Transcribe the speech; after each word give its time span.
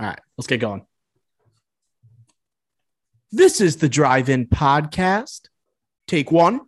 All 0.00 0.06
right, 0.06 0.18
let's 0.36 0.48
get 0.48 0.58
going. 0.58 0.84
This 3.30 3.60
is 3.60 3.76
the 3.76 3.88
Drive 3.88 4.28
In 4.28 4.46
Podcast. 4.46 5.48
Take 6.08 6.32
one. 6.32 6.60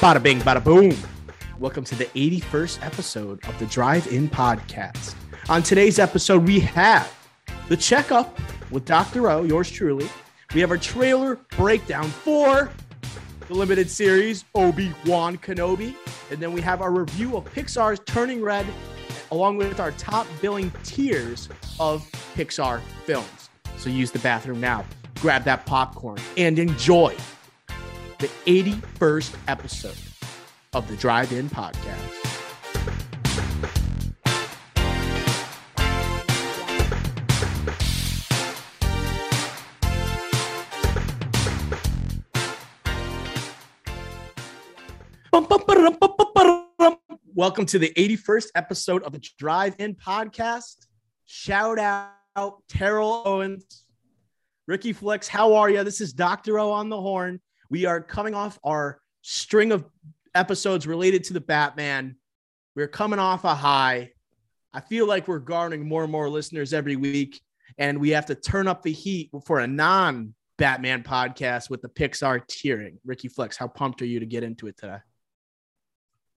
Bada 0.00 0.22
bing, 0.22 0.38
bada 0.40 0.62
boom. 0.62 1.15
Welcome 1.58 1.84
to 1.84 1.94
the 1.94 2.04
81st 2.06 2.84
episode 2.84 3.42
of 3.48 3.58
the 3.58 3.64
Drive 3.64 4.06
In 4.12 4.28
Podcast. 4.28 5.14
On 5.48 5.62
today's 5.62 5.98
episode, 5.98 6.46
we 6.46 6.60
have 6.60 7.10
the 7.70 7.76
checkup 7.78 8.38
with 8.70 8.84
Dr. 8.84 9.30
O, 9.30 9.42
yours 9.42 9.70
truly. 9.70 10.06
We 10.52 10.60
have 10.60 10.70
our 10.70 10.76
trailer 10.76 11.36
breakdown 11.56 12.10
for 12.10 12.70
the 13.48 13.54
limited 13.54 13.90
series 13.90 14.44
Obi 14.54 14.92
Wan 15.06 15.38
Kenobi. 15.38 15.94
And 16.30 16.40
then 16.40 16.52
we 16.52 16.60
have 16.60 16.82
our 16.82 16.90
review 16.90 17.38
of 17.38 17.46
Pixar's 17.46 18.00
Turning 18.04 18.42
Red, 18.42 18.66
along 19.30 19.56
with 19.56 19.80
our 19.80 19.92
top 19.92 20.26
billing 20.42 20.70
tiers 20.82 21.48
of 21.80 22.06
Pixar 22.34 22.82
films. 23.06 23.48
So 23.78 23.88
use 23.88 24.10
the 24.10 24.18
bathroom 24.18 24.60
now, 24.60 24.84
grab 25.20 25.44
that 25.44 25.64
popcorn, 25.64 26.18
and 26.36 26.58
enjoy 26.58 27.16
the 28.18 28.28
81st 28.44 29.34
episode 29.48 29.96
of 30.76 30.86
the 30.88 30.96
Drive 30.96 31.32
In 31.32 31.48
Podcast. 31.48 31.96
Welcome 47.34 47.64
to 47.66 47.78
the 47.78 47.90
81st 47.96 48.48
episode 48.54 49.02
of 49.04 49.12
the 49.12 49.26
Drive 49.38 49.76
In 49.78 49.94
Podcast. 49.94 50.84
Shout 51.24 51.78
out 51.78 52.12
Terrell 52.68 53.22
Owens, 53.24 53.84
Ricky 54.66 54.92
Flex. 54.92 55.26
How 55.26 55.54
are 55.54 55.70
you? 55.70 55.82
This 55.84 56.02
is 56.02 56.12
Dr. 56.12 56.58
O 56.58 56.70
on 56.70 56.90
the 56.90 57.00
horn. 57.00 57.40
We 57.70 57.86
are 57.86 58.02
coming 58.02 58.34
off 58.34 58.58
our 58.62 59.00
string 59.22 59.72
of 59.72 59.86
episodes 60.36 60.86
related 60.86 61.24
to 61.24 61.32
the 61.32 61.40
Batman. 61.40 62.16
We're 62.74 62.88
coming 62.88 63.18
off 63.18 63.44
a 63.44 63.54
high. 63.54 64.10
I 64.72 64.80
feel 64.80 65.06
like 65.06 65.26
we're 65.26 65.38
garnering 65.38 65.88
more 65.88 66.02
and 66.02 66.12
more 66.12 66.28
listeners 66.28 66.72
every 66.72 66.96
week, 66.96 67.40
and 67.78 67.98
we 67.98 68.10
have 68.10 68.26
to 68.26 68.34
turn 68.34 68.68
up 68.68 68.82
the 68.82 68.92
heat 68.92 69.30
for 69.44 69.60
a 69.60 69.66
non 69.66 70.34
Batman 70.58 71.02
podcast 71.02 71.70
with 71.70 71.82
the 71.82 71.88
Pixar 71.88 72.46
tiering. 72.46 72.98
Ricky 73.04 73.28
Flex, 73.28 73.56
how 73.56 73.68
pumped 73.68 74.02
are 74.02 74.06
you 74.06 74.20
to 74.20 74.26
get 74.26 74.42
into 74.42 74.66
it 74.66 74.76
today? 74.76 74.98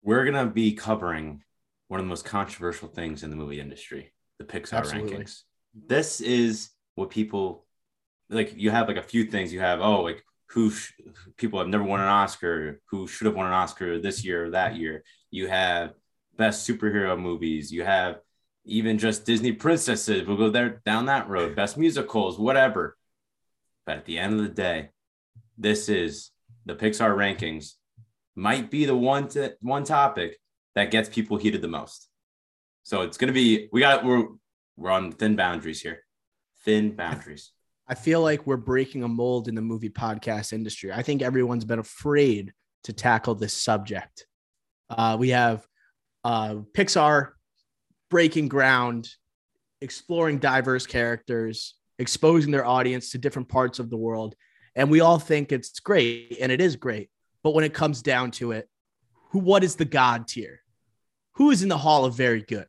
We're 0.01 0.23
going 0.23 0.45
to 0.45 0.51
be 0.51 0.73
covering 0.73 1.43
one 1.89 1.99
of 1.99 2.05
the 2.05 2.09
most 2.09 2.25
controversial 2.25 2.87
things 2.87 3.23
in 3.23 3.29
the 3.29 3.35
movie 3.35 3.59
industry 3.59 4.13
the 4.37 4.45
Pixar 4.45 4.77
Absolutely. 4.77 5.17
rankings. 5.17 5.41
This 5.87 6.21
is 6.21 6.69
what 6.95 7.09
people 7.09 7.65
like. 8.29 8.53
You 8.55 8.71
have 8.71 8.87
like 8.87 8.97
a 8.97 9.03
few 9.03 9.25
things. 9.25 9.51
You 9.51 9.59
have, 9.59 9.81
oh, 9.81 10.01
like 10.01 10.23
who 10.51 10.71
sh- 10.71 10.93
people 11.37 11.59
have 11.59 11.67
never 11.67 11.83
won 11.83 11.99
an 11.99 12.07
Oscar, 12.07 12.81
who 12.89 13.07
should 13.07 13.25
have 13.25 13.35
won 13.35 13.47
an 13.47 13.53
Oscar 13.53 13.99
this 13.99 14.25
year 14.25 14.45
or 14.45 14.49
that 14.51 14.75
year. 14.75 15.03
You 15.31 15.47
have 15.47 15.93
best 16.37 16.67
superhero 16.67 17.19
movies. 17.19 17.71
You 17.71 17.83
have 17.83 18.19
even 18.65 18.97
just 18.97 19.25
Disney 19.25 19.51
princesses. 19.51 20.25
We'll 20.25 20.37
go 20.37 20.49
there 20.49 20.81
down 20.85 21.05
that 21.05 21.29
road. 21.29 21.55
Best 21.55 21.77
musicals, 21.77 22.39
whatever. 22.39 22.97
But 23.85 23.97
at 23.97 24.05
the 24.05 24.17
end 24.17 24.33
of 24.33 24.41
the 24.41 24.53
day, 24.53 24.89
this 25.57 25.89
is 25.89 26.31
the 26.65 26.75
Pixar 26.75 27.15
rankings. 27.15 27.73
Might 28.35 28.71
be 28.71 28.85
the 28.85 28.95
one 28.95 29.27
to, 29.29 29.55
one 29.61 29.83
topic 29.83 30.39
that 30.75 30.91
gets 30.91 31.09
people 31.09 31.37
heated 31.37 31.61
the 31.61 31.67
most. 31.67 32.07
So 32.83 33.01
it's 33.01 33.17
gonna 33.17 33.33
be 33.33 33.67
we 33.71 33.81
got 33.81 34.05
we're 34.05 34.27
we're 34.77 34.91
on 34.91 35.11
thin 35.11 35.35
boundaries 35.35 35.81
here. 35.81 36.03
Thin 36.63 36.95
boundaries. 36.95 37.51
I 37.89 37.95
feel 37.95 38.21
like 38.21 38.45
we're 38.45 38.57
breaking 38.57 39.01
a 39.01 39.07
mold 39.07 39.47
in 39.47 39.55
the 39.55 39.61
movie 39.61 39.89
podcast 39.89 40.53
industry. 40.53 40.93
I 40.93 41.01
think 41.01 41.23
everyone's 41.23 41.65
been 41.65 41.79
afraid 41.79 42.53
to 42.83 42.93
tackle 42.93 43.33
this 43.33 43.53
subject. 43.53 44.27
Uh, 44.91 45.17
we 45.19 45.29
have 45.29 45.65
uh, 46.23 46.57
Pixar 46.75 47.31
breaking 48.11 48.47
ground, 48.47 49.09
exploring 49.81 50.37
diverse 50.37 50.85
characters, 50.85 51.73
exposing 51.97 52.51
their 52.51 52.65
audience 52.65 53.09
to 53.11 53.17
different 53.17 53.49
parts 53.49 53.79
of 53.79 53.89
the 53.89 53.97
world. 53.97 54.35
And 54.75 54.91
we 54.91 54.99
all 54.99 55.17
think 55.17 55.51
it's 55.51 55.79
great, 55.79 56.37
and 56.39 56.51
it 56.51 56.61
is 56.61 56.75
great. 56.75 57.09
But 57.41 57.55
when 57.55 57.63
it 57.63 57.73
comes 57.73 58.03
down 58.03 58.29
to 58.31 58.51
it, 58.51 58.69
who 59.31 59.39
what 59.39 59.63
is 59.63 59.75
the 59.75 59.85
God 59.85 60.27
tier? 60.27 60.61
Who 61.33 61.49
is 61.49 61.63
in 61.63 61.69
the 61.69 61.77
hall 61.77 62.05
of 62.05 62.13
very 62.13 62.43
good? 62.43 62.67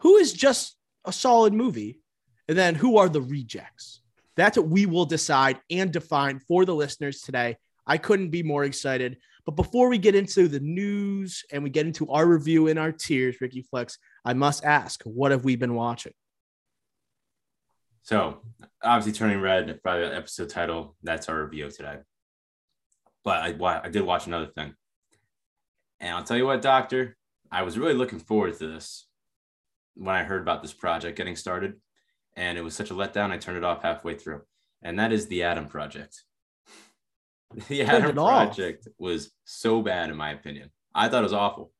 Who 0.00 0.16
is 0.16 0.32
just 0.32 0.74
a 1.04 1.12
solid 1.12 1.52
movie? 1.52 2.00
And 2.48 2.56
then 2.56 2.74
who 2.74 2.96
are 2.96 3.10
the 3.10 3.20
rejects? 3.20 4.00
That's 4.38 4.56
what 4.56 4.68
we 4.68 4.86
will 4.86 5.04
decide 5.04 5.58
and 5.68 5.92
define 5.92 6.38
for 6.38 6.64
the 6.64 6.74
listeners 6.74 7.22
today. 7.22 7.56
I 7.84 7.98
couldn't 7.98 8.30
be 8.30 8.44
more 8.44 8.62
excited. 8.62 9.18
But 9.44 9.56
before 9.56 9.88
we 9.88 9.98
get 9.98 10.14
into 10.14 10.46
the 10.46 10.60
news 10.60 11.42
and 11.50 11.64
we 11.64 11.70
get 11.70 11.86
into 11.86 12.08
our 12.10 12.24
review 12.24 12.68
and 12.68 12.78
our 12.78 12.92
tiers, 12.92 13.40
Ricky 13.40 13.62
Flex, 13.62 13.98
I 14.24 14.34
must 14.34 14.64
ask, 14.64 15.02
what 15.02 15.32
have 15.32 15.44
we 15.44 15.56
been 15.56 15.74
watching? 15.74 16.12
So 18.02 18.42
obviously, 18.80 19.18
turning 19.18 19.40
red, 19.40 19.82
probably 19.82 20.08
the 20.08 20.14
episode 20.14 20.50
title. 20.50 20.94
That's 21.02 21.28
our 21.28 21.42
review 21.42 21.68
today. 21.70 21.96
But 23.24 23.42
I, 23.42 23.80
I 23.84 23.88
did 23.88 24.02
watch 24.02 24.26
another 24.26 24.46
thing, 24.46 24.72
and 25.98 26.14
I'll 26.14 26.24
tell 26.24 26.36
you 26.36 26.46
what, 26.46 26.62
Doctor, 26.62 27.16
I 27.50 27.62
was 27.62 27.76
really 27.76 27.94
looking 27.94 28.20
forward 28.20 28.56
to 28.58 28.68
this 28.68 29.06
when 29.94 30.14
I 30.14 30.22
heard 30.22 30.40
about 30.40 30.62
this 30.62 30.72
project 30.72 31.18
getting 31.18 31.36
started, 31.36 31.74
and 32.38 32.56
it 32.56 32.62
was 32.62 32.74
such 32.74 32.90
a 32.90 32.94
letdown. 32.94 33.30
I 33.30 33.36
turned 33.36 33.58
it 33.58 33.64
off 33.64 33.82
halfway 33.82 34.14
through, 34.14 34.42
and 34.80 34.98
that 34.98 35.12
is 35.12 35.26
the 35.26 35.42
Adam 35.42 35.66
Project. 35.66 36.22
the 37.68 37.82
Adam 37.82 38.10
it 38.10 38.18
off. 38.18 38.54
Project 38.54 38.88
was 38.96 39.32
so 39.44 39.82
bad, 39.82 40.08
in 40.08 40.16
my 40.16 40.30
opinion. 40.30 40.70
I 40.94 41.08
thought 41.08 41.20
it 41.20 41.24
was 41.24 41.32
awful. 41.32 41.72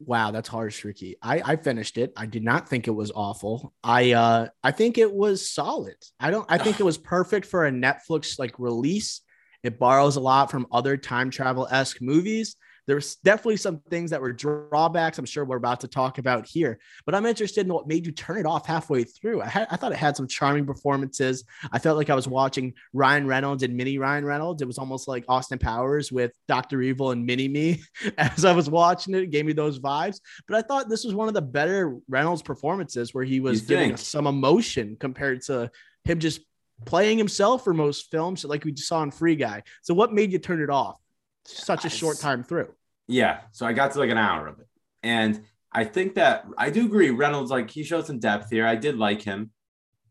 Wow, 0.00 0.32
that's 0.32 0.48
harsh, 0.48 0.84
Ricky. 0.84 1.16
I, 1.22 1.40
I 1.44 1.56
finished 1.56 1.96
it. 1.96 2.12
I 2.16 2.26
did 2.26 2.42
not 2.42 2.68
think 2.68 2.88
it 2.88 2.92
was 2.92 3.12
awful. 3.14 3.72
I 3.84 4.12
uh 4.12 4.48
I 4.62 4.72
think 4.72 4.98
it 4.98 5.12
was 5.12 5.48
solid. 5.48 5.94
I 6.18 6.30
don't 6.30 6.44
I 6.48 6.58
think 6.58 6.80
it 6.80 6.84
was 6.84 6.98
perfect 6.98 7.46
for 7.46 7.66
a 7.66 7.70
Netflix 7.70 8.36
like 8.36 8.58
release. 8.58 9.20
It 9.62 9.78
borrows 9.78 10.16
a 10.16 10.20
lot 10.20 10.50
from 10.50 10.66
other 10.72 10.96
time 10.96 11.30
travel 11.30 11.68
esque 11.70 12.02
movies. 12.02 12.56
There's 12.86 13.16
definitely 13.16 13.58
some 13.58 13.80
things 13.90 14.10
that 14.10 14.20
were 14.20 14.32
drawbacks. 14.32 15.18
I'm 15.18 15.24
sure 15.24 15.44
we're 15.44 15.56
about 15.56 15.80
to 15.80 15.88
talk 15.88 16.18
about 16.18 16.46
here, 16.46 16.78
but 17.06 17.14
I'm 17.14 17.26
interested 17.26 17.66
in 17.66 17.72
what 17.72 17.86
made 17.86 18.06
you 18.06 18.12
turn 18.12 18.38
it 18.38 18.46
off 18.46 18.66
halfway 18.66 19.04
through. 19.04 19.40
I, 19.42 19.46
had, 19.46 19.68
I 19.70 19.76
thought 19.76 19.92
it 19.92 19.98
had 19.98 20.16
some 20.16 20.26
charming 20.26 20.66
performances. 20.66 21.44
I 21.70 21.78
felt 21.78 21.96
like 21.96 22.10
I 22.10 22.14
was 22.14 22.26
watching 22.26 22.74
Ryan 22.92 23.26
Reynolds 23.26 23.62
and 23.62 23.76
Mini 23.76 23.98
Ryan 23.98 24.24
Reynolds. 24.24 24.62
It 24.62 24.66
was 24.66 24.78
almost 24.78 25.06
like 25.06 25.24
Austin 25.28 25.58
Powers 25.58 26.10
with 26.10 26.32
Dr. 26.48 26.82
Evil 26.82 27.12
and 27.12 27.24
Mini 27.24 27.48
Me 27.48 27.82
as 28.18 28.44
I 28.44 28.52
was 28.52 28.68
watching 28.68 29.14
it. 29.14 29.22
It 29.22 29.30
gave 29.30 29.46
me 29.46 29.52
those 29.52 29.78
vibes. 29.78 30.20
But 30.48 30.56
I 30.56 30.62
thought 30.62 30.88
this 30.88 31.04
was 31.04 31.14
one 31.14 31.28
of 31.28 31.34
the 31.34 31.42
better 31.42 31.96
Reynolds 32.08 32.42
performances 32.42 33.14
where 33.14 33.24
he 33.24 33.40
was 33.40 33.62
You 33.62 33.68
giving 33.68 33.92
us 33.92 34.06
some 34.06 34.26
emotion 34.26 34.96
compared 34.98 35.42
to 35.42 35.70
him 36.04 36.18
just 36.18 36.40
playing 36.84 37.18
himself 37.18 37.64
for 37.64 37.74
most 37.74 38.10
films, 38.10 38.44
like 38.44 38.64
we 38.64 38.74
saw 38.76 39.02
in 39.02 39.10
Free 39.10 39.36
Guy. 39.36 39.62
So, 39.82 39.94
what 39.94 40.12
made 40.12 40.32
you 40.32 40.38
turn 40.38 40.60
it 40.60 40.70
off? 40.70 41.01
Such 41.44 41.84
a 41.84 41.90
short 41.90 42.18
time 42.18 42.42
through. 42.44 42.72
Yeah. 43.08 43.40
So 43.50 43.66
I 43.66 43.72
got 43.72 43.92
to 43.92 43.98
like 43.98 44.10
an 44.10 44.18
hour 44.18 44.46
of 44.46 44.60
it. 44.60 44.66
And 45.02 45.42
I 45.72 45.84
think 45.84 46.14
that 46.14 46.46
I 46.56 46.70
do 46.70 46.84
agree. 46.86 47.10
Reynolds, 47.10 47.50
like, 47.50 47.70
he 47.70 47.82
showed 47.82 48.06
some 48.06 48.18
depth 48.18 48.50
here. 48.50 48.66
I 48.66 48.76
did 48.76 48.98
like 48.98 49.22
him, 49.22 49.50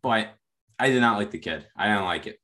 but 0.01 0.30
I 0.80 0.89
did 0.89 1.01
not 1.01 1.18
like 1.18 1.31
the 1.31 1.39
kid. 1.39 1.68
I 1.75 1.88
didn't 1.88 2.06
like 2.06 2.28
it. 2.28 2.39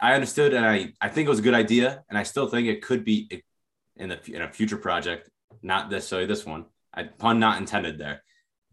I 0.00 0.14
understood 0.14 0.54
and 0.54 0.64
I, 0.64 0.92
I 1.00 1.08
think 1.08 1.26
it 1.26 1.30
was 1.30 1.40
a 1.40 1.42
good 1.42 1.54
idea. 1.54 2.04
And 2.08 2.18
I 2.18 2.22
still 2.22 2.48
think 2.48 2.68
it 2.68 2.82
could 2.82 3.04
be 3.04 3.42
in, 3.96 4.10
the, 4.10 4.20
in 4.32 4.42
a 4.42 4.52
future 4.52 4.76
project, 4.76 5.28
not 5.62 5.90
necessarily 5.90 6.26
this 6.26 6.46
one. 6.46 6.66
I, 6.94 7.04
pun 7.04 7.40
not 7.40 7.58
intended 7.58 7.98
there. 7.98 8.22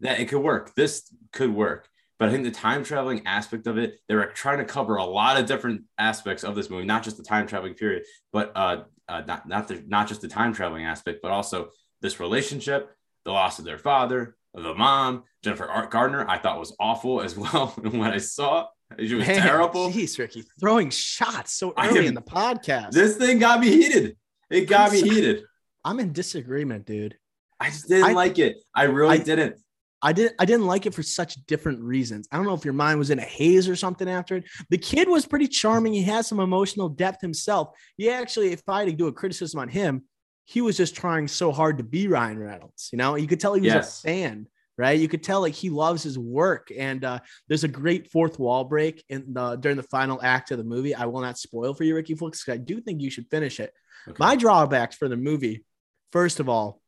That 0.02 0.20
it 0.20 0.30
could 0.30 0.42
work. 0.42 0.76
This 0.76 1.12
could 1.32 1.54
work. 1.54 1.90
But 2.20 2.30
I 2.30 2.32
think 2.32 2.44
the 2.46 2.52
time 2.52 2.84
traveling 2.84 3.22
aspect 3.28 3.68
of 3.68 3.78
it, 3.78 4.00
they 4.08 4.16
were 4.16 4.26
trying 4.28 4.58
to 4.58 4.66
cover 4.66 4.96
a 4.96 5.04
lot 5.06 5.38
of 5.40 5.46
different 5.46 5.84
aspects 6.00 6.44
of 6.44 6.56
this 6.56 6.70
movie, 6.70 6.86
not 6.86 7.04
just 7.04 7.18
the 7.18 7.24
time 7.24 7.46
traveling 7.46 7.76
period, 7.76 8.04
but 8.34 8.52
uh, 8.56 8.84
uh, 9.08 9.22
not 9.28 9.48
not 9.48 9.68
the 9.68 9.84
not 9.88 10.08
just 10.08 10.22
the 10.22 10.28
time 10.28 10.52
traveling 10.54 10.86
aspect, 10.86 11.20
but 11.22 11.32
also 11.32 11.70
this 12.02 12.20
relationship, 12.20 12.90
the 13.26 13.32
loss 13.32 13.60
of 13.60 13.66
their 13.66 13.78
father, 13.78 14.36
the 14.56 14.74
mom, 14.74 15.24
Jennifer 15.44 15.66
Art 15.66 15.92
Gardner. 15.92 16.26
I 16.28 16.40
thought 16.40 16.60
was 16.60 16.76
awful 16.80 17.22
as 17.22 17.38
well. 17.44 17.74
And 17.84 18.00
when 18.00 18.12
I 18.12 18.18
saw, 18.18 18.66
she 19.00 19.14
was 19.14 19.28
Man, 19.28 19.42
terrible. 19.42 19.92
Jeez, 19.92 20.18
Ricky, 20.18 20.44
throwing 20.60 20.90
shots 20.90 21.54
so 21.54 21.74
early 21.78 22.00
am- 22.00 22.06
in 22.06 22.14
the 22.16 22.22
podcast. 22.22 22.92
This 22.92 23.16
thing 23.18 23.38
got 23.40 23.60
me 23.60 23.68
heated. 23.68 24.18
It 24.50 24.62
got 24.68 24.92
me 24.92 25.00
I'm 25.02 25.06
so- 25.08 25.14
heated. 25.14 25.44
I'm 25.86 26.00
in 26.00 26.14
disagreement, 26.14 26.86
dude. 26.88 27.16
I 27.60 27.70
just 27.70 27.88
didn't 27.88 28.10
I- 28.10 28.14
like 28.14 28.40
it. 28.40 28.58
I 28.76 28.84
really 28.86 29.20
I- 29.20 29.24
didn't. 29.24 29.58
I 30.02 30.14
didn't 30.14 30.36
I 30.40 30.46
didn't 30.46 30.68
like 30.68 30.86
it 30.86 30.94
for 30.94 31.02
such 31.04 31.36
different 31.48 31.82
reasons. 31.82 32.28
I 32.32 32.38
don't 32.38 32.46
know 32.46 32.54
if 32.54 32.64
your 32.66 32.74
mind 32.74 33.00
was 33.00 33.10
in 33.10 33.18
a 33.20 33.24
haze 33.24 33.68
or 33.68 33.76
something 33.76 34.08
after 34.08 34.36
it. 34.38 34.44
The 34.70 34.78
kid 34.78 35.10
was 35.10 35.26
pretty 35.26 35.48
charming. 35.48 35.94
He 35.94 36.04
has 36.04 36.28
some 36.28 36.40
emotional 36.40 36.88
depth 36.90 37.22
himself. 37.22 37.70
He 37.98 38.10
actually, 38.10 38.52
if 38.52 38.62
I 38.68 38.80
had 38.82 38.90
to 38.90 38.94
do 38.96 39.08
a 39.08 39.12
criticism 39.14 39.60
on 39.60 39.70
him, 39.70 40.04
he 40.46 40.62
was 40.62 40.78
just 40.78 40.96
trying 40.96 41.28
so 41.28 41.52
hard 41.52 41.78
to 41.80 41.84
be 41.84 42.08
Ryan 42.08 42.40
Reynolds. 42.40 42.90
You 42.92 42.98
know, 43.00 43.16
you 43.16 43.28
could 43.28 43.40
tell 43.40 43.54
he 43.56 43.62
was 43.62 43.74
Yes. 43.74 44.00
a 44.00 44.08
fan, 44.08 44.48
right? 44.78 45.00
You 45.00 45.08
could 45.08 45.24
tell 45.24 45.42
like 45.42 45.56
he 45.56 45.70
loves 45.72 46.04
his 46.04 46.18
work. 46.20 46.72
And 46.78 47.04
uh, 47.04 47.20
there's 47.48 47.64
a 47.64 47.68
great 47.68 48.12
fourth 48.12 48.38
wall 48.38 48.66
break 48.66 49.04
in 49.10 49.34
the 49.34 49.56
during 49.56 49.78
the 49.78 49.84
final 49.84 50.20
act 50.22 50.52
of 50.52 50.60
the 50.60 50.64
movie. 50.64 50.94
I 50.94 51.06
will 51.06 51.22
not 51.22 51.40
spoil 51.40 51.74
for 51.74 51.84
you, 51.84 51.96
Ricky 51.96 52.14
Flix, 52.14 52.44
'cause 52.44 52.54
I 52.54 52.58
do 52.58 52.80
think 52.82 53.02
you 53.02 53.10
should 53.10 53.28
finish 53.32 53.60
it. 53.60 53.74
Okay. 54.08 54.16
My 54.20 54.36
drawbacks 54.36 54.96
for 54.96 55.10
the 55.10 55.18
movie, 55.18 55.66
first 56.12 56.40
of 56.40 56.48
all, 56.48 56.82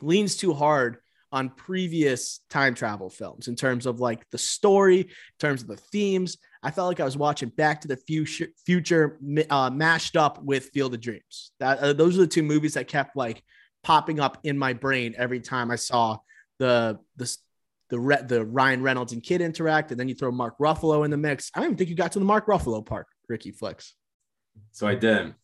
leans 0.00 0.36
too 0.36 0.54
hard 0.54 0.98
on 1.32 1.48
previous 1.50 2.40
time 2.50 2.74
travel 2.74 3.08
films 3.08 3.48
in 3.48 3.56
terms 3.56 3.86
of 3.86 4.00
like 4.00 4.28
the 4.30 4.38
story, 4.38 5.00
in 5.00 5.08
terms 5.38 5.62
of 5.62 5.68
the 5.68 5.76
themes. 5.76 6.36
I 6.62 6.70
felt 6.70 6.88
like 6.88 7.00
I 7.00 7.04
was 7.04 7.16
watching 7.16 7.48
Back 7.48 7.80
to 7.80 7.88
the 7.88 7.96
Future, 7.96 8.48
future 8.64 9.18
uh, 9.50 9.70
mashed 9.70 10.16
up 10.16 10.42
with 10.42 10.70
Field 10.74 10.94
of 10.94 11.00
Dreams. 11.00 11.52
That 11.58 11.78
uh, 11.78 11.92
those 11.92 12.16
are 12.16 12.20
the 12.20 12.26
two 12.26 12.42
movies 12.42 12.74
that 12.74 12.86
kept 12.86 13.16
like 13.16 13.42
popping 13.82 14.20
up 14.20 14.38
in 14.44 14.56
my 14.56 14.72
brain 14.72 15.14
every 15.16 15.40
time 15.40 15.70
I 15.70 15.76
saw 15.76 16.18
the 16.58 16.98
the 17.16 17.36
the, 17.88 18.24
the 18.26 18.44
Ryan 18.44 18.82
Reynolds 18.82 19.12
and 19.12 19.22
Kid 19.22 19.42
interact, 19.42 19.90
and 19.90 20.00
then 20.00 20.08
you 20.08 20.14
throw 20.14 20.30
Mark 20.30 20.56
Ruffalo 20.58 21.04
in 21.04 21.10
the 21.10 21.16
mix. 21.16 21.50
I 21.54 21.60
don't 21.60 21.66
even 21.66 21.76
think 21.76 21.90
you 21.90 21.96
got 21.96 22.12
to 22.12 22.18
the 22.18 22.24
Mark 22.24 22.46
Ruffalo 22.46 22.84
part, 22.84 23.06
Ricky 23.28 23.50
Flicks. 23.50 23.94
So 24.70 24.86
I 24.86 24.94
didn't. 24.94 25.34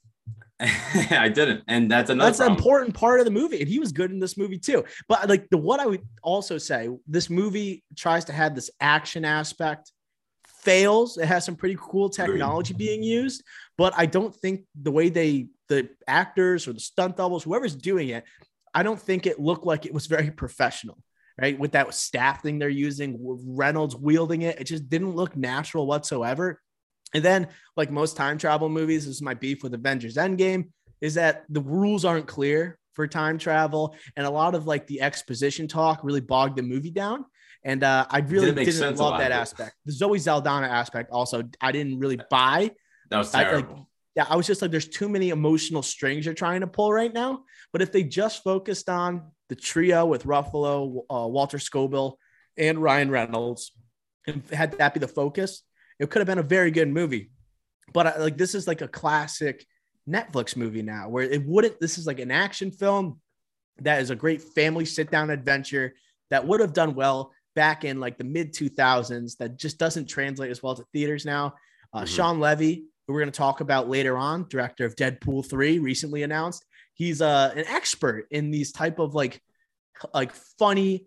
I 1.10 1.28
didn't, 1.28 1.62
and 1.68 1.88
that's 1.88 2.10
another. 2.10 2.30
That's 2.30 2.40
an 2.40 2.50
important 2.50 2.94
part 2.94 3.20
of 3.20 3.26
the 3.26 3.30
movie, 3.30 3.60
and 3.60 3.68
he 3.68 3.78
was 3.78 3.92
good 3.92 4.10
in 4.10 4.18
this 4.18 4.36
movie 4.36 4.58
too. 4.58 4.84
But 5.08 5.28
like 5.28 5.48
the 5.50 5.56
what 5.56 5.78
I 5.78 5.86
would 5.86 6.02
also 6.22 6.58
say, 6.58 6.88
this 7.06 7.30
movie 7.30 7.84
tries 7.96 8.24
to 8.24 8.32
have 8.32 8.56
this 8.56 8.68
action 8.80 9.24
aspect, 9.24 9.92
fails. 10.46 11.16
It 11.16 11.26
has 11.26 11.44
some 11.44 11.54
pretty 11.54 11.76
cool 11.80 12.08
technology 12.08 12.74
being 12.74 13.04
used, 13.04 13.44
but 13.76 13.94
I 13.96 14.06
don't 14.06 14.34
think 14.34 14.64
the 14.82 14.90
way 14.90 15.08
they 15.10 15.46
the 15.68 15.88
actors 16.08 16.66
or 16.66 16.72
the 16.72 16.80
stunt 16.80 17.16
doubles, 17.16 17.44
whoever's 17.44 17.76
doing 17.76 18.08
it, 18.08 18.24
I 18.74 18.82
don't 18.82 19.00
think 19.00 19.26
it 19.26 19.38
looked 19.38 19.64
like 19.64 19.86
it 19.86 19.94
was 19.94 20.06
very 20.06 20.30
professional. 20.30 20.98
Right, 21.40 21.56
with 21.56 21.70
that 21.70 21.94
staff 21.94 22.42
thing 22.42 22.58
they're 22.58 22.68
using, 22.68 23.16
Reynolds 23.20 23.94
wielding 23.94 24.42
it, 24.42 24.60
it 24.60 24.64
just 24.64 24.88
didn't 24.88 25.14
look 25.14 25.36
natural 25.36 25.86
whatsoever. 25.86 26.60
And 27.14 27.24
then, 27.24 27.48
like 27.76 27.90
most 27.90 28.16
time 28.16 28.38
travel 28.38 28.68
movies, 28.68 29.06
this 29.06 29.16
is 29.16 29.22
my 29.22 29.34
beef 29.34 29.62
with 29.62 29.74
Avengers 29.74 30.16
Endgame, 30.16 30.70
is 31.00 31.14
that 31.14 31.44
the 31.48 31.60
rules 31.60 32.04
aren't 32.04 32.26
clear 32.26 32.78
for 32.94 33.06
time 33.06 33.38
travel. 33.38 33.94
And 34.16 34.26
a 34.26 34.30
lot 34.30 34.54
of 34.54 34.66
like 34.66 34.86
the 34.86 35.00
exposition 35.00 35.68
talk 35.68 36.00
really 36.02 36.20
bogged 36.20 36.56
the 36.56 36.62
movie 36.62 36.90
down. 36.90 37.24
And 37.64 37.82
uh, 37.82 38.06
I 38.10 38.20
really 38.20 38.52
Didn't 38.52 38.64
didn't, 38.64 38.96
love 38.98 39.18
that 39.18 39.32
aspect. 39.32 39.74
The 39.84 39.92
Zoe 39.92 40.18
Saldana 40.18 40.66
aspect 40.66 41.10
also, 41.10 41.42
I 41.60 41.72
didn't 41.72 41.98
really 41.98 42.18
buy. 42.30 42.70
That 43.10 43.18
was 43.18 43.34
I, 43.34 43.38
like, 43.38 43.48
terrible. 43.48 43.90
yeah, 44.14 44.26
I 44.28 44.36
was 44.36 44.46
just 44.46 44.62
like, 44.62 44.70
there's 44.70 44.88
too 44.88 45.08
many 45.08 45.30
emotional 45.30 45.82
strings 45.82 46.24
you're 46.24 46.34
trying 46.34 46.60
to 46.60 46.66
pull 46.66 46.92
right 46.92 47.12
now. 47.12 47.44
But 47.72 47.82
if 47.82 47.90
they 47.90 48.04
just 48.04 48.44
focused 48.44 48.88
on 48.88 49.32
the 49.48 49.56
trio 49.56 50.06
with 50.06 50.24
Ruffalo, 50.24 51.04
uh, 51.10 51.26
Walter 51.26 51.58
Scobell, 51.58 52.14
and 52.56 52.82
Ryan 52.82 53.10
Reynolds, 53.10 53.72
and 54.26 54.42
had 54.52 54.72
that 54.78 54.94
be 54.94 55.00
the 55.00 55.08
focus, 55.08 55.62
it 55.98 56.10
could 56.10 56.20
have 56.20 56.26
been 56.26 56.38
a 56.38 56.42
very 56.42 56.70
good 56.70 56.88
movie. 56.88 57.30
But 57.92 58.06
I, 58.06 58.18
like, 58.18 58.36
this 58.36 58.54
is 58.54 58.66
like 58.66 58.82
a 58.82 58.88
classic 58.88 59.66
Netflix 60.08 60.56
movie 60.56 60.82
now, 60.82 61.08
where 61.08 61.24
it 61.24 61.44
wouldn't. 61.46 61.80
This 61.80 61.98
is 61.98 62.06
like 62.06 62.18
an 62.20 62.30
action 62.30 62.70
film 62.70 63.20
that 63.80 64.00
is 64.00 64.10
a 64.10 64.16
great 64.16 64.42
family 64.42 64.84
sit 64.84 65.10
down 65.10 65.30
adventure 65.30 65.94
that 66.30 66.46
would 66.46 66.60
have 66.60 66.72
done 66.72 66.94
well 66.94 67.32
back 67.54 67.84
in 67.84 68.00
like 68.00 68.18
the 68.18 68.24
mid 68.24 68.52
2000s. 68.52 69.36
That 69.38 69.56
just 69.58 69.78
doesn't 69.78 70.06
translate 70.06 70.50
as 70.50 70.62
well 70.62 70.74
to 70.74 70.84
theaters 70.92 71.24
now. 71.24 71.54
Uh, 71.92 72.02
Mhm. 72.02 72.08
Shawn 72.08 72.40
Levy, 72.40 72.84
who 73.06 73.12
we're 73.12 73.20
going 73.20 73.32
to 73.32 73.36
talk 73.36 73.60
about 73.60 73.88
later 73.88 74.16
on, 74.16 74.46
director 74.48 74.84
of 74.84 74.94
Deadpool 74.96 75.48
3, 75.48 75.78
recently 75.78 76.22
announced 76.22 76.64
he's 76.94 77.22
uh, 77.22 77.52
an 77.56 77.64
expert 77.66 78.26
in 78.30 78.50
these 78.50 78.72
type 78.72 78.98
of 78.98 79.14
like 79.14 79.40
like 80.12 80.32
funny 80.58 81.06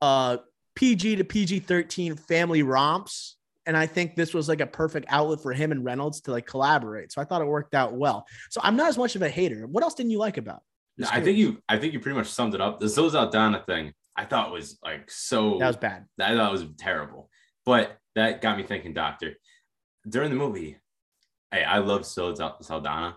uh, 0.00 0.38
PG 0.74 1.16
to 1.16 1.24
PG 1.24 1.60
13 1.60 2.16
family 2.16 2.62
romps. 2.62 3.36
And 3.66 3.76
I 3.76 3.86
think 3.86 4.16
this 4.16 4.34
was 4.34 4.48
like 4.48 4.60
a 4.60 4.66
perfect 4.66 5.06
outlet 5.08 5.40
for 5.40 5.52
him 5.52 5.70
and 5.70 5.84
Reynolds 5.84 6.20
to 6.22 6.32
like 6.32 6.46
collaborate. 6.46 7.12
So 7.12 7.22
I 7.22 7.24
thought 7.24 7.42
it 7.42 7.46
worked 7.46 7.74
out 7.74 7.94
well. 7.94 8.26
So 8.50 8.60
I'm 8.64 8.76
not 8.76 8.88
as 8.88 8.98
much 8.98 9.14
of 9.14 9.22
a 9.22 9.28
hater. 9.28 9.66
What 9.66 9.84
else 9.84 9.94
didn't 9.94 10.10
you 10.10 10.18
like 10.18 10.36
about? 10.36 10.62
No, 10.98 11.08
I 11.10 11.20
think 11.20 11.38
you. 11.38 11.58
I 11.68 11.78
think 11.78 11.92
you 11.92 12.00
pretty 12.00 12.18
much 12.18 12.28
summed 12.28 12.54
it 12.54 12.60
up. 12.60 12.80
The 12.80 12.88
Zoe 12.88 13.10
thing, 13.66 13.92
I 14.16 14.24
thought 14.24 14.52
was 14.52 14.78
like 14.84 15.10
so. 15.10 15.58
that 15.58 15.66
was 15.66 15.76
bad. 15.76 16.06
I 16.20 16.34
thought 16.34 16.48
it 16.48 16.52
was 16.52 16.66
terrible. 16.76 17.30
But 17.64 17.96
that 18.14 18.42
got 18.42 18.56
me 18.56 18.64
thinking, 18.64 18.92
Doctor. 18.92 19.34
During 20.08 20.30
the 20.30 20.36
movie, 20.36 20.76
hey, 21.50 21.64
I 21.64 21.78
love 21.78 22.04
Zoe 22.04 22.34
Sal- 22.36 22.60
Saldana, 22.62 23.16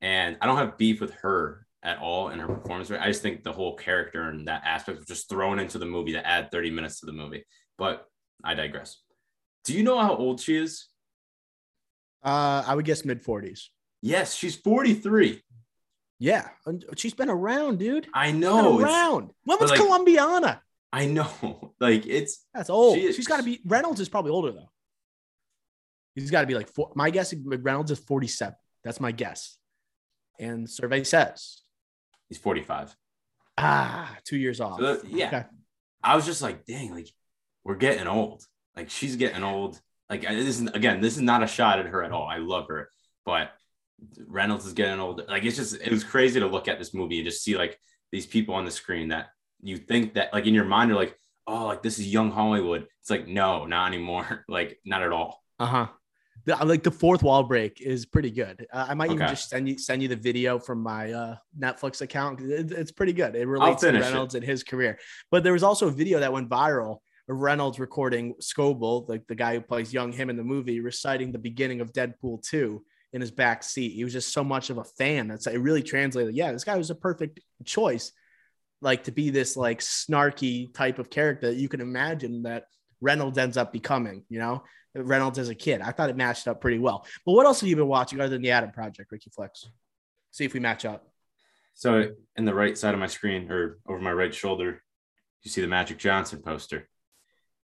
and 0.00 0.38
I 0.40 0.46
don't 0.46 0.56
have 0.56 0.78
beef 0.78 1.00
with 1.00 1.12
her 1.22 1.66
at 1.82 1.98
all 1.98 2.30
in 2.30 2.38
her 2.40 2.46
performance. 2.48 2.90
I 2.90 3.06
just 3.06 3.22
think 3.22 3.44
the 3.44 3.52
whole 3.52 3.76
character 3.76 4.28
and 4.28 4.48
that 4.48 4.62
aspect 4.64 4.98
was 4.98 5.06
just 5.06 5.28
thrown 5.28 5.58
into 5.58 5.78
the 5.78 5.86
movie 5.86 6.12
to 6.12 6.26
add 6.26 6.50
30 6.50 6.70
minutes 6.70 7.00
to 7.00 7.06
the 7.06 7.12
movie. 7.12 7.44
But 7.76 8.06
I 8.42 8.54
digress. 8.54 9.00
Do 9.64 9.74
you 9.74 9.82
know 9.82 9.98
how 9.98 10.14
old 10.16 10.40
she 10.40 10.56
is? 10.56 10.86
Uh, 12.24 12.62
I 12.66 12.74
would 12.74 12.84
guess 12.84 13.04
mid 13.04 13.22
40s. 13.24 13.64
Yes, 14.02 14.34
she's 14.34 14.56
43. 14.56 15.42
Yeah. 16.18 16.48
She's 16.96 17.14
been 17.14 17.28
around, 17.30 17.78
dude. 17.78 18.08
I 18.12 18.32
know. 18.32 18.78
around. 18.80 19.30
When 19.44 19.58
was 19.60 19.70
like- 19.70 19.80
Columbiana? 19.80 20.60
I 20.92 21.06
know. 21.06 21.28
Like 21.80 22.06
it's 22.06 22.44
That's 22.52 22.70
old. 22.70 22.96
She 22.98 23.12
She's 23.12 23.28
got 23.28 23.36
to 23.36 23.44
be. 23.44 23.60
Reynolds 23.64 24.00
is 24.00 24.08
probably 24.08 24.32
older 24.32 24.50
though. 24.50 24.68
He's 26.16 26.28
got 26.32 26.40
to 26.40 26.46
be 26.48 26.54
like 26.54 26.68
four. 26.68 26.90
My 26.96 27.10
guess, 27.10 27.32
is 27.32 27.38
Reynolds 27.44 27.92
is 27.92 28.00
47. 28.00 28.56
That's 28.82 28.98
my 28.98 29.12
guess. 29.12 29.58
And 30.40 30.68
survey 30.68 31.04
says, 31.04 31.60
he's 32.28 32.38
45. 32.38 32.96
ah, 33.58 34.16
two 34.24 34.36
years 34.38 34.60
off. 34.60 34.80
So, 34.80 35.00
yeah. 35.06 35.26
Okay. 35.28 35.44
I 36.02 36.16
was 36.16 36.26
just 36.26 36.42
like, 36.42 36.64
dang, 36.66 36.92
like 36.92 37.08
we're 37.62 37.76
getting 37.76 38.08
old. 38.08 38.42
Like 38.78 38.90
she's 38.90 39.16
getting 39.16 39.42
old. 39.42 39.80
Like 40.08 40.22
this 40.22 40.60
is 40.60 40.68
again, 40.68 41.00
this 41.00 41.16
is 41.16 41.22
not 41.22 41.42
a 41.42 41.48
shot 41.48 41.80
at 41.80 41.86
her 41.86 42.04
at 42.04 42.12
all. 42.12 42.28
I 42.28 42.36
love 42.36 42.68
her, 42.68 42.90
but 43.26 43.50
Reynolds 44.24 44.64
is 44.64 44.72
getting 44.72 45.00
old. 45.00 45.20
Like 45.28 45.44
it's 45.44 45.56
just 45.56 45.80
it 45.82 45.90
was 45.90 46.04
crazy 46.04 46.38
to 46.38 46.46
look 46.46 46.68
at 46.68 46.78
this 46.78 46.94
movie 46.94 47.18
and 47.18 47.26
just 47.26 47.42
see 47.42 47.58
like 47.58 47.76
these 48.12 48.24
people 48.24 48.54
on 48.54 48.64
the 48.64 48.70
screen 48.70 49.08
that 49.08 49.26
you 49.60 49.76
think 49.76 50.14
that 50.14 50.32
like 50.32 50.46
in 50.46 50.54
your 50.54 50.64
mind 50.64 50.90
you're 50.90 50.98
like, 50.98 51.18
oh, 51.48 51.66
like 51.66 51.82
this 51.82 51.98
is 51.98 52.06
young 52.06 52.30
Hollywood. 52.30 52.86
It's 53.00 53.10
like 53.10 53.26
no, 53.26 53.66
not 53.66 53.88
anymore. 53.88 54.44
like 54.48 54.78
not 54.84 55.02
at 55.02 55.10
all. 55.10 55.42
Uh 55.58 55.66
huh. 55.66 55.86
Like 56.64 56.84
the 56.84 56.92
fourth 56.92 57.24
wall 57.24 57.42
break 57.42 57.80
is 57.80 58.06
pretty 58.06 58.30
good. 58.30 58.64
Uh, 58.72 58.86
I 58.88 58.94
might 58.94 59.10
even 59.10 59.26
just 59.26 59.50
send 59.50 59.68
you 59.68 59.76
send 59.76 60.02
you 60.02 60.08
the 60.08 60.16
video 60.16 60.60
from 60.60 60.84
my 60.84 61.12
uh, 61.12 61.36
Netflix 61.58 62.00
account. 62.00 62.40
It, 62.40 62.70
it's 62.70 62.92
pretty 62.92 63.12
good. 63.12 63.34
It 63.34 63.48
relates 63.48 63.80
to 63.80 63.88
finish 63.88 64.06
it. 64.06 64.10
Reynolds 64.10 64.36
and 64.36 64.44
his 64.44 64.62
career. 64.62 65.00
But 65.32 65.42
there 65.42 65.52
was 65.52 65.64
also 65.64 65.88
a 65.88 65.90
video 65.90 66.20
that 66.20 66.32
went 66.32 66.48
viral 66.48 67.00
Reynolds 67.34 67.78
recording 67.78 68.34
Scobell, 68.40 69.08
like 69.08 69.26
the 69.26 69.34
guy 69.34 69.54
who 69.54 69.60
plays 69.60 69.92
young 69.92 70.12
him 70.12 70.30
in 70.30 70.36
the 70.36 70.44
movie, 70.44 70.80
reciting 70.80 71.30
the 71.30 71.38
beginning 71.38 71.80
of 71.80 71.92
Deadpool 71.92 72.42
2 72.42 72.82
in 73.12 73.20
his 73.20 73.30
back 73.30 73.62
seat. 73.62 73.92
He 73.92 74.04
was 74.04 74.12
just 74.12 74.32
so 74.32 74.42
much 74.42 74.70
of 74.70 74.78
a 74.78 74.84
fan. 74.84 75.28
That's 75.28 75.46
it 75.46 75.58
really 75.58 75.82
translated. 75.82 76.34
Yeah, 76.34 76.52
this 76.52 76.64
guy 76.64 76.76
was 76.76 76.90
a 76.90 76.94
perfect 76.94 77.40
choice, 77.64 78.12
like 78.80 79.04
to 79.04 79.12
be 79.12 79.30
this 79.30 79.56
like 79.56 79.80
snarky 79.80 80.72
type 80.72 80.98
of 80.98 81.10
character 81.10 81.48
that 81.48 81.56
you 81.56 81.68
can 81.68 81.80
imagine 81.80 82.44
that 82.44 82.64
Reynolds 83.00 83.38
ends 83.38 83.56
up 83.56 83.72
becoming, 83.72 84.24
you 84.28 84.38
know, 84.38 84.64
Reynolds 84.94 85.38
as 85.38 85.48
a 85.48 85.54
kid. 85.54 85.80
I 85.80 85.92
thought 85.92 86.10
it 86.10 86.16
matched 86.16 86.48
up 86.48 86.60
pretty 86.60 86.78
well. 86.78 87.06
But 87.24 87.32
what 87.32 87.46
else 87.46 87.60
have 87.60 87.68
you 87.68 87.76
been 87.76 87.88
watching 87.88 88.20
other 88.20 88.30
than 88.30 88.42
the 88.42 88.50
Adam 88.50 88.70
Project, 88.70 89.12
Ricky 89.12 89.30
Flex? 89.30 89.68
See 90.30 90.44
if 90.44 90.54
we 90.54 90.60
match 90.60 90.84
up. 90.84 91.06
So 91.74 92.10
in 92.36 92.44
the 92.44 92.54
right 92.54 92.76
side 92.76 92.94
of 92.94 93.00
my 93.00 93.06
screen 93.06 93.50
or 93.50 93.78
over 93.86 94.00
my 94.00 94.12
right 94.12 94.34
shoulder, 94.34 94.82
you 95.42 95.50
see 95.50 95.60
the 95.60 95.68
Magic 95.68 95.98
Johnson 95.98 96.42
poster. 96.42 96.88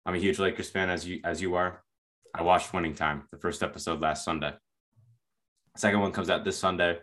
I'm 0.06 0.14
a 0.14 0.18
huge 0.18 0.38
Lakers 0.38 0.70
fan 0.70 0.88
as 0.88 1.06
you 1.06 1.20
as 1.24 1.42
you 1.42 1.54
are. 1.56 1.82
I 2.34 2.42
watched 2.42 2.72
Winning 2.72 2.94
Time, 2.94 3.24
the 3.30 3.38
first 3.38 3.62
episode 3.62 4.00
last 4.00 4.24
Sunday. 4.24 4.52
Second 5.76 6.00
one 6.00 6.12
comes 6.12 6.30
out 6.30 6.44
this 6.44 6.58
Sunday. 6.58 6.98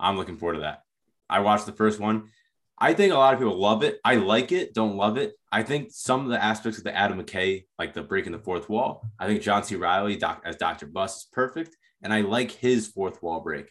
I'm 0.00 0.16
looking 0.16 0.36
forward 0.36 0.54
to 0.54 0.60
that. 0.60 0.82
I 1.30 1.40
watched 1.40 1.66
the 1.66 1.72
first 1.72 2.00
one. 2.00 2.30
I 2.76 2.92
think 2.92 3.12
a 3.12 3.16
lot 3.16 3.34
of 3.34 3.40
people 3.40 3.56
love 3.56 3.84
it. 3.84 4.00
I 4.04 4.16
like 4.16 4.50
it, 4.50 4.74
don't 4.74 4.96
love 4.96 5.16
it. 5.16 5.34
I 5.52 5.62
think 5.62 5.88
some 5.92 6.24
of 6.24 6.30
the 6.30 6.42
aspects 6.42 6.78
of 6.78 6.84
the 6.84 6.94
Adam 6.94 7.22
McKay, 7.22 7.66
like 7.78 7.94
the 7.94 8.02
breaking 8.02 8.32
the 8.32 8.38
fourth 8.40 8.68
wall, 8.68 9.06
I 9.18 9.26
think 9.26 9.42
John 9.42 9.62
C. 9.62 9.76
Reilly 9.76 10.16
doc, 10.16 10.42
as 10.44 10.56
Dr. 10.56 10.86
Buss 10.86 11.18
is 11.18 11.28
perfect. 11.32 11.76
And 12.02 12.12
I 12.12 12.22
like 12.22 12.50
his 12.50 12.88
fourth 12.88 13.22
wall 13.22 13.40
break. 13.40 13.70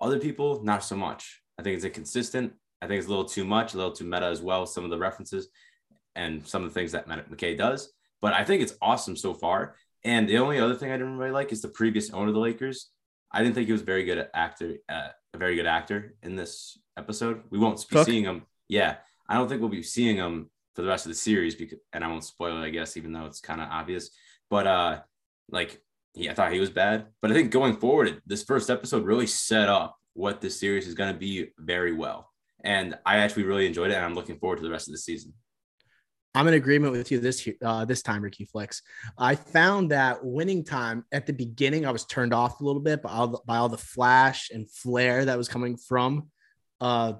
Other 0.00 0.18
people, 0.18 0.64
not 0.64 0.82
so 0.82 0.96
much. 0.96 1.42
I 1.58 1.62
think 1.62 1.76
it's 1.76 1.84
inconsistent. 1.84 2.54
I 2.82 2.88
think 2.88 2.98
it's 2.98 3.06
a 3.06 3.10
little 3.10 3.24
too 3.24 3.44
much, 3.44 3.74
a 3.74 3.76
little 3.76 3.92
too 3.92 4.04
meta 4.04 4.26
as 4.26 4.42
well, 4.42 4.66
some 4.66 4.84
of 4.84 4.90
the 4.90 4.98
references 4.98 5.48
and 6.16 6.44
some 6.46 6.64
of 6.64 6.70
the 6.70 6.74
things 6.74 6.92
that 6.92 7.06
McKay 7.08 7.56
does. 7.56 7.92
But 8.20 8.34
I 8.34 8.44
think 8.44 8.62
it's 8.62 8.74
awesome 8.80 9.16
so 9.16 9.34
far. 9.34 9.76
And 10.04 10.28
the 10.28 10.38
only 10.38 10.58
other 10.58 10.74
thing 10.74 10.90
I 10.90 10.96
didn't 10.96 11.18
really 11.18 11.32
like 11.32 11.52
is 11.52 11.62
the 11.62 11.68
previous 11.68 12.10
owner 12.10 12.28
of 12.28 12.34
the 12.34 12.40
Lakers. 12.40 12.90
I 13.32 13.42
didn't 13.42 13.54
think 13.54 13.66
he 13.66 13.72
was 13.72 13.82
very 13.82 14.04
good 14.04 14.18
at 14.18 14.30
actor, 14.34 14.76
uh, 14.88 15.08
a 15.34 15.38
very 15.38 15.54
good 15.54 15.66
actor 15.66 16.14
in 16.22 16.36
this 16.36 16.78
episode. 16.96 17.42
We 17.50 17.58
won't 17.58 17.78
be 17.88 17.96
Cooke? 17.96 18.06
seeing 18.06 18.24
him. 18.24 18.42
Yeah, 18.68 18.96
I 19.28 19.34
don't 19.34 19.48
think 19.48 19.60
we'll 19.60 19.70
be 19.70 19.82
seeing 19.82 20.16
him 20.16 20.50
for 20.74 20.82
the 20.82 20.88
rest 20.88 21.06
of 21.06 21.10
the 21.10 21.16
series 21.16 21.54
because, 21.54 21.78
and 21.92 22.04
I 22.04 22.08
won't 22.08 22.24
spoil 22.24 22.62
it, 22.62 22.66
I 22.66 22.70
guess, 22.70 22.96
even 22.96 23.12
though 23.12 23.26
it's 23.26 23.40
kind 23.40 23.60
of 23.60 23.68
obvious. 23.70 24.10
But 24.48 24.66
uh, 24.66 25.00
like, 25.50 25.80
yeah, 26.14 26.32
I 26.32 26.34
thought 26.34 26.52
he 26.52 26.60
was 26.60 26.70
bad, 26.70 27.06
but 27.22 27.30
I 27.30 27.34
think 27.34 27.50
going 27.50 27.76
forward, 27.76 28.20
this 28.26 28.42
first 28.42 28.70
episode 28.70 29.04
really 29.04 29.26
set 29.26 29.68
up 29.68 29.96
what 30.14 30.40
this 30.40 30.58
series 30.58 30.88
is 30.88 30.94
going 30.94 31.12
to 31.12 31.18
be 31.18 31.52
very 31.58 31.92
well, 31.92 32.30
and 32.64 32.98
I 33.06 33.18
actually 33.18 33.44
really 33.44 33.66
enjoyed 33.66 33.92
it, 33.92 33.94
and 33.94 34.04
I'm 34.04 34.14
looking 34.14 34.38
forward 34.38 34.56
to 34.56 34.62
the 34.62 34.70
rest 34.70 34.88
of 34.88 34.92
the 34.92 34.98
season. 34.98 35.32
I'm 36.34 36.46
in 36.46 36.54
agreement 36.54 36.92
with 36.92 37.10
you 37.10 37.18
this 37.18 37.48
uh, 37.62 37.84
this 37.84 38.02
time, 38.02 38.22
Ricky 38.22 38.44
Flex. 38.44 38.82
I 39.18 39.34
found 39.34 39.90
that 39.90 40.24
winning 40.24 40.62
time 40.62 41.04
at 41.10 41.26
the 41.26 41.32
beginning, 41.32 41.86
I 41.86 41.90
was 41.90 42.04
turned 42.04 42.32
off 42.32 42.60
a 42.60 42.64
little 42.64 42.80
bit 42.80 43.02
by 43.02 43.10
all 43.10 43.28
the, 43.28 43.38
by 43.46 43.56
all 43.56 43.68
the 43.68 43.76
flash 43.76 44.50
and 44.52 44.70
flare 44.70 45.24
that 45.24 45.36
was 45.36 45.48
coming 45.48 45.76
from 45.76 46.28
uh, 46.80 47.14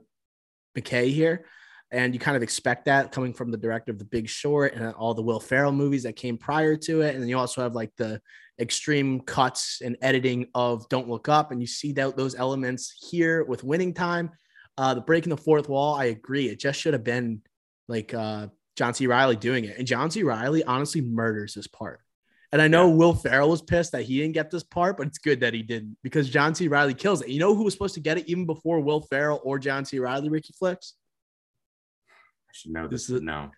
McKay 0.79 1.12
here, 1.12 1.47
and 1.90 2.14
you 2.14 2.21
kind 2.21 2.37
of 2.37 2.45
expect 2.45 2.85
that 2.85 3.11
coming 3.11 3.35
from 3.35 3.50
the 3.50 3.57
director 3.57 3.90
of 3.90 3.99
The 3.99 4.05
Big 4.05 4.29
Short 4.29 4.75
and 4.75 4.95
all 4.95 5.12
the 5.12 5.23
Will 5.23 5.40
Ferrell 5.40 5.73
movies 5.73 6.05
that 6.05 6.14
came 6.14 6.38
prior 6.38 6.76
to 6.76 7.00
it, 7.00 7.14
and 7.14 7.23
then 7.23 7.29
you 7.29 7.37
also 7.37 7.62
have 7.62 7.75
like 7.75 7.90
the 7.97 8.21
extreme 8.61 9.21
cuts 9.21 9.81
and 9.85 9.97
editing 10.02 10.47
of 10.55 10.88
Don't 10.88 11.09
Look 11.09 11.29
Up, 11.29 11.50
and 11.50 11.61
you 11.61 11.67
see 11.67 11.90
that 11.95 12.17
those 12.17 12.37
elements 12.37 13.09
here 13.11 13.43
with 13.45 13.64
Winning 13.64 13.93
Time. 13.93 14.31
Uh, 14.79 14.95
the 14.95 15.00
breaking 15.00 15.31
the 15.31 15.37
fourth 15.37 15.69
wall, 15.69 15.97
I 15.97 16.05
agree. 16.05 16.49
It 16.49 16.61
just 16.61 16.79
should 16.79 16.95
have 16.95 17.02
been 17.02 17.43
like. 17.88 18.14
Uh, 18.14 18.47
John 18.77 18.95
C. 18.95 19.07
Reilly 19.07 19.37
doing 19.37 19.65
it. 19.65 19.79
And 19.79 19.87
John 19.87 20.11
C. 20.11 20.23
Reilly 20.23 20.65
honestly 20.65 21.00
murders 21.00 21.55
this 21.55 21.67
part. 21.67 22.00
And 22.53 22.61
I 22.61 22.69
know 22.69 22.89
yeah. 22.89 22.95
Will 22.95 23.15
Ferrell 23.15 23.50
was 23.50 23.62
pissed 23.62 23.93
that 23.93 24.03
he 24.03 24.19
didn't 24.19 24.35
get 24.35 24.50
this 24.50 24.65
part, 24.65 24.97
but 24.97 25.07
it's 25.07 25.19
good 25.19 25.41
that 25.41 25.55
he 25.55 25.62
didn't 25.62 25.97
because 26.03 26.29
John 26.29 26.55
C. 26.55 26.69
Reilly 26.69 26.95
kills 26.95 27.23
it. 27.23 27.29
You 27.29 27.39
know 27.39 27.55
who 27.55 27.65
was 27.65 27.75
supposed 27.75 27.95
to 27.95 28.00
get 28.00 28.19
it 28.19 28.29
even 28.29 28.47
before 28.47 28.81
Will 28.81 29.03
Ferrell 29.03 29.41
or 29.45 29.59
John 29.59 29.85
C. 29.85 29.99
Reilly, 29.99 30.29
Ricky 30.29 30.53
Flicks? 30.59 30.95
I 32.09 32.53
should 32.53 32.73
know 32.73 32.89
this. 32.89 33.07
this 33.07 33.17
is, 33.17 33.23
no. 33.23 33.50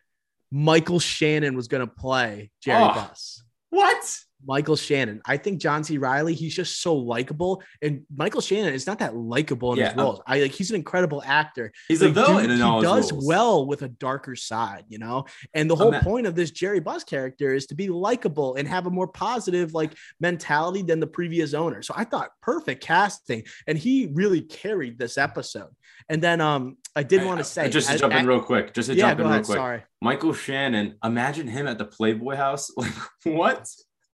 Michael 0.51 1.01
Shannon 1.01 1.57
was 1.57 1.69
going 1.69 1.87
to 1.87 1.93
play 1.93 2.51
Jerry 2.63 2.83
oh, 2.83 2.93
Buss. 2.95 3.43
What? 3.71 4.19
Michael 4.47 4.77
Shannon. 4.77 5.21
I 5.27 5.37
think 5.37 5.61
John 5.61 5.85
C. 5.85 5.99
Reilly, 5.99 6.35
he's 6.35 6.55
just 6.55 6.81
so 6.81 6.95
likable. 6.95 7.63
And 7.81 8.03
Michael 8.15 8.41
Shannon 8.41 8.75
is 8.75 8.87
not 8.87 8.99
that 9.01 9.17
likable 9.17 9.73
in 9.73 9.79
yeah, 9.79 9.89
his 9.89 9.97
roles. 9.97 10.21
I 10.27 10.41
like 10.41 10.53
he's 10.53 10.71
an 10.71 10.77
incredible 10.77 11.23
actor. 11.25 11.73
He's 11.89 12.03
like, 12.03 12.11
a 12.11 12.15
villain 12.15 12.49
dude, 12.49 12.59
he 12.59 12.83
does 12.83 13.13
roles. 13.13 13.27
well 13.27 13.67
with 13.67 13.83
a 13.83 13.89
darker 13.89 14.37
side, 14.37 14.85
you 14.89 14.99
know? 14.99 15.27
And 15.55 15.71
the 15.71 15.77
whole 15.77 15.93
point 15.93 16.27
of 16.27 16.35
this 16.35 16.51
Jerry 16.51 16.81
Buss 16.81 17.05
character 17.05 17.55
is 17.55 17.67
to 17.67 17.75
be 17.75 17.89
likable 17.89 18.57
and 18.57 18.67
have 18.69 18.87
a 18.87 18.91
more 18.91 19.09
positive 19.09 19.75
like 19.75 19.95
mentality 20.21 20.83
than 20.83 21.01
the 21.01 21.07
previous 21.07 21.55
owner. 21.55 21.83
So 21.83 21.95
I 21.97 22.05
thought 22.05 22.31
perfect 22.41 22.83
casting. 22.83 23.45
And 23.67 23.79
he 23.79 24.11
really 24.13 24.41
carried 24.41 24.99
this 24.99 25.19
episode. 25.19 25.71
And 26.09 26.23
then 26.23 26.41
um 26.41 26.77
I 26.95 27.03
did 27.03 27.25
want 27.25 27.39
to 27.39 27.45
say 27.45 27.71
just 27.71 27.91
to 27.91 27.99
jump 27.99 28.15
in 28.15 28.27
real 28.27 28.43
quick, 28.43 28.75
just 28.75 28.89
to 28.89 28.95
yeah, 28.95 29.09
jump 29.09 29.21
in 29.21 29.27
real 29.27 29.33
ahead, 29.35 29.47
quick. 29.47 29.57
Sorry. 29.57 29.83
Michael 30.03 30.35
Shannon, 30.35 30.97
imagine 31.03 31.49
him 31.49 31.67
at 31.67 31.79
the 31.79 31.85
Playboy 31.85 32.37
house. 32.37 32.71
Like 32.83 32.93
what? 33.25 33.69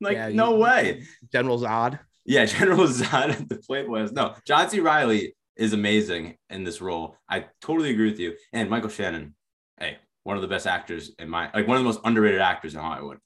Like, 0.04 0.16
yeah, 0.16 0.30
no 0.30 0.58
way. 0.58 1.04
General 1.32 1.60
Zod. 1.60 2.00
Yeah, 2.26 2.46
General 2.58 2.88
Zod 2.88 3.30
at 3.32 3.50
the 3.50 3.58
Playboy. 3.58 4.10
No, 4.12 4.36
John 4.46 4.70
C. 4.70 4.80
Reilly 4.80 5.36
is 5.56 5.74
amazing 5.74 6.38
in 6.50 6.64
this 6.64 6.82
role. 6.82 7.18
I 7.30 7.46
totally 7.62 7.92
agree 7.92 8.10
with 8.10 8.20
you. 8.20 8.34
And 8.52 8.70
Michael 8.70 8.90
Shannon, 8.90 9.36
hey, 9.80 9.98
one 10.24 10.36
of 10.36 10.42
the 10.42 10.48
best 10.48 10.68
actors 10.68 11.12
in 11.20 11.30
my 11.30 11.50
like 11.54 11.68
one 11.68 11.78
of 11.78 11.84
the 11.84 11.88
most 11.88 12.02
underrated 12.04 12.42
actors 12.42 12.74
in 12.74 12.82
Hollywood. 12.82 13.20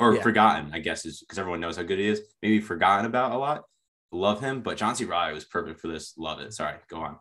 Or 0.00 0.14
yeah. 0.14 0.22
forgotten, 0.22 0.70
I 0.72 0.78
guess, 0.78 1.04
is 1.04 1.20
because 1.20 1.38
everyone 1.38 1.60
knows 1.60 1.76
how 1.76 1.82
good 1.82 1.98
he 1.98 2.08
is. 2.08 2.22
Maybe 2.40 2.58
forgotten 2.58 3.04
about 3.04 3.32
a 3.32 3.36
lot. 3.36 3.64
Love 4.12 4.40
him, 4.40 4.62
but 4.62 4.78
John 4.78 4.94
C. 4.94 5.04
Reilly 5.04 5.34
was 5.34 5.44
perfect 5.44 5.78
for 5.78 5.88
this. 5.88 6.14
Love 6.16 6.40
it. 6.40 6.54
Sorry, 6.54 6.76
go 6.88 7.00
on. 7.00 7.18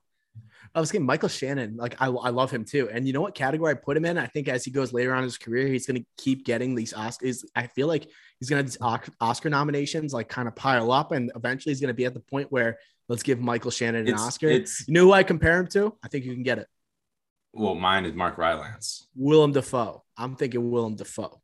I 0.76 0.80
was 0.80 0.92
getting 0.92 1.06
Michael 1.06 1.30
Shannon. 1.30 1.78
Like 1.78 2.02
I, 2.02 2.08
I 2.08 2.30
love 2.30 2.50
him 2.50 2.66
too. 2.66 2.90
And 2.92 3.06
you 3.06 3.14
know 3.14 3.22
what 3.22 3.36
category 3.36 3.72
I 3.72 3.76
put 3.76 3.96
him 3.96 4.06
in? 4.06 4.18
I 4.18 4.26
think 4.26 4.48
as 4.48 4.66
he 4.66 4.72
goes 4.72 4.92
later 4.92 5.12
on 5.14 5.20
in 5.20 5.26
his 5.26 5.38
career, 5.38 5.68
he's 5.68 5.86
going 5.86 6.02
to 6.02 6.06
keep 6.18 6.46
getting 6.46 6.74
these 6.74 6.94
Oscars. 6.94 7.46
I 7.56 7.68
feel 7.68 7.88
like 7.88 8.08
he's 8.40 8.50
going 8.50 8.66
to 8.66 8.84
have 8.84 9.06
these 9.06 9.12
Oscar 9.22 9.50
nominations 9.50 10.14
like 10.14 10.30
kind 10.30 10.48
of 10.48 10.56
pile 10.56 10.92
up, 10.92 11.12
and 11.12 11.32
eventually 11.36 11.72
he's 11.72 11.82
going 11.82 11.90
to 11.90 11.94
be 11.94 12.06
at 12.06 12.14
the 12.14 12.20
point 12.20 12.52
where 12.52 12.80
let's 13.08 13.24
give 13.24 13.40
Michael 13.40 13.72
Shannon 13.72 14.08
an 14.08 14.14
it's, 14.14 14.22
Oscar. 14.22 14.48
It's, 14.48 14.88
you 14.88 14.94
know 14.94 15.04
who 15.04 15.14
I 15.14 15.24
compare 15.24 15.60
him 15.60 15.68
to? 15.68 15.96
I 16.04 16.08
think 16.08 16.26
you 16.26 16.34
can 16.34 16.44
get 16.44 16.58
it. 16.58 16.68
Well, 17.54 17.76
mine 17.76 18.06
is 18.06 18.14
Mark 18.14 18.40
Rylance. 18.40 19.08
Willem 19.16 19.52
Dafoe. 19.52 20.04
I'm 20.18 20.36
thinking 20.36 20.72
Willem 20.72 20.96
Dafoe, 20.96 21.40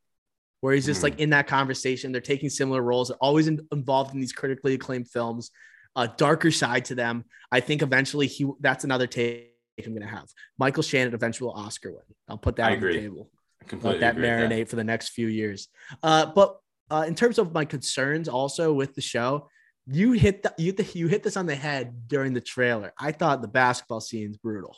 where 0.61 0.73
he's 0.73 0.87
just 0.87 1.01
mm. 1.01 1.03
like 1.03 1.19
in 1.19 1.29
that 1.31 1.45
conversation. 1.45 2.11
They're 2.11 2.21
taking 2.21 2.49
similar 2.49 2.81
roles. 2.81 3.09
They're 3.09 3.17
always 3.17 3.47
in, 3.47 3.59
involved 3.71 4.15
in 4.15 4.19
these 4.19 4.33
critically 4.33 4.73
acclaimed 4.73 5.07
films. 5.07 5.51
A 5.95 6.07
darker 6.07 6.51
side 6.51 6.85
to 6.85 6.95
them. 6.95 7.25
I 7.51 7.59
think 7.59 7.81
eventually 7.81 8.27
he 8.27 8.49
that's 8.59 8.83
another 8.83 9.07
take 9.07 9.49
I'm 9.85 9.93
going 9.93 10.07
to 10.07 10.13
have. 10.13 10.27
Michael 10.57 10.83
Shannon 10.83 11.13
eventual 11.13 11.51
Oscar 11.51 11.91
win. 11.91 12.01
I'll 12.27 12.37
put 12.37 12.55
that 12.57 12.67
I 12.69 12.71
on 12.71 12.77
agree. 12.77 12.95
the 12.95 13.01
table. 13.01 13.29
I 13.61 13.65
completely 13.65 13.99
Let 13.99 14.15
that 14.15 14.21
marinate 14.21 14.59
that. 14.59 14.69
for 14.69 14.75
the 14.75 14.83
next 14.83 15.09
few 15.09 15.27
years. 15.27 15.67
Uh, 16.03 16.27
but 16.27 16.57
uh, 16.89 17.05
in 17.07 17.15
terms 17.15 17.37
of 17.37 17.53
my 17.53 17.65
concerns, 17.65 18.27
also 18.27 18.73
with 18.73 18.95
the 18.95 19.01
show, 19.01 19.49
you 19.87 20.11
hit 20.13 20.43
the, 20.43 20.53
you, 20.57 20.71
the, 20.71 20.83
you 20.93 21.07
hit 21.07 21.23
this 21.23 21.37
on 21.37 21.45
the 21.45 21.55
head 21.55 22.07
during 22.07 22.33
the 22.33 22.41
trailer. 22.41 22.93
I 22.99 23.11
thought 23.11 23.41
the 23.41 23.47
basketball 23.47 24.01
scene's 24.01 24.37
brutal. 24.37 24.75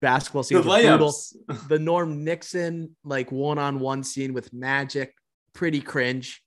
Basketball 0.00 0.42
scene 0.42 0.62
brutal. 0.62 1.14
The 1.68 1.78
Norm 1.78 2.24
Nixon 2.24 2.96
like 3.04 3.32
one 3.32 3.58
on 3.58 3.80
one 3.80 4.02
scene 4.04 4.32
with 4.32 4.52
Magic, 4.52 5.14
pretty 5.52 5.80
cringe. 5.80 6.42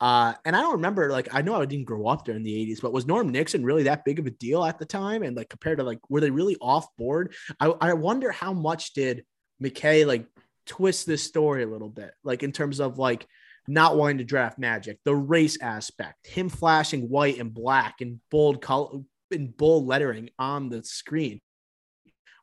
Uh, 0.00 0.32
and 0.44 0.56
I 0.56 0.60
don't 0.60 0.72
remember, 0.72 1.10
like, 1.10 1.28
I 1.34 1.42
know 1.42 1.60
I 1.60 1.66
didn't 1.66 1.84
grow 1.84 2.06
up 2.06 2.24
during 2.24 2.42
the 2.42 2.54
80s, 2.66 2.80
but 2.80 2.92
was 2.92 3.06
Norm 3.06 3.28
Nixon 3.28 3.64
really 3.64 3.82
that 3.82 4.04
big 4.04 4.18
of 4.18 4.26
a 4.26 4.30
deal 4.30 4.64
at 4.64 4.78
the 4.78 4.86
time? 4.86 5.22
And 5.22 5.36
like, 5.36 5.50
compared 5.50 5.78
to 5.78 5.84
like, 5.84 5.98
were 6.08 6.20
they 6.20 6.30
really 6.30 6.56
off 6.60 6.86
board? 6.96 7.34
I, 7.58 7.66
I 7.66 7.92
wonder 7.92 8.32
how 8.32 8.52
much 8.54 8.94
did 8.94 9.24
McKay 9.62 10.06
like 10.06 10.26
twist 10.66 11.06
this 11.06 11.22
story 11.22 11.64
a 11.64 11.68
little 11.68 11.90
bit, 11.90 12.12
like, 12.24 12.42
in 12.42 12.52
terms 12.52 12.80
of 12.80 12.98
like 12.98 13.26
not 13.68 13.96
wanting 13.96 14.18
to 14.18 14.24
draft 14.24 14.58
Magic, 14.58 14.98
the 15.04 15.14
race 15.14 15.60
aspect, 15.60 16.26
him 16.26 16.48
flashing 16.48 17.08
white 17.08 17.38
and 17.38 17.52
black 17.52 18.00
and 18.00 18.20
bold 18.30 18.62
color 18.62 19.00
in 19.30 19.48
bold 19.48 19.86
lettering 19.86 20.30
on 20.38 20.68
the 20.68 20.82
screen. 20.82 21.40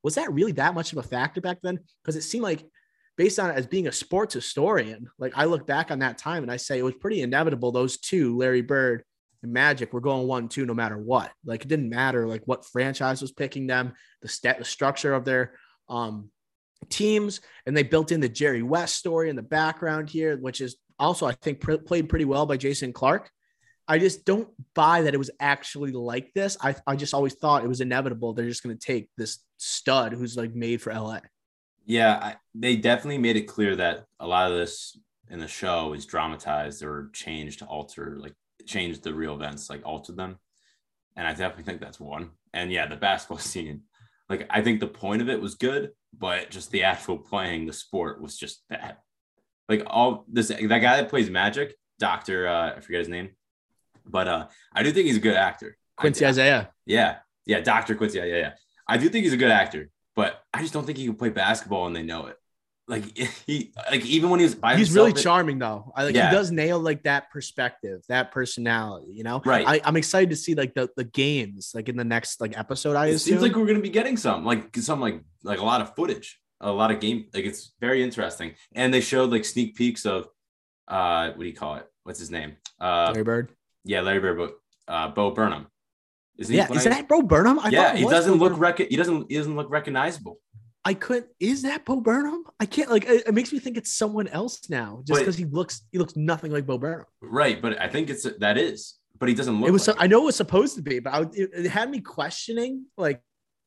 Was 0.04 0.16
that 0.16 0.32
really 0.32 0.54
that 0.54 0.74
much 0.74 0.92
of 0.92 1.00
a 1.00 1.04
factor 1.04 1.42
back 1.42 1.58
then? 1.62 1.80
Because 2.02 2.16
it 2.16 2.22
seemed 2.22 2.44
like 2.44 2.64
based 3.18 3.40
on 3.40 3.50
it 3.50 3.56
as 3.56 3.66
being 3.66 3.88
a 3.88 3.92
sports 3.92 4.34
historian, 4.34 5.10
like 5.18 5.34
I 5.36 5.46
look 5.46 5.66
back 5.66 5.92
on 5.92 6.00
that 6.00 6.18
time 6.18 6.44
and 6.44 6.52
I 6.52 6.58
say 6.58 6.78
it 6.78 6.86
was 6.86 6.96
pretty 6.96 7.22
inevitable. 7.22 7.72
Those 7.72 7.98
two, 7.98 8.38
Larry 8.38 8.62
Bird 8.62 9.04
and 9.44 9.52
Magic, 9.52 9.92
were 9.92 10.02
going 10.02 10.28
one, 10.28 10.48
two, 10.48 10.66
no 10.66 10.76
matter 10.76 10.98
what. 10.98 11.32
Like 11.44 11.64
it 11.64 11.68
didn't 11.68 11.90
matter 11.90 12.28
like 12.28 12.44
what 12.46 12.66
franchise 12.66 13.22
was 13.22 13.32
picking 13.32 13.68
them, 13.68 13.94
the 14.22 14.28
stat, 14.28 14.60
the 14.60 14.66
structure 14.66 15.14
of 15.14 15.26
their 15.26 15.54
um, 15.90 16.30
teams, 16.90 17.42
and 17.66 17.76
they 17.76 17.84
built 17.84 18.12
in 18.12 18.22
the 18.22 18.30
Jerry 18.30 18.62
West 18.62 18.96
story 18.96 19.30
in 19.30 19.36
the 19.36 19.42
background 19.42 20.10
here, 20.10 20.38
which 20.38 20.62
is 20.62 20.78
also 21.00 21.26
I 21.26 21.34
think 21.34 21.60
pr- 21.60 21.76
played 21.76 22.10
pretty 22.10 22.26
well 22.26 22.46
by 22.46 22.58
Jason 22.58 22.94
Clarke. 22.94 23.32
I 23.88 23.98
just 23.98 24.26
don't 24.26 24.50
buy 24.76 25.04
that 25.04 25.14
it 25.14 25.18
was 25.18 25.32
actually 25.40 25.92
like 25.92 26.34
this. 26.34 26.58
I, 26.62 26.76
I 26.86 26.98
just 26.98 27.14
always 27.14 27.36
thought 27.36 27.64
it 27.64 27.70
was 27.70 27.80
inevitable. 27.80 28.34
They're 28.34 28.50
just 28.50 28.62
going 28.62 28.78
to 28.78 28.86
take 28.86 29.10
this 29.18 29.40
stud 29.56 30.12
who's 30.12 30.36
like 30.36 30.54
made 30.54 30.82
for 30.82 30.94
LA. 30.94 31.20
Yeah, 31.88 32.20
I, 32.22 32.36
they 32.54 32.76
definitely 32.76 33.18
made 33.18 33.38
it 33.38 33.48
clear 33.48 33.78
that 33.78 34.06
a 34.20 34.28
lot 34.28 34.52
of 34.52 34.58
this 34.58 35.00
in 35.30 35.40
the 35.40 35.48
show 35.48 35.94
is 35.94 36.06
dramatized 36.06 36.84
or 36.84 37.10
changed 37.14 37.60
to 37.60 37.66
alter, 37.66 38.18
like 38.20 38.34
changed 38.66 39.04
the 39.04 39.14
real 39.14 39.34
events, 39.34 39.70
like 39.70 39.86
altered 39.86 40.18
them. 40.18 40.38
And 41.16 41.26
I 41.26 41.32
definitely 41.32 41.64
think 41.64 41.80
that's 41.80 42.00
one. 42.00 42.32
And 42.54 42.74
yeah, 42.74 42.88
the 42.88 42.98
basketball 42.98 43.38
scene, 43.40 43.84
like 44.30 44.46
I 44.50 44.62
think 44.62 44.82
the 44.82 44.88
point 44.88 45.22
of 45.22 45.30
it 45.30 45.42
was 45.42 45.56
good, 45.56 45.92
but 46.18 46.50
just 46.52 46.72
the 46.72 46.84
actual 46.84 47.18
playing 47.18 47.66
the 47.66 47.74
sport 47.74 48.22
was 48.22 48.38
just 48.38 48.64
bad. 48.70 48.98
Like 49.70 49.84
all 49.88 50.26
this, 50.28 50.50
that 50.50 50.60
guy 50.60 50.98
that 50.98 51.10
plays 51.10 51.30
Magic, 51.30 51.74
Doctor, 52.00 52.50
uh, 52.50 52.76
I 52.76 52.82
forget 52.82 53.00
his 53.00 53.10
name, 53.10 53.30
but 54.06 54.28
uh, 54.28 54.48
I 54.74 54.84
do 54.84 54.92
think 54.92 55.08
he's 55.08 55.18
a 55.18 55.22
good 55.22 55.38
actor. 55.38 55.78
Quincy 55.96 56.26
I, 56.26 56.30
Isaiah. 56.30 56.70
Yeah, 56.86 57.18
yeah, 57.46 57.62
Doctor 57.62 57.96
Quincy. 57.96 58.18
Yeah, 58.18 58.26
yeah. 58.26 58.54
I 58.90 58.98
do 58.98 59.08
think 59.08 59.24
he's 59.24 59.34
a 59.34 59.38
good 59.38 59.52
actor 59.52 59.90
but 60.18 60.42
I 60.52 60.62
just 60.62 60.74
don't 60.74 60.84
think 60.84 60.98
he 60.98 61.06
can 61.06 61.16
play 61.16 61.30
basketball 61.30 61.86
and 61.86 61.96
they 61.96 62.02
know 62.02 62.26
it. 62.26 62.38
Like 62.88 63.16
he, 63.46 63.72
like 63.90 64.04
even 64.04 64.32
when 64.32 64.40
he's 64.40 64.56
by 64.56 64.76
he's 64.76 64.88
himself, 64.88 65.10
really 65.10 65.22
charming 65.22 65.60
though. 65.60 65.94
I 65.96 66.06
like 66.06 66.16
yeah. 66.16 66.30
he 66.30 66.36
does 66.36 66.52
nail 66.52 66.80
like 66.80 67.04
that 67.04 67.30
perspective, 67.30 68.02
that 68.10 68.32
personality. 68.32 69.14
You 69.14 69.24
know, 69.24 69.42
right? 69.46 69.68
I, 69.68 69.88
am 69.88 69.96
excited 69.96 70.32
to 70.32 70.36
see 70.36 70.56
like 70.56 70.74
the 70.74 70.90
the 70.98 71.04
games 71.04 71.72
like 71.76 71.88
in 71.88 71.96
the 71.96 72.04
next 72.04 72.42
like 72.42 72.58
episode. 72.58 72.96
I 72.96 73.08
it 73.08 73.16
assume. 73.16 73.34
seems 73.34 73.42
like 73.44 73.56
we're 73.56 73.68
gonna 73.68 73.80
be 73.80 73.90
getting 73.90 74.18
some 74.18 74.44
like 74.44 74.76
some 74.78 75.00
like 75.00 75.22
like 75.44 75.60
a 75.60 75.66
lot 75.66 75.82
of 75.82 75.96
footage, 75.96 76.40
a 76.60 76.72
lot 76.72 76.90
of 76.90 77.00
game. 77.00 77.28
Like 77.32 77.46
it's 77.46 77.74
very 77.80 78.02
interesting, 78.02 78.56
and 78.74 78.92
they 78.92 79.02
showed 79.02 79.30
like 79.30 79.46
sneak 79.46 79.76
peeks 79.76 80.06
of 80.08 80.28
uh 80.88 81.30
what 81.30 81.42
do 81.42 81.46
you 81.46 81.54
call 81.54 81.76
it? 81.76 81.86
What's 82.04 82.20
his 82.20 82.32
name? 82.32 82.56
Uh, 82.82 83.12
Larry 83.12 83.24
Bird. 83.24 83.52
Yeah, 83.84 84.02
Larry 84.02 84.20
Bird, 84.20 84.38
but 84.38 84.56
uh, 84.92 85.10
Bo 85.10 85.30
Burnham. 85.30 85.68
Is 86.38 86.50
yeah, 86.52 86.72
is 86.72 86.84
that 86.84 87.08
Bo 87.08 87.22
Burnham? 87.22 87.60
I 87.60 87.70
yeah, 87.70 87.96
he 87.96 88.06
doesn't 88.06 88.38
Bo 88.38 88.46
look 88.46 88.60
rec- 88.60 88.78
he 88.78 88.96
doesn't 88.96 89.26
he 89.30 89.38
doesn't 89.38 89.56
look 89.56 89.70
recognizable. 89.70 90.40
I 90.86 90.94
couldn't. 90.94 91.28
Is 91.40 91.64
that 91.64 91.84
Bo 91.84 92.00
Burnham? 92.00 92.44
I 92.60 92.66
can't. 92.66 92.90
Like, 92.90 93.06
it, 93.06 93.28
it 93.28 93.34
makes 93.34 93.52
me 93.52 93.60
think 93.60 93.76
it's 93.76 93.94
someone 93.94 94.28
else 94.30 94.70
now, 94.70 95.02
just 95.06 95.20
because 95.20 95.36
he 95.36 95.46
looks 95.46 95.82
he 95.92 95.98
looks 95.98 96.16
nothing 96.16 96.52
like 96.52 96.66
Bo 96.66 96.78
Burnham. 96.78 97.06
Right, 97.22 97.62
but 97.62 97.82
I 97.82 97.88
think 97.90 98.10
it's 98.10 98.26
that 98.40 98.58
is, 98.58 98.96
but 99.20 99.28
he 99.28 99.36
doesn't 99.36 99.60
look. 99.60 99.68
It 99.68 99.72
was. 99.72 99.88
Like 99.88 99.98
I 100.00 100.08
know 100.08 100.22
it 100.22 100.26
was 100.26 100.36
supposed 100.36 100.76
to 100.76 100.82
be, 100.82 101.00
but 101.00 101.14
I, 101.14 101.22
it, 101.34 101.50
it 101.54 101.70
had 101.70 101.90
me 101.90 102.00
questioning. 102.00 102.86
Like, 102.98 103.22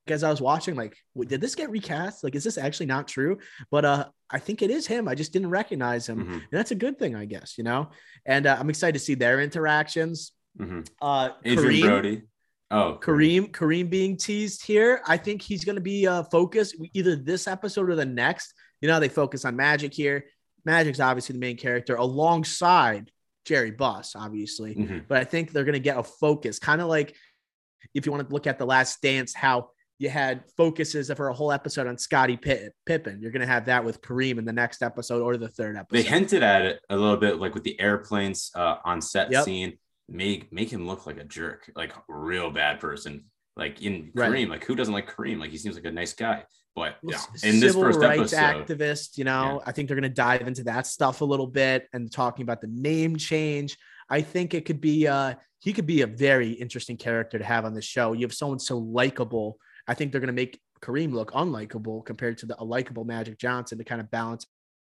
as 0.06 0.22
I 0.22 0.30
was 0.30 0.40
watching, 0.40 0.76
like, 0.76 0.96
did 1.26 1.40
this 1.40 1.54
get 1.54 1.70
recast? 1.70 2.24
Like, 2.24 2.34
is 2.36 2.44
this 2.44 2.56
actually 2.56 2.86
not 2.86 3.06
true? 3.06 3.38
But 3.70 3.84
uh, 3.84 4.08
I 4.30 4.38
think 4.38 4.62
it 4.62 4.70
is 4.70 4.86
him. 4.86 5.06
I 5.06 5.14
just 5.14 5.32
didn't 5.32 5.50
recognize 5.50 6.08
him, 6.08 6.24
Mhm. 6.24 6.32
and 6.34 6.42
that's 6.52 6.70
a 6.70 6.74
good 6.76 6.98
thing, 6.98 7.16
I 7.16 7.26
guess. 7.26 7.58
You 7.58 7.64
know, 7.64 7.90
and 8.24 8.46
uh, 8.46 8.56
I'm 8.58 8.70
excited 8.70 8.94
to 8.98 9.04
see 9.04 9.14
their 9.14 9.40
interactions. 9.40 10.32
Mhm. 10.58 10.88
Uh, 11.02 11.30
Adrien 11.44 11.58
Kareem, 11.58 11.82
Brody. 11.82 12.22
Oh, 12.70 12.98
Kareem, 13.00 13.50
Kareem 13.50 13.90
being 13.90 14.16
teased 14.16 14.64
here. 14.64 15.00
I 15.06 15.16
think 15.16 15.42
he's 15.42 15.64
going 15.64 15.74
to 15.76 15.80
be 15.82 16.06
uh, 16.06 16.22
focused 16.24 16.76
either 16.94 17.16
this 17.16 17.48
episode 17.48 17.90
or 17.90 17.96
the 17.96 18.04
next. 18.06 18.54
You 18.80 18.88
know, 18.88 19.00
they 19.00 19.08
focus 19.08 19.44
on 19.44 19.56
Magic 19.56 19.92
here. 19.92 20.24
Magic's 20.64 21.00
obviously 21.00 21.32
the 21.32 21.38
main 21.40 21.56
character 21.56 21.96
alongside 21.96 23.10
Jerry 23.44 23.70
Buss, 23.72 24.14
obviously. 24.14 24.74
Mhm. 24.74 25.04
But 25.08 25.18
I 25.18 25.24
think 25.24 25.52
they're 25.52 25.64
going 25.64 25.72
to 25.72 25.78
get 25.80 25.98
a 25.98 26.02
focus, 26.02 26.58
kind 26.58 26.80
of 26.80 26.88
like 26.88 27.16
if 27.94 28.06
you 28.06 28.12
want 28.12 28.28
to 28.28 28.32
look 28.32 28.46
at 28.46 28.58
the 28.58 28.66
Last 28.66 29.00
Dance, 29.02 29.34
how 29.34 29.70
you 29.98 30.08
had 30.08 30.44
focuses 30.56 31.10
for 31.12 31.28
a 31.28 31.34
whole 31.34 31.50
episode 31.52 31.86
on 31.86 31.98
Scottie 31.98 32.36
Pitt, 32.36 32.72
Pippen. 32.86 33.20
You're 33.20 33.32
going 33.32 33.40
to 33.40 33.46
have 33.46 33.66
that 33.66 33.84
with 33.84 34.00
Kareem 34.00 34.38
in 34.38 34.44
the 34.44 34.52
next 34.52 34.82
episode 34.82 35.22
or 35.22 35.36
the 35.36 35.48
third 35.48 35.76
episode. 35.76 36.02
They 36.04 36.08
hinted 36.08 36.42
at 36.42 36.62
it 36.62 36.80
a 36.88 36.96
little 36.96 37.16
bit, 37.18 37.38
like 37.38 37.54
with 37.54 37.64
the 37.64 37.78
airplanes 37.80 38.50
uh, 38.54 38.76
on 38.84 39.02
set 39.02 39.30
Yep. 39.32 39.44
scene. 39.44 39.78
Make 40.10 40.52
make 40.52 40.70
him 40.70 40.86
look 40.86 41.06
like 41.06 41.18
a 41.18 41.24
jerk, 41.24 41.70
like 41.76 41.94
a 41.96 42.02
real 42.08 42.50
bad 42.50 42.80
person. 42.80 43.24
Like 43.56 43.82
in 43.82 44.10
Right. 44.14 44.30
Kareem, 44.30 44.48
like 44.48 44.64
who 44.64 44.74
doesn't 44.74 44.94
like 44.94 45.10
Kareem? 45.14 45.38
Like 45.38 45.50
he 45.50 45.58
seems 45.58 45.74
like 45.74 45.84
a 45.84 45.90
nice 45.90 46.12
guy, 46.14 46.44
but 46.74 46.96
yeah, 47.02 47.20
in 47.42 47.60
this 47.60 47.72
civil 47.72 47.82
first 47.82 48.00
rights 48.00 48.32
episode, 48.32 48.66
activist, 48.66 49.18
you 49.18 49.24
know, 49.24 49.60
I 49.66 49.72
think 49.72 49.88
they're 49.88 49.96
going 50.00 50.10
to 50.10 50.14
dive 50.14 50.46
into 50.46 50.64
that 50.64 50.86
stuff 50.86 51.20
a 51.20 51.24
little 51.24 51.46
bit 51.46 51.86
and 51.92 52.10
talking 52.10 52.42
about 52.42 52.60
the 52.60 52.68
name 52.68 53.16
change. 53.16 53.76
I 54.08 54.22
think 54.22 54.54
it 54.54 54.64
could 54.64 54.80
be 54.80 55.06
uh 55.06 55.34
he 55.60 55.72
could 55.72 55.86
be 55.86 56.00
a 56.02 56.06
very 56.06 56.52
interesting 56.52 56.96
character 56.96 57.38
to 57.38 57.44
have 57.44 57.64
on 57.64 57.74
the 57.74 57.82
show. 57.82 58.12
You 58.14 58.22
have 58.22 58.32
someone 58.34 58.58
so 58.58 58.78
likable. 58.78 59.58
I 59.86 59.94
think 59.94 60.10
they're 60.10 60.20
going 60.20 60.28
to 60.28 60.32
make 60.32 60.58
Kareem 60.80 61.12
look 61.12 61.32
unlikable 61.32 62.04
compared 62.06 62.38
to 62.38 62.46
the 62.46 62.56
a 62.60 62.64
likable 62.64 63.04
Magic 63.04 63.36
Johnson 63.38 63.76
to 63.78 63.84
kind 63.84 64.00
of 64.00 64.10
balance 64.10 64.46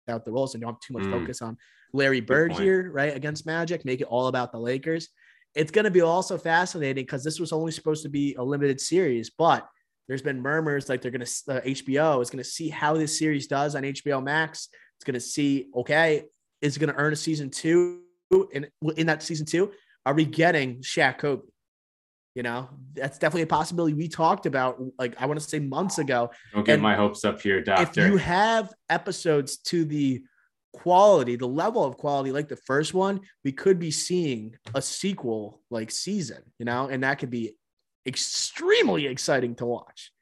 out 0.09 0.25
the 0.25 0.33
roles 0.33 0.55
and 0.55 0.61
don't 0.63 0.75
have 0.75 0.81
too 0.81 0.93
much 0.93 1.05
Mm. 1.05 1.13
focus 1.13 1.41
on 1.41 1.57
Larry 1.93 2.21
Bird 2.21 2.53
here, 2.53 2.91
right? 2.93 3.15
Against 3.15 3.47
Magic, 3.47 3.85
make 3.85 4.01
it 4.01 4.07
all 4.09 4.29
about 4.29 4.53
the 4.53 4.59
Lakers. 4.59 5.09
It's 5.55 5.71
going 5.71 5.85
to 5.85 5.91
be 5.91 6.01
also 6.01 6.39
fascinating 6.39 7.05
because 7.05 7.25
this 7.25 7.41
was 7.41 7.53
only 7.53 7.73
supposed 7.73 8.05
to 8.05 8.09
be 8.09 8.35
a 8.35 8.43
limited 8.43 8.81
series, 8.81 9.31
but 9.31 9.69
there's 10.11 10.23
been 10.23 10.41
murmurs 10.41 10.89
like 10.89 11.03
they're 11.03 11.11
going 11.11 11.25
to 11.25 11.43
uh, 11.49 11.61
HBO 11.61 12.21
is 12.21 12.31
going 12.31 12.43
to 12.43 12.49
see 12.49 12.69
how 12.69 12.95
this 12.95 13.19
series 13.19 13.47
does 13.47 13.75
on 13.77 13.83
HBO 13.83 14.23
Max. 14.23 14.69
It's 14.97 15.05
going 15.05 15.15
to 15.15 15.21
see 15.21 15.69
okay, 15.75 16.25
is 16.61 16.77
it 16.77 16.81
going 16.81 16.93
to 16.93 16.99
earn 16.99 17.13
a 17.13 17.17
season 17.17 17.51
two? 17.51 18.01
And 18.55 18.69
in 18.97 19.07
that 19.07 19.23
season 19.23 19.47
two, 19.47 19.73
are 20.05 20.15
we 20.15 20.25
getting 20.25 20.83
Shaq 20.83 21.19
Kobe? 21.19 21.43
You 22.35 22.45
know, 22.45 22.69
that's 22.95 23.19
definitely 23.19 23.43
a 23.43 23.47
possibility 23.49 23.95
we 23.95 24.09
talked 24.09 24.47
about. 24.47 24.81
Like 24.99 25.21
I 25.21 25.27
want 25.27 25.41
to 25.41 25.47
say 25.47 25.59
months 25.59 25.99
ago. 25.99 26.31
don't 26.53 26.65
get 26.65 26.75
and 26.75 26.83
my 26.83 26.95
hopes 26.95 27.25
up 27.25 27.41
here, 27.41 27.61
Doctor. 27.61 28.01
If 28.01 28.11
you 28.11 28.17
have 28.19 28.73
episodes 28.89 29.59
to 29.59 29.85
the 29.85 30.23
quality, 30.73 31.37
the 31.37 31.47
level 31.49 31.85
of 31.85 31.97
quality 31.97 32.33
like 32.33 32.49
the 32.49 32.57
first 32.57 32.95
one, 32.95 33.21
we 33.45 33.53
could 33.53 33.79
be 33.79 33.91
seeing 33.91 34.55
a 34.75 34.83
sequel 34.83 35.61
like 35.71 35.91
season. 35.91 36.43
You 36.59 36.65
know, 36.67 36.89
and 36.89 37.03
that 37.05 37.19
could 37.19 37.31
be 37.31 37.57
extremely 38.07 39.07
exciting 39.07 39.55
to 39.57 39.67
watch. 39.67 40.13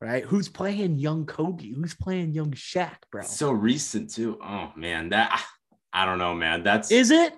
Right? 0.00 0.24
Who's 0.24 0.48
playing 0.48 0.98
young 0.98 1.26
Kobe? 1.26 1.72
Who's 1.72 1.94
playing 1.94 2.32
young 2.32 2.52
Shaq, 2.52 2.94
bro? 3.10 3.22
So 3.22 3.50
recent 3.50 4.10
too. 4.14 4.38
Oh 4.42 4.70
man, 4.76 5.08
that 5.08 5.44
I 5.92 6.06
don't 6.06 6.18
know, 6.18 6.34
man. 6.34 6.62
That's 6.62 6.92
Is 6.92 7.10
it? 7.10 7.32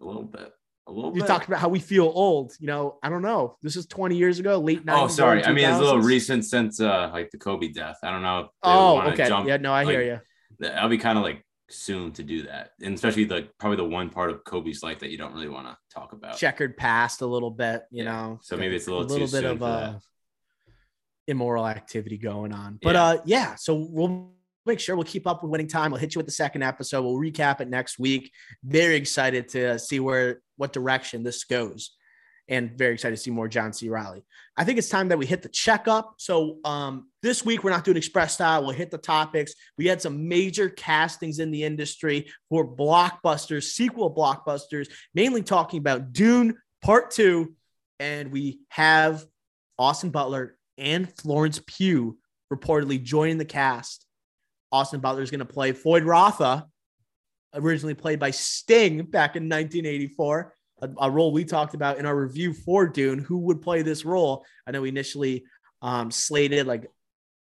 a 0.00 0.04
little 0.04 0.22
bit, 0.22 0.50
a 0.86 0.92
little 0.92 1.14
You 1.14 1.20
bit. 1.22 1.26
talked 1.28 1.46
about 1.46 1.60
how 1.60 1.68
we 1.68 1.78
feel 1.78 2.04
old. 2.06 2.52
You 2.58 2.68
know, 2.68 2.98
I 3.02 3.10
don't 3.10 3.20
know. 3.22 3.56
This 3.62 3.76
is 3.76 3.86
20 3.86 4.16
years 4.16 4.38
ago, 4.38 4.58
late 4.58 4.84
90s. 4.84 5.02
Oh, 5.02 5.08
sorry. 5.08 5.44
I 5.44 5.52
mean, 5.52 5.68
it's 5.68 5.78
a 5.78 5.82
little 5.82 6.00
recent 6.00 6.44
since 6.46 6.80
uh 6.80 7.10
like 7.12 7.30
the 7.30 7.38
Kobe 7.38 7.68
death. 7.68 7.98
I 8.02 8.10
don't 8.10 8.22
know. 8.22 8.38
If 8.40 8.46
Oh, 8.62 9.00
okay. 9.02 9.28
Jump. 9.28 9.46
yeah, 9.46 9.58
no, 9.58 9.72
I 9.74 9.84
hear 9.84 10.02
you. 10.02 10.20
I'll 10.62 10.88
be 10.88 10.98
kind 10.98 11.18
of 11.18 11.24
like 11.24 11.44
soon 11.70 12.12
to 12.12 12.22
do 12.22 12.42
that, 12.42 12.72
and 12.82 12.94
especially 12.94 13.24
the 13.24 13.48
probably 13.58 13.76
the 13.78 13.84
one 13.84 14.10
part 14.10 14.30
of 14.30 14.44
Kobe's 14.44 14.82
life 14.82 14.98
that 15.00 15.10
you 15.10 15.18
don't 15.18 15.32
really 15.32 15.48
want 15.48 15.66
to 15.66 15.76
talk 15.92 16.12
about. 16.12 16.36
Checkered 16.36 16.76
past 16.76 17.20
a 17.22 17.26
little 17.26 17.50
bit, 17.50 17.84
you 17.90 18.04
Yeah. 18.04 18.12
know. 18.12 18.38
So 18.42 18.56
maybe 18.56 18.76
it's 18.76 18.86
a 18.86 18.94
little, 18.94 19.08
too 19.08 19.20
bit 19.20 19.28
soon 19.30 19.44
of 19.46 19.62
uh, 19.62 19.98
immoral 21.26 21.66
activity 21.66 22.18
going 22.18 22.52
on. 22.52 22.78
But 22.82 22.94
Yeah. 22.94 23.04
uh, 23.04 23.22
yeah. 23.24 23.54
So 23.54 23.74
we'll 23.90 24.32
make 24.66 24.80
sure 24.80 24.96
we'll 24.96 25.04
keep 25.04 25.26
up 25.26 25.42
with 25.42 25.50
winning 25.50 25.68
time. 25.68 25.90
We'll 25.90 26.00
hit 26.00 26.14
you 26.14 26.18
with 26.18 26.26
the 26.26 26.32
second 26.32 26.62
episode. 26.62 27.02
We'll 27.02 27.16
recap 27.16 27.60
it 27.60 27.68
next 27.68 27.98
week. 27.98 28.30
Very 28.62 28.96
excited 28.96 29.48
to 29.50 29.78
see 29.78 30.00
where 30.00 30.40
what 30.56 30.72
direction 30.72 31.22
this 31.22 31.44
goes. 31.44 31.96
And 32.48 32.76
very 32.76 32.94
excited 32.94 33.16
to 33.16 33.22
see 33.22 33.30
more 33.30 33.48
John 33.48 33.72
C. 33.72 33.88
Reilly. 33.88 34.22
I 34.56 34.64
think 34.64 34.78
it's 34.78 34.90
time 34.90 35.08
that 35.08 35.18
we 35.18 35.24
hit 35.24 35.42
the 35.42 35.48
checkup. 35.48 36.14
So 36.18 36.58
um, 36.64 37.08
this 37.22 37.44
week 37.44 37.64
we're 37.64 37.70
not 37.70 37.84
doing 37.84 37.96
express 37.96 38.34
style. 38.34 38.62
We'll 38.62 38.72
hit 38.72 38.90
the 38.90 38.98
topics. 38.98 39.54
We 39.78 39.86
had 39.86 40.02
some 40.02 40.28
major 40.28 40.68
castings 40.68 41.38
in 41.38 41.50
the 41.50 41.64
industry 41.64 42.30
for 42.50 42.66
blockbusters, 42.66 43.64
sequel 43.64 44.14
blockbusters, 44.14 44.90
mainly 45.14 45.42
talking 45.42 45.78
about 45.78 46.12
Dune 46.12 46.58
Part 46.82 47.10
Two, 47.12 47.54
and 47.98 48.30
we 48.30 48.60
have 48.68 49.24
Austin 49.78 50.10
Butler 50.10 50.58
and 50.76 51.10
Florence 51.18 51.62
Pugh 51.66 52.18
reportedly 52.52 53.02
joining 53.02 53.38
the 53.38 53.44
cast. 53.44 54.06
Austin 54.70 55.00
Butler 55.00 55.22
is 55.22 55.30
going 55.30 55.38
to 55.38 55.44
play 55.44 55.72
Feyd-Rautha, 55.72 56.64
originally 57.54 57.94
played 57.94 58.18
by 58.18 58.30
Sting 58.30 59.04
back 59.04 59.36
in 59.36 59.44
1984, 59.44 60.54
a, 60.84 61.06
a 61.06 61.10
role 61.10 61.32
we 61.32 61.44
talked 61.44 61.74
about 61.74 61.98
in 61.98 62.06
our 62.06 62.16
review 62.16 62.52
for 62.52 62.86
Dune. 62.86 63.18
Who 63.18 63.38
would 63.38 63.62
play 63.62 63.82
this 63.82 64.04
role? 64.04 64.44
I 64.66 64.70
know 64.70 64.82
we 64.82 64.88
initially 64.88 65.44
um, 65.82 66.10
slated 66.10 66.66
like 66.66 66.86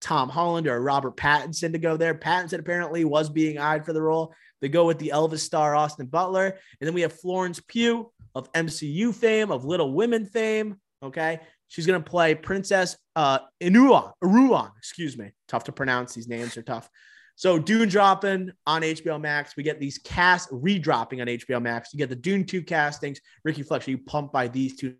Tom 0.01 0.29
Holland 0.29 0.67
or 0.67 0.81
Robert 0.81 1.17
Pattinson 1.17 1.73
to 1.73 1.79
go 1.79 1.97
there. 1.97 2.15
Pattinson 2.15 2.59
apparently 2.59 3.05
was 3.05 3.29
being 3.29 3.59
eyed 3.59 3.85
for 3.85 3.93
the 3.93 4.03
role. 4.03 4.35
They 4.61 4.69
go 4.69 4.87
with 4.87 4.99
the 4.99 5.13
Elvis 5.15 5.41
star 5.41 5.75
Austin 5.75 6.07
Butler, 6.07 6.47
and 6.47 6.87
then 6.87 6.95
we 6.95 7.03
have 7.03 7.13
Florence 7.13 7.61
Pugh 7.67 8.11
of 8.35 8.51
MCU 8.53 9.15
fame, 9.15 9.51
of 9.51 9.65
Little 9.65 9.93
Women 9.93 10.27
fame. 10.27 10.77
Okay, 11.03 11.41
she's 11.69 11.87
gonna 11.87 12.01
play 12.01 12.35
Princess 12.35 12.97
uh 13.17 13.41
Inuan, 13.61 14.13
Irulan, 14.23 14.71
excuse 14.79 15.19
me. 15.19 15.33
Tough 15.49 15.65
to 15.65 15.73
pronounce. 15.73 16.15
These 16.15 16.29
names 16.29 16.57
are 16.57 16.63
tough. 16.63 16.89
So 17.37 17.59
Dune 17.59 17.89
dropping 17.89 18.53
on 18.67 18.83
HBO 18.83 19.21
Max. 19.21 19.57
We 19.57 19.63
get 19.63 19.81
these 19.81 19.99
cast 19.99 20.51
redropping 20.51 21.21
on 21.21 21.27
HBO 21.27 21.61
Max. 21.61 21.93
You 21.93 21.99
get 21.99 22.09
the 22.09 22.17
Dune 22.17 22.45
2 22.45 22.63
castings. 22.63 23.21
Ricky 23.45 23.63
Flex, 23.63 23.89
are 23.89 23.91
you 23.91 23.99
pumped 23.99 24.33
by 24.33 24.49
these 24.49 24.77
two 24.77 24.95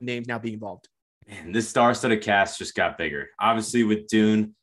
names 0.00 0.28
now 0.28 0.38
being 0.38 0.54
involved? 0.54 0.88
Man, 1.28 1.52
this 1.52 1.68
star-studded 1.68 2.22
cast 2.22 2.58
just 2.58 2.74
got 2.74 2.96
bigger. 2.96 3.28
Obviously, 3.40 3.84
with 3.84 4.06
Dune, 4.06 4.54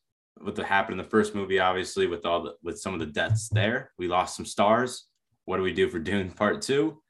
with 0.42 0.58
what 0.58 0.68
happened 0.68 1.00
in 1.00 1.04
the 1.04 1.10
first 1.10 1.36
movie, 1.36 1.60
obviously 1.60 2.08
with 2.08 2.26
all 2.26 2.44
the 2.44 2.54
with 2.63 2.80
some 2.80 2.94
of 2.94 3.00
the 3.00 3.06
deaths 3.06 3.50
there, 3.50 3.92
we 3.98 4.08
lost 4.08 4.36
some 4.36 4.46
stars. 4.46 5.06
What 5.46 5.58
do 5.58 5.63
we 5.63 5.74
do 5.74 5.90
for 5.90 6.00
Dune 6.00 6.32
Part 6.32 6.62
Two? 6.62 7.02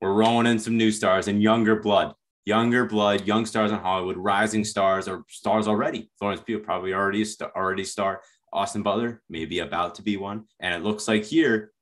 We're 0.00 0.12
rolling 0.12 0.46
in 0.46 0.58
some 0.58 0.76
new 0.76 0.90
stars 0.90 1.28
and 1.28 1.42
younger 1.42 1.80
blood, 1.80 2.14
younger 2.44 2.84
blood, 2.84 3.26
young 3.26 3.46
stars 3.46 3.70
in 3.70 3.78
Hollywood, 3.78 4.16
rising 4.16 4.64
stars 4.64 5.08
or 5.08 5.24
stars 5.28 5.66
already. 5.66 6.10
Florence 6.18 6.42
Pugh 6.42 6.58
probably 6.58 6.92
already 6.92 7.22
a 7.22 7.26
star, 7.26 7.52
already 7.56 7.84
star. 7.84 8.20
Austin 8.54 8.82
Butler 8.82 9.20
maybe 9.28 9.58
about 9.58 9.96
to 9.96 10.02
be 10.02 10.16
one, 10.16 10.44
and 10.60 10.74
it 10.74 10.86
looks 10.86 11.08
like 11.08 11.24
here, 11.24 11.72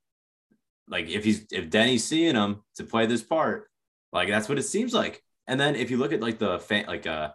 like 0.89 1.07
if 1.07 1.23
he's 1.23 1.45
if 1.51 1.69
Denny's 1.69 2.03
seeing 2.03 2.35
him 2.35 2.63
to 2.75 2.83
play 2.83 3.05
this 3.05 3.23
part, 3.23 3.69
like 4.11 4.27
that's 4.27 4.49
what 4.49 4.57
it 4.57 4.63
seems 4.63 4.93
like. 4.93 5.23
And 5.47 5.59
then 5.59 5.75
if 5.75 5.91
you 5.91 5.97
look 5.97 6.11
at 6.11 6.21
like 6.21 6.39
the 6.39 6.59
fan, 6.59 6.85
like 6.87 7.05
uh 7.07 7.29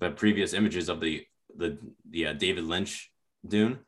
the 0.00 0.10
previous 0.10 0.52
images 0.52 0.88
of 0.88 1.00
the 1.00 1.24
the 1.56 1.78
the 2.10 2.26
uh, 2.26 2.32
David 2.34 2.64
Lynch 2.64 3.10
Dune, 3.46 3.78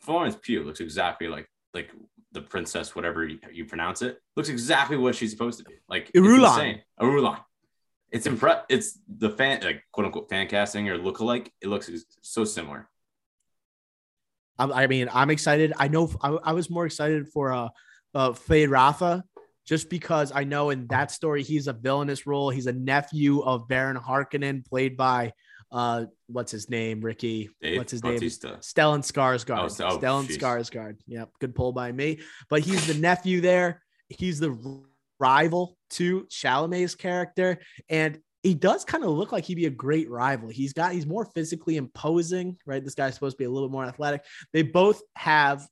Florence 0.00 0.36
Pugh 0.40 0.62
looks 0.62 0.80
exactly 0.80 1.28
like 1.28 1.48
like 1.74 1.90
the 2.32 2.40
princess, 2.40 2.94
whatever 2.94 3.26
you, 3.26 3.38
you 3.52 3.64
pronounce 3.64 4.02
it, 4.02 4.18
looks 4.36 4.48
exactly 4.48 4.96
what 4.96 5.14
she's 5.14 5.30
supposed 5.30 5.58
to 5.58 5.64
be. 5.64 5.74
Like 5.88 6.10
it's 6.14 6.26
Irulan. 6.26 6.80
Irulan. 7.00 7.40
It's 8.10 8.26
impre- 8.26 8.64
It's 8.68 8.98
the 9.08 9.30
fan 9.30 9.62
like 9.62 9.84
quote 9.92 10.06
unquote 10.06 10.28
fan 10.28 10.46
casting 10.48 10.88
or 10.88 10.98
lookalike. 10.98 11.48
It 11.62 11.68
looks 11.68 11.90
so 12.20 12.44
similar. 12.44 12.88
I, 14.58 14.84
I 14.84 14.86
mean, 14.86 15.08
I'm 15.12 15.30
excited. 15.30 15.72
I 15.78 15.88
know 15.88 16.10
I, 16.20 16.28
I 16.30 16.52
was 16.52 16.70
more 16.70 16.86
excited 16.86 17.28
for 17.28 17.52
uh, 17.52 17.68
uh, 18.14 18.30
Feyd-Rautha 18.30 19.22
just 19.66 19.88
because 19.88 20.32
I 20.34 20.44
know 20.44 20.70
in 20.70 20.86
that 20.88 21.10
story 21.10 21.42
he's 21.42 21.68
a 21.68 21.72
villainous 21.72 22.26
role. 22.26 22.50
He's 22.50 22.66
a 22.66 22.72
nephew 22.72 23.40
of 23.40 23.68
Baron 23.68 23.96
Harkonnen, 23.96 24.66
played 24.66 24.96
by 24.96 25.32
uh, 25.70 26.04
what's 26.26 26.52
his 26.52 26.68
name, 26.68 27.00
Ricky? 27.00 27.48
Dave 27.62 27.78
what's 27.78 27.92
his 27.92 28.02
Bautista. 28.02 28.48
name? 28.48 28.56
Stellan 28.56 29.00
Skarsgård. 29.00 29.58
Oh, 29.58 29.68
so- 29.68 29.86
oh, 29.86 29.98
Stellan 29.98 30.26
jeez. 30.26 30.38
Skarsgård. 30.38 30.96
Yep, 31.06 31.30
good 31.40 31.54
pull 31.54 31.72
by 31.72 31.90
me. 31.92 32.20
But 32.50 32.60
he's 32.62 32.86
the 32.86 32.94
nephew 32.94 33.40
there. 33.40 33.82
He's 34.08 34.38
the 34.38 34.84
rival 35.18 35.78
to 35.90 36.24
Chalamet's 36.24 36.94
character, 36.94 37.58
and 37.88 38.18
he 38.42 38.54
does 38.54 38.84
kind 38.84 39.04
of 39.04 39.10
look 39.10 39.32
like 39.32 39.44
he'd 39.44 39.54
be 39.54 39.66
a 39.66 39.70
great 39.70 40.10
rival. 40.10 40.48
He's 40.48 40.72
got 40.72 40.92
he's 40.92 41.06
more 41.06 41.24
physically 41.26 41.76
imposing, 41.76 42.56
right? 42.66 42.82
This 42.82 42.94
guy's 42.94 43.14
supposed 43.14 43.34
to 43.34 43.38
be 43.38 43.44
a 43.44 43.50
little 43.50 43.68
bit 43.68 43.72
more 43.72 43.84
athletic. 43.84 44.24
They 44.52 44.62
both 44.62 45.00
have 45.14 45.66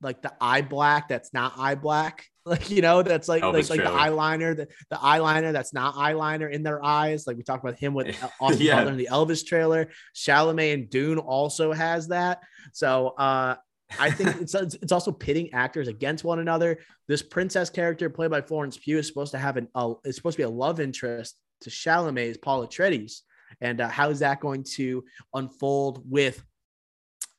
like 0.00 0.22
the 0.22 0.32
eye 0.40 0.62
black 0.62 1.08
that's 1.08 1.32
not 1.32 1.54
eye 1.56 1.74
black. 1.74 2.26
Like 2.44 2.70
you 2.70 2.82
know, 2.82 3.04
that's 3.04 3.28
like 3.28 3.44
Elvis 3.44 3.70
like, 3.70 3.78
like 3.78 3.88
the 3.88 3.96
eyeliner, 3.96 4.56
the, 4.56 4.66
the 4.90 4.96
eyeliner 4.96 5.52
that's 5.52 5.72
not 5.72 5.94
eyeliner 5.94 6.50
in 6.50 6.64
their 6.64 6.84
eyes. 6.84 7.24
Like 7.24 7.36
we 7.36 7.44
talked 7.44 7.62
about 7.62 7.78
him 7.78 7.94
with 7.94 8.16
Austin 8.40 8.66
Yeah. 8.66 8.78
Butler 8.78 8.90
in 8.90 8.98
the 8.98 9.10
Elvis 9.12 9.46
trailer. 9.46 9.90
Chalamet 10.16 10.74
and 10.74 10.90
Dune 10.90 11.18
also 11.18 11.72
has 11.72 12.08
that. 12.08 12.40
So 12.72 13.10
uh 13.16 13.54
I 13.96 14.10
think 14.10 14.36
it's 14.40 14.54
it's 14.54 14.90
also 14.90 15.12
pitting 15.12 15.52
actors 15.52 15.86
against 15.86 16.24
one 16.24 16.40
another. 16.40 16.80
This 17.06 17.22
princess 17.22 17.70
character 17.70 18.10
played 18.10 18.32
by 18.32 18.40
Florence 18.40 18.76
Pugh 18.76 18.98
is 18.98 19.06
supposed 19.06 19.30
to 19.32 19.38
have 19.38 19.56
an 19.56 19.68
uh, 19.76 19.94
it's 20.02 20.16
supposed 20.16 20.36
to 20.36 20.40
be 20.40 20.44
a 20.44 20.50
love 20.50 20.80
interest 20.80 21.36
to 21.62 21.70
Chalamet's 21.70 22.38
Paul 22.38 22.66
Atreides, 22.66 23.20
and 23.60 23.80
uh, 23.80 23.88
how 23.88 24.10
is 24.10 24.20
that 24.20 24.40
going 24.40 24.64
to 24.76 25.04
unfold 25.34 26.02
with 26.08 26.42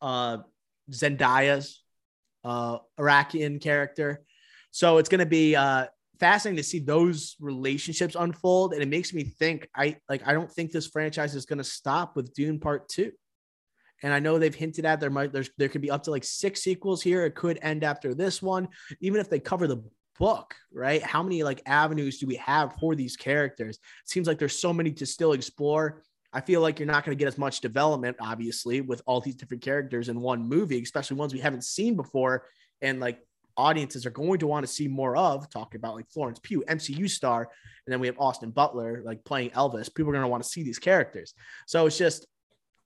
uh, 0.01 0.37
Zendaya's 0.91 1.81
uh, 2.43 2.79
Iraqian 2.99 3.61
character? 3.61 4.23
So 4.71 4.97
it's 4.97 5.09
going 5.09 5.19
to 5.19 5.25
be 5.25 5.55
uh, 5.55 5.87
fascinating 6.19 6.57
to 6.57 6.63
see 6.63 6.79
those 6.79 7.35
relationships 7.39 8.15
unfold, 8.17 8.73
and 8.73 8.81
it 8.81 8.89
makes 8.89 9.13
me 9.13 9.23
think. 9.23 9.69
I 9.75 9.97
like. 10.09 10.27
I 10.27 10.33
don't 10.33 10.51
think 10.51 10.71
this 10.71 10.87
franchise 10.87 11.35
is 11.35 11.45
going 11.45 11.57
to 11.57 11.63
stop 11.63 12.15
with 12.15 12.33
Dune 12.33 12.59
Part 12.59 12.89
Two. 12.89 13.11
And 14.03 14.13
I 14.13 14.19
know 14.19 14.37
they've 14.37 14.53
hinted 14.53 14.85
at 14.85 14.99
there 14.99 15.09
might 15.09 15.31
there's 15.31 15.49
there 15.57 15.69
could 15.69 15.81
be 15.81 15.91
up 15.91 16.03
to 16.03 16.11
like 16.11 16.25
six 16.25 16.61
sequels 16.61 17.01
here. 17.01 17.25
It 17.25 17.35
could 17.35 17.57
end 17.61 17.83
after 17.83 18.13
this 18.13 18.41
one, 18.41 18.67
even 18.99 19.21
if 19.21 19.29
they 19.29 19.39
cover 19.39 19.65
the 19.65 19.81
book, 20.19 20.55
right? 20.71 21.01
How 21.01 21.23
many 21.23 21.43
like 21.43 21.61
avenues 21.65 22.19
do 22.19 22.27
we 22.27 22.35
have 22.35 22.75
for 22.79 22.95
these 22.95 23.15
characters? 23.15 23.77
It 23.77 24.09
seems 24.09 24.27
like 24.27 24.39
there's 24.39 24.57
so 24.57 24.73
many 24.73 24.91
to 24.93 25.05
still 25.05 25.33
explore. 25.33 26.01
I 26.31 26.41
feel 26.41 26.61
like 26.61 26.79
you're 26.79 26.87
not 26.87 27.05
going 27.05 27.15
to 27.15 27.19
get 27.19 27.27
as 27.27 27.37
much 27.37 27.61
development, 27.61 28.17
obviously, 28.19 28.81
with 28.81 29.01
all 29.05 29.21
these 29.21 29.35
different 29.35 29.63
characters 29.63 30.09
in 30.09 30.19
one 30.19 30.47
movie, 30.47 30.81
especially 30.81 31.17
ones 31.17 31.33
we 31.33 31.39
haven't 31.39 31.63
seen 31.63 31.95
before. 31.95 32.47
And 32.81 32.99
like 32.99 33.19
audiences 33.55 34.05
are 34.05 34.11
going 34.11 34.39
to 34.39 34.47
want 34.47 34.65
to 34.65 34.71
see 34.71 34.87
more 34.87 35.15
of 35.15 35.49
talking 35.49 35.79
about 35.79 35.95
like 35.95 36.09
Florence 36.09 36.39
Pugh, 36.41 36.63
MCU 36.67 37.09
star, 37.09 37.49
and 37.85 37.93
then 37.93 37.99
we 37.99 38.07
have 38.07 38.19
Austin 38.19 38.49
Butler 38.51 39.03
like 39.05 39.23
playing 39.23 39.51
Elvis. 39.51 39.93
People 39.93 40.09
are 40.09 40.13
going 40.13 40.23
to 40.23 40.29
want 40.29 40.43
to 40.43 40.49
see 40.49 40.63
these 40.63 40.79
characters. 40.79 41.33
So 41.67 41.85
it's 41.85 41.97
just 41.97 42.25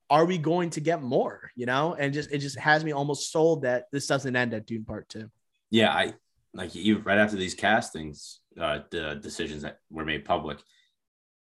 are 0.10 0.26
we 0.26 0.38
going 0.38 0.70
to 0.72 0.82
get 0.82 1.02
more? 1.02 1.52
You 1.56 1.66
know, 1.66 1.94
and 1.94 2.14
just 2.14 2.32
it 2.32 2.40
just 2.40 2.58
has 2.60 2.84
me 2.84 2.92
almost 2.92 3.32
sold 3.32 3.64
that 3.64 3.86
this 3.92 4.08
doesn't 4.08 4.36
end 4.36 4.54
at 4.54 4.66
Dune 4.66 4.86
Part 4.86 5.10
Two. 5.10 5.30
Yeah, 5.70 5.94
I 5.94 6.14
like 6.54 6.76
you 6.76 7.00
right 7.00 7.18
after 7.18 7.36
these 7.36 7.54
castings, 7.54 8.40
uh, 8.60 8.80
the 8.92 9.20
decisions 9.22 9.62
that 9.62 9.80
were 9.90 10.06
made 10.06 10.26
public. 10.26 10.58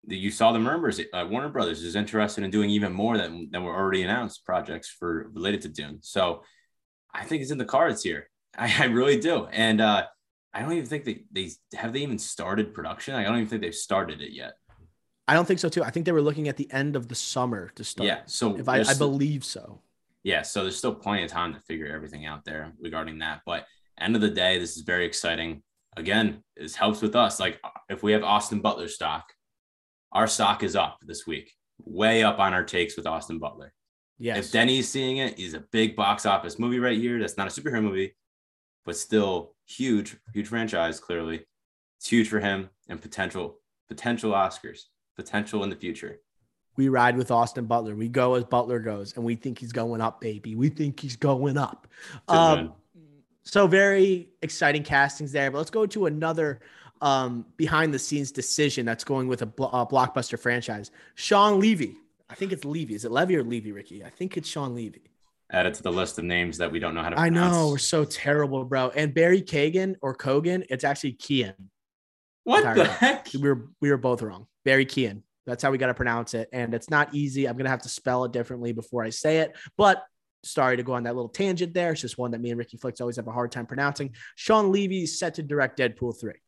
You 0.09 0.31
saw 0.31 0.53
the 0.53 0.61
murmurs. 0.61 1.01
Uh, 1.13 1.27
Warner 1.29 1.49
Brothers 1.49 1.83
is 1.83 1.97
interested 1.97 2.45
in 2.45 2.51
doing 2.51 2.71
even 2.71 2.93
more 2.93 3.19
than 3.19 3.49
than 3.51 3.65
were 3.65 3.75
already 3.75 4.03
announced 4.03 4.45
projects 4.45 4.89
for 4.89 5.31
related 5.35 5.63
to 5.63 5.69
Dune. 5.69 5.99
So 6.03 6.43
I 7.13 7.25
think 7.25 7.43
it's 7.43 7.51
in 7.51 7.59
the 7.59 7.65
cards 7.65 8.03
here. 8.03 8.31
I, 8.59 8.73
I 8.79 8.85
really 8.87 9.19
do, 9.19 9.47
and 9.47 9.81
uh, 9.81 10.07
I 10.55 10.61
don't 10.61 10.73
even 10.73 10.87
think 10.87 11.05
they 11.05 11.25
they 11.33 11.51
have 11.75 11.93
they 11.93 12.01
even 12.01 12.19
started 12.19 12.73
production. 12.73 13.15
I 13.15 13.25
don't 13.25 13.37
even 13.37 13.49
think 13.49 13.63
they've 13.63 13.75
started 13.75 14.21
it 14.23 14.33
yet. 14.33 14.55
I 15.29 15.35
don't 15.35 15.45
think 15.45 15.59
so 15.61 15.69
too. 15.69 15.83
I 15.83 15.91
think 15.91 16.07
they 16.07 16.13
were 16.13 16.23
looking 16.23 16.49
at 16.49 16.57
the 16.57 16.71
end 16.73 16.95
of 16.95 17.09
the 17.09 17.15
summer 17.17 17.71
to 17.75 17.85
start. 17.85 18.07
Yeah, 18.07 18.21
so 18.27 18.57
if 18.57 18.69
I, 18.69 18.83
I 18.83 18.95
believe 18.95 19.45
so. 19.45 19.81
yeah, 20.23 20.43
so 20.43 20.63
there's 20.63 20.77
still 20.77 20.95
plenty 20.95 21.25
of 21.25 21.31
time 21.31 21.53
to 21.53 21.61
figure 21.61 21.89
everything 21.89 22.27
out 22.27 22.45
there 22.45 22.73
regarding 22.81 23.19
that. 23.19 23.41
But 23.45 23.67
end 23.99 24.15
of 24.15 24.23
the 24.23 24.31
day, 24.31 24.59
this 24.59 24.77
is 24.77 24.83
very 24.83 25.07
exciting. 25.07 25.63
Again, 25.97 26.43
this 26.57 26.75
helps 26.75 27.01
with 27.01 27.17
us. 27.17 27.41
Like 27.41 27.61
if 27.89 28.03
we 28.03 28.13
have 28.13 28.23
Austin 28.23 28.61
Butler 28.61 28.89
stock, 28.89 29.33
our 30.13 30.27
stock 30.27 30.63
is 30.63 30.77
up 30.77 30.99
this 31.03 31.27
week, 31.27 31.53
way 31.85 32.23
up 32.23 32.39
on 32.39 32.55
our 32.55 32.65
takes 32.65 32.97
with 32.97 33.07
Austin 33.07 33.39
Butler. 33.39 33.73
Yes. 34.19 34.47
If 34.47 34.53
Denny's 34.53 34.89
seeing 34.89 35.19
it, 35.19 35.39
he's 35.39 35.55
a 35.55 35.65
big 35.73 35.95
box 35.95 36.25
office 36.25 36.59
movie 36.59 36.79
right 36.79 36.99
here. 36.99 37.19
That's 37.19 37.37
not 37.37 37.47
a 37.47 37.61
superhero 37.61 37.83
movie, 37.83 38.17
but 38.85 38.97
still 38.97 39.55
huge, 39.67 40.17
huge 40.33 40.49
franchise. 40.49 41.01
Clearly, 41.01 41.45
it's 41.99 42.09
huge 42.09 42.29
for 42.29 42.41
him 42.41 42.71
and 42.89 43.01
potential 43.01 43.61
potential 43.89 44.33
Oscars, 44.33 44.81
potential 45.17 45.63
in 45.65 45.71
the 45.71 45.77
future. 45.77 46.21
we 46.77 46.89
ride 46.89 47.17
with 47.17 47.31
Austin 47.31 47.67
Butler. 47.67 47.95
We 47.95 48.09
go 48.09 48.35
as 48.35 48.45
Butler 48.45 48.81
goes, 48.81 49.15
and 49.17 49.25
we 49.25 49.35
think 49.35 49.59
he's 49.59 49.73
going 49.73 50.01
up, 50.01 50.21
baby. 50.21 50.55
We 50.55 50.69
think 50.71 51.01
he's 51.01 51.17
going 51.17 51.57
up. 51.57 51.87
Um. 52.29 52.73
So 53.47 53.69
very 53.69 54.29
exciting 54.43 54.83
castings 54.83 55.31
there. 55.31 55.51
But 55.53 55.59
let's 55.59 55.71
go 55.71 55.87
to 55.87 56.07
another 56.07 56.61
um, 57.01 57.47
behind 57.57 57.95
the 57.95 57.99
scenes 57.99 58.33
decision 58.33 58.85
that's 58.85 59.05
going 59.05 59.29
with 59.29 59.43
a, 59.43 59.47
blo- 59.47 59.71
a 59.73 59.87
blockbuster 59.87 60.39
franchise. 60.39 60.91
Shawn 61.15 61.61
Levy. 61.61 61.97
I 62.29 62.35
think 62.35 62.51
it's 62.51 62.65
Levy. 62.65 62.95
Is 62.95 63.05
it 63.05 63.13
Levy 63.13 63.37
or 63.37 63.45
Levy, 63.45 63.71
Ricky? 63.71 64.05
I 64.05 64.11
think 64.11 64.37
it's 64.37 64.49
Shawn 64.49 64.75
Levy. 64.75 65.03
Added 65.53 65.75
to 65.75 65.83
the 65.85 65.93
list 65.93 66.19
of 66.19 66.25
names 66.25 66.59
that 66.59 66.73
we 66.73 66.81
don't 66.81 66.93
know 66.93 67.03
how 67.03 67.11
to. 67.11 67.17
Pronounce. 67.17 67.55
I 67.55 67.57
know 67.57 67.69
we're 67.69 67.79
so 67.79 68.05
terrible, 68.05 68.65
bro. 68.65 68.91
And 68.91 69.15
Barry 69.15 69.43
Kagan 69.43 69.95
or 70.03 70.17
Kogan, 70.17 70.67
it's 70.69 70.83
actually 70.83 71.13
Kian. 71.13 71.55
What 72.43 72.65
Sorry. 72.65 72.79
the 72.79 72.85
heck? 72.85 73.29
We 73.33 73.49
were 73.49 73.69
we 73.81 73.91
were 73.91 73.97
both 73.97 74.23
wrong. 74.23 74.49
Barry 74.65 74.87
Kean. 74.87 75.23
That's 75.47 75.63
how 75.63 75.71
we 75.71 75.79
got 75.79 75.87
to 75.87 75.95
pronounce 75.95 76.35
it, 76.35 76.49
and 76.53 76.75
it's 76.75 76.91
not 76.91 77.15
easy. 77.15 77.49
I'm 77.49 77.57
gonna 77.57 77.71
have 77.71 77.83
to 77.83 77.89
spell 77.89 78.25
it 78.25 78.33
differently 78.33 78.73
before 78.73 79.05
I 79.05 79.11
say 79.11 79.39
it. 79.39 79.55
But 79.77 80.05
sorry 80.47 80.77
to 80.77 80.83
go 80.83 80.95
on 80.95 81.05
that 81.05 81.15
little 81.15 81.29
tangent 81.29 81.75
there. 81.75 81.93
It's 81.93 82.01
just 82.01 82.19
one 82.19 82.31
that 82.33 82.41
me 82.41 82.51
and 82.51 82.59
Ricky 82.59 82.77
Flicks 82.77 83.01
always 83.01 83.17
have 83.17 83.27
a 83.27 83.33
hard 83.33 83.53
time 83.53 83.67
pronouncing. 83.67 84.15
Shawn 84.35 84.73
Levy 84.73 85.03
is 85.03 85.19
set 85.19 85.35
to 85.35 85.43
direct 85.43 85.79
Deadpool 85.79 86.19
three. 86.21 86.41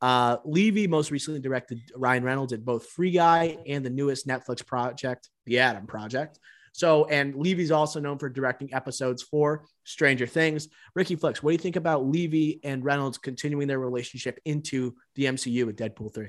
Uh, 0.00 0.36
Levy 0.44 0.86
most 0.86 1.10
recently 1.10 1.40
directed 1.40 1.80
Ryan 1.94 2.24
Reynolds 2.24 2.52
at 2.52 2.64
both 2.64 2.86
Free 2.86 3.10
Guy 3.10 3.56
and 3.66 3.84
the 3.84 3.90
newest 3.90 4.26
Netflix 4.26 4.64
project, 4.64 5.30
The 5.46 5.58
Adam 5.60 5.86
Project. 5.86 6.38
So, 6.72 7.06
and 7.06 7.34
Levy's 7.34 7.70
also 7.70 8.00
known 8.00 8.18
for 8.18 8.28
directing 8.28 8.74
episodes 8.74 9.22
for 9.22 9.64
Stranger 9.84 10.26
Things. 10.26 10.68
Ricky 10.94 11.16
Flicks, 11.16 11.42
what 11.42 11.50
do 11.50 11.52
you 11.54 11.58
think 11.58 11.76
about 11.76 12.04
Levy 12.04 12.60
and 12.64 12.84
Reynolds 12.84 13.16
continuing 13.16 13.66
their 13.66 13.78
relationship 13.78 14.38
into 14.44 14.94
the 15.14 15.24
MCU 15.24 15.64
with 15.64 15.76
Deadpool 15.76 16.12
3? 16.12 16.28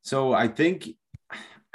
So 0.00 0.32
I 0.32 0.48
think, 0.48 0.88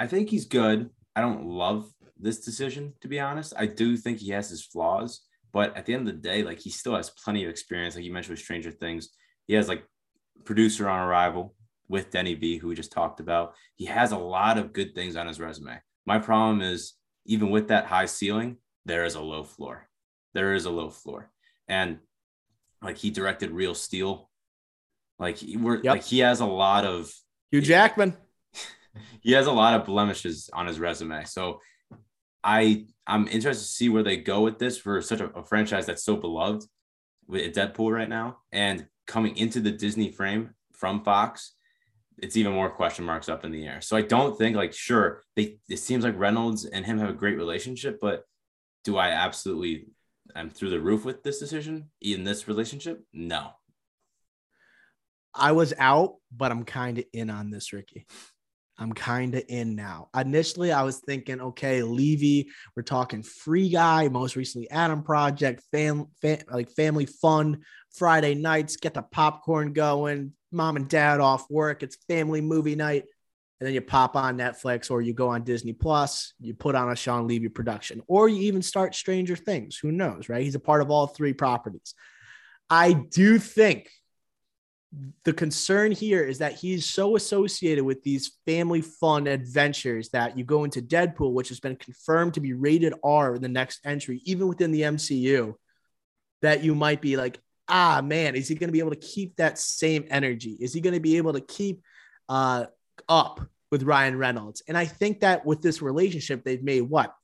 I 0.00 0.08
think 0.08 0.30
he's 0.30 0.46
good. 0.46 0.90
I 1.14 1.20
don't 1.20 1.44
love 1.46 1.88
this 2.22 2.40
decision 2.40 2.94
to 3.00 3.08
be 3.08 3.20
honest. 3.20 3.52
I 3.56 3.66
do 3.66 3.96
think 3.96 4.18
he 4.18 4.30
has 4.30 4.48
his 4.50 4.64
flaws, 4.64 5.22
but 5.52 5.76
at 5.76 5.86
the 5.86 5.94
end 5.94 6.08
of 6.08 6.14
the 6.14 6.20
day, 6.20 6.42
like 6.42 6.60
he 6.60 6.70
still 6.70 6.94
has 6.96 7.10
plenty 7.10 7.44
of 7.44 7.50
experience. 7.50 7.94
Like 7.96 8.04
you 8.04 8.12
mentioned 8.12 8.32
with 8.32 8.40
Stranger 8.44 8.70
Things, 8.70 9.10
he 9.46 9.54
has 9.54 9.68
like 9.68 9.84
producer 10.44 10.88
on 10.88 11.00
Arrival 11.00 11.54
with 11.88 12.10
Denny 12.10 12.34
V, 12.34 12.58
who 12.58 12.68
we 12.68 12.74
just 12.74 12.92
talked 12.92 13.20
about. 13.20 13.54
He 13.74 13.86
has 13.86 14.12
a 14.12 14.18
lot 14.18 14.58
of 14.58 14.72
good 14.72 14.94
things 14.94 15.16
on 15.16 15.26
his 15.26 15.40
resume. 15.40 15.80
My 16.06 16.18
problem 16.18 16.60
is 16.62 16.94
even 17.26 17.50
with 17.50 17.68
that 17.68 17.86
high 17.86 18.06
ceiling, 18.06 18.56
there 18.86 19.04
is 19.04 19.14
a 19.14 19.20
low 19.20 19.42
floor. 19.42 19.88
There 20.34 20.54
is 20.54 20.64
a 20.64 20.70
low 20.70 20.90
floor, 20.90 21.30
and 21.68 21.98
like 22.82 22.96
he 22.96 23.10
directed 23.10 23.50
Real 23.50 23.74
Steel. 23.74 24.30
Like 25.18 25.36
he, 25.38 25.56
we're 25.56 25.76
Yep. 25.82 25.84
like 25.84 26.04
he 26.04 26.20
has 26.20 26.40
a 26.40 26.46
lot 26.46 26.84
of 26.84 27.12
Hugh 27.50 27.60
Jackman. 27.60 28.16
he 29.20 29.32
has 29.32 29.46
a 29.46 29.52
lot 29.52 29.74
of 29.78 29.86
blemishes 29.86 30.48
on 30.52 30.66
his 30.66 30.78
resume. 30.78 31.24
So 31.24 31.60
I 32.42 32.86
I'm 33.06 33.28
interested 33.28 33.64
to 33.64 33.70
see 33.70 33.88
where 33.88 34.02
they 34.02 34.16
go 34.16 34.42
with 34.42 34.58
this 34.58 34.78
for 34.78 35.02
such 35.02 35.20
a, 35.20 35.26
a 35.30 35.44
franchise 35.44 35.86
that's 35.86 36.04
so 36.04 36.16
beloved 36.16 36.64
with 37.26 37.54
Deadpool 37.54 37.92
right 37.92 38.08
now 38.08 38.38
and 38.52 38.86
coming 39.06 39.36
into 39.36 39.60
the 39.60 39.70
Disney 39.70 40.12
frame 40.12 40.50
from 40.72 41.02
Fox. 41.02 41.54
It's 42.18 42.36
even 42.36 42.52
more 42.52 42.70
question 42.70 43.04
marks 43.04 43.28
up 43.28 43.44
in 43.44 43.52
the 43.52 43.66
air. 43.66 43.80
So 43.80 43.96
I 43.96 44.02
don't 44.02 44.36
think 44.36 44.56
like 44.56 44.72
sure 44.72 45.22
they 45.36 45.58
it 45.68 45.78
seems 45.78 46.04
like 46.04 46.18
Reynolds 46.18 46.64
and 46.64 46.84
him 46.84 46.98
have 46.98 47.10
a 47.10 47.14
great 47.14 47.36
relationship, 47.36 47.98
but 48.00 48.24
do 48.84 48.96
I 48.96 49.10
absolutely 49.10 49.86
I'm 50.34 50.50
through 50.50 50.70
the 50.70 50.80
roof 50.80 51.04
with 51.04 51.22
this 51.22 51.38
decision 51.38 51.90
in 52.00 52.24
this 52.24 52.46
relationship? 52.46 53.02
No. 53.12 53.50
I 55.34 55.52
was 55.52 55.72
out, 55.78 56.16
but 56.36 56.50
I'm 56.50 56.64
kind 56.64 56.98
of 56.98 57.04
in 57.12 57.30
on 57.30 57.50
this, 57.50 57.72
Ricky. 57.72 58.06
I'm 58.80 58.94
kind 58.94 59.34
of 59.34 59.44
in 59.48 59.76
now. 59.76 60.08
Initially, 60.18 60.72
I 60.72 60.82
was 60.82 61.00
thinking, 61.00 61.38
okay, 61.38 61.82
Levy, 61.82 62.48
we're 62.74 62.82
talking 62.82 63.22
Free 63.22 63.68
Guy, 63.68 64.08
most 64.08 64.36
recently 64.36 64.70
Adam 64.70 65.02
Project, 65.02 65.62
fam, 65.70 66.06
fam, 66.22 66.38
like 66.50 66.70
family 66.70 67.04
fun, 67.04 67.60
Friday 67.92 68.34
nights, 68.34 68.78
get 68.78 68.94
the 68.94 69.02
popcorn 69.02 69.74
going, 69.74 70.32
mom 70.50 70.76
and 70.76 70.88
dad 70.88 71.20
off 71.20 71.44
work, 71.50 71.82
it's 71.82 71.98
family 72.08 72.40
movie 72.40 72.74
night. 72.74 73.04
And 73.60 73.66
then 73.66 73.74
you 73.74 73.82
pop 73.82 74.16
on 74.16 74.38
Netflix 74.38 74.90
or 74.90 75.02
you 75.02 75.12
go 75.12 75.28
on 75.28 75.44
Disney 75.44 75.74
Plus, 75.74 76.32
you 76.40 76.54
put 76.54 76.74
on 76.74 76.90
a 76.90 76.96
Shawn 76.96 77.28
Levy 77.28 77.50
production, 77.50 78.00
or 78.06 78.30
you 78.30 78.40
even 78.44 78.62
start 78.62 78.94
Stranger 78.94 79.36
Things. 79.36 79.76
Who 79.76 79.92
knows, 79.92 80.30
right? 80.30 80.42
He's 80.42 80.54
a 80.54 80.60
part 80.60 80.80
of 80.80 80.90
all 80.90 81.06
three 81.06 81.34
properties. 81.34 81.94
I 82.70 82.94
do 82.94 83.38
think 83.38 83.90
the 85.24 85.32
concern 85.32 85.92
here 85.92 86.24
is 86.24 86.38
that 86.38 86.54
he's 86.54 86.84
so 86.84 87.14
associated 87.14 87.84
with 87.84 88.02
these 88.02 88.38
family 88.44 88.80
fun 88.80 89.28
adventures 89.28 90.08
that 90.10 90.36
you 90.36 90.44
go 90.44 90.64
into 90.64 90.82
Deadpool, 90.82 91.32
which 91.32 91.48
has 91.50 91.60
been 91.60 91.76
confirmed 91.76 92.34
to 92.34 92.40
be 92.40 92.54
rated 92.54 92.94
R 93.04 93.36
in 93.36 93.42
the 93.42 93.48
next 93.48 93.80
entry, 93.84 94.20
even 94.24 94.48
within 94.48 94.72
the 94.72 94.82
MCU, 94.82 95.54
that 96.42 96.64
you 96.64 96.74
might 96.74 97.00
be 97.00 97.16
like, 97.16 97.38
ah, 97.68 98.00
man, 98.02 98.34
is 98.34 98.48
he 98.48 98.56
going 98.56 98.68
to 98.68 98.72
be 98.72 98.80
able 98.80 98.90
to 98.90 98.96
keep 98.96 99.36
that 99.36 99.58
same 99.58 100.04
energy? 100.10 100.56
Is 100.60 100.72
he 100.72 100.80
going 100.80 100.94
to 100.94 101.00
be 101.00 101.18
able 101.18 101.34
to 101.34 101.40
keep 101.40 101.82
uh, 102.28 102.66
up 103.08 103.40
with 103.70 103.84
Ryan 103.84 104.18
Reynolds? 104.18 104.62
And 104.66 104.76
I 104.76 104.86
think 104.86 105.20
that 105.20 105.46
with 105.46 105.62
this 105.62 105.80
relationship, 105.80 106.42
they've 106.42 106.62
made 106.62 106.82
what? 106.82 107.14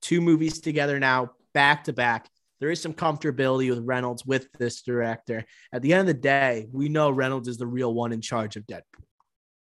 Two 0.00 0.20
movies 0.20 0.60
together 0.60 0.98
now, 0.98 1.30
back 1.54 1.84
to 1.84 1.92
back. 1.92 2.28
There 2.62 2.70
is 2.70 2.80
some 2.80 2.94
comfortability 2.94 3.70
with 3.70 3.80
Reynolds 3.80 4.24
with 4.24 4.46
this 4.52 4.82
director. 4.82 5.44
At 5.72 5.82
the 5.82 5.92
end 5.94 6.02
of 6.02 6.06
the 6.06 6.22
day, 6.22 6.68
we 6.70 6.88
know 6.88 7.10
Reynolds 7.10 7.48
is 7.48 7.58
the 7.58 7.66
real 7.66 7.92
one 7.92 8.12
in 8.12 8.20
charge 8.20 8.54
of 8.54 8.64
Deadpool. 8.68 9.02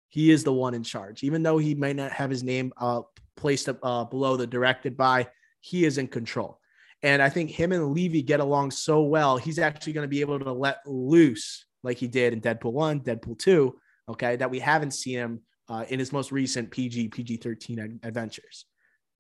He 0.10 0.30
is 0.30 0.44
the 0.44 0.54
one 0.54 0.76
in 0.76 0.84
charge, 0.84 1.24
even 1.24 1.42
though 1.42 1.58
he 1.58 1.74
might 1.74 1.96
not 1.96 2.12
have 2.12 2.30
his 2.30 2.44
name 2.44 2.72
uh, 2.78 3.02
placed 3.38 3.70
uh, 3.70 4.04
below 4.04 4.38
the 4.38 4.46
directed 4.46 4.96
by. 4.96 5.28
He 5.62 5.84
is 5.84 5.98
in 5.98 6.08
control, 6.08 6.60
and 7.02 7.24
I 7.24 7.30
think 7.30 7.50
him 7.50 7.72
and 7.72 7.92
Levy 7.92 8.22
get 8.22 8.40
along 8.40 8.70
so 8.70 9.02
well. 9.02 9.38
He's 9.38 9.58
actually 9.58 9.94
going 9.94 10.06
to 10.06 10.08
be 10.08 10.22
able 10.22 10.38
to 10.38 10.54
let 10.54 10.78
loose 10.86 11.66
like 11.82 11.98
he 11.98 12.08
did 12.08 12.34
in 12.34 12.42
Deadpool 12.42 12.72
one, 12.72 13.00
Deadpool 13.00 13.40
two. 13.40 13.80
Okay, 14.08 14.36
that 14.36 14.52
we 14.52 14.60
haven't 14.60 14.92
seen 14.92 15.18
him 15.18 15.42
uh, 15.70 15.86
in 15.90 15.98
his 15.98 16.14
most 16.14 16.32
recent 16.32 16.70
PG 16.70 17.08
PG 17.08 17.38
thirteen 17.38 18.00
adventures, 18.04 18.66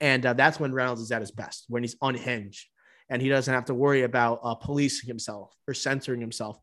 and 0.01 0.23
uh, 0.23 0.33
that's 0.33 0.59
when 0.59 0.71
Reynolds 0.71 1.01
is 1.01 1.11
at 1.11 1.21
his 1.21 1.31
best 1.31 1.65
when 1.67 1.81
he's 1.81 1.95
unhinged 1.99 2.67
and 3.09 3.21
he 3.21 3.29
doesn't 3.29 3.53
have 3.53 3.65
to 3.65 3.73
worry 3.73 4.03
about 4.03 4.39
uh, 4.43 4.55
policing 4.55 5.07
himself 5.07 5.53
or 5.67 5.73
censoring 5.73 6.21
himself. 6.21 6.59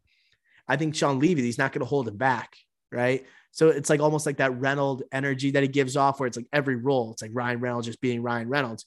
I 0.69 0.77
think 0.77 0.95
Shawn 0.95 1.19
Levy, 1.19 1.43
he's 1.43 1.59
not 1.59 1.73
going 1.73 1.81
to 1.81 1.87
hold 1.87 2.09
him 2.09 2.17
back, 2.17 2.57
right? 2.91 3.27
So 3.51 3.69
it's 3.69 3.91
like 3.91 4.01
almost 4.01 4.27
like 4.27 4.39
that 4.39 4.59
Reynolds 4.59 5.03
energy 5.13 5.51
that 5.53 5.63
he 5.63 5.69
gives 5.69 5.97
off, 5.97 6.19
where 6.19 6.27
it's 6.27 6.37
like 6.37 6.47
every 6.53 6.77
role, 6.77 7.13
it's 7.13 7.23
like 7.23 7.33
Ryan 7.35 7.61
Reynolds 7.61 7.87
just 7.87 8.01
being 8.01 8.23
Ryan 8.23 8.49
Reynolds. 8.49 8.87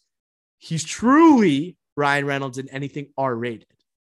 He's 0.59 0.83
truly 0.83 1.77
Ryan 1.95 2.25
Reynolds 2.25 2.57
in 2.57 2.69
anything 2.69 3.09
R 3.17 3.35
rated, 3.35 3.67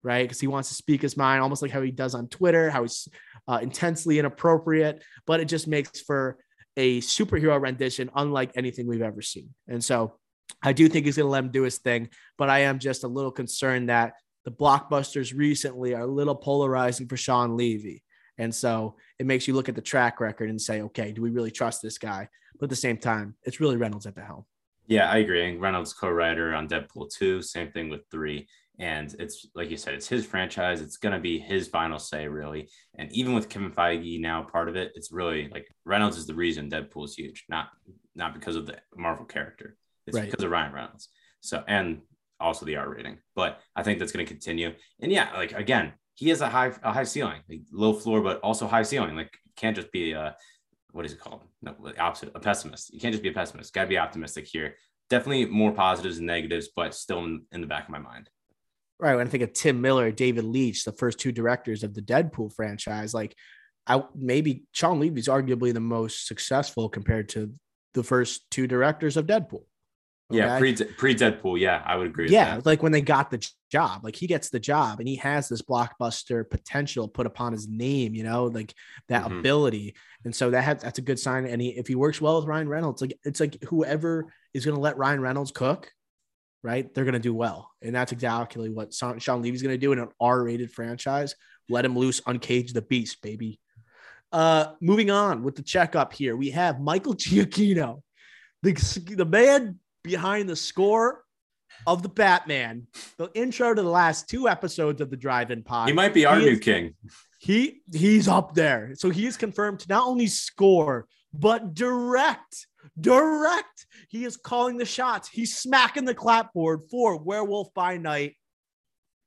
right? 0.04 0.24
Because 0.24 0.40
he 0.40 0.48
wants 0.48 0.70
to 0.70 0.76
speak 0.76 1.02
his 1.02 1.18
mind, 1.18 1.42
almost 1.42 1.62
like 1.62 1.72
how 1.72 1.82
he 1.82 1.92
does 1.92 2.16
on 2.16 2.28
Twitter, 2.28 2.70
how 2.70 2.82
he's 2.82 3.08
uh, 3.48 3.60
intensely 3.62 4.20
inappropriate, 4.20 5.04
but 5.26 5.40
it 5.40 5.46
just 5.46 5.68
makes 5.68 6.02
for 6.02 6.38
a 6.78 7.02
superhero 7.02 7.62
rendition 7.62 8.10
unlike 8.16 8.52
anything 8.56 8.88
we've 8.88 9.02
ever 9.02 9.22
seen. 9.22 9.54
And 9.68 9.84
so 9.84 10.19
I 10.62 10.74
do 10.74 10.90
think 10.90 11.06
he's 11.06 11.18
going 11.18 11.28
to 11.28 11.32
let 11.32 11.44
him 11.44 11.52
do 11.52 11.64
his 11.64 11.78
thing, 11.78 12.10
but 12.38 12.50
I 12.50 12.60
am 12.60 12.80
just 12.80 13.04
a 13.04 13.08
little 13.08 13.32
concerned 13.32 13.90
that 13.90 14.14
the 14.46 14.52
blockbusters 14.52 15.36
recently 15.36 15.94
are 15.94 16.02
a 16.02 16.08
little 16.08 16.36
polarizing 16.36 17.08
for 17.08 17.18
Shawn 17.18 17.56
Levy. 17.56 18.04
And 18.38 18.54
so 18.54 18.96
it 19.20 19.26
makes 19.26 19.48
you 19.48 19.54
look 19.54 19.70
at 19.70 19.76
the 19.76 19.82
track 19.82 20.20
record 20.20 20.50
and 20.50 20.62
say, 20.62 20.82
okay, 20.82 21.12
do 21.12 21.22
we 21.22 21.30
really 21.30 21.52
trust 21.52 21.82
this 21.82 21.98
guy? 21.98 22.30
But 22.60 22.66
at 22.66 22.70
the 22.70 22.76
same 22.76 22.98
time, 22.98 23.36
it's 23.44 23.60
really 23.60 23.78
Reynolds 23.78 24.06
at 24.06 24.16
the 24.16 24.22
helm. 24.22 24.46
Yeah, 24.88 25.10
I 25.10 25.18
agree. 25.18 25.48
And 25.48 25.62
Reynolds 25.62 25.94
co-writer 25.94 26.54
on 26.54 26.68
Deadpool 26.68 27.14
2, 27.14 27.42
same 27.42 27.72
thing 27.72 27.90
with 27.90 28.02
3. 28.12 28.48
And 28.80 29.14
it's 29.20 29.46
like 29.56 29.70
you 29.70 29.78
said, 29.78 29.94
it's 29.94 30.08
his 30.08 30.26
franchise. 30.26 30.82
It's 30.82 30.98
going 30.98 31.14
to 31.14 31.20
be 31.20 31.38
his 31.38 31.68
final 31.68 32.00
say, 32.00 32.30
really. 32.30 32.70
And 32.98 33.12
even 33.12 33.34
with 33.34 33.50
Kevin 33.50 33.72
Feige 33.72 34.22
now 34.22 34.44
part 34.44 34.70
of 34.70 34.78
it, 34.78 34.94
it's 34.96 35.12
really 35.12 35.50
like 35.50 35.68
Reynolds 35.84 36.18
is 36.18 36.26
the 36.26 36.34
reason 36.34 36.70
Deadpool 36.70 37.06
is 37.06 37.14
huge, 37.14 37.44
not 37.50 37.68
not 38.16 38.34
because 38.34 38.56
of 38.56 38.66
the 38.66 38.78
Marvel 38.96 39.26
character. 39.26 39.76
It's 40.10 40.18
right. 40.18 40.30
because 40.30 40.44
of 40.44 40.52
Ryan 40.52 40.74
Reynolds. 40.74 41.10
So 41.42 41.64
and 41.68 42.02
also 42.40 42.66
the 42.66 42.76
R 42.76 42.90
rating. 42.90 43.18
But 43.36 43.60
I 43.76 43.84
think 43.84 44.00
that's 44.00 44.12
going 44.12 44.26
to 44.26 44.32
continue. 44.32 44.74
And 45.00 45.12
yeah, 45.12 45.30
like 45.36 45.54
again, 45.54 45.94
he 46.16 46.30
has 46.30 46.42
a 46.42 46.50
high 46.50 46.74
a 46.84 46.92
high 46.92 47.04
ceiling, 47.04 47.42
like 47.50 47.62
low 47.72 47.94
floor, 47.94 48.22
but 48.22 48.40
also 48.42 48.68
high 48.68 48.84
ceiling. 48.84 49.16
Like 49.16 49.34
can't 49.56 49.76
just 49.76 49.92
be 49.92 50.14
a 50.14 50.36
what 50.92 51.06
is 51.06 51.14
it 51.14 51.20
called? 51.20 51.44
No, 51.62 51.76
opposite, 52.00 52.32
a 52.34 52.40
pessimist. 52.40 52.94
You 52.94 53.00
can't 53.00 53.14
just 53.14 53.24
be 53.24 53.30
a 53.30 53.34
pessimist. 53.34 53.74
Got 53.74 53.84
to 53.84 53.90
be 53.90 53.98
optimistic 53.98 54.48
here. 54.48 54.76
Definitely 55.10 55.46
more 55.46 55.72
positives 55.72 56.18
and 56.18 56.28
negatives, 56.28 56.70
but 56.76 56.96
still 56.96 57.24
in, 57.24 57.44
in 57.52 57.62
the 57.62 57.68
back 57.68 57.84
of 57.84 57.90
my 57.90 58.00
mind. 58.00 58.30
Right. 59.00 59.16
When 59.16 59.28
I 59.28 59.30
think 59.30 59.44
of 59.44 59.54
Tim 59.54 59.82
Miller, 59.82 60.12
David 60.12 60.46
Leitch, 60.46 60.84
the 60.84 60.92
first 60.92 61.20
two 61.20 61.32
directors 61.32 61.84
of 61.84 61.94
the 61.94 62.02
Deadpool 62.02 62.54
franchise, 62.54 63.14
like 63.14 63.36
I 63.88 64.04
maybe 64.16 64.64
Shawn 64.72 65.00
Levy's 65.00 65.28
arguably 65.28 65.74
the 65.74 65.80
most 65.80 66.28
successful 66.28 66.90
compared 66.90 67.30
to 67.30 67.54
the 67.94 68.04
first 68.04 68.50
two 68.52 68.68
directors 68.68 69.18
of 69.18 69.26
Deadpool. 69.26 69.64
Yeah, 70.32 70.60
pre 70.60 70.76
pre 70.76 71.16
Deadpool. 71.16 71.60
Yeah, 71.60 71.82
I 71.84 71.96
would 71.96 72.08
agree. 72.08 72.30
Yeah, 72.30 72.62
like 72.64 72.84
when 72.84 72.92
they 72.92 73.02
got 73.02 73.32
the 73.32 73.44
job, 73.72 74.04
like 74.04 74.16
he 74.16 74.28
gets 74.28 74.50
the 74.50 74.60
job 74.60 75.00
and 75.00 75.08
he 75.08 75.16
has 75.16 75.50
this 75.50 75.64
blockbuster 75.64 76.48
potential 76.48 77.08
put 77.08 77.26
upon 77.26 77.52
his 77.52 77.68
name. 77.68 78.14
You 78.14 78.24
know, 78.24 78.46
like 78.46 78.76
that 79.08 79.24
mm-hmm. 79.24 79.40
ability, 79.40 79.96
and 80.26 80.36
so 80.36 80.52
that 80.52 80.64
has, 80.64 80.84
that's 80.84 81.00
a 81.00 81.04
good 81.04 81.20
sign. 81.20 81.46
And 81.46 81.60
he, 81.60 81.70
if 81.70 81.88
he 81.88 81.96
works 81.96 82.22
well 82.22 82.38
with 82.38 82.48
Ryan 82.48 82.70
Reynolds, 82.70 83.02
like 83.02 83.18
it's 83.24 83.40
like 83.40 83.64
whoever 83.64 84.32
is 84.54 84.66
going 84.66 84.76
to 84.76 84.82
let 84.82 84.98
Ryan 84.98 85.20
Reynolds 85.20 85.52
cook, 85.52 85.92
right? 86.62 86.94
They're 86.94 87.06
going 87.06 87.14
to 87.14 87.20
do 87.20 87.34
well, 87.34 87.72
and 87.82 87.96
that's 87.96 88.12
exactly 88.12 88.70
what 88.70 88.94
Shawn 88.94 89.42
Levy's 89.42 89.64
going 89.64 89.74
to 89.74 89.80
do 89.80 89.94
in 89.94 90.00
an 90.00 90.10
R-rated 90.20 90.72
franchise. 90.72 91.34
Let 91.70 91.86
him 91.86 91.98
loose, 91.98 92.22
uncage 92.22 92.74
the 92.74 92.84
beast, 92.84 93.24
baby. 93.24 93.60
Uh, 94.32 94.74
moving 94.80 95.10
on 95.10 95.42
with 95.42 95.56
the 95.56 95.64
checkup 95.64 96.14
here, 96.14 96.36
we 96.36 96.52
have 96.52 96.80
Michael 96.80 97.16
Giacchino, 97.16 98.04
the 98.62 99.16
the 99.16 99.26
man 99.26 99.80
behind 100.04 100.50
the 100.50 100.56
score 100.56 101.24
of 101.88 102.04
the 102.04 102.10
Batman, 102.10 102.88
the 103.18 103.30
intro 103.34 103.74
to 103.74 103.82
the 103.82 103.90
last 103.90 104.30
two 104.30 104.50
episodes 104.50 105.02
of 105.02 105.10
the 105.10 105.18
Drive-In 105.18 105.64
Pod. 105.64 105.88
He 105.88 105.94
might 105.94 106.14
be 106.14 106.26
our 106.26 106.38
he 106.38 106.46
new 106.46 106.52
is, 106.52 106.60
king. 106.60 106.94
He 107.40 107.82
he's 107.94 108.28
up 108.28 108.54
there. 108.54 108.92
So 108.96 109.10
he 109.10 109.26
is 109.26 109.38
confirmed 109.38 109.80
to 109.82 109.90
not 109.90 110.06
only 110.06 110.28
score 110.28 111.08
but 111.34 111.74
direct. 111.74 112.68
Direct. 113.00 113.86
He 114.10 114.26
is 114.26 114.36
calling 114.36 114.78
the 114.78 114.86
shots. 114.86 115.30
He's 115.30 115.58
smacking 115.58 116.06
the 116.06 116.16
clapboard 116.16 116.82
for 116.90 117.18
Werewolf 117.18 117.74
by 117.74 117.98
Night, 117.98 118.36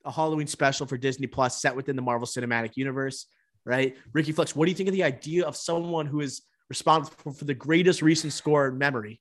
a 0.04 0.10
Halloween 0.10 0.46
special 0.46 0.86
for 0.86 0.98
Disney 0.98 1.26
Plus 1.26 1.62
set 1.62 1.74
within 1.74 1.96
the 1.96 2.02
Marvel 2.02 2.26
Cinematic 2.26 2.76
Universe. 2.76 3.26
Right, 3.64 3.96
Ricky 4.12 4.32
Flex. 4.32 4.56
What 4.56 4.66
do 4.66 4.72
you 4.72 4.76
think 4.76 4.88
of 4.88 4.94
the 4.94 5.04
idea 5.04 5.46
of 5.46 5.56
someone 5.56 6.06
who 6.06 6.20
is 6.20 6.42
responsible 6.68 7.32
for 7.32 7.44
the 7.44 7.54
greatest 7.54 8.02
recent 8.02 8.32
score 8.32 8.66
in 8.66 8.76
memory 8.76 9.20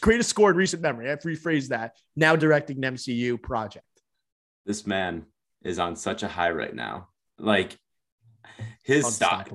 greatest 0.00 0.30
score 0.30 0.50
in 0.50 0.56
recent 0.56 0.82
memory. 0.82 1.06
I 1.06 1.10
have 1.10 1.20
to 1.20 1.28
rephrase 1.28 1.68
that. 1.68 1.96
Now 2.16 2.36
directing 2.36 2.84
an 2.84 2.94
MCU 2.94 3.40
project. 3.40 3.86
This 4.64 4.86
man 4.86 5.26
is 5.62 5.78
on 5.78 5.96
such 5.96 6.22
a 6.22 6.28
high 6.28 6.50
right 6.50 6.74
now. 6.74 7.08
Like 7.38 7.76
his 8.84 9.06
stock, 9.06 9.50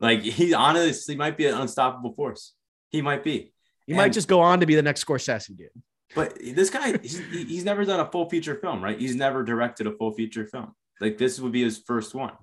like 0.00 0.22
he 0.22 0.54
honestly 0.54 1.16
might 1.16 1.36
be 1.36 1.46
an 1.46 1.54
unstoppable 1.54 2.12
force. 2.12 2.54
He 2.90 3.00
might 3.00 3.24
be. 3.24 3.52
He 3.86 3.92
and, 3.92 3.96
might 3.96 4.12
just 4.12 4.28
go 4.28 4.40
on 4.40 4.60
to 4.60 4.66
be 4.66 4.74
the 4.74 4.82
next 4.82 5.04
Scorsese 5.04 5.56
dude. 5.56 5.68
But 6.14 6.38
this 6.38 6.68
guy, 6.68 6.98
he's, 6.98 7.18
he's 7.30 7.64
never 7.64 7.84
done 7.84 8.00
a 8.00 8.10
full 8.10 8.28
feature 8.28 8.56
film, 8.56 8.84
right? 8.84 8.98
He's 8.98 9.16
never 9.16 9.42
directed 9.42 9.86
a 9.86 9.92
full 9.92 10.12
feature 10.12 10.46
film. 10.46 10.74
Like 11.00 11.16
this 11.16 11.40
would 11.40 11.52
be 11.52 11.62
his 11.62 11.78
first 11.78 12.14
one. 12.14 12.34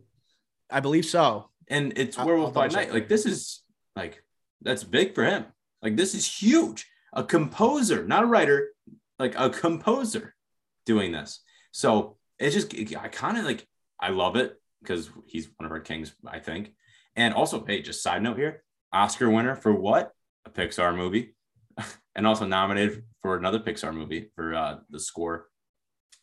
I 0.71 0.79
believe 0.79 1.05
so. 1.05 1.49
And 1.67 1.93
it's 1.95 2.17
Werewolf 2.17 2.53
by 2.53 2.67
Night. 2.67 2.91
Like 2.91 3.07
this 3.07 3.25
is 3.25 3.61
like 3.95 4.23
that's 4.61 4.83
big 4.83 5.13
for 5.13 5.23
him. 5.23 5.45
Like 5.83 5.95
this 5.95 6.15
is 6.15 6.25
huge 6.25 6.87
a 7.13 7.23
composer, 7.23 8.05
not 8.05 8.23
a 8.23 8.27
writer, 8.27 8.69
like 9.17 9.35
a 9.37 9.49
composer 9.49 10.35
doing 10.85 11.11
this. 11.11 11.41
So 11.71 12.17
it's 12.37 12.55
just, 12.55 12.73
I 12.95 13.07
kind 13.07 13.37
of 13.37 13.45
like, 13.45 13.67
I 13.99 14.09
love 14.09 14.35
it 14.35 14.55
because 14.81 15.09
he's 15.27 15.49
one 15.57 15.65
of 15.65 15.71
our 15.71 15.79
kings, 15.79 16.13
I 16.25 16.39
think. 16.39 16.73
And 17.15 17.33
also, 17.33 17.65
hey, 17.65 17.81
just 17.81 18.01
side 18.03 18.23
note 18.23 18.37
here 18.37 18.63
Oscar 18.93 19.29
winner 19.29 19.55
for 19.55 19.73
what? 19.73 20.11
A 20.45 20.49
Pixar 20.49 20.95
movie. 20.95 21.35
and 22.15 22.25
also 22.25 22.45
nominated 22.45 23.03
for 23.21 23.37
another 23.37 23.59
Pixar 23.59 23.93
movie 23.93 24.29
for 24.35 24.55
uh, 24.55 24.77
the 24.89 24.99
score 24.99 25.47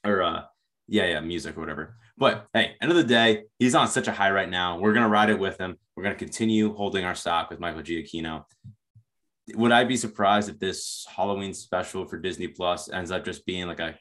or, 0.05 0.23
uh, 0.23 0.43
yeah, 0.89 1.07
yeah, 1.07 1.21
music 1.21 1.57
or 1.57 1.61
whatever. 1.61 1.97
But 2.17 2.47
hey, 2.55 2.77
end 2.81 2.91
of 2.91 2.97
the 2.97 3.05
day, 3.05 3.45
he's 3.59 3.75
on 3.75 3.89
such 3.89 4.09
a 4.09 4.13
high 4.13 4.31
right 4.31 4.49
now. 4.49 4.79
We're 4.79 4.95
gonna 4.95 5.09
ride 5.09 5.31
it 5.31 5.39
with 5.39 5.59
him. 5.59 5.77
We're 5.95 6.05
gonna 6.05 6.15
continue 6.15 6.75
holding 6.75 7.05
our 7.05 7.15
stock 7.15 7.51
with 7.51 7.61
Michael 7.61 7.83
Giacchino 7.83 8.45
would 9.55 9.73
I 9.73 9.85
be 9.85 9.97
surprised 9.97 10.49
if 10.49 10.59
this 10.59 11.07
Halloween 11.15 11.55
special 11.55 12.05
for 12.07 12.19
Disney 12.19 12.49
Plus 12.49 12.91
ends 12.91 13.11
up 13.11 13.25
just 13.25 13.47
being 13.47 13.67
like 13.67 13.81
a 13.81 13.95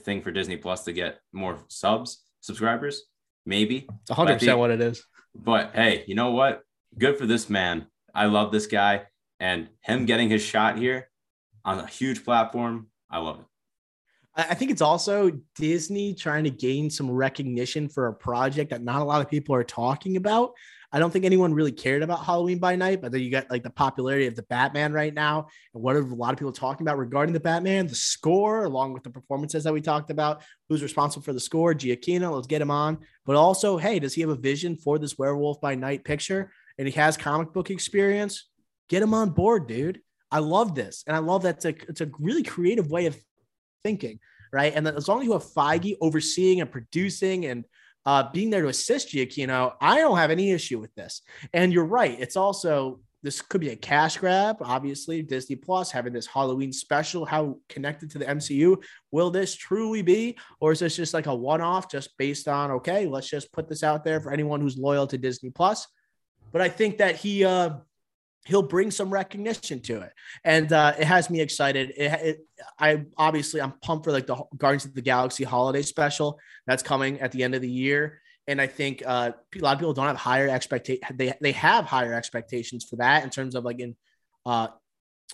thing 0.00 0.22
for 0.22 0.30
Disney 0.32 0.56
Plus 0.56 0.84
to 0.84 0.92
get 0.92 1.20
more 1.32 1.58
subs, 1.68 2.24
subscribers? 2.40 3.04
Maybe. 3.44 3.88
It's 4.02 4.10
100% 4.10 4.58
what 4.58 4.70
it 4.70 4.80
is. 4.80 5.04
But 5.34 5.70
hey, 5.74 6.04
you 6.06 6.14
know 6.14 6.32
what? 6.32 6.62
Good 6.98 7.16
for 7.16 7.26
this 7.26 7.48
man. 7.48 7.86
I 8.14 8.26
love 8.26 8.50
this 8.50 8.66
guy 8.66 9.04
and 9.38 9.68
him 9.82 10.06
getting 10.06 10.28
his 10.28 10.42
shot 10.42 10.78
here 10.78 11.10
on 11.64 11.78
a 11.78 11.86
huge 11.86 12.24
platform. 12.24 12.88
I 13.10 13.18
love 13.18 13.40
it. 13.40 13.44
I 14.38 14.54
think 14.54 14.70
it's 14.70 14.82
also 14.82 15.30
Disney 15.54 16.12
trying 16.12 16.44
to 16.44 16.50
gain 16.50 16.90
some 16.90 17.10
recognition 17.10 17.88
for 17.88 18.08
a 18.08 18.12
project 18.12 18.70
that 18.70 18.82
not 18.82 19.00
a 19.00 19.04
lot 19.04 19.22
of 19.22 19.30
people 19.30 19.54
are 19.54 19.64
talking 19.64 20.16
about. 20.16 20.52
I 20.96 20.98
don't 20.98 21.10
think 21.10 21.26
anyone 21.26 21.52
really 21.52 21.72
cared 21.72 22.02
about 22.02 22.24
Halloween 22.24 22.58
by 22.58 22.74
Night, 22.74 23.02
but 23.02 23.12
then 23.12 23.20
you 23.20 23.30
got 23.30 23.50
like 23.50 23.62
the 23.62 23.68
popularity 23.68 24.28
of 24.28 24.34
the 24.34 24.44
Batman 24.44 24.94
right 24.94 25.12
now. 25.12 25.48
And 25.74 25.82
what 25.82 25.94
are 25.94 26.00
a 26.00 26.14
lot 26.14 26.32
of 26.32 26.38
people 26.38 26.54
talking 26.54 26.86
about 26.86 26.96
regarding 26.96 27.34
the 27.34 27.40
Batman? 27.40 27.86
The 27.86 27.94
score, 27.94 28.64
along 28.64 28.94
with 28.94 29.02
the 29.02 29.10
performances 29.10 29.64
that 29.64 29.74
we 29.74 29.82
talked 29.82 30.10
about. 30.10 30.40
Who's 30.70 30.82
responsible 30.82 31.22
for 31.22 31.34
the 31.34 31.38
score? 31.38 31.74
Giacchino. 31.74 32.34
Let's 32.34 32.46
get 32.46 32.62
him 32.62 32.70
on. 32.70 32.96
But 33.26 33.36
also, 33.36 33.76
hey, 33.76 33.98
does 33.98 34.14
he 34.14 34.22
have 34.22 34.30
a 34.30 34.36
vision 34.36 34.74
for 34.74 34.98
this 34.98 35.18
Werewolf 35.18 35.60
by 35.60 35.74
Night 35.74 36.02
picture? 36.02 36.50
And 36.78 36.88
he 36.88 36.94
has 36.94 37.18
comic 37.18 37.52
book 37.52 37.68
experience. 37.68 38.48
Get 38.88 39.02
him 39.02 39.12
on 39.12 39.28
board, 39.28 39.68
dude. 39.68 40.00
I 40.30 40.38
love 40.38 40.74
this, 40.74 41.04
and 41.06 41.14
I 41.14 41.18
love 41.18 41.42
that 41.42 41.56
it's 41.56 41.64
a, 41.66 41.74
it's 41.90 42.00
a 42.00 42.10
really 42.18 42.42
creative 42.42 42.90
way 42.90 43.04
of 43.04 43.16
thinking, 43.84 44.18
right? 44.50 44.72
And 44.74 44.88
as 44.88 45.08
long 45.08 45.20
as 45.20 45.26
you 45.26 45.32
have 45.32 45.44
Feige 45.44 45.98
overseeing 46.00 46.62
and 46.62 46.72
producing 46.72 47.44
and 47.44 47.66
uh, 48.06 48.30
being 48.32 48.50
there 48.50 48.62
to 48.62 48.68
assist 48.68 49.12
Giacchino, 49.12 49.74
I 49.80 49.98
don't 49.98 50.16
have 50.16 50.30
any 50.30 50.52
issue 50.52 50.78
with 50.78 50.94
this. 50.94 51.22
And 51.52 51.72
you're 51.72 51.84
right. 51.84 52.16
It's 52.18 52.36
also 52.36 53.00
this 53.22 53.42
could 53.42 53.60
be 53.60 53.70
a 53.70 53.76
cash 53.76 54.18
grab. 54.18 54.58
Obviously, 54.60 55.20
Disney 55.20 55.56
Plus 55.56 55.90
having 55.90 56.12
this 56.12 56.28
Halloween 56.28 56.72
special. 56.72 57.24
How 57.24 57.58
connected 57.68 58.08
to 58.12 58.18
the 58.18 58.24
MCU 58.24 58.80
will 59.10 59.30
this 59.30 59.56
truly 59.56 60.02
be? 60.02 60.38
Or 60.60 60.70
is 60.70 60.78
this 60.78 60.94
just 60.94 61.12
like 61.12 61.26
a 61.26 61.34
one 61.34 61.60
off 61.60 61.90
just 61.90 62.16
based 62.18 62.46
on, 62.46 62.70
okay, 62.70 63.06
let's 63.06 63.28
just 63.28 63.52
put 63.52 63.68
this 63.68 63.82
out 63.82 64.04
there 64.04 64.20
for 64.20 64.30
anyone 64.30 64.60
who's 64.60 64.78
loyal 64.78 65.08
to 65.08 65.18
Disney 65.18 65.50
Plus? 65.50 65.88
But 66.52 66.62
I 66.62 66.68
think 66.68 66.98
that 66.98 67.16
he, 67.16 67.44
uh, 67.44 67.70
he'll 68.46 68.62
bring 68.62 68.90
some 68.90 69.12
recognition 69.12 69.80
to 69.80 70.00
it 70.00 70.12
and 70.44 70.72
uh, 70.72 70.94
it 70.98 71.04
has 71.04 71.28
me 71.30 71.40
excited 71.40 71.92
it, 71.96 72.12
it, 72.22 72.46
i 72.78 73.04
obviously 73.16 73.60
i'm 73.60 73.72
pumped 73.82 74.04
for 74.04 74.12
like 74.12 74.26
the 74.26 74.36
guardians 74.56 74.84
of 74.84 74.94
the 74.94 75.02
galaxy 75.02 75.44
holiday 75.44 75.82
special 75.82 76.38
that's 76.66 76.82
coming 76.82 77.20
at 77.20 77.32
the 77.32 77.42
end 77.42 77.54
of 77.54 77.62
the 77.62 77.70
year 77.70 78.20
and 78.48 78.60
I 78.60 78.66
think 78.66 79.02
uh, 79.04 79.32
a 79.54 79.58
lot 79.58 79.72
of 79.72 79.78
people 79.80 79.92
don't 79.92 80.06
have 80.06 80.16
higher 80.16 80.48
expectations. 80.48 81.04
They 81.14 81.34
they 81.40 81.52
have 81.52 81.84
higher 81.84 82.14
expectations 82.14 82.84
for 82.84 82.96
that 82.96 83.24
in 83.24 83.30
terms 83.30 83.54
of 83.54 83.64
like 83.64 83.80
in 83.80 83.96
uh, 84.44 84.68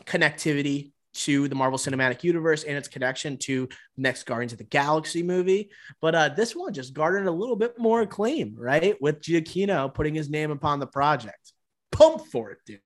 connectivity 0.04 0.92
to 1.14 1.46
the 1.46 1.54
Marvel 1.54 1.78
Cinematic 1.78 2.24
Universe 2.24 2.64
and 2.64 2.76
its 2.76 2.88
connection 2.88 3.36
to 3.36 3.68
next 3.98 4.24
Guardians 4.24 4.52
of 4.52 4.58
the 4.58 4.64
Galaxy 4.64 5.22
movie. 5.22 5.70
But 6.00 6.14
uh, 6.14 6.28
this 6.30 6.56
one 6.56 6.72
just 6.72 6.94
garnered 6.94 7.26
a 7.26 7.30
little 7.30 7.56
bit 7.56 7.78
more 7.78 8.00
acclaim, 8.00 8.54
right? 8.56 8.96
With 9.00 9.20
Giacchino 9.20 9.92
putting 9.92 10.14
his 10.14 10.30
name 10.30 10.50
upon 10.50 10.80
the 10.80 10.86
project. 10.86 11.52
Pump 11.90 12.22
for 12.32 12.50
it, 12.50 12.58
dude. 12.64 12.80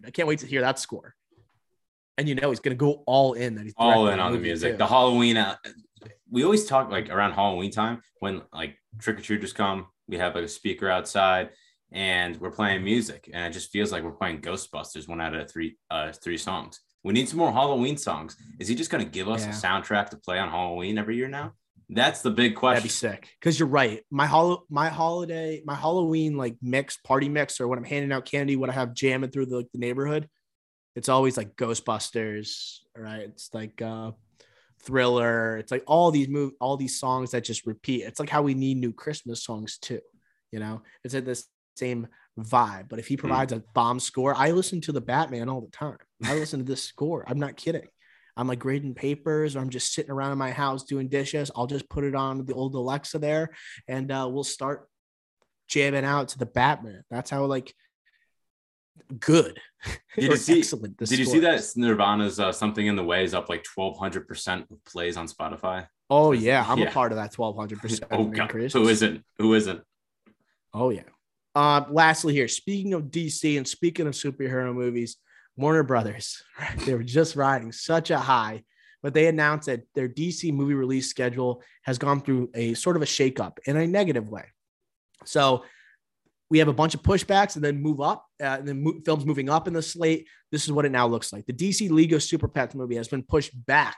Dude. 0.00 0.08
I 0.08 0.10
can't 0.10 0.28
wait 0.28 0.40
to 0.40 0.46
hear 0.46 0.60
that 0.62 0.78
score. 0.78 1.14
And 2.18 2.28
you 2.28 2.34
know 2.34 2.50
he's 2.50 2.60
going 2.60 2.76
to 2.76 2.78
go 2.78 3.02
all 3.06 3.34
in. 3.34 3.54
That 3.54 3.64
he's 3.64 3.74
all 3.76 4.08
in 4.08 4.20
on 4.20 4.32
the 4.32 4.38
music. 4.38 4.72
Too. 4.72 4.78
The 4.78 4.86
Halloween. 4.86 5.36
Uh, 5.36 5.56
we 6.30 6.44
always 6.44 6.66
talk 6.66 6.90
like 6.90 7.08
around 7.10 7.32
Halloween 7.32 7.70
time 7.70 8.02
when 8.20 8.42
like 8.52 8.76
trick 8.98 9.18
or 9.18 9.22
treaters 9.22 9.52
come. 9.52 9.86
We 10.06 10.18
have 10.18 10.34
like 10.34 10.44
a 10.44 10.48
speaker 10.48 10.88
outside 10.88 11.50
and 11.92 12.36
we're 12.40 12.50
playing 12.50 12.84
music, 12.84 13.30
and 13.32 13.44
it 13.46 13.52
just 13.52 13.70
feels 13.70 13.90
like 13.90 14.04
we're 14.04 14.12
playing 14.12 14.40
Ghostbusters 14.42 15.08
one 15.08 15.20
out 15.20 15.34
of 15.34 15.50
three 15.50 15.76
uh 15.90 16.12
three 16.12 16.36
songs. 16.36 16.80
We 17.02 17.14
need 17.14 17.28
some 17.28 17.38
more 17.38 17.52
Halloween 17.52 17.96
songs. 17.96 18.36
Is 18.58 18.68
he 18.68 18.74
just 18.74 18.90
going 18.90 19.02
to 19.02 19.10
give 19.10 19.28
us 19.28 19.44
yeah. 19.44 19.50
a 19.50 19.54
soundtrack 19.54 20.10
to 20.10 20.18
play 20.18 20.38
on 20.38 20.50
Halloween 20.50 20.98
every 20.98 21.16
year 21.16 21.28
now? 21.28 21.54
That's 21.92 22.22
the 22.22 22.30
big 22.30 22.54
question. 22.54 22.76
That'd 22.76 22.84
be 22.84 22.88
sick. 22.88 23.28
Because 23.40 23.58
you're 23.58 23.68
right. 23.68 24.02
My 24.10 24.26
hol- 24.26 24.64
my 24.70 24.88
holiday, 24.88 25.62
my 25.64 25.74
Halloween 25.74 26.36
like 26.36 26.56
mix, 26.62 26.96
party 26.96 27.28
mix, 27.28 27.60
or 27.60 27.68
when 27.68 27.78
I'm 27.78 27.84
handing 27.84 28.12
out 28.12 28.24
candy, 28.24 28.56
when 28.56 28.70
I 28.70 28.74
have 28.74 28.94
jamming 28.94 29.30
through 29.30 29.46
the, 29.46 29.56
like, 29.56 29.72
the 29.72 29.78
neighborhood, 29.78 30.28
it's 30.94 31.08
always 31.08 31.36
like 31.36 31.56
Ghostbusters, 31.56 32.78
right? 32.96 33.22
It's 33.22 33.50
like 33.52 33.80
uh 33.82 34.12
thriller 34.82 35.58
it's 35.58 35.70
like 35.70 35.84
all 35.86 36.10
these 36.10 36.28
move 36.28 36.52
all 36.60 36.76
these 36.76 36.98
songs 36.98 37.32
that 37.32 37.44
just 37.44 37.66
repeat 37.66 38.02
it's 38.02 38.18
like 38.18 38.30
how 38.30 38.42
we 38.42 38.54
need 38.54 38.78
new 38.78 38.92
christmas 38.92 39.42
songs 39.42 39.78
too 39.78 40.00
you 40.52 40.58
know 40.58 40.80
it's 41.04 41.14
at 41.14 41.26
the 41.26 41.42
same 41.76 42.06
vibe 42.38 42.88
but 42.88 42.98
if 42.98 43.06
he 43.06 43.14
hmm. 43.14 43.20
provides 43.20 43.52
mm. 43.52 43.58
a 43.58 43.64
bomb 43.74 44.00
score 44.00 44.34
i 44.36 44.50
listen 44.50 44.80
to 44.80 44.92
the 44.92 45.00
batman 45.00 45.48
all 45.48 45.60
the 45.60 45.70
time 45.70 45.98
i 46.24 46.34
listen 46.34 46.60
to 46.60 46.64
this 46.64 46.82
score 46.82 47.24
i'm 47.28 47.38
not 47.38 47.56
kidding 47.56 47.86
i'm 48.36 48.46
like 48.46 48.58
grading 48.58 48.94
papers 48.94 49.56
or 49.56 49.60
i'm 49.60 49.70
just 49.70 49.92
sitting 49.92 50.10
around 50.10 50.32
in 50.32 50.38
my 50.38 50.50
house 50.50 50.84
doing 50.84 51.08
dishes 51.08 51.50
i'll 51.56 51.66
just 51.66 51.88
put 51.88 52.04
it 52.04 52.14
on 52.14 52.44
the 52.44 52.54
old 52.54 52.74
alexa 52.74 53.18
there 53.18 53.50
and 53.88 54.10
uh, 54.10 54.28
we'll 54.30 54.44
start 54.44 54.88
jamming 55.68 56.04
out 56.04 56.28
to 56.28 56.38
the 56.38 56.46
batman 56.46 57.02
that's 57.10 57.30
how 57.30 57.44
like 57.44 57.74
good. 59.18 59.58
Did 60.16 60.30
you 60.30 60.36
see? 60.36 60.58
Excellent. 60.58 60.96
Did 60.96 61.18
you 61.18 61.24
see 61.24 61.40
that 61.40 61.64
Nirvana's 61.76 62.38
uh, 62.38 62.52
"Something 62.52 62.86
in 62.86 62.96
the 62.96 63.04
Way" 63.04 63.24
is 63.24 63.34
up 63.34 63.48
like 63.48 63.64
twelve 63.64 63.98
hundred 63.98 64.28
percent 64.28 64.66
of 64.70 64.84
plays 64.84 65.16
on 65.16 65.26
Spotify? 65.26 65.86
Oh 66.08 66.32
yeah, 66.32 66.64
I'm 66.68 66.78
yeah. 66.78 66.88
a 66.88 66.92
part 66.92 67.12
of 67.12 67.16
that 67.16 67.32
twelve 67.34 67.56
hundred 67.56 67.80
percent 67.80 68.04
oh, 68.10 68.30
increase. 68.30 68.72
Who 68.72 68.88
isn't? 68.88 69.24
Who 69.38 69.54
isn't? 69.54 69.80
Oh 70.74 70.90
yeah. 70.90 71.02
Uh, 71.54 71.84
lastly, 71.90 72.34
here, 72.34 72.48
speaking 72.48 72.94
of 72.94 73.04
DC 73.04 73.56
and 73.56 73.66
speaking 73.66 74.06
of 74.06 74.14
superhero 74.14 74.72
movies, 74.72 75.16
Warner 75.60 75.82
Brothers, 75.82 76.42
they 76.86 76.94
were 76.94 77.02
just 77.02 77.36
riding 77.36 77.72
such 77.72 78.10
a 78.10 78.18
high, 78.18 78.64
but 79.02 79.14
they 79.14 79.26
announced 79.26 79.66
that 79.66 79.82
their 79.94 80.08
DC 80.08 80.52
movie 80.52 80.74
release 80.74 81.08
schedule 81.08 81.62
has 81.82 81.98
gone 81.98 82.20
through 82.20 82.50
a 82.54 82.74
sort 82.74 82.96
of 82.96 83.02
a 83.02 83.06
shakeup 83.06 83.58
in 83.66 83.76
a 83.76 83.86
negative 83.86 84.28
way. 84.28 84.44
So 85.24 85.64
we 86.50 86.58
have 86.58 86.68
a 86.68 86.72
bunch 86.72 86.94
of 86.94 87.02
pushbacks 87.02 87.54
and 87.54 87.64
then 87.64 87.80
move 87.80 88.00
up, 88.00 88.26
uh, 88.42 88.56
and 88.58 88.66
then 88.68 88.82
mo- 88.82 89.00
films 89.04 89.24
moving 89.24 89.48
up 89.48 89.68
in 89.68 89.74
the 89.74 89.82
slate. 89.82 90.26
This 90.50 90.64
is 90.64 90.72
what 90.72 90.84
it 90.84 90.92
now 90.92 91.06
looks 91.06 91.32
like. 91.32 91.46
The 91.46 91.52
DC 91.52 91.90
League 91.90 92.12
of 92.12 92.22
Super 92.22 92.48
Pets 92.48 92.74
movie 92.74 92.96
has 92.96 93.08
been 93.08 93.22
pushed 93.22 93.52
back, 93.66 93.96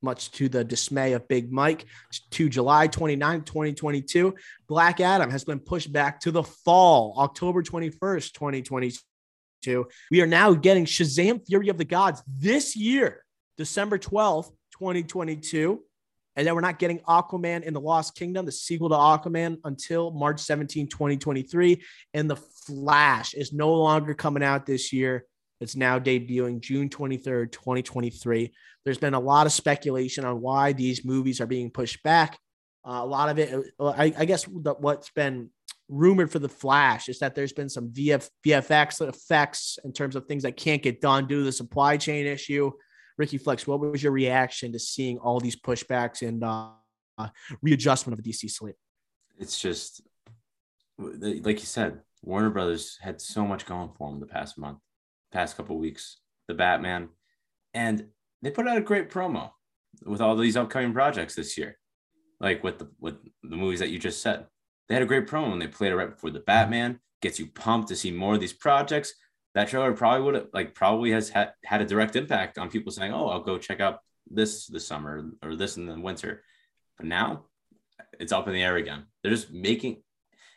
much 0.00 0.30
to 0.32 0.48
the 0.48 0.64
dismay 0.64 1.12
of 1.12 1.28
Big 1.28 1.52
Mike, 1.52 1.84
to 2.30 2.48
July 2.48 2.86
29, 2.86 3.42
2022. 3.42 4.34
Black 4.66 5.00
Adam 5.00 5.30
has 5.30 5.44
been 5.44 5.60
pushed 5.60 5.92
back 5.92 6.20
to 6.20 6.30
the 6.30 6.42
fall, 6.42 7.14
October 7.18 7.62
21st, 7.62 8.32
2022. 8.32 8.98
We 10.10 10.20
are 10.20 10.26
now 10.26 10.52
getting 10.54 10.84
Shazam 10.84 11.46
Fury 11.46 11.68
of 11.68 11.78
the 11.78 11.84
Gods 11.84 12.22
this 12.26 12.76
year, 12.76 13.24
December 13.56 13.98
12th, 13.98 14.50
2022. 14.72 15.80
And 16.36 16.46
then 16.46 16.54
we're 16.54 16.60
not 16.60 16.78
getting 16.78 16.98
Aquaman 17.00 17.62
in 17.62 17.74
the 17.74 17.80
Lost 17.80 18.16
Kingdom, 18.16 18.44
the 18.44 18.52
sequel 18.52 18.88
to 18.88 18.96
Aquaman, 18.96 19.58
until 19.64 20.10
March 20.10 20.40
17, 20.40 20.88
2023. 20.88 21.82
And 22.12 22.28
The 22.28 22.36
Flash 22.36 23.34
is 23.34 23.52
no 23.52 23.72
longer 23.72 24.14
coming 24.14 24.42
out 24.42 24.66
this 24.66 24.92
year. 24.92 25.26
It's 25.60 25.76
now 25.76 25.98
debuting 25.98 26.60
June 26.60 26.88
23rd, 26.88 27.52
2023. 27.52 28.52
There's 28.84 28.98
been 28.98 29.14
a 29.14 29.20
lot 29.20 29.46
of 29.46 29.52
speculation 29.52 30.24
on 30.24 30.40
why 30.40 30.72
these 30.72 31.04
movies 31.04 31.40
are 31.40 31.46
being 31.46 31.70
pushed 31.70 32.02
back. 32.02 32.38
Uh, 32.86 33.00
a 33.02 33.06
lot 33.06 33.30
of 33.30 33.38
it, 33.38 33.72
uh, 33.78 33.88
I, 33.88 34.12
I 34.18 34.24
guess, 34.24 34.44
the, 34.44 34.74
what's 34.74 35.10
been 35.10 35.50
rumored 35.88 36.30
for 36.30 36.38
the 36.38 36.48
Flash 36.48 37.08
is 37.08 37.18
that 37.18 37.34
there's 37.34 37.52
been 37.52 37.68
some 37.68 37.90
VF, 37.90 38.28
VFX 38.46 39.06
effects 39.06 39.78
in 39.84 39.92
terms 39.92 40.16
of 40.16 40.26
things 40.26 40.42
that 40.42 40.56
can't 40.56 40.82
get 40.82 41.00
done 41.00 41.26
due 41.26 41.38
to 41.38 41.44
the 41.44 41.52
supply 41.52 41.96
chain 41.96 42.26
issue. 42.26 42.70
Ricky 43.18 43.38
Flex, 43.38 43.66
what 43.66 43.80
was 43.80 44.02
your 44.02 44.12
reaction 44.12 44.72
to 44.72 44.78
seeing 44.78 45.18
all 45.18 45.40
these 45.40 45.56
pushbacks 45.56 46.26
and 46.26 46.42
uh, 46.42 46.70
readjustment 47.62 48.18
of 48.18 48.24
the 48.24 48.30
DC 48.30 48.50
slate? 48.50 48.74
It's 49.38 49.60
just 49.60 50.02
like 50.98 51.60
you 51.60 51.66
said, 51.66 52.00
Warner 52.22 52.50
Brothers 52.50 52.98
had 53.00 53.20
so 53.20 53.44
much 53.44 53.66
going 53.66 53.90
for 53.96 54.10
them 54.10 54.20
the 54.20 54.26
past 54.26 54.58
month, 54.58 54.78
past 55.32 55.56
couple 55.56 55.78
weeks. 55.78 56.18
The 56.46 56.54
Batman, 56.54 57.08
and 57.72 58.08
they 58.42 58.50
put 58.50 58.68
out 58.68 58.76
a 58.76 58.82
great 58.82 59.10
promo 59.10 59.50
with 60.04 60.20
all 60.20 60.36
these 60.36 60.58
upcoming 60.58 60.92
projects 60.92 61.34
this 61.34 61.56
year, 61.56 61.78
like 62.38 62.62
with 62.62 62.78
the 62.78 62.90
with 63.00 63.14
the 63.42 63.56
movies 63.56 63.80
that 63.80 63.88
you 63.88 63.98
just 63.98 64.20
said. 64.20 64.46
They 64.88 64.94
had 64.94 65.02
a 65.02 65.06
great 65.06 65.26
promo 65.26 65.52
and 65.52 65.62
they 65.62 65.66
played 65.66 65.92
it 65.92 65.96
right 65.96 66.10
before 66.10 66.30
the 66.30 66.40
Batman. 66.40 67.00
Gets 67.22 67.38
you 67.38 67.46
pumped 67.46 67.88
to 67.88 67.96
see 67.96 68.10
more 68.10 68.34
of 68.34 68.40
these 68.40 68.52
projects 68.52 69.14
that 69.54 69.68
trailer 69.68 69.92
probably 69.92 70.22
would 70.22 70.34
have 70.34 70.46
like 70.52 70.74
probably 70.74 71.12
has 71.12 71.28
had, 71.28 71.52
had 71.64 71.80
a 71.80 71.86
direct 71.86 72.16
impact 72.16 72.58
on 72.58 72.70
people 72.70 72.92
saying, 72.92 73.12
"Oh, 73.12 73.28
I'll 73.28 73.42
go 73.42 73.56
check 73.56 73.80
out 73.80 74.00
this 74.28 74.66
this 74.66 74.86
summer 74.86 75.30
or 75.42 75.56
this 75.56 75.76
in 75.76 75.86
the 75.86 75.98
winter." 75.98 76.42
But 76.96 77.06
now 77.06 77.46
it's 78.18 78.32
up 78.32 78.48
in 78.48 78.54
the 78.54 78.62
air 78.62 78.76
again. 78.76 79.04
They're 79.22 79.32
just 79.32 79.52
making 79.52 80.02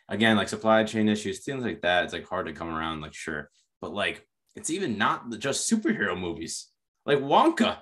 again 0.08 0.36
like 0.36 0.48
supply 0.48 0.82
chain 0.84 1.08
issues, 1.08 1.40
things 1.40 1.64
like 1.64 1.82
that. 1.82 2.04
It's 2.04 2.12
like 2.12 2.26
hard 2.26 2.46
to 2.46 2.52
come 2.52 2.68
around. 2.68 3.00
Like 3.00 3.14
sure, 3.14 3.50
but 3.80 3.92
like 3.92 4.26
it's 4.56 4.70
even 4.70 4.98
not 4.98 5.30
just 5.38 5.70
superhero 5.70 6.18
movies. 6.18 6.66
Like 7.06 7.18
Wonka, 7.18 7.78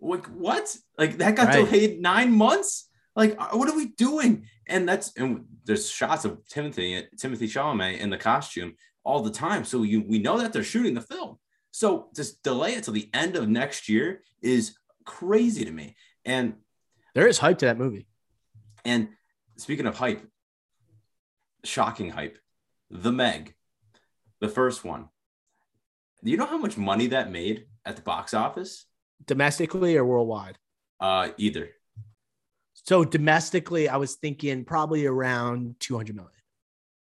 like 0.00 0.26
what? 0.26 0.76
Like 0.98 1.16
that 1.18 1.34
got 1.34 1.48
right. 1.48 1.64
delayed 1.64 2.00
nine 2.00 2.32
months. 2.32 2.87
Like 3.18 3.34
uh, 3.36 3.48
what 3.48 3.68
are 3.68 3.76
we 3.76 3.86
doing? 3.86 4.46
And 4.68 4.88
that's 4.88 5.12
and 5.16 5.44
there's 5.64 5.90
shots 5.90 6.24
of 6.24 6.38
Timothée 6.44 7.08
Timothée 7.16 7.50
Chalamet 7.50 7.98
in 7.98 8.10
the 8.10 8.16
costume 8.16 8.74
all 9.02 9.22
the 9.22 9.30
time. 9.32 9.64
So 9.64 9.82
you 9.82 10.04
we 10.06 10.20
know 10.20 10.38
that 10.38 10.52
they're 10.52 10.62
shooting 10.62 10.94
the 10.94 11.00
film. 11.00 11.36
So 11.72 12.10
just 12.14 12.44
delay 12.44 12.74
it 12.74 12.84
till 12.84 12.94
the 12.94 13.10
end 13.12 13.34
of 13.34 13.48
next 13.48 13.88
year 13.88 14.22
is 14.40 14.78
crazy 15.04 15.64
to 15.64 15.70
me. 15.72 15.96
And 16.24 16.54
there 17.16 17.26
is 17.26 17.38
hype 17.38 17.58
to 17.58 17.66
that 17.66 17.76
movie. 17.76 18.06
And 18.84 19.08
speaking 19.56 19.86
of 19.86 19.96
hype, 19.96 20.24
shocking 21.64 22.10
hype, 22.10 22.38
The 22.88 23.10
Meg, 23.10 23.54
the 24.40 24.48
first 24.48 24.84
one. 24.84 25.08
Do 26.22 26.30
you 26.30 26.36
know 26.36 26.46
how 26.46 26.58
much 26.58 26.76
money 26.76 27.08
that 27.08 27.32
made 27.32 27.66
at 27.84 27.96
the 27.96 28.02
box 28.02 28.32
office? 28.32 28.86
Domestically 29.26 29.96
or 29.96 30.04
worldwide? 30.04 30.58
Uh, 31.00 31.30
either. 31.36 31.70
So 32.88 33.04
domestically, 33.04 33.86
I 33.86 33.98
was 33.98 34.14
thinking 34.14 34.64
probably 34.64 35.04
around 35.04 35.74
200 35.78 36.16
million. 36.16 36.32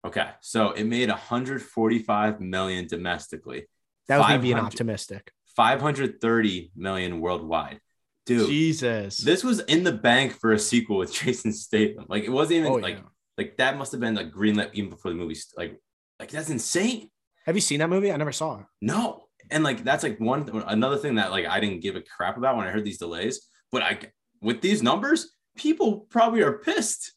Okay, 0.06 0.28
so 0.42 0.72
it 0.72 0.84
made 0.84 1.08
145 1.08 2.42
million 2.42 2.86
domestically. 2.86 3.66
That 4.10 4.18
was 4.18 4.28
me 4.28 4.38
being 4.40 4.58
optimistic. 4.58 5.32
530 5.56 6.74
million 6.76 7.22
worldwide. 7.22 7.80
Dude, 8.26 8.50
Jesus, 8.50 9.20
this 9.20 9.42
was 9.42 9.62
in 9.62 9.86
the 9.86 9.94
bank 9.94 10.34
for 10.34 10.52
a 10.52 10.60
sequel 10.60 10.98
with 10.98 11.14
Jason 11.14 11.54
Statham. 11.54 12.08
Like 12.10 12.26
it 12.26 12.30
wasn't 12.30 12.58
even 12.58 12.72
oh, 12.74 12.76
like 12.76 12.98
yeah. 12.98 13.04
like 13.38 13.56
that 13.56 13.78
must 13.78 13.94
have 13.94 14.02
been 14.02 14.16
like 14.16 14.34
greenlit 14.34 14.72
even 14.74 14.90
before 14.90 15.12
the 15.12 15.18
movie. 15.18 15.38
Like 15.56 15.80
like 16.20 16.30
that's 16.30 16.50
insane. 16.50 17.10
Have 17.46 17.56
you 17.56 17.62
seen 17.62 17.80
that 17.80 17.90
movie? 17.90 18.12
I 18.12 18.18
never 18.18 18.34
saw 18.34 18.60
it. 18.60 18.66
No, 18.82 19.28
and 19.50 19.64
like 19.64 19.86
that's 19.86 20.04
like 20.04 20.20
one 20.20 20.46
another 20.68 20.98
thing 20.98 21.16
that 21.16 21.32
like 21.32 21.46
I 21.46 21.62
didn't 21.62 21.80
give 21.80 21.96
a 21.96 22.02
crap 22.02 22.36
about 22.36 22.58
when 22.58 22.68
I 22.68 22.70
heard 22.70 22.84
these 22.84 22.98
delays. 22.98 23.48
But 23.72 23.84
I 23.84 23.98
with 24.42 24.60
these 24.60 24.84
numbers, 24.84 25.38
people 25.60 26.08
probably 26.10 26.42
are 26.42 26.54
pissed. 26.54 27.14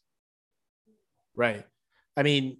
Right. 1.35 1.65
I 2.17 2.23
mean, 2.23 2.57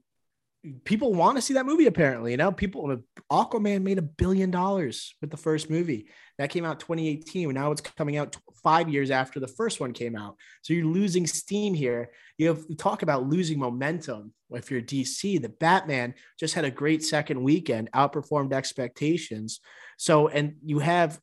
people 0.86 1.14
want 1.14 1.38
to 1.38 1.42
see 1.42 1.56
that 1.56 1.66
movie. 1.66 1.88
Apparently, 1.88 2.32
you 2.32 2.38
know, 2.38 2.52
people. 2.52 2.90
Uh, 2.90 2.98
Aquaman 3.32 3.82
made 3.82 3.98
a 3.98 4.04
billion 4.04 4.50
dollars 4.50 5.16
with 5.20 5.30
the 5.30 5.38
first 5.38 5.70
movie 5.70 6.08
that 6.38 6.50
came 6.50 6.66
out 6.66 6.80
2018. 6.80 7.52
Now 7.54 7.72
it's 7.72 7.82
coming 7.82 8.18
out 8.18 8.38
five 8.64 8.88
years 8.88 9.12
after 9.12 9.40
the 9.40 9.48
first 9.48 9.80
one 9.80 9.92
came 9.92 10.16
out. 10.16 10.36
So 10.62 10.74
you're 10.74 10.86
losing 10.86 11.28
steam 11.28 11.74
here. 11.74 12.12
You 12.38 12.48
have 12.48 12.64
you 12.70 12.76
talk 12.76 13.02
about 13.02 13.28
losing 13.28 13.60
momentum. 13.60 14.34
If 14.52 14.72
you're 14.72 14.82
DC, 14.82 15.42
the 15.42 15.50
Batman 15.50 16.14
just 16.40 16.54
had 16.54 16.66
a 16.66 16.72
great 16.72 17.04
second 17.04 17.44
weekend, 17.44 17.92
outperformed 17.92 18.54
expectations. 18.54 19.60
So, 19.98 20.30
and 20.30 20.56
you 20.64 20.80
have 20.80 21.20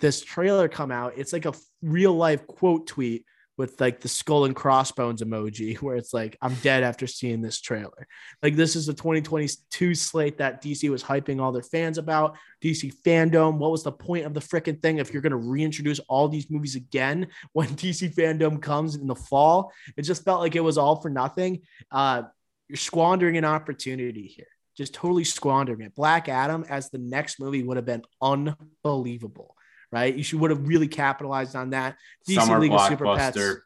this 0.00 0.22
trailer 0.22 0.68
come 0.68 0.90
out. 0.90 1.12
It's 1.16 1.32
like 1.32 1.46
a 1.46 1.54
real 1.82 2.14
life 2.14 2.46
quote 2.46 2.86
tweet 2.88 3.24
with 3.58 3.80
like 3.80 4.00
the 4.00 4.08
skull 4.08 4.44
and 4.44 4.56
crossbones 4.56 5.22
emoji 5.22 5.76
where 5.82 5.96
it's 5.96 6.14
like 6.14 6.36
i'm 6.40 6.54
dead 6.56 6.82
after 6.82 7.06
seeing 7.06 7.40
this 7.40 7.60
trailer. 7.60 8.06
Like 8.42 8.56
this 8.56 8.76
is 8.76 8.86
the 8.86 8.94
2022 8.94 9.94
slate 9.94 10.38
that 10.38 10.62
dc 10.62 10.88
was 10.90 11.02
hyping 11.02 11.40
all 11.40 11.52
their 11.52 11.62
fans 11.62 11.98
about. 11.98 12.36
Dc 12.62 12.94
fandom 13.04 13.58
what 13.58 13.70
was 13.70 13.82
the 13.82 13.92
point 13.92 14.24
of 14.24 14.34
the 14.34 14.40
freaking 14.40 14.80
thing 14.80 14.98
if 14.98 15.12
you're 15.12 15.22
going 15.22 15.30
to 15.30 15.36
reintroduce 15.36 15.98
all 16.00 16.28
these 16.28 16.50
movies 16.50 16.76
again 16.76 17.26
when 17.52 17.68
dc 17.68 18.14
fandom 18.14 18.60
comes 18.60 18.96
in 18.96 19.06
the 19.06 19.14
fall? 19.14 19.72
It 19.96 20.02
just 20.02 20.24
felt 20.24 20.40
like 20.40 20.56
it 20.56 20.60
was 20.60 20.78
all 20.78 20.96
for 20.96 21.10
nothing. 21.10 21.62
Uh 21.90 22.22
you're 22.68 22.76
squandering 22.76 23.36
an 23.36 23.44
opportunity 23.44 24.26
here. 24.26 24.46
Just 24.74 24.94
totally 24.94 25.24
squandering 25.24 25.82
it. 25.82 25.94
Black 25.94 26.30
adam 26.30 26.64
as 26.70 26.88
the 26.88 26.96
next 26.96 27.38
movie 27.38 27.62
would 27.62 27.76
have 27.76 27.84
been 27.84 28.02
unbelievable 28.22 29.56
right? 29.92 30.14
You 30.14 30.22
should 30.22 30.40
would 30.40 30.50
have 30.50 30.66
really 30.66 30.88
capitalized 30.88 31.54
on 31.54 31.70
that. 31.70 31.96
DC 32.28 32.34
Summer 32.34 32.58
League 32.58 32.72
of 32.72 32.88
Super 32.88 33.14
Pets. 33.14 33.60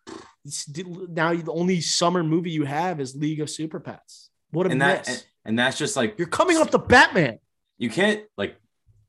Now 1.09 1.35
the 1.35 1.53
only 1.53 1.81
summer 1.81 2.23
movie 2.23 2.51
you 2.51 2.65
have 2.65 3.01
is 3.01 3.17
League 3.17 3.41
of 3.41 3.49
Super 3.49 3.81
Pets. 3.81 4.31
What 4.51 4.67
a 4.67 4.71
and 4.71 4.79
miss! 4.81 5.07
That, 5.07 5.09
and, 5.09 5.25
and 5.45 5.59
that's 5.59 5.79
just 5.79 5.97
like 5.97 6.19
you're 6.19 6.29
coming 6.29 6.57
off 6.57 6.71
the 6.71 6.79
Batman. 6.79 7.39
You 7.79 7.91
can't 7.91 8.25
like 8.37 8.57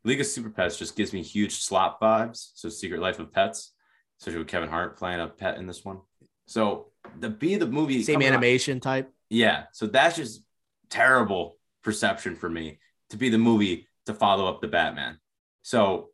League 0.04 0.22
of 0.22 0.28
Super 0.28 0.50
Pets 0.50 0.78
just 0.78 0.96
gives 0.96 1.12
me 1.12 1.22
huge 1.22 1.56
slop 1.56 2.00
vibes. 2.00 2.52
So 2.56 2.70
Secret 2.70 3.02
Life 3.02 3.20
of 3.20 3.32
Pets, 3.34 3.74
especially 4.20 4.40
with 4.40 4.48
Kevin 4.48 4.70
Hart 4.70 4.98
playing 4.98 5.20
a 5.20 5.28
pet 5.28 5.58
in 5.58 5.68
this 5.68 5.84
one. 5.84 6.00
So 6.46 6.88
the 7.20 7.30
be 7.30 7.56
the 7.56 7.68
movie 7.68 8.02
same 8.04 8.22
animation 8.22 8.80
type. 8.80 9.12
Yeah. 9.30 9.64
So 9.74 9.88
that's 9.88 10.16
just 10.16 10.44
terrible 10.90 11.58
perception 11.84 12.36
for 12.36 12.50
me 12.50 12.80
to 13.10 13.18
be 13.18 13.30
the 13.30 13.38
movie 13.38 13.88
to 14.06 14.14
follow 14.14 14.48
up 14.48 14.62
the 14.62 14.68
Batman. 14.68 15.20
So 15.62 16.10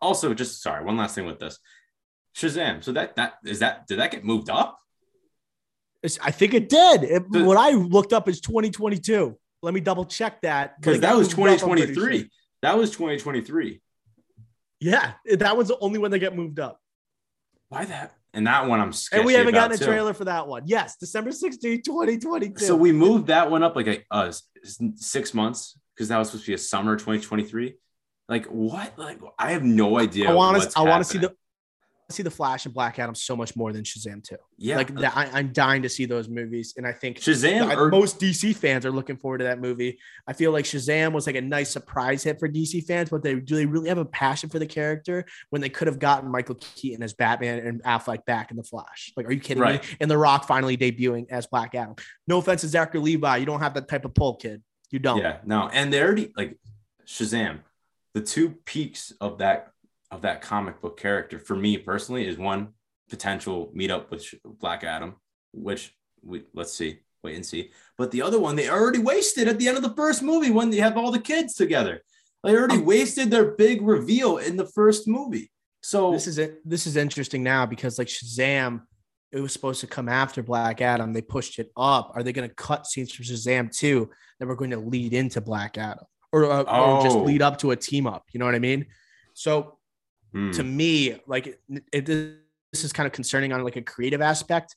also, 0.00 0.34
just 0.34 0.62
sorry, 0.62 0.84
one 0.84 0.96
last 0.96 1.14
thing 1.14 1.26
with 1.26 1.38
this 1.38 1.58
Shazam. 2.36 2.82
So 2.82 2.92
that 2.92 3.16
that 3.16 3.34
is 3.44 3.60
that 3.60 3.86
did 3.86 3.98
that 3.98 4.10
get 4.10 4.24
moved 4.24 4.50
up? 4.50 4.78
It's, 6.02 6.18
I 6.20 6.32
think 6.32 6.54
it 6.54 6.68
did. 6.68 7.04
It, 7.04 7.22
so, 7.32 7.44
what 7.44 7.56
I 7.56 7.70
looked 7.70 8.12
up 8.12 8.28
is 8.28 8.40
2022. 8.40 9.38
Let 9.62 9.74
me 9.74 9.80
double 9.80 10.04
check 10.04 10.40
that 10.42 10.80
because 10.80 11.00
that 11.00 11.14
was 11.14 11.28
2023. 11.28 12.18
Sure. 12.18 12.28
That 12.62 12.76
was 12.76 12.90
2023. 12.90 13.80
Yeah, 14.80 15.12
that 15.38 15.56
was 15.56 15.68
the 15.68 15.78
only 15.78 16.00
one 16.00 16.10
that 16.10 16.18
get 16.18 16.34
moved 16.34 16.58
up. 16.58 16.80
Why 17.68 17.84
that? 17.84 18.14
And 18.34 18.46
that 18.46 18.66
one 18.66 18.80
I'm 18.80 18.92
And 19.12 19.24
we 19.24 19.34
haven't 19.34 19.54
gotten 19.54 19.80
a 19.80 19.84
trailer 19.84 20.14
for 20.14 20.24
that 20.24 20.48
one. 20.48 20.62
Yes, 20.66 20.96
December 20.96 21.32
16, 21.32 21.82
2022. 21.82 22.64
So 22.64 22.74
we 22.74 22.90
moved 22.90 23.28
that 23.28 23.50
one 23.50 23.62
up 23.62 23.76
like 23.76 23.86
a 23.86 24.02
uh, 24.10 24.32
six 24.96 25.34
months 25.34 25.78
because 25.94 26.08
that 26.08 26.18
was 26.18 26.28
supposed 26.28 26.46
to 26.46 26.50
be 26.50 26.54
a 26.54 26.58
summer 26.58 26.96
2023. 26.96 27.74
Like 28.32 28.46
what? 28.46 28.98
Like 28.98 29.20
I 29.38 29.52
have 29.52 29.62
no 29.62 29.98
idea. 29.98 30.30
I 30.30 30.32
want 30.32 30.62
to. 30.62 30.72
I 30.74 30.80
want 30.84 31.04
to 31.04 31.04
see 31.04 31.18
the 31.18 31.34
see 32.08 32.22
the 32.22 32.30
Flash 32.30 32.64
and 32.64 32.72
Black 32.72 32.98
Adam 32.98 33.14
so 33.14 33.36
much 33.36 33.54
more 33.56 33.74
than 33.74 33.82
Shazam 33.82 34.26
too. 34.26 34.38
Yeah, 34.56 34.76
like 34.78 34.94
that, 34.94 35.14
I, 35.14 35.38
am 35.38 35.52
dying 35.52 35.82
to 35.82 35.90
see 35.90 36.06
those 36.06 36.30
movies, 36.30 36.72
and 36.78 36.86
I 36.86 36.92
think 36.92 37.18
Shazam. 37.18 37.76
or, 37.76 37.90
most 37.90 38.18
DC 38.18 38.56
fans 38.56 38.86
are 38.86 38.90
looking 38.90 39.18
forward 39.18 39.38
to 39.38 39.44
that 39.44 39.60
movie. 39.60 39.98
I 40.26 40.32
feel 40.32 40.50
like 40.50 40.64
Shazam 40.64 41.12
was 41.12 41.26
like 41.26 41.36
a 41.36 41.42
nice 41.42 41.70
surprise 41.70 42.22
hit 42.22 42.40
for 42.40 42.48
DC 42.48 42.86
fans, 42.86 43.10
but 43.10 43.22
they 43.22 43.34
do 43.34 43.54
they 43.54 43.66
really 43.66 43.90
have 43.90 43.98
a 43.98 44.06
passion 44.06 44.48
for 44.48 44.58
the 44.58 44.66
character 44.66 45.26
when 45.50 45.60
they 45.60 45.68
could 45.68 45.88
have 45.88 45.98
gotten 45.98 46.30
Michael 46.30 46.54
Keaton 46.54 47.02
as 47.02 47.12
Batman 47.12 47.58
and 47.58 47.82
Affleck 47.82 48.24
back 48.24 48.50
in 48.50 48.56
the 48.56 48.64
Flash? 48.64 49.12
Like, 49.14 49.26
are 49.26 49.32
you 49.32 49.40
kidding 49.40 49.62
right. 49.62 49.82
me? 49.82 49.96
And 50.00 50.10
The 50.10 50.16
Rock 50.16 50.46
finally 50.46 50.78
debuting 50.78 51.26
as 51.30 51.46
Black 51.48 51.74
Adam. 51.74 51.96
No 52.26 52.38
offense 52.38 52.62
to 52.62 52.68
Zachary 52.68 53.00
Levi, 53.00 53.36
you 53.36 53.44
don't 53.44 53.60
have 53.60 53.74
that 53.74 53.88
type 53.88 54.06
of 54.06 54.14
pull, 54.14 54.36
kid. 54.36 54.62
You 54.90 55.00
don't. 55.00 55.18
Yeah, 55.18 55.36
no, 55.44 55.68
and 55.70 55.92
they 55.92 56.02
already 56.02 56.32
like 56.34 56.56
Shazam 57.06 57.60
the 58.14 58.20
two 58.20 58.50
peaks 58.64 59.12
of 59.20 59.38
that 59.38 59.68
of 60.10 60.22
that 60.22 60.42
comic 60.42 60.80
book 60.80 60.98
character 61.00 61.38
for 61.38 61.56
me 61.56 61.78
personally 61.78 62.26
is 62.26 62.36
one 62.36 62.68
potential 63.08 63.72
meetup 63.74 64.10
with 64.10 64.26
Black 64.44 64.84
Adam, 64.84 65.16
which 65.52 65.94
we 66.22 66.44
let's 66.54 66.72
see, 66.72 67.00
wait 67.22 67.36
and 67.36 67.46
see. 67.46 67.70
But 67.96 68.10
the 68.10 68.22
other 68.22 68.38
one 68.38 68.56
they 68.56 68.68
already 68.68 68.98
wasted 68.98 69.48
at 69.48 69.58
the 69.58 69.68
end 69.68 69.76
of 69.76 69.82
the 69.82 69.94
first 69.94 70.22
movie 70.22 70.50
when 70.50 70.70
they 70.70 70.78
have 70.78 70.96
all 70.96 71.10
the 71.10 71.18
kids 71.18 71.54
together. 71.54 72.02
They 72.44 72.56
already 72.56 72.76
um, 72.76 72.84
wasted 72.84 73.30
their 73.30 73.52
big 73.52 73.82
reveal 73.82 74.38
in 74.38 74.56
the 74.56 74.66
first 74.66 75.06
movie. 75.06 75.50
So 75.82 76.12
this 76.12 76.26
is 76.26 76.38
it. 76.38 76.60
This 76.68 76.86
is 76.86 76.96
interesting 76.96 77.42
now 77.42 77.66
because 77.66 77.98
like 77.98 78.08
Shazam, 78.08 78.82
it 79.30 79.40
was 79.40 79.52
supposed 79.52 79.80
to 79.80 79.86
come 79.86 80.08
after 80.08 80.42
Black 80.42 80.80
Adam. 80.80 81.12
They 81.12 81.22
pushed 81.22 81.58
it 81.58 81.70
up. 81.76 82.12
Are 82.14 82.22
they 82.22 82.32
going 82.32 82.48
to 82.48 82.54
cut 82.54 82.86
scenes 82.86 83.12
from 83.12 83.24
Shazam 83.24 83.74
too 83.74 84.10
that 84.38 84.46
we're 84.46 84.56
going 84.56 84.70
to 84.70 84.78
lead 84.78 85.12
into 85.12 85.40
Black 85.40 85.78
Adam? 85.78 86.04
Or, 86.32 86.50
uh, 86.50 86.64
oh. 86.66 86.96
or 86.96 87.02
just 87.02 87.16
oh. 87.16 87.22
lead 87.22 87.42
up 87.42 87.58
to 87.58 87.70
a 87.70 87.76
team 87.76 88.06
up. 88.06 88.24
You 88.32 88.40
know 88.40 88.46
what 88.46 88.54
I 88.54 88.60
mean? 88.60 88.86
So 89.34 89.78
mm. 90.34 90.54
to 90.56 90.64
me, 90.64 91.20
like 91.26 91.46
it, 91.46 91.60
it, 91.92 92.06
this 92.06 92.84
is 92.84 92.92
kind 92.92 93.06
of 93.06 93.12
concerning 93.12 93.52
on 93.52 93.62
like 93.62 93.76
a 93.76 93.82
creative 93.82 94.20
aspect, 94.20 94.76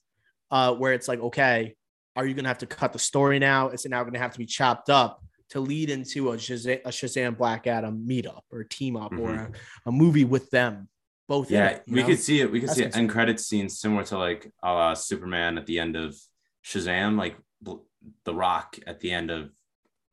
uh, 0.52 0.74
where 0.74 0.94
it's 0.94 1.08
like, 1.08 1.20
okay, 1.20 1.76
are 2.16 2.26
you 2.26 2.34
going 2.34 2.44
to 2.44 2.50
have 2.50 2.60
to 2.60 2.66
cut 2.66 2.94
the 2.94 3.00
story 3.00 3.40
now? 3.40 3.70
Is 3.70 3.86
it 3.86 3.90
now 3.90 4.02
going 4.04 4.14
to 4.14 4.20
have 4.20 4.32
to 4.32 4.38
be 4.38 4.46
chopped 4.46 4.90
up 4.90 5.22
to 5.50 5.60
lead 5.60 5.90
into 5.90 6.32
a 6.32 6.38
Shazam, 6.38 6.82
a 6.86 6.90
Shazam 6.90 7.38
Black 7.38 7.68
Adam 7.68 8.06
meetup 8.08 8.42
or 8.52 8.64
team 8.64 8.96
up 8.96 9.12
mm-hmm. 9.12 9.22
or 9.22 9.34
a, 9.34 9.52
a, 9.88 9.92
movie 9.92 10.24
with 10.24 10.50
them? 10.50 10.88
Both. 11.28 11.52
Yeah, 11.52 11.70
it, 11.70 11.84
we 11.88 12.02
know? 12.02 12.08
could 12.08 12.20
see 12.20 12.40
it. 12.40 12.52
We 12.52 12.60
could 12.60 12.70
That's 12.70 12.78
see 12.78 12.86
it 12.86 12.96
end 12.96 13.10
credit 13.10 13.40
scenes 13.40 13.80
similar 13.80 14.04
to 14.06 14.18
like 14.18 14.52
uh, 14.62 14.96
Superman 14.96 15.58
at 15.58 15.66
the 15.66 15.80
end 15.80 15.96
of 15.96 16.16
Shazam, 16.64 17.18
like 17.18 17.36
The 17.62 18.34
Rock 18.34 18.78
at 18.86 19.00
the 19.00 19.12
end 19.12 19.32
of 19.32 19.50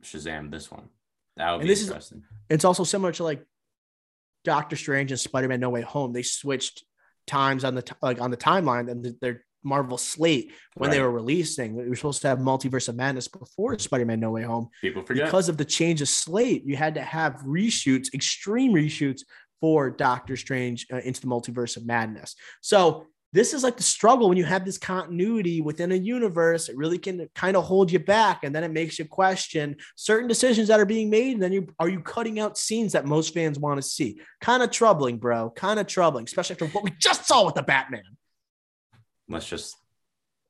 Shazam. 0.03 0.51
This 0.51 0.71
one. 0.71 0.89
That 1.37 1.53
would 1.53 1.61
and 1.61 1.63
be 1.63 1.69
this 1.69 1.83
interesting. 1.83 2.19
Is, 2.19 2.25
it's 2.51 2.65
also 2.65 2.85
similar 2.85 3.13
to 3.13 3.25
like 3.25 3.45
Doctor 4.45 4.77
Strange 4.77 5.13
and 5.13 5.21
Spider 5.21 5.49
Man 5.49 5.61
No 5.61 5.71
Way 5.71 5.83
Home. 5.83 6.13
They 6.13 6.23
switched 6.23 6.85
times 7.27 7.65
on 7.65 7.75
the 7.75 7.83
t- 7.83 7.95
like 8.03 8.21
on 8.21 8.31
the 8.31 8.37
timeline 8.37 8.91
and 8.91 9.15
their 9.21 9.45
Marvel 9.65 9.97
slate 9.97 10.53
when 10.75 10.91
right. 10.91 10.97
they 10.97 11.03
were 11.03 11.11
releasing. 11.11 11.75
We 11.75 11.89
were 11.89 11.97
supposed 11.97 12.23
to 12.23 12.29
have 12.29 12.39
Multiverse 12.39 12.89
of 12.89 12.97
Madness 12.97 13.29
before 13.29 13.79
Spider 13.79 14.05
Man 14.05 14.21
No 14.21 14.31
Way 14.31 14.43
Home. 14.43 14.69
People 14.81 15.03
forget 15.03 15.27
because 15.27 15.49
of 15.49 15.57
the 15.57 15.65
change 15.65 16.03
of 16.03 16.09
slate. 16.09 16.65
You 16.67 16.77
had 16.77 16.95
to 16.95 17.03
have 17.03 17.35
reshoots, 17.47 18.13
extreme 18.13 18.73
reshoots 18.73 19.23
for 19.61 19.91
Doctor 19.91 20.37
Strange 20.37 20.87
uh, 20.93 20.97
into 20.97 21.21
the 21.21 21.29
Multiverse 21.29 21.77
of 21.77 21.87
Madness. 21.87 22.35
So 22.61 23.07
this 23.33 23.55
is 23.55 23.63
like 23.63 23.79
the 23.79 23.83
struggle 23.83 24.29
when 24.29 24.37
you 24.37 24.45
have 24.45 24.65
this 24.65 24.77
continuity 24.77 25.63
within 25.63 25.93
a 25.93 25.97
universe. 25.97 26.69
It 26.69 26.77
really 26.77 26.99
can 26.99 27.29
kind 27.35 27.57
of 27.57 27.65
hold 27.65 27.91
you 27.91 27.99
back 27.99 28.45
and 28.45 28.55
then 28.55 28.63
it 28.63 28.71
makes 28.71 28.99
you 28.99 29.07
question 29.07 29.77
certain 29.97 30.29
decisions 30.29 30.69
that 30.69 30.79
are 30.79 30.85
being 30.85 31.09
made 31.09 31.33
and 31.33 31.43
then 31.43 31.53
you 31.53 31.69
are 31.79 31.89
you 31.89 32.01
cutting 32.01 32.39
out 32.39 32.59
scenes 32.59 32.93
that 32.93 33.07
most 33.07 33.33
fans 33.33 33.59
want 33.59 33.81
to 33.81 33.83
see? 33.83 34.21
Kind 34.41 34.63
of 34.63 34.71
troubling 34.71 35.17
bro 35.17 35.51
kind 35.51 35.81
of 35.81 35.87
troubling 35.87 36.25
especially 36.25 36.55
after 36.55 36.67
what 36.67 36.85
we 36.85 36.91
just 36.99 37.27
saw 37.27 37.47
with 37.47 37.55
the 37.55 37.63
batman. 37.63 38.03
Let's 39.29 39.49
just 39.49 39.77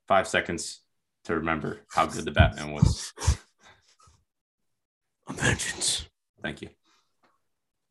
five 0.08 0.26
seconds 0.26 0.80
to 1.24 1.36
remember 1.36 1.80
how 1.92 2.06
good 2.06 2.24
the 2.24 2.32
batman 2.32 2.72
was. 2.72 3.12
A 5.28 5.32
vengeance. 5.34 6.04
Thank 6.42 6.62
you. 6.62 6.68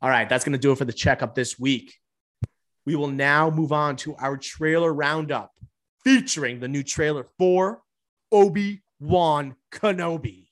All 0.01 0.09
right 0.09 0.27
that's 0.27 0.43
going 0.43 0.53
to 0.53 0.59
do 0.59 0.73
it 0.73 0.77
for 0.77 0.85
the 0.85 0.91
checkup 0.91 1.33
this 1.33 1.57
week 1.57 2.00
we 2.91 2.97
will 2.97 3.07
now 3.07 3.49
move 3.49 3.71
on 3.71 3.95
to 3.95 4.13
our 4.17 4.35
trailer 4.35 4.93
roundup 4.93 5.53
featuring 6.03 6.59
the 6.59 6.67
new 6.67 6.83
trailer 6.83 7.25
for 7.37 7.81
Obi 8.33 8.83
Wan 8.99 9.55
Kenobi. 9.71 10.50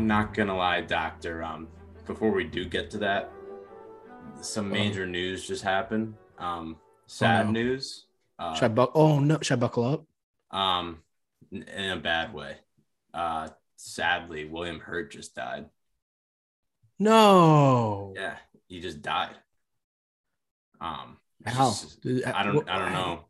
I'm 0.00 0.06
not 0.06 0.32
gonna 0.32 0.56
lie, 0.56 0.80
Doctor. 0.80 1.42
Um, 1.44 1.68
before 2.06 2.30
we 2.30 2.44
do 2.44 2.64
get 2.64 2.90
to 2.92 2.98
that, 2.98 3.30
some 4.40 4.72
uh-huh. 4.72 4.74
major 4.74 5.06
news 5.06 5.46
just 5.46 5.62
happened. 5.62 6.14
Um, 6.38 6.76
sad 7.04 7.42
oh, 7.42 7.44
no. 7.44 7.50
news. 7.50 8.06
Uh, 8.38 8.54
should 8.54 8.64
I 8.64 8.68
bu- 8.68 8.92
oh 8.94 9.18
no, 9.18 9.38
should 9.42 9.58
I 9.58 9.60
buckle 9.60 9.84
up? 9.84 10.58
Um, 10.58 11.00
in 11.52 11.90
a 11.90 11.98
bad 11.98 12.32
way. 12.32 12.56
Uh, 13.12 13.48
sadly, 13.76 14.46
William 14.46 14.80
Hurt 14.80 15.10
just 15.10 15.34
died. 15.34 15.66
No. 16.98 18.14
Yeah, 18.16 18.36
he 18.68 18.80
just 18.80 19.02
died. 19.02 19.36
Um, 20.80 21.18
How? 21.44 21.74
I 22.26 22.42
don't 22.42 22.70
I 22.70 22.78
don't 22.78 22.92
know. 22.94 23.24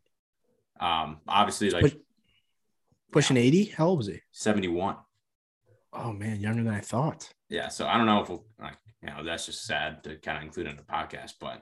Um, 0.79 1.17
obviously, 1.27 1.69
like 1.69 1.81
Push- 1.81 1.95
pushing 3.11 3.35
80? 3.35 3.65
How 3.65 3.87
old 3.87 3.97
was 3.97 4.07
he? 4.07 4.21
71. 4.31 4.95
Oh 5.93 6.11
man, 6.13 6.39
younger 6.39 6.63
than 6.63 6.73
I 6.73 6.79
thought. 6.79 7.29
Yeah, 7.49 7.67
so 7.67 7.87
I 7.87 7.97
don't 7.97 8.05
know 8.05 8.21
if 8.21 8.29
we'll 8.29 8.45
like 8.59 8.77
you 9.03 9.09
know 9.09 9.23
that's 9.23 9.45
just 9.45 9.65
sad 9.65 10.03
to 10.05 10.15
kind 10.17 10.37
of 10.37 10.43
include 10.43 10.67
in 10.67 10.77
the 10.77 10.83
podcast, 10.83 11.33
but 11.39 11.61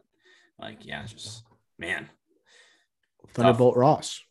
like 0.60 0.86
yeah, 0.86 1.04
it's 1.04 1.14
just 1.14 1.44
man, 1.78 2.10
Thunderbolt 3.34 3.76
Ross. 3.76 4.22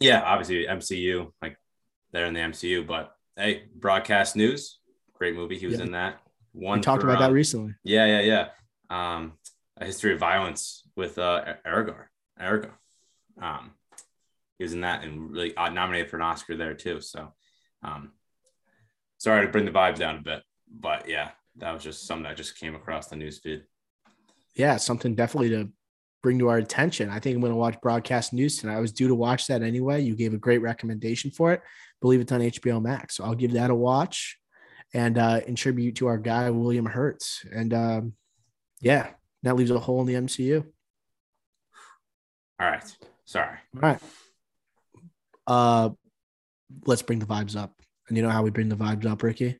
yeah, 0.00 0.22
obviously 0.22 0.66
MCU 0.66 1.32
like 1.42 1.56
they're 2.12 2.26
in 2.26 2.34
the 2.34 2.40
MCU, 2.40 2.86
but 2.86 3.12
hey, 3.36 3.64
broadcast 3.74 4.36
news, 4.36 4.78
great 5.14 5.34
movie. 5.34 5.58
He 5.58 5.66
was 5.66 5.78
Yeah. 5.78 5.84
in 5.86 5.92
that. 5.92 6.20
One 6.52 6.78
We 6.78 6.82
talked 6.82 7.02
for, 7.02 7.08
about 7.08 7.18
that 7.20 7.32
recently. 7.32 7.74
Yeah, 7.82 8.06
yeah, 8.06 8.20
yeah. 8.20 8.48
Um, 9.16 9.32
a 9.76 9.84
history 9.86 10.12
of 10.12 10.20
violence 10.20 10.82
with 10.94 11.18
uh 11.18 11.54
Aragorn. 11.66 12.04
Aragorn. 12.40 12.70
Um, 13.40 13.72
he 14.58 14.64
was 14.64 14.72
in 14.72 14.82
that 14.82 15.02
and 15.02 15.32
really 15.32 15.56
uh, 15.56 15.70
nominated 15.70 16.08
for 16.10 16.16
an 16.16 16.22
Oscar 16.22 16.56
there 16.56 16.74
too. 16.74 17.00
So, 17.00 17.32
um, 17.82 18.12
sorry 19.24 19.46
to 19.46 19.50
bring 19.50 19.64
the 19.64 19.70
vibes 19.70 19.96
down 19.96 20.16
a 20.16 20.22
bit, 20.22 20.42
but 20.70 21.08
yeah, 21.08 21.30
that 21.56 21.72
was 21.72 21.82
just 21.82 22.06
something 22.06 22.24
that 22.24 22.36
just 22.36 22.58
came 22.60 22.74
across 22.74 23.06
the 23.08 23.16
news 23.16 23.38
feed. 23.38 23.62
Yeah, 24.54 24.76
something 24.76 25.14
definitely 25.14 25.48
to 25.50 25.70
bring 26.22 26.38
to 26.40 26.48
our 26.48 26.58
attention. 26.58 27.08
I 27.08 27.20
think 27.20 27.34
I'm 27.34 27.40
going 27.40 27.52
to 27.52 27.56
watch 27.56 27.80
broadcast 27.80 28.34
news 28.34 28.58
tonight. 28.58 28.76
I 28.76 28.80
was 28.80 28.92
due 28.92 29.08
to 29.08 29.14
watch 29.14 29.46
that 29.46 29.62
anyway. 29.62 30.02
You 30.02 30.14
gave 30.14 30.34
a 30.34 30.38
great 30.38 30.60
recommendation 30.60 31.30
for 31.30 31.52
it. 31.52 31.62
believe 32.02 32.20
it's 32.20 32.32
on 32.32 32.40
HBO 32.40 32.82
Max. 32.82 33.16
So 33.16 33.24
I'll 33.24 33.34
give 33.34 33.52
that 33.52 33.70
a 33.70 33.74
watch 33.74 34.38
and 34.92 35.16
uh, 35.16 35.40
in 35.46 35.54
tribute 35.54 35.96
to 35.96 36.06
our 36.06 36.18
guy, 36.18 36.50
William 36.50 36.86
Hertz. 36.86 37.46
And 37.50 37.72
um, 37.72 38.12
yeah, 38.80 39.08
that 39.42 39.56
leaves 39.56 39.70
a 39.70 39.78
hole 39.78 40.02
in 40.02 40.06
the 40.06 40.14
MCU. 40.14 40.64
All 42.60 42.68
right, 42.68 42.96
sorry. 43.24 43.58
All 43.74 43.80
right. 43.80 44.00
Uh, 45.46 45.90
let's 46.86 47.02
bring 47.02 47.18
the 47.18 47.26
vibes 47.26 47.56
up. 47.56 47.72
And 48.08 48.16
you 48.16 48.22
know 48.22 48.30
how 48.30 48.42
we 48.42 48.50
bring 48.50 48.68
the 48.68 48.76
vibes 48.76 49.06
up, 49.06 49.22
Ricky? 49.22 49.58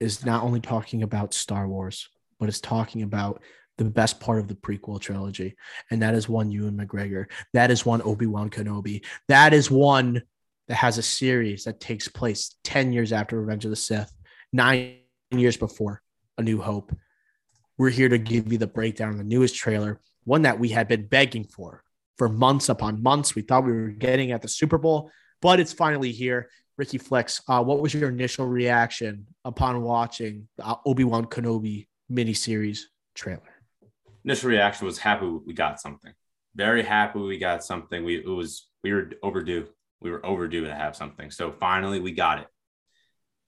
Is 0.00 0.24
not 0.24 0.42
only 0.42 0.60
talking 0.60 1.02
about 1.02 1.34
Star 1.34 1.66
Wars, 1.66 2.08
but 2.38 2.48
it's 2.48 2.60
talking 2.60 3.02
about 3.02 3.42
the 3.78 3.84
best 3.84 4.20
part 4.20 4.38
of 4.38 4.48
the 4.48 4.54
prequel 4.54 5.00
trilogy. 5.00 5.56
And 5.90 6.02
that 6.02 6.14
is 6.14 6.28
one 6.28 6.50
Ewan 6.50 6.76
McGregor. 6.76 7.26
That 7.54 7.70
is 7.70 7.86
one 7.86 8.02
Obi-Wan 8.02 8.50
Kenobi. 8.50 9.04
That 9.28 9.54
is 9.54 9.70
one 9.70 10.22
that 10.66 10.74
has 10.74 10.98
a 10.98 11.02
series 11.02 11.64
that 11.64 11.80
takes 11.80 12.08
place 12.08 12.56
10 12.64 12.92
years 12.92 13.12
after 13.12 13.40
Revenge 13.40 13.64
of 13.64 13.70
the 13.70 13.76
Sith, 13.76 14.12
nine 14.52 14.98
years 15.30 15.56
before 15.56 16.02
A 16.36 16.42
New 16.42 16.60
Hope. 16.60 16.92
We're 17.78 17.90
here 17.90 18.08
to 18.08 18.18
give 18.18 18.52
you 18.52 18.58
the 18.58 18.66
breakdown 18.66 19.10
of 19.10 19.18
the 19.18 19.24
newest 19.24 19.54
trailer, 19.54 20.00
one 20.24 20.42
that 20.42 20.58
we 20.58 20.68
had 20.68 20.88
been 20.88 21.06
begging 21.06 21.44
for 21.44 21.82
for 22.18 22.28
months 22.28 22.68
upon 22.68 23.02
months. 23.02 23.34
We 23.34 23.42
thought 23.42 23.64
we 23.64 23.72
were 23.72 23.88
getting 23.88 24.32
at 24.32 24.42
the 24.42 24.48
Super 24.48 24.76
Bowl, 24.76 25.10
but 25.40 25.60
it's 25.60 25.72
finally 25.72 26.10
here. 26.12 26.50
Ricky 26.78 26.96
Flex, 26.96 27.42
uh, 27.48 27.62
what 27.62 27.80
was 27.80 27.92
your 27.92 28.08
initial 28.08 28.46
reaction 28.46 29.26
upon 29.44 29.82
watching 29.82 30.46
the 30.56 30.78
Obi 30.86 31.02
Wan 31.02 31.26
Kenobi 31.26 31.88
miniseries 32.10 32.82
trailer? 33.16 33.42
Initial 34.24 34.48
reaction 34.48 34.86
was 34.86 34.98
happy 34.98 35.26
we 35.26 35.52
got 35.52 35.80
something. 35.80 36.12
Very 36.54 36.84
happy 36.84 37.18
we 37.18 37.36
got 37.38 37.64
something. 37.64 38.04
We 38.04 38.16
it 38.18 38.28
was 38.28 38.68
we 38.84 38.92
were 38.92 39.10
overdue. 39.24 39.66
We 40.00 40.10
were 40.10 40.24
overdue 40.24 40.64
to 40.64 40.74
have 40.74 40.94
something. 40.94 41.32
So 41.32 41.50
finally 41.50 41.98
we 41.98 42.12
got 42.12 42.38
it. 42.38 42.46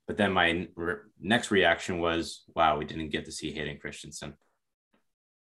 But 0.08 0.16
then 0.16 0.32
my 0.32 0.66
re- 0.74 0.96
next 1.20 1.52
reaction 1.52 2.00
was, 2.00 2.42
wow, 2.56 2.78
we 2.78 2.84
didn't 2.84 3.10
get 3.10 3.26
to 3.26 3.32
see 3.32 3.52
Hayden 3.52 3.78
Christensen. 3.78 4.34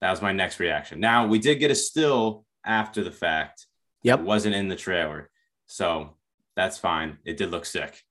That 0.01 0.09
was 0.09 0.23
my 0.23 0.31
next 0.31 0.59
reaction. 0.59 0.99
Now 0.99 1.27
we 1.27 1.37
did 1.37 1.59
get 1.59 1.69
a 1.69 1.75
still 1.75 2.45
after 2.65 3.03
the 3.03 3.11
fact. 3.11 3.67
Yep. 4.01 4.21
It 4.21 4.25
wasn't 4.25 4.55
in 4.55 4.69
the 4.69 4.75
trailer. 4.75 5.29
So 5.67 6.15
that's 6.55 6.77
fine. 6.77 7.17
It 7.25 7.37
did 7.37 7.51
look 7.51 7.65
sick. 7.65 8.01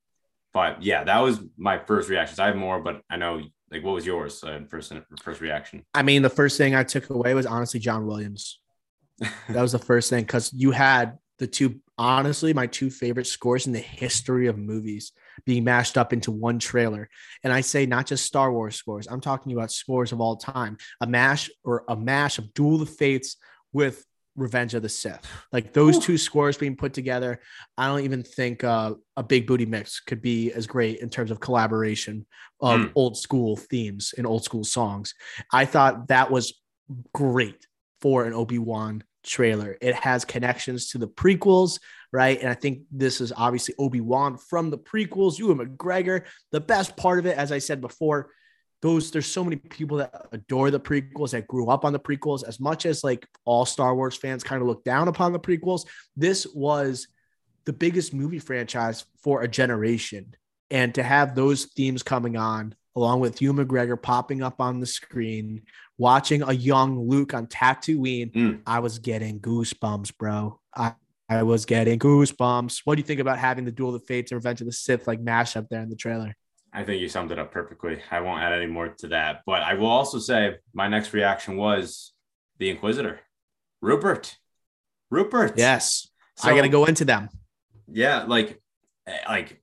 But 0.53 0.82
yeah, 0.82 1.05
that 1.05 1.18
was 1.18 1.40
my 1.57 1.78
first 1.78 2.09
reactions. 2.09 2.38
I 2.38 2.47
have 2.47 2.57
more, 2.57 2.80
but 2.80 3.03
I 3.11 3.16
know 3.16 3.42
like 3.70 3.82
what 3.82 3.95
was 3.95 4.07
yours 4.07 4.42
uh, 4.45 4.61
first 4.68 4.92
first 5.20 5.40
reaction? 5.40 5.84
I 5.95 6.03
mean, 6.03 6.22
the 6.22 6.30
first 6.30 6.57
thing 6.57 6.74
I 6.74 6.84
took 6.84 7.11
away 7.11 7.34
was 7.34 7.47
honestly 7.47 7.80
John 7.80 8.07
Williams. 8.07 8.61
That 9.49 9.62
was 9.62 9.72
the 9.72 9.78
first 9.78 10.11
thing 10.11 10.24
because 10.24 10.53
you 10.53 10.70
had 10.70 11.18
the 11.38 11.47
two, 11.47 11.80
honestly, 11.99 12.53
my 12.53 12.66
two 12.66 12.90
favorite 12.90 13.26
scores 13.26 13.66
in 13.66 13.72
the 13.72 13.80
history 13.80 14.47
of 14.47 14.59
movies 14.59 15.12
being 15.45 15.64
mashed 15.64 15.99
up 15.99 16.12
into 16.12 16.30
one 16.30 16.59
trailer. 16.59 17.09
And 17.42 17.53
I 17.53 17.61
say 17.61 17.86
not 17.86 18.07
just 18.07 18.24
Star 18.24 18.53
Wars 18.53 18.76
scores, 18.76 19.09
I'm 19.09 19.20
talking 19.20 19.53
about 19.53 19.72
scores 19.72 20.12
of 20.12 20.20
all 20.20 20.36
time. 20.36 20.76
A 21.01 21.07
mash 21.07 21.51
or 21.64 21.84
a 21.88 21.97
mash 21.97 22.38
of 22.38 22.55
Duel 22.55 22.82
of 22.82 22.90
Fates 22.90 23.36
with 23.72 24.05
Revenge 24.37 24.74
of 24.74 24.82
the 24.82 24.89
Sith. 24.89 25.20
Like 25.53 25.72
those 25.72 25.97
Ooh. 25.97 26.01
two 26.01 26.18
scores 26.18 26.57
being 26.57 26.76
put 26.76 26.93
together, 26.93 27.41
I 27.78 27.87
don't 27.87 28.01
even 28.01 28.22
think 28.22 28.64
uh, 28.64 28.95
a 29.16 29.22
big 29.22 29.47
booty 29.47 29.66
mix 29.66 30.01
could 30.01 30.20
be 30.20 30.53
as 30.53 30.66
great 30.66 30.99
in 31.01 31.09
terms 31.09 31.30
of 31.30 31.41
collaboration 31.41 32.26
of 32.61 32.80
Mm. 32.80 32.93
old 32.95 33.16
school 33.16 33.57
themes 33.57 34.14
and 34.16 34.26
old 34.26 34.45
school 34.45 34.64
songs. 34.64 35.14
I 35.53 35.64
thought 35.66 36.09
that 36.09 36.30
was 36.30 36.55
great 37.12 37.66
for 38.01 38.24
an 38.24 38.32
Obi-Wan 38.32 39.03
trailer. 39.24 39.76
It 39.80 39.95
has 39.95 40.24
connections 40.24 40.91
to 40.91 40.99
the 40.99 41.09
prequels, 41.09 41.80
right? 42.12 42.39
And 42.41 42.49
I 42.49 42.55
think 42.55 42.80
this 42.91 43.20
is 43.20 43.32
obviously 43.37 43.74
Obi-Wan 43.78 44.37
from 44.37 44.70
the 44.70 44.78
prequels, 44.78 45.39
Ewan 45.39 45.59
McGregor. 45.59 46.24
The 46.53 46.61
best 46.61 46.97
part 46.97 47.18
of 47.18 47.26
it, 47.26 47.37
as 47.37 47.51
I 47.53 47.59
said 47.59 47.80
before, 47.80 48.30
those 48.85 49.11
there's 49.11 49.24
so 49.24 49.43
many 49.43 49.57
people 49.57 49.97
that 49.97 50.26
adore 50.32 50.70
the 50.70 50.78
prequels 50.78 51.30
that 51.30 51.49
grew 51.49 51.70
up 51.70 51.87
on 51.87 51.95
the 51.95 51.99
prequels 51.99 52.47
as 52.47 52.61
much 52.61 52.85
as 52.85 53.03
like 53.03 53.26
all 53.47 53.64
Star 53.64 53.95
Wars 53.95 54.14
fans 54.14 54.45
kind 54.45 54.61
of 54.61 54.68
look 54.68 54.85
down 54.85 55.09
upon 55.09 55.32
the 55.32 55.41
prequels. 55.41 55.87
This 56.18 56.47
was 56.55 57.09
the 57.64 57.72
biggest 57.72 58.12
movie 58.12 58.39
franchise 58.39 59.07
for 59.22 59.41
a 59.41 59.49
generation. 59.49 60.35
And 60.70 60.95
to 60.97 61.03
have 61.03 61.35
those 61.35 61.64
themes 61.64 62.03
coming 62.03 62.37
on, 62.37 62.74
along 62.95 63.20
with 63.20 63.41
Ewan 63.41 63.66
McGregor 63.66 64.01
popping 64.01 64.43
up 64.43 64.61
on 64.61 64.80
the 64.80 64.87
screen, 64.87 65.62
watching 65.97 66.43
a 66.43 66.53
young 66.53 67.09
Luke 67.09 67.32
on 67.32 67.47
Tatooine, 67.47 68.35
Mm. 68.35 68.61
I 68.66 68.80
was 68.80 68.99
getting 68.99 69.41
goosebumps, 69.41 70.14
bro. 70.18 70.61
I, 70.76 70.93
I 71.26 71.43
was 71.45 71.64
getting 71.64 71.99
goosebumps. 71.99 72.82
What 72.85 72.97
do 72.97 73.01
you 73.01 73.07
think 73.07 73.20
about 73.20 73.39
having 73.39 73.64
the 73.64 73.72
Duel 73.72 73.95
of 73.95 74.03
the 74.03 74.07
Fates 74.07 74.30
and 74.30 74.37
Revenge 74.37 74.61
of 74.61 74.66
the 74.66 74.74
Sith 74.74 75.07
like 75.07 75.20
mash 75.20 75.57
up 75.57 75.70
there 75.70 75.80
in 75.80 75.89
the 75.89 75.97
trailer? 75.97 76.37
I 76.74 76.82
think 76.82 77.00
you 77.00 77.08
summed 77.08 77.30
it 77.30 77.38
up 77.38 77.52
perfectly. 77.52 78.02
I 78.10 78.20
won't 78.20 78.42
add 78.42 78.52
any 78.52 78.66
more 78.66 78.88
to 78.88 79.08
that. 79.08 79.42
But 79.46 79.62
I 79.62 79.74
will 79.74 79.86
also 79.86 80.18
say 80.18 80.56
my 80.74 80.88
next 80.88 81.12
reaction 81.12 81.56
was 81.56 82.12
the 82.58 82.68
Inquisitor, 82.68 83.20
Rupert. 83.80 84.36
Rupert. 85.10 85.54
Yes. 85.56 86.08
So- 86.36 86.48
I 86.50 86.56
got 86.56 86.62
to 86.62 86.68
go 86.68 86.84
into 86.84 87.04
them. 87.04 87.28
Yeah, 87.86 88.24
like, 88.24 88.60
eh, 89.06 89.18
like 89.28 89.62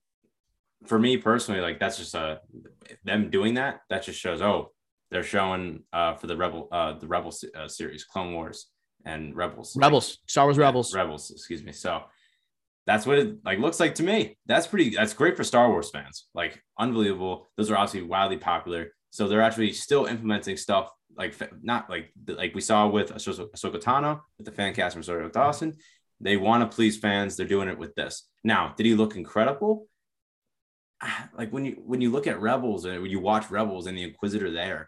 for 0.85 0.97
me 0.97 1.17
personally, 1.17 1.59
like 1.59 1.79
that's 1.79 1.97
just 1.97 2.15
a 2.15 2.39
them 3.03 3.29
doing 3.29 3.55
that. 3.55 3.81
That 3.89 4.03
just 4.03 4.19
shows. 4.19 4.41
Oh, 4.41 4.71
they're 5.09 5.23
showing 5.23 5.83
uh 5.91 6.15
for 6.15 6.27
the 6.27 6.37
rebel 6.37 6.69
uh 6.71 6.93
the 6.93 7.07
rebel 7.07 7.33
uh, 7.55 7.67
series, 7.67 8.05
Clone 8.05 8.33
Wars 8.33 8.67
and 9.05 9.35
Rebels. 9.35 9.75
Rebels, 9.75 10.19
Star 10.27 10.45
Wars 10.45 10.57
Rebels. 10.57 10.95
Rebels, 10.95 11.31
excuse 11.31 11.63
me. 11.63 11.71
So 11.73 12.03
that's 12.91 13.05
what 13.05 13.19
it 13.19 13.37
like 13.45 13.59
looks 13.59 13.79
like 13.79 13.95
to 13.95 14.03
me. 14.03 14.37
That's 14.45 14.67
pretty 14.67 14.89
that's 14.97 15.13
great 15.13 15.37
for 15.37 15.43
Star 15.43 15.69
Wars 15.69 15.89
fans. 15.91 16.27
Like 16.33 16.61
unbelievable. 16.77 17.47
Those 17.57 17.69
are 17.71 17.77
obviously 17.77 18.03
wildly 18.07 18.37
popular. 18.37 18.91
So 19.11 19.27
they're 19.27 19.41
actually 19.41 19.73
still 19.73 20.05
implementing 20.05 20.57
stuff 20.57 20.89
like 21.17 21.33
not 21.61 21.89
like 21.89 22.13
like 22.27 22.53
we 22.55 22.61
saw 22.61 22.87
with 22.87 23.09
Ahsoka 23.13 23.49
Ahsoka 23.55 23.79
Tano 23.81 24.21
with 24.37 24.45
the 24.45 24.51
fan 24.51 24.73
cast 24.73 24.93
from 24.93 25.01
Rosario 25.01 25.29
Dawson. 25.29 25.75
They 26.19 26.37
want 26.37 26.59
to 26.69 26.75
please 26.75 26.97
fans. 26.97 27.35
They're 27.35 27.47
doing 27.55 27.67
it 27.69 27.77
with 27.79 27.93
this. 27.95 28.13
Now, 28.43 28.73
did 28.77 28.85
he 28.85 28.93
look 28.95 29.15
incredible? 29.15 29.87
Ah, 31.01 31.29
Like 31.37 31.51
when 31.51 31.65
you 31.65 31.81
when 31.85 32.01
you 32.01 32.11
look 32.11 32.27
at 32.27 32.39
Rebels 32.39 32.85
and 32.85 33.01
when 33.01 33.11
you 33.11 33.19
watch 33.19 33.49
Rebels 33.49 33.87
and 33.87 33.97
the 33.97 34.03
Inquisitor 34.03 34.51
there, 34.51 34.87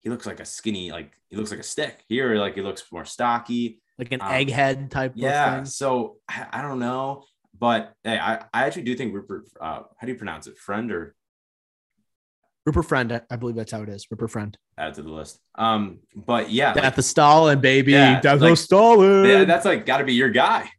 he 0.00 0.10
looks 0.10 0.26
like 0.26 0.40
a 0.40 0.44
skinny, 0.44 0.90
like 0.90 1.12
he 1.30 1.36
looks 1.36 1.50
like 1.50 1.60
a 1.60 1.64
stick. 1.74 2.04
Here, 2.08 2.34
like 2.36 2.54
he 2.54 2.62
looks 2.62 2.82
more 2.92 3.04
stocky. 3.04 3.80
Like 3.98 4.12
an 4.12 4.20
Um, 4.20 4.30
egghead 4.32 4.90
type 4.90 5.12
Yeah. 5.14 5.50
of 5.50 5.54
thing. 5.58 5.64
So 5.66 6.16
I, 6.28 6.46
I 6.52 6.62
don't 6.62 6.80
know, 6.80 7.24
but 7.62 7.94
hey, 8.02 8.18
I, 8.18 8.38
I 8.52 8.64
actually 8.66 8.82
do 8.82 8.96
think 8.96 9.14
Rupert. 9.14 9.44
Uh, 9.60 9.82
how 9.96 10.04
do 10.04 10.08
you 10.08 10.18
pronounce 10.18 10.48
it? 10.48 10.58
Friend 10.58 10.90
or 10.90 11.14
Rupert 12.66 12.86
Friend, 12.86 13.22
I- 13.30 13.36
believe 13.36 13.54
that's 13.54 13.70
how 13.70 13.82
it 13.82 13.88
is. 13.88 14.04
Rupert 14.10 14.32
Friend. 14.32 14.58
add 14.76 14.94
to 14.94 15.02
the 15.02 15.10
list. 15.10 15.38
Um, 15.54 16.00
but 16.16 16.50
yeah, 16.50 16.74
Death 16.74 16.82
like, 16.82 16.98
of 16.98 17.04
Stalin, 17.04 17.60
baby. 17.60 17.92
Yeah, 17.92 18.20
Death 18.20 18.40
like- 18.40 18.50
of 18.50 18.58
Stalin. 18.58 19.26
yeah, 19.26 19.44
that's 19.44 19.64
like 19.64 19.86
got 19.86 19.98
to 19.98 20.04
be 20.04 20.12
your 20.12 20.30
guy. 20.30 20.70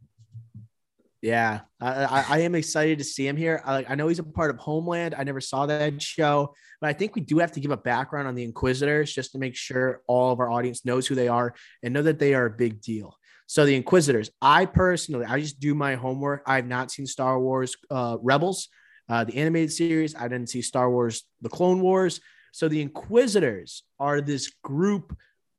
Yeah, 1.21 1.61
I, 1.79 2.03
I, 2.03 2.25
I 2.27 2.39
am 2.39 2.53
excited 2.53 2.97
to 2.97 3.05
see 3.05 3.25
him 3.25 3.37
here. 3.37 3.61
I, 3.63 3.85
I 3.87 3.95
know 3.95 4.09
he's 4.09 4.19
a 4.19 4.23
part 4.23 4.49
of 4.49 4.57
Homeland. 4.57 5.15
I 5.17 5.23
never 5.23 5.39
saw 5.39 5.65
that 5.67 6.01
show, 6.01 6.53
but 6.81 6.89
I 6.89 6.93
think 6.93 7.15
we 7.15 7.21
do 7.21 7.39
have 7.39 7.53
to 7.53 7.61
give 7.61 7.71
a 7.71 7.77
background 7.77 8.27
on 8.27 8.35
the 8.35 8.43
Inquisitors 8.43 9.13
just 9.13 9.31
to 9.31 9.37
make 9.37 9.55
sure 9.55 10.01
all 10.05 10.33
of 10.33 10.41
our 10.41 10.49
audience 10.49 10.83
knows 10.83 11.07
who 11.07 11.15
they 11.15 11.29
are 11.29 11.53
and 11.81 11.93
know 11.93 12.01
that 12.01 12.19
they 12.19 12.33
are 12.33 12.47
a 12.47 12.51
big 12.51 12.81
deal. 12.81 13.15
So 13.53 13.67
the 13.67 13.75
Inquisitors, 13.75 14.31
I 14.41 14.65
personally, 14.65 15.27
I 15.27 15.39
just 15.39 15.59
do 15.59 15.75
my 15.75 15.93
homework. 15.93 16.41
I've 16.47 16.65
not 16.65 16.89
seen 16.89 17.05
Star 17.05 17.39
Wars 17.39 17.75
uh, 17.91 18.17
Rebels, 18.19 18.67
uh, 19.07 19.25
the 19.25 19.37
animated 19.37 19.71
series. 19.71 20.15
I 20.15 20.27
didn't 20.27 20.49
see 20.49 20.63
Star 20.63 20.89
Wars, 20.89 21.23
the 21.39 21.49
Clone 21.49 21.79
Wars. 21.79 22.19
So 22.51 22.67
the 22.67 22.81
Inquisitors 22.81 23.83
are 23.99 24.21
this 24.21 24.51
group 24.63 25.15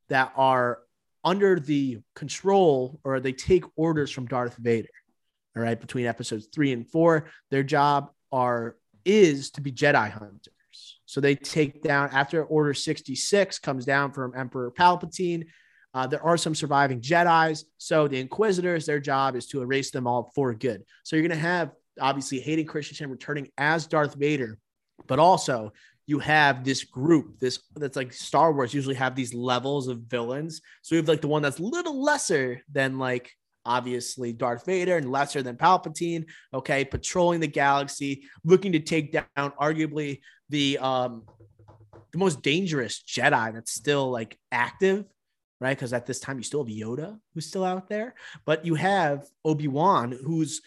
that 0.09 0.33
are 0.35 0.81
under 1.23 1.61
the 1.61 2.01
control 2.17 2.99
or 3.05 3.21
they 3.21 3.31
take 3.31 3.63
orders 3.77 4.11
from 4.11 4.27
Darth 4.27 4.57
Vader. 4.57 4.89
All 5.57 5.63
right, 5.63 5.81
between 5.81 6.07
episodes 6.07 6.49
three 6.53 6.73
and 6.73 6.91
four, 6.91 7.31
their 7.53 7.63
job 7.63 8.11
are 8.33 8.75
is 9.05 9.53
to 9.53 9.61
be 9.61 9.71
Jedi 9.71 10.11
hunters. 10.11 10.99
So 11.07 11.21
they 11.21 11.37
take 11.37 11.81
down 11.81 12.11
after 12.13 12.43
Order 12.43 12.75
66 12.75 13.61
comes 13.61 13.85
down 13.85 14.11
from 14.11 14.35
Emperor 14.37 14.73
Palpatine. 14.73 15.45
Uh, 15.95 16.07
there 16.07 16.23
are 16.23 16.37
some 16.37 16.55
surviving 16.55 17.01
Jedi's. 17.01 17.65
So 17.79 18.09
the 18.09 18.19
Inquisitors, 18.19 18.85
their 18.85 19.01
job 19.01 19.37
is 19.37 19.47
to 19.49 19.63
erase 19.63 19.93
them 19.93 20.07
all 20.07 20.33
for 20.35 20.53
good. 20.53 20.83
So 21.05 21.15
you're 21.17 21.27
going 21.27 21.39
to 21.39 21.47
have 21.47 21.71
obviously 22.01 22.41
Hayden 22.41 22.67
Christensen 22.67 23.11
returning 23.11 23.49
as 23.57 23.87
Darth 23.87 24.15
Vader, 24.17 24.59
but 25.07 25.21
also 25.21 25.73
you 26.07 26.19
have 26.19 26.65
this 26.65 26.85
group, 26.85 27.39
this 27.39 27.61
that's 27.77 27.97
like 27.97 28.13
Star 28.13 28.53
Wars 28.53 28.75
usually 28.75 28.97
have 28.97 29.15
these 29.15 29.33
levels 29.33 29.89
of 29.89 30.01
villains. 30.01 30.61
So 30.83 30.95
you 30.95 31.01
have 31.01 31.09
like 31.09 31.21
the 31.23 31.29
one 31.29 31.43
that's 31.43 31.61
little 31.61 32.03
lesser 32.03 32.61
than 32.71 32.99
like 32.99 33.31
obviously 33.65 34.33
Darth 34.33 34.67
Vader 34.67 34.97
and 34.97 35.11
lesser 35.11 35.43
than 35.43 35.57
Palpatine. 35.57 36.27
Okay, 36.53 36.85
patrolling 36.85 37.41
the 37.41 37.47
galaxy, 37.47 38.25
looking 38.45 38.73
to 38.73 38.81
take 38.81 39.13
down 39.13 39.53
arguably 39.61 40.21
the 40.51 40.79
um 40.79 41.23
the 42.13 42.19
most 42.19 42.43
dangerous 42.43 43.03
Jedi 43.03 43.55
that's 43.55 43.73
still 43.73 44.11
like 44.11 44.39
active, 44.53 45.05
right? 45.61 45.77
Because 45.77 45.93
at 45.93 46.07
this 46.07 46.21
time 46.21 46.37
you 46.37 46.43
still 46.43 46.65
have 46.65 46.75
Yoda 46.75 47.19
who's 47.33 47.47
still 47.47 47.65
out 47.65 47.89
there, 47.89 48.15
but 48.45 48.65
you 48.65 48.75
have 48.75 49.27
Obi 49.45 49.69
Wan 49.69 50.13
who's 50.13 50.61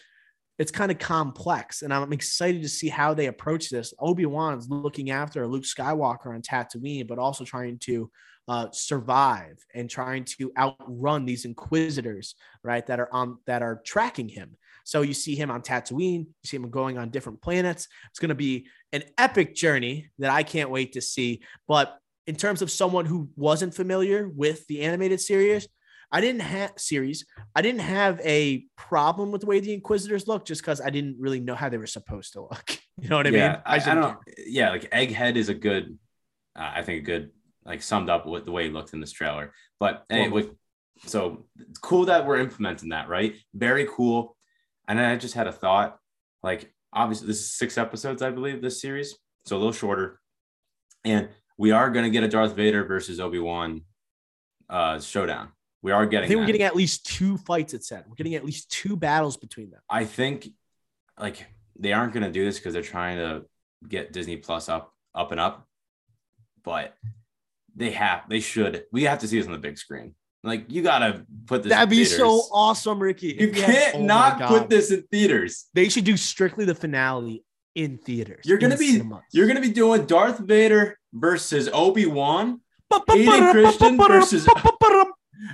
it's 0.58 0.72
kind 0.72 0.90
of 0.90 0.98
complex, 0.98 1.82
and 1.82 1.94
I'm 1.94 2.12
excited 2.12 2.62
to 2.62 2.68
see 2.68 2.88
how 2.88 3.14
they 3.14 3.26
approach 3.26 3.70
this. 3.70 3.94
Obi 4.00 4.26
Wan's 4.26 4.68
looking 4.68 5.10
after 5.10 5.46
Luke 5.46 5.62
Skywalker 5.62 6.34
on 6.34 6.42
Tatooine, 6.42 7.06
but 7.06 7.18
also 7.18 7.44
trying 7.44 7.78
to 7.80 8.10
uh, 8.48 8.66
survive 8.72 9.64
and 9.74 9.88
trying 9.88 10.24
to 10.24 10.50
outrun 10.58 11.24
these 11.24 11.44
Inquisitors, 11.44 12.34
right? 12.64 12.84
That 12.86 12.98
are 12.98 13.08
on 13.12 13.38
that 13.46 13.62
are 13.62 13.80
tracking 13.84 14.28
him. 14.28 14.56
So 14.82 15.02
you 15.02 15.14
see 15.14 15.36
him 15.36 15.50
on 15.50 15.62
Tatooine, 15.62 16.24
you 16.24 16.34
see 16.44 16.56
him 16.56 16.70
going 16.70 16.98
on 16.98 17.10
different 17.10 17.42
planets. 17.42 17.86
It's 18.10 18.18
going 18.18 18.30
to 18.30 18.34
be 18.34 18.66
an 18.92 19.04
epic 19.18 19.54
journey 19.54 20.10
that 20.18 20.30
I 20.30 20.42
can't 20.42 20.70
wait 20.70 20.94
to 20.94 21.02
see. 21.02 21.42
But 21.68 21.98
in 22.28 22.36
terms 22.36 22.60
of 22.60 22.70
someone 22.70 23.06
who 23.06 23.30
wasn't 23.36 23.74
familiar 23.74 24.28
with 24.28 24.66
the 24.66 24.82
animated 24.82 25.18
series, 25.18 25.66
I 26.12 26.20
didn't 26.20 26.42
have 26.42 26.74
series. 26.76 27.24
I 27.56 27.62
didn't 27.62 27.80
have 27.80 28.20
a 28.20 28.66
problem 28.76 29.32
with 29.32 29.40
the 29.40 29.46
way 29.46 29.60
the 29.60 29.72
Inquisitors 29.72 30.28
look, 30.28 30.44
just 30.44 30.60
because 30.60 30.82
I 30.82 30.90
didn't 30.90 31.16
really 31.18 31.40
know 31.40 31.54
how 31.54 31.70
they 31.70 31.78
were 31.78 31.86
supposed 31.86 32.34
to 32.34 32.42
look. 32.42 32.78
You 33.00 33.08
know 33.08 33.16
what 33.18 33.28
I 33.28 33.30
yeah, 33.30 33.48
mean? 33.48 33.62
I, 33.64 33.76
I, 33.76 33.94
don't. 33.94 34.18
Yeah, 34.44 34.70
like 34.70 34.90
Egghead 34.90 35.36
is 35.36 35.48
a 35.48 35.54
good. 35.54 35.96
Uh, 36.56 36.72
I 36.74 36.82
think 36.82 36.98
a 36.98 37.04
good 37.04 37.30
like 37.64 37.80
summed 37.80 38.10
up 38.10 38.26
with 38.26 38.44
the 38.44 38.50
way 38.50 38.64
he 38.64 38.70
looked 38.70 38.92
in 38.92 38.98
this 38.98 39.12
trailer. 39.12 39.52
But 39.78 40.04
anyway, 40.10 40.48
so 41.06 41.46
it's 41.60 41.78
cool 41.78 42.06
that 42.06 42.26
we're 42.26 42.40
implementing 42.40 42.88
that, 42.88 43.08
right? 43.08 43.36
Very 43.54 43.86
cool. 43.88 44.36
And 44.88 45.00
I 45.00 45.14
just 45.14 45.34
had 45.34 45.46
a 45.46 45.52
thought, 45.52 45.96
like 46.42 46.72
obviously 46.92 47.28
this 47.28 47.38
is 47.38 47.52
six 47.52 47.78
episodes, 47.78 48.20
I 48.20 48.30
believe, 48.30 48.60
this 48.60 48.80
series, 48.80 49.14
so 49.46 49.56
a 49.56 49.58
little 49.58 49.70
shorter, 49.70 50.18
and 51.04 51.28
we 51.58 51.72
are 51.72 51.90
going 51.90 52.04
to 52.04 52.10
get 52.10 52.22
a 52.22 52.28
Darth 52.28 52.54
Vader 52.54 52.84
versus 52.84 53.20
Obi 53.20 53.40
Wan 53.40 53.82
uh, 54.70 55.00
showdown. 55.00 55.48
We 55.82 55.92
are 55.92 56.06
getting. 56.06 56.26
I 56.26 56.28
think 56.28 56.38
that. 56.38 56.40
we're 56.40 56.46
getting 56.46 56.62
at 56.62 56.76
least 56.76 57.04
two 57.04 57.36
fights. 57.38 57.74
It 57.74 57.84
said 57.84 58.04
we're 58.08 58.14
getting 58.14 58.34
at 58.34 58.44
least 58.44 58.70
two 58.70 58.96
battles 58.96 59.36
between 59.36 59.70
them. 59.70 59.80
I 59.90 60.04
think, 60.04 60.48
like 61.18 61.46
they 61.78 61.92
aren't 61.92 62.12
going 62.12 62.24
to 62.24 62.32
do 62.32 62.44
this 62.44 62.58
because 62.58 62.72
they're 62.72 62.82
trying 62.82 63.18
to 63.18 63.44
get 63.86 64.12
Disney 64.12 64.36
Plus 64.36 64.68
up, 64.68 64.92
up 65.14 65.30
and 65.30 65.40
up. 65.40 65.66
But 66.64 66.94
they 67.76 67.90
have, 67.92 68.28
they 68.28 68.40
should. 68.40 68.84
We 68.92 69.04
have 69.04 69.20
to 69.20 69.28
see 69.28 69.38
this 69.38 69.46
on 69.46 69.52
the 69.52 69.58
big 69.58 69.78
screen. 69.78 70.14
Like 70.44 70.70
you 70.70 70.82
gotta 70.82 71.24
put 71.46 71.64
this. 71.64 71.70
That'd 71.70 71.90
be 71.90 72.04
so 72.04 72.42
awesome, 72.52 73.00
Ricky. 73.00 73.36
You 73.38 73.50
can't 73.50 73.96
oh 73.96 74.02
not 74.04 74.40
put 74.42 74.68
this 74.68 74.92
in 74.92 75.02
theaters. 75.10 75.66
They 75.74 75.88
should 75.88 76.04
do 76.04 76.16
strictly 76.16 76.64
the 76.64 76.76
finale 76.76 77.44
in 77.78 77.96
theaters. 77.96 78.44
You're 78.44 78.58
gonna 78.58 78.76
be 78.76 78.94
cinemas. 78.94 79.22
you're 79.32 79.46
gonna 79.46 79.60
be 79.60 79.70
doing 79.70 80.04
Darth 80.04 80.38
Vader 80.38 80.98
versus 81.12 81.70
Obi 81.72 82.06
Wan, 82.06 82.60
Hayden 83.08 83.52
Christian 83.52 83.96
versus 83.96 84.48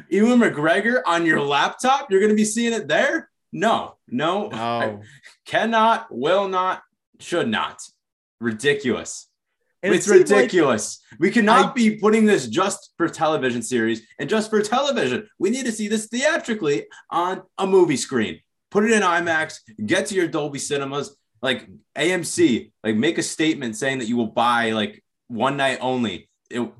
Ewan 0.08 0.40
McGregor 0.40 1.02
on 1.04 1.26
your 1.26 1.42
laptop. 1.42 2.10
You're 2.10 2.22
gonna 2.22 2.34
be 2.34 2.46
seeing 2.46 2.72
it 2.72 2.88
there. 2.88 3.28
No, 3.52 3.98
no, 4.08 4.48
no. 4.48 4.56
I 4.56 4.98
cannot, 5.46 6.06
will 6.10 6.48
not, 6.48 6.82
should 7.20 7.48
not. 7.48 7.82
Ridiculous. 8.40 9.28
And 9.82 9.94
it's 9.94 10.08
it 10.08 10.20
ridiculous. 10.20 11.02
Like 11.12 11.20
we 11.20 11.30
cannot 11.30 11.70
I, 11.70 11.72
be 11.74 11.96
putting 11.98 12.24
this 12.24 12.46
just 12.48 12.94
for 12.96 13.06
television 13.06 13.60
series 13.60 14.00
and 14.18 14.30
just 14.30 14.48
for 14.48 14.62
television. 14.62 15.28
We 15.38 15.50
need 15.50 15.66
to 15.66 15.72
see 15.72 15.88
this 15.88 16.06
theatrically 16.06 16.86
on 17.10 17.42
a 17.58 17.66
movie 17.66 17.98
screen. 17.98 18.40
Put 18.70 18.84
it 18.84 18.92
in 18.92 19.02
IMAX, 19.02 19.58
get 19.84 20.06
to 20.06 20.14
your 20.14 20.26
Dolby 20.26 20.58
cinemas, 20.58 21.14
like 21.42 21.66
AMC, 21.96 22.72
like 22.82 22.96
make 22.96 23.18
a 23.18 23.22
statement 23.22 23.76
saying 23.76 23.98
that 23.98 24.08
you 24.08 24.16
will 24.16 24.28
buy 24.28 24.72
like 24.72 25.02
one 25.28 25.56
night 25.56 25.78
only. 25.80 26.28
It, 26.50 26.70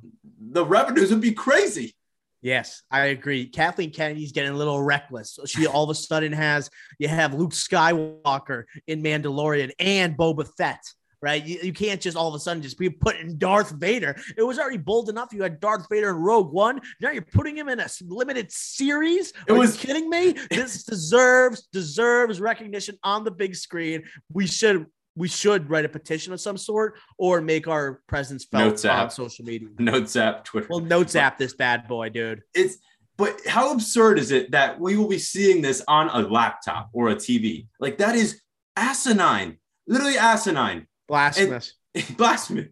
the 0.41 0.65
revenues 0.65 1.11
would 1.11 1.21
be 1.21 1.33
crazy. 1.33 1.95
Yes, 2.43 2.83
I 2.91 3.07
agree. 3.07 3.47
Kathleen 3.47 3.91
Kennedy's 3.91 4.33
getting 4.33 4.53
a 4.53 4.57
little 4.57 4.83
reckless. 4.83 5.39
She 5.47 5.67
all 5.67 5.85
of 5.85 5.91
a 5.91 5.95
sudden 5.95 6.33
has 6.33 6.69
you 6.99 7.09
have 7.09 7.33
Luke 7.33 7.53
Skywalker 7.53 8.65
in 8.87 9.03
Mandalorian 9.03 9.73
and 9.79 10.17
Boba 10.17 10.47
Fett 10.59 10.83
right? 11.25 11.43
You, 11.43 11.59
you 11.63 11.73
can't 11.73 12.03
just 12.03 12.19
all 12.19 12.29
of 12.29 12.35
a 12.35 12.39
sudden 12.39 12.63
just 12.63 12.79
be 12.79 12.91
putting 12.91 13.39
Darth 13.39 13.71
Vader. 13.71 14.15
It 14.37 14.43
was 14.43 14.59
already 14.59 14.77
bold 14.77 15.09
enough. 15.09 15.33
You 15.33 15.43
had 15.43 15.59
Darth 15.59 15.87
Vader 15.91 16.11
in 16.11 16.17
Rogue 16.17 16.53
One. 16.53 16.83
Now 17.01 17.11
you're 17.11 17.23
putting 17.23 17.57
him 17.57 17.71
in 17.71 17.81
a 17.81 17.89
limited 18.07 18.53
series. 18.53 19.33
It 19.49 19.53
Are 19.53 19.59
was 19.59 19.79
kidding 19.79 20.11
me. 20.11 20.35
This 20.51 20.85
deserves 20.85 21.67
deserves 21.73 22.43
recognition 22.43 22.99
on 23.03 23.25
the 23.25 23.31
big 23.31 23.57
screen. 23.57 24.03
We 24.31 24.47
should 24.47 24.85
we 25.17 25.29
should 25.29 25.71
write 25.71 25.87
a 25.87 25.89
petition 25.89 26.35
of 26.35 26.41
some 26.41 26.59
sort 26.59 26.99
or 27.17 27.41
make 27.41 27.69
our 27.69 28.03
presence 28.07 28.45
felt 28.45 28.65
Notes 28.65 28.85
on 28.85 28.91
app. 28.91 29.13
social 29.13 29.47
media. 29.47 29.69
Notes 29.79 30.17
app, 30.17 30.45
Twitter. 30.45 30.67
Well, 30.69 30.81
notes 30.81 31.17
app 31.17 31.39
this 31.39 31.55
bad 31.55 31.89
boy, 31.89 32.11
dude. 32.11 32.43
It's 32.53 32.77
but 33.17 33.39
how 33.47 33.73
absurd 33.73 34.19
is 34.19 34.31
it 34.31 34.51
that 34.51 34.79
we 34.79 34.97
will 34.97 35.09
be 35.09 35.19
seeing 35.19 35.63
this 35.63 35.83
on 35.89 36.11
a 36.11 36.29
laptop 36.29 36.91
or 36.93 37.09
a 37.09 37.17
TV? 37.17 37.67
Like 37.81 37.97
that 37.99 38.15
is 38.15 38.43
asinine, 38.77 39.59
literally 39.87 40.19
asinine. 40.19 40.87
Blasphemous. 41.09 41.75
blasphemous. 42.17 42.69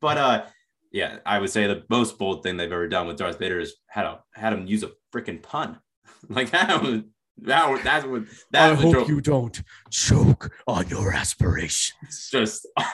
But 0.00 0.18
uh 0.18 0.46
yeah, 0.92 1.18
I 1.26 1.40
would 1.40 1.50
say 1.50 1.66
the 1.66 1.82
most 1.90 2.18
bold 2.18 2.44
thing 2.44 2.56
they've 2.56 2.70
ever 2.70 2.86
done 2.86 3.08
with 3.08 3.16
Darth 3.16 3.38
Vader 3.38 3.58
is 3.58 3.74
had 3.88 4.06
a 4.06 4.20
had 4.32 4.52
him 4.52 4.66
use 4.66 4.84
a 4.84 4.92
freaking 5.12 5.42
pun. 5.42 5.80
like 6.28 6.50
that 6.50 6.82
was 6.82 7.02
that 7.38 7.82
that's 7.82 8.06
what 8.06 8.22
that 8.52 8.72
I 8.72 8.74
hope 8.74 9.08
you 9.08 9.20
don't 9.20 9.60
choke 9.90 10.52
on 10.66 10.88
your 10.88 11.12
aspirations. 11.12 12.28
Just 12.30 12.68
uh, 12.76 12.84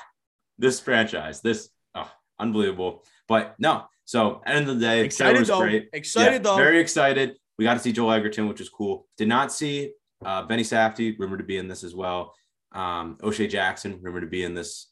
this 0.58 0.80
franchise, 0.80 1.42
this 1.42 1.68
oh, 1.94 2.10
unbelievable. 2.38 3.04
But 3.28 3.54
no, 3.58 3.84
so 4.06 4.40
end 4.46 4.68
of 4.68 4.80
the 4.80 4.86
day, 4.86 5.04
excited 5.04 5.44
though. 5.46 5.60
Great. 5.60 5.90
Excited 5.92 6.32
yeah, 6.32 6.38
though. 6.38 6.56
Very 6.56 6.80
excited. 6.80 7.36
We 7.58 7.64
got 7.64 7.74
to 7.74 7.80
see 7.80 7.92
Joel 7.92 8.12
Edgerton, 8.12 8.48
which 8.48 8.62
is 8.62 8.70
cool. 8.70 9.06
Did 9.18 9.28
not 9.28 9.52
see 9.52 9.92
uh, 10.24 10.42
Benny 10.44 10.62
Safdie, 10.62 11.18
rumored 11.18 11.40
to 11.40 11.44
be 11.44 11.58
in 11.58 11.68
this 11.68 11.84
as 11.84 11.94
well. 11.94 12.34
Um, 12.72 13.18
O'Shea 13.22 13.46
Jackson, 13.46 13.98
rumored 14.00 14.22
to 14.22 14.28
be 14.28 14.44
in 14.44 14.54
this. 14.54 14.88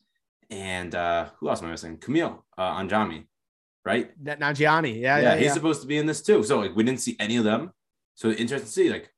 And 0.50 0.94
uh, 0.94 1.28
who 1.38 1.48
else 1.48 1.62
am 1.62 1.68
I 1.68 1.72
missing? 1.72 1.98
Kumail 1.98 2.42
uh, 2.56 2.78
Nanjiani, 2.80 3.26
right? 3.84 4.10
Nanjiani, 4.22 5.00
yeah, 5.00 5.18
yeah, 5.18 5.22
yeah. 5.22 5.36
He's 5.36 5.46
yeah. 5.46 5.52
supposed 5.52 5.82
to 5.82 5.86
be 5.86 5.98
in 5.98 6.06
this 6.06 6.22
too. 6.22 6.42
So 6.42 6.58
like, 6.60 6.74
we 6.74 6.82
didn't 6.82 7.00
see 7.00 7.16
any 7.20 7.36
of 7.36 7.44
them. 7.44 7.70
So 8.14 8.30
interesting 8.30 8.66
to 8.66 8.72
see 8.72 8.90
like 8.90 9.12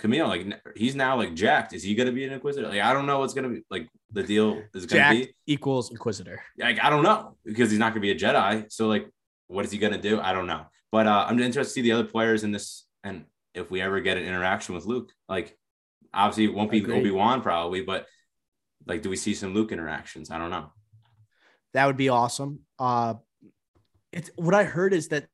Kumail, 0.00 0.28
like 0.28 0.62
he's 0.76 0.94
now 0.94 1.16
like 1.16 1.34
jacked. 1.34 1.72
Is 1.72 1.82
he 1.82 1.94
gonna 1.94 2.12
be 2.12 2.24
an 2.24 2.32
inquisitor? 2.32 2.68
Like 2.68 2.80
I 2.80 2.92
don't 2.92 3.06
know 3.06 3.18
what's 3.18 3.34
gonna 3.34 3.50
be 3.50 3.62
like 3.70 3.88
the 4.10 4.22
deal 4.22 4.62
is 4.74 4.86
gonna 4.86 5.00
jacked 5.00 5.18
be 5.18 5.34
equals 5.46 5.90
inquisitor. 5.90 6.42
Like 6.58 6.82
I 6.82 6.88
don't 6.88 7.02
know 7.02 7.36
because 7.44 7.70
he's 7.70 7.78
not 7.78 7.90
gonna 7.90 8.00
be 8.00 8.12
a 8.12 8.18
Jedi. 8.18 8.70
So 8.72 8.88
like, 8.88 9.10
what 9.48 9.64
is 9.64 9.70
he 9.70 9.78
gonna 9.78 10.00
do? 10.00 10.20
I 10.20 10.32
don't 10.32 10.46
know. 10.46 10.66
But 10.90 11.06
uh, 11.06 11.26
I'm 11.28 11.38
interested 11.38 11.64
to 11.64 11.74
see 11.74 11.82
the 11.82 11.92
other 11.92 12.04
players 12.04 12.44
in 12.44 12.50
this 12.50 12.86
and 13.04 13.24
if 13.54 13.70
we 13.70 13.80
ever 13.80 14.00
get 14.00 14.16
an 14.16 14.24
interaction 14.24 14.74
with 14.74 14.86
Luke, 14.86 15.12
like 15.28 15.56
Obviously, 16.12 16.44
it 16.44 16.54
won't 16.54 16.70
be 16.70 16.84
Obi 16.84 17.10
Wan 17.10 17.40
probably, 17.40 17.82
but 17.82 18.06
like, 18.86 19.02
do 19.02 19.10
we 19.10 19.16
see 19.16 19.34
some 19.34 19.54
Luke 19.54 19.72
interactions? 19.72 20.30
I 20.30 20.38
don't 20.38 20.50
know. 20.50 20.72
That 21.74 21.86
would 21.86 21.96
be 21.96 22.08
awesome. 22.08 22.60
Uh, 22.78 23.14
it's 24.12 24.30
what 24.34 24.54
I 24.54 24.64
heard 24.64 24.92
is 24.92 25.08
that 25.08 25.26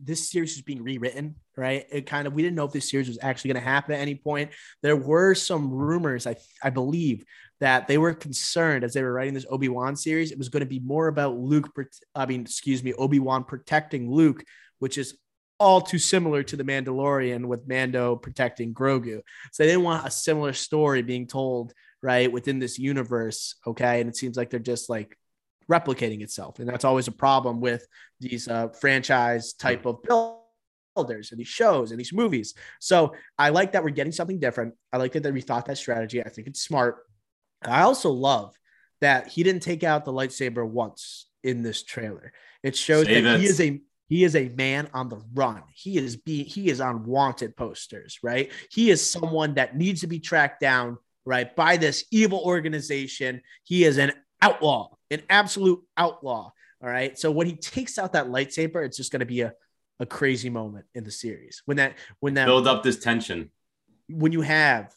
this 0.00 0.30
series 0.30 0.56
is 0.56 0.62
being 0.62 0.82
rewritten, 0.82 1.36
right? 1.56 1.86
It 1.90 2.06
kind 2.06 2.26
of 2.26 2.32
we 2.32 2.42
didn't 2.42 2.56
know 2.56 2.64
if 2.64 2.72
this 2.72 2.90
series 2.90 3.08
was 3.08 3.18
actually 3.20 3.52
going 3.52 3.62
to 3.62 3.68
happen 3.68 3.94
at 3.94 4.00
any 4.00 4.14
point. 4.14 4.50
There 4.82 4.96
were 4.96 5.34
some 5.34 5.70
rumors, 5.70 6.26
I 6.26 6.36
I 6.62 6.70
believe, 6.70 7.24
that 7.60 7.88
they 7.88 7.98
were 7.98 8.14
concerned 8.14 8.84
as 8.84 8.94
they 8.94 9.02
were 9.02 9.12
writing 9.12 9.34
this 9.34 9.46
Obi 9.48 9.68
Wan 9.68 9.96
series. 9.96 10.30
It 10.30 10.38
was 10.38 10.48
going 10.48 10.60
to 10.60 10.66
be 10.66 10.80
more 10.80 11.08
about 11.08 11.36
Luke. 11.36 11.70
I 12.14 12.26
mean, 12.26 12.42
excuse 12.42 12.82
me, 12.82 12.92
Obi 12.94 13.18
Wan 13.18 13.44
protecting 13.44 14.10
Luke, 14.10 14.44
which 14.78 14.98
is 14.98 15.16
all 15.58 15.80
too 15.80 15.98
similar 15.98 16.42
to 16.44 16.56
the 16.56 16.64
Mandalorian 16.64 17.46
with 17.46 17.66
Mando 17.66 18.16
protecting 18.16 18.72
Grogu. 18.74 19.20
So 19.52 19.62
they 19.62 19.68
didn't 19.68 19.82
want 19.82 20.06
a 20.06 20.10
similar 20.10 20.52
story 20.52 21.02
being 21.02 21.26
told 21.26 21.72
right 22.02 22.30
within 22.30 22.58
this 22.58 22.78
universe. 22.78 23.56
Okay, 23.66 24.00
and 24.00 24.08
it 24.08 24.16
seems 24.16 24.36
like 24.36 24.50
they're 24.50 24.60
just 24.60 24.88
like 24.88 25.18
replicating 25.70 26.22
itself, 26.22 26.58
and 26.58 26.68
that's 26.68 26.84
always 26.84 27.08
a 27.08 27.12
problem 27.12 27.60
with 27.60 27.86
these 28.20 28.48
uh, 28.48 28.68
franchise 28.68 29.52
type 29.52 29.84
of 29.84 30.02
builders 30.02 31.30
and 31.30 31.38
these 31.38 31.48
shows 31.48 31.90
and 31.90 32.00
these 32.00 32.12
movies. 32.12 32.54
So 32.80 33.14
I 33.38 33.50
like 33.50 33.72
that 33.72 33.84
we're 33.84 33.90
getting 33.90 34.12
something 34.12 34.40
different. 34.40 34.74
I 34.92 34.96
like 34.96 35.12
that, 35.12 35.24
that 35.24 35.34
we 35.34 35.40
thought 35.40 35.66
that 35.66 35.78
strategy. 35.78 36.22
I 36.24 36.28
think 36.28 36.46
it's 36.46 36.62
smart. 36.62 36.98
I 37.62 37.82
also 37.82 38.10
love 38.10 38.54
that 39.00 39.28
he 39.28 39.42
didn't 39.42 39.62
take 39.62 39.84
out 39.84 40.04
the 40.04 40.12
lightsaber 40.12 40.66
once 40.66 41.26
in 41.44 41.62
this 41.62 41.82
trailer. 41.82 42.32
It 42.62 42.76
shows 42.76 43.06
Save 43.06 43.24
that 43.24 43.34
it. 43.36 43.40
he 43.40 43.46
is 43.46 43.60
a 43.60 43.80
he 44.08 44.24
is 44.24 44.34
a 44.34 44.48
man 44.48 44.88
on 44.94 45.08
the 45.08 45.20
run. 45.34 45.62
He 45.74 45.98
is 45.98 46.16
being 46.16 46.46
he 46.46 46.70
is 46.70 46.80
on 46.80 47.04
wanted 47.04 47.56
posters, 47.56 48.18
right? 48.22 48.50
He 48.70 48.90
is 48.90 49.04
someone 49.04 49.54
that 49.54 49.76
needs 49.76 50.00
to 50.00 50.06
be 50.06 50.18
tracked 50.18 50.60
down, 50.60 50.96
right, 51.24 51.54
by 51.54 51.76
this 51.76 52.04
evil 52.10 52.40
organization. 52.40 53.42
He 53.64 53.84
is 53.84 53.98
an 53.98 54.12
outlaw, 54.40 54.88
an 55.10 55.22
absolute 55.28 55.80
outlaw. 55.96 56.52
All 56.82 56.88
right. 56.88 57.18
So 57.18 57.30
when 57.30 57.46
he 57.46 57.56
takes 57.56 57.98
out 57.98 58.12
that 58.14 58.26
lightsaber, 58.28 58.84
it's 58.84 58.96
just 58.96 59.12
going 59.12 59.20
to 59.20 59.26
be 59.26 59.42
a, 59.42 59.52
a 60.00 60.06
crazy 60.06 60.48
moment 60.48 60.86
in 60.94 61.04
the 61.04 61.10
series. 61.10 61.62
When 61.66 61.76
that 61.76 61.96
when 62.20 62.34
that 62.34 62.46
Build 62.46 62.66
up 62.66 62.82
this 62.82 62.98
tension. 62.98 63.50
when 64.08 64.32
you 64.32 64.40
have 64.40 64.94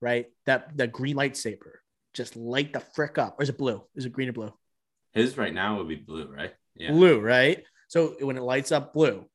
right 0.00 0.26
that 0.46 0.76
that 0.76 0.92
green 0.92 1.16
lightsaber, 1.16 1.80
just 2.14 2.36
light 2.36 2.72
the 2.72 2.80
frick 2.80 3.18
up. 3.18 3.40
Or 3.40 3.42
is 3.42 3.48
it 3.48 3.58
blue? 3.58 3.82
Is 3.96 4.04
it 4.04 4.12
green 4.12 4.28
or 4.28 4.32
blue? 4.32 4.52
His 5.12 5.36
right 5.36 5.52
now 5.52 5.78
would 5.78 5.88
be 5.88 5.96
blue, 5.96 6.26
right? 6.26 6.54
Yeah. 6.76 6.92
blue, 6.92 7.20
right? 7.20 7.64
So 7.92 8.16
when 8.20 8.38
it 8.38 8.42
lights 8.42 8.72
up 8.72 8.94
blue, 8.94 9.26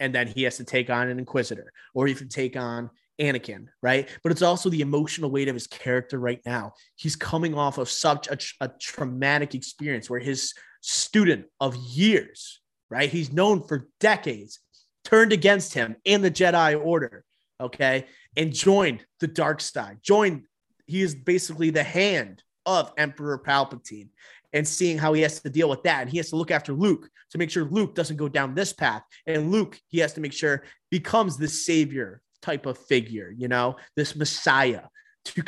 and 0.00 0.14
then 0.14 0.28
he 0.28 0.44
has 0.44 0.56
to 0.56 0.64
take 0.64 0.88
on 0.88 1.08
an 1.08 1.18
Inquisitor, 1.18 1.70
or 1.92 2.08
even 2.08 2.26
take 2.26 2.56
on 2.56 2.88
Anakin, 3.20 3.66
right? 3.82 4.08
But 4.22 4.32
it's 4.32 4.40
also 4.40 4.70
the 4.70 4.80
emotional 4.80 5.30
weight 5.30 5.48
of 5.48 5.54
his 5.54 5.66
character 5.66 6.18
right 6.18 6.40
now. 6.46 6.72
He's 6.94 7.16
coming 7.16 7.52
off 7.54 7.76
of 7.76 7.90
such 7.90 8.28
a, 8.28 8.38
a 8.64 8.70
traumatic 8.80 9.54
experience 9.54 10.08
where 10.08 10.20
his 10.20 10.54
student 10.80 11.48
of 11.60 11.76
years, 11.76 12.62
right? 12.88 13.10
He's 13.10 13.30
known 13.30 13.62
for 13.62 13.88
decades, 14.00 14.58
turned 15.04 15.34
against 15.34 15.74
him 15.74 15.96
and 16.06 16.24
the 16.24 16.30
Jedi 16.30 16.82
Order, 16.82 17.26
okay, 17.60 18.06
and 18.38 18.54
joined 18.54 19.04
the 19.20 19.26
dark 19.26 19.60
side. 19.60 19.98
Joined, 20.02 20.44
he 20.86 21.02
is 21.02 21.14
basically 21.14 21.68
the 21.68 21.84
hand 21.84 22.42
of 22.64 22.90
Emperor 22.96 23.38
Palpatine 23.38 24.08
and 24.56 24.66
seeing 24.66 24.96
how 24.96 25.12
he 25.12 25.20
has 25.20 25.38
to 25.40 25.50
deal 25.50 25.68
with 25.68 25.82
that. 25.82 26.00
And 26.00 26.10
he 26.10 26.16
has 26.16 26.30
to 26.30 26.36
look 26.36 26.50
after 26.50 26.72
Luke 26.72 27.10
to 27.30 27.38
make 27.38 27.50
sure 27.50 27.64
Luke 27.64 27.94
doesn't 27.94 28.16
go 28.16 28.26
down 28.26 28.54
this 28.54 28.72
path. 28.72 29.02
And 29.26 29.52
Luke, 29.52 29.78
he 29.88 29.98
has 29.98 30.14
to 30.14 30.20
make 30.22 30.32
sure 30.32 30.64
becomes 30.90 31.36
the 31.36 31.46
savior 31.46 32.22
type 32.40 32.64
of 32.64 32.78
figure, 32.78 33.34
you 33.36 33.48
know, 33.48 33.76
this 33.96 34.16
messiah 34.16 34.84
to 35.26 35.44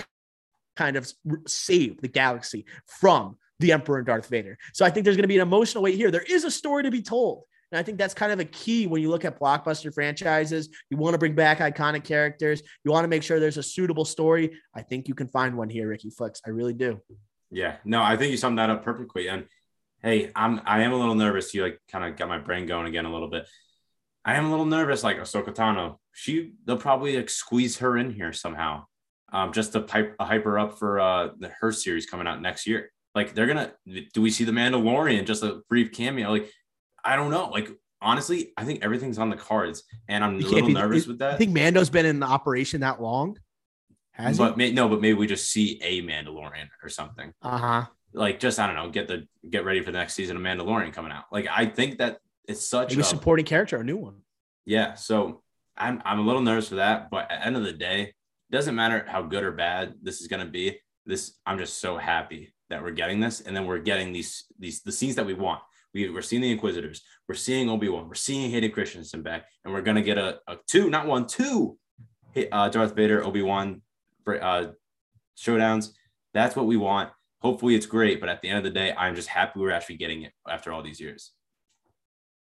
kind 0.77 0.97
of 0.97 1.11
save 1.47 2.03
the 2.03 2.09
galaxy 2.09 2.67
from 2.87 3.37
the 3.61 3.73
Emperor 3.73 3.97
and 3.97 4.07
Darth 4.07 4.29
Vader. 4.29 4.59
So 4.75 4.85
I 4.85 4.91
think 4.91 5.05
there's 5.05 5.17
going 5.17 5.23
to 5.23 5.29
be 5.29 5.39
an 5.39 5.43
emotional 5.43 5.83
weight 5.83 5.97
here. 5.97 6.11
There 6.11 6.21
is 6.23 6.45
a 6.45 6.51
story 6.51 6.83
to 6.83 6.91
be 6.91 7.01
told. 7.01 7.45
And 7.73 7.79
I 7.79 7.83
think 7.83 7.97
that's 7.97 8.15
kind 8.15 8.31
of 8.33 8.41
a 8.41 8.45
key 8.45 8.87
when 8.87 9.01
you 9.01 9.09
look 9.09 9.25
at 9.25 9.41
blockbuster 9.41 9.93
franchises. 9.93 10.69
You 10.91 10.99
want 10.99 11.15
to 11.15 11.19
bring 11.19 11.35
back 11.35 11.61
iconic 11.61 12.05
characters. 12.05 12.63
You 12.85 12.93
want 12.93 13.05
to 13.05 13.09
make 13.09 13.23
sure 13.23 13.41
there's 13.41 13.57
a 13.57 13.63
suitable 13.63 14.05
story. 14.05 14.59
I 14.75 14.83
think 14.83 15.09
you 15.09 15.15
can 15.15 15.29
find 15.29 15.57
one 15.57 15.71
here, 15.71 15.89
Ricky 15.89 16.11
Flicks. 16.11 16.43
I 16.47 16.51
really 16.51 16.75
do. 16.75 17.01
Yeah, 17.51 17.77
no, 17.85 18.03
I 18.03 18.17
think 18.17 18.31
you 18.31 18.37
summed 18.37 18.59
that 18.59 18.71
up 18.71 18.85
perfectly. 18.85 19.29
And 19.29 19.47
hey, 20.03 20.31
I'm 20.37 20.61
I 20.67 20.83
am 20.83 20.93
a 20.93 20.97
little 20.97 21.15
nervous. 21.15 21.55
You 21.55 21.63
like 21.63 21.81
kind 21.91 22.05
of 22.05 22.17
got 22.17 22.29
my 22.29 22.39
brain 22.39 22.67
going 22.67 22.87
again 22.87 23.05
a 23.07 23.13
little 23.13 23.29
bit. 23.31 23.47
I 24.25 24.35
am 24.35 24.47
a 24.47 24.51
little 24.51 24.67
nervous, 24.67 25.03
like 25.03 25.19
Ahsoka 25.19 25.55
Tano. 25.55 25.97
She 26.13 26.53
they'll 26.65 26.77
probably 26.77 27.17
like 27.17 27.31
squeeze 27.31 27.79
her 27.79 27.97
in 27.97 28.11
here 28.11 28.33
somehow, 28.33 28.85
um, 29.33 29.53
just 29.53 29.73
to 29.73 29.81
pipe 29.81 30.15
hype 30.21 30.45
her 30.45 30.59
up 30.59 30.79
for 30.79 31.01
uh 31.01 31.29
the 31.39 31.49
her 31.61 31.73
series 31.73 32.07
coming 32.07 32.27
out 32.27 32.43
next 32.43 32.67
year. 32.67 32.91
Like 33.15 33.35
they're 33.35 33.47
gonna 33.47 33.73
do 34.13 34.21
we 34.21 34.31
see 34.31 34.45
the 34.45 34.53
Mandalorian 34.53 35.25
just 35.27 35.43
a 35.43 35.61
brief 35.71 35.93
cameo? 35.93 36.31
Like 36.31 36.51
I 37.03 37.17
don't 37.17 37.31
know. 37.31 37.49
Like 37.49 37.71
honestly, 38.03 38.53
I 38.59 38.65
think 38.65 38.85
everything's 38.85 39.19
on 39.19 39.31
the 39.31 39.37
cards, 39.37 39.85
and 40.09 40.23
I'm 40.23 40.35
a 40.37 40.39
You 40.41 40.49
little 40.51 40.67
be- 40.69 40.75
nervous 40.75 41.07
you- 41.07 41.13
with 41.13 41.21
that. 41.21 41.33
I 41.35 41.37
think 41.39 41.53
Mando's 41.53 41.89
been 41.91 42.05
in 42.07 42.23
operation 42.23 42.81
that 42.83 43.01
long. 43.01 43.39
Has 44.19 44.37
but 44.39 44.57
may, 44.57 44.73
no, 44.73 44.89
but 44.89 45.01
maybe 45.01 45.15
we 45.17 45.27
just 45.27 45.51
see 45.51 45.81
a 45.83 46.03
Mandalorian 46.03 46.69
or 46.83 46.89
something. 46.89 47.33
Uh 47.41 47.59
huh. 47.59 47.87
like 48.13 48.41
just 48.41 48.59
I 48.59 48.67
don't 48.67 48.77
know, 48.77 48.91
get 48.91 49.07
the 49.09 49.27
get 49.49 49.65
ready 49.65 49.81
for 49.81 49.93
the 49.93 49.99
next 49.99 50.15
season 50.15 50.37
of 50.37 50.43
Mandalorian 50.43 50.93
coming 50.93 51.13
out. 51.13 51.25
Like 51.31 51.47
I 51.51 51.67
think 51.67 51.99
that 51.99 52.19
it's 52.47 52.67
such 52.67 52.91
Maybe 52.91 53.03
a 53.03 53.05
supporting 53.05 53.45
character, 53.47 53.77
a 53.79 53.85
new 53.85 53.97
one. 53.97 54.17
yeah. 54.67 54.95
So 54.95 55.43
I'm 55.77 56.03
I'm 56.05 56.19
a 56.19 56.23
little 56.23 56.43
nervous 56.43 56.69
for 56.69 56.77
that, 56.77 57.11
but 57.11 57.31
at 57.31 57.41
the 57.41 57.47
end 57.47 57.57
of 57.57 57.63
the 57.63 57.73
day, 57.73 58.03
it 58.03 58.15
doesn't 58.51 58.75
matter 58.75 59.05
how 59.07 59.23
good 59.23 59.45
or 59.45 59.53
bad 59.53 59.95
this 60.03 60.21
is 60.21 60.27
gonna 60.27 60.47
be. 60.47 60.79
This 61.07 61.39
I'm 61.47 61.59
just 61.59 61.79
so 61.81 61.97
happy 61.97 62.53
that 62.71 62.83
we're 62.83 62.91
getting 62.91 63.21
this, 63.21 63.41
and 63.41 63.55
then 63.57 63.67
we're 63.67 63.79
getting 63.79 64.13
these 64.13 64.47
these 64.59 64.83
the 64.83 64.93
scenes 64.93 65.15
that 65.15 65.27
we 65.27 65.35
want. 65.35 65.61
We, 65.95 66.11
we're 66.11 66.21
seeing 66.23 66.43
the 66.43 66.51
Inquisitors, 66.51 67.01
we're 67.29 67.35
seeing 67.35 67.71
Obi 67.71 67.89
Wan, 67.89 68.09
we're 68.09 68.15
seeing 68.15 68.51
Hayden 68.51 68.71
Christensen 68.73 69.23
back, 69.23 69.47
and 69.65 69.73
we're 69.73 69.81
gonna 69.81 70.03
get 70.03 70.19
a, 70.19 70.39
a 70.47 70.57
two, 70.67 70.91
not 70.91 71.07
one, 71.07 71.27
two, 71.27 71.79
uh, 72.53 72.69
Darth 72.69 72.95
Vader, 72.95 73.25
Obi 73.25 73.41
Wan, 73.43 73.81
uh, 74.37 74.73
showdowns. 75.37 75.91
That's 76.35 76.57
what 76.57 76.67
we 76.67 76.77
want. 76.77 77.11
Hopefully, 77.41 77.75
it's 77.75 77.87
great, 77.87 78.21
but 78.21 78.29
at 78.29 78.43
the 78.43 78.49
end 78.49 78.59
of 78.59 78.65
the 78.65 78.71
day, 78.71 78.93
I'm 78.97 79.15
just 79.15 79.29
happy 79.29 79.61
we're 79.61 79.71
actually 79.71 79.97
getting 79.97 80.23
it 80.23 80.33
after 80.49 80.73
all 80.73 80.83
these 80.83 81.01
years. 81.01 81.33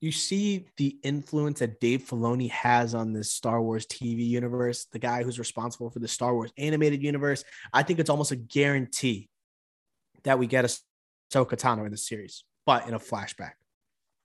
You 0.02 0.12
see 0.12 0.68
the 0.78 0.98
influence 1.04 1.60
that 1.60 1.80
Dave 1.80 2.04
Filoni 2.04 2.52
has 2.52 2.94
on 2.94 3.14
this 3.14 3.32
Star 3.32 3.62
Wars 3.62 3.86
TV 3.88 4.28
universe, 4.28 4.86
the 4.92 5.00
guy 5.00 5.24
who's 5.24 5.40
responsible 5.40 5.90
for 5.90 6.00
the 6.00 6.08
Star 6.08 6.34
Wars 6.34 6.52
animated 6.58 7.02
universe. 7.02 7.44
I 7.74 7.84
think 7.84 8.00
it's 8.00 8.10
almost 8.10 8.32
a 8.32 8.36
guarantee 8.36 9.30
that 10.24 10.38
we 10.38 10.46
get 10.46 10.66
a 10.66 10.80
Ahsoka 11.32 11.58
Tano 11.58 11.86
in 11.86 11.92
the 11.92 11.98
series, 11.98 12.44
but 12.66 12.88
in 12.88 12.94
a 12.94 13.00
flashback. 13.00 13.54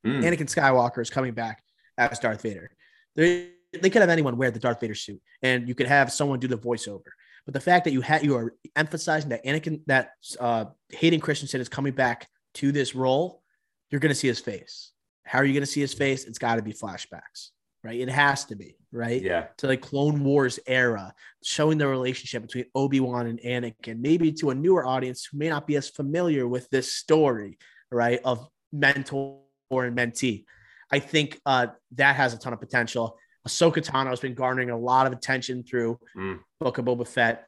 Hmm. 0.04 0.20
Anakin 0.20 0.52
Skywalker 0.52 1.00
is 1.00 1.10
coming 1.10 1.34
back 1.34 1.62
as 1.98 2.18
Darth 2.18 2.42
Vader. 2.42 2.70
They, 3.16 3.50
they 3.72 3.90
could 3.90 4.02
have 4.02 4.10
anyone 4.10 4.36
wear 4.36 4.50
the 4.50 4.58
Darth 4.58 4.80
Vader 4.80 4.94
suit, 4.94 5.20
and 5.42 5.68
you 5.68 5.74
could 5.74 5.86
have 5.86 6.12
someone 6.12 6.38
do 6.38 6.48
the 6.48 6.58
voiceover. 6.58 7.10
But 7.44 7.54
the 7.54 7.60
fact 7.60 7.84
that 7.84 7.92
you 7.92 8.00
had 8.00 8.24
you 8.24 8.36
are 8.36 8.54
emphasizing 8.76 9.30
that 9.30 9.44
Anakin, 9.44 9.82
that 9.86 10.10
uh, 10.38 10.66
Hayden 10.90 11.20
Christensen 11.20 11.60
is 11.60 11.68
coming 11.68 11.92
back 11.92 12.28
to 12.54 12.72
this 12.72 12.94
role, 12.94 13.42
you're 13.90 14.00
going 14.00 14.10
to 14.10 14.14
see 14.14 14.28
his 14.28 14.40
face. 14.40 14.92
How 15.24 15.38
are 15.38 15.44
you 15.44 15.52
going 15.52 15.62
to 15.62 15.66
see 15.66 15.80
his 15.80 15.94
face? 15.94 16.24
It's 16.24 16.38
got 16.38 16.56
to 16.56 16.62
be 16.62 16.72
flashbacks, 16.72 17.50
right? 17.82 17.98
It 17.98 18.08
has 18.08 18.44
to 18.46 18.56
be, 18.56 18.76
right? 18.92 19.22
Yeah. 19.22 19.46
To 19.58 19.66
like 19.66 19.80
Clone 19.80 20.22
Wars 20.24 20.58
era, 20.66 21.12
showing 21.42 21.78
the 21.78 21.86
relationship 21.88 22.42
between 22.42 22.66
Obi 22.74 23.00
Wan 23.00 23.26
and 23.26 23.40
Anakin, 23.40 24.00
maybe 24.00 24.32
to 24.32 24.50
a 24.50 24.54
newer 24.54 24.86
audience 24.86 25.26
who 25.30 25.38
may 25.38 25.48
not 25.48 25.66
be 25.66 25.76
as 25.76 25.88
familiar 25.88 26.46
with 26.46 26.68
this 26.70 26.92
story, 26.94 27.58
right? 27.90 28.20
Of 28.24 28.46
mentor 28.72 29.40
and 29.70 29.96
mentee. 29.96 30.44
I 30.90 30.98
think 30.98 31.40
uh, 31.46 31.68
that 31.92 32.16
has 32.16 32.34
a 32.34 32.38
ton 32.38 32.52
of 32.52 32.60
potential. 32.60 33.16
Ahsoka 33.46 33.84
Tano 33.84 34.10
has 34.10 34.20
been 34.20 34.34
garnering 34.34 34.70
a 34.70 34.78
lot 34.78 35.06
of 35.06 35.12
attention 35.12 35.64
through 35.64 35.98
Mm. 36.16 36.38
Book 36.62 36.78
of 36.78 36.84
Boba 36.84 37.06
Fett, 37.06 37.46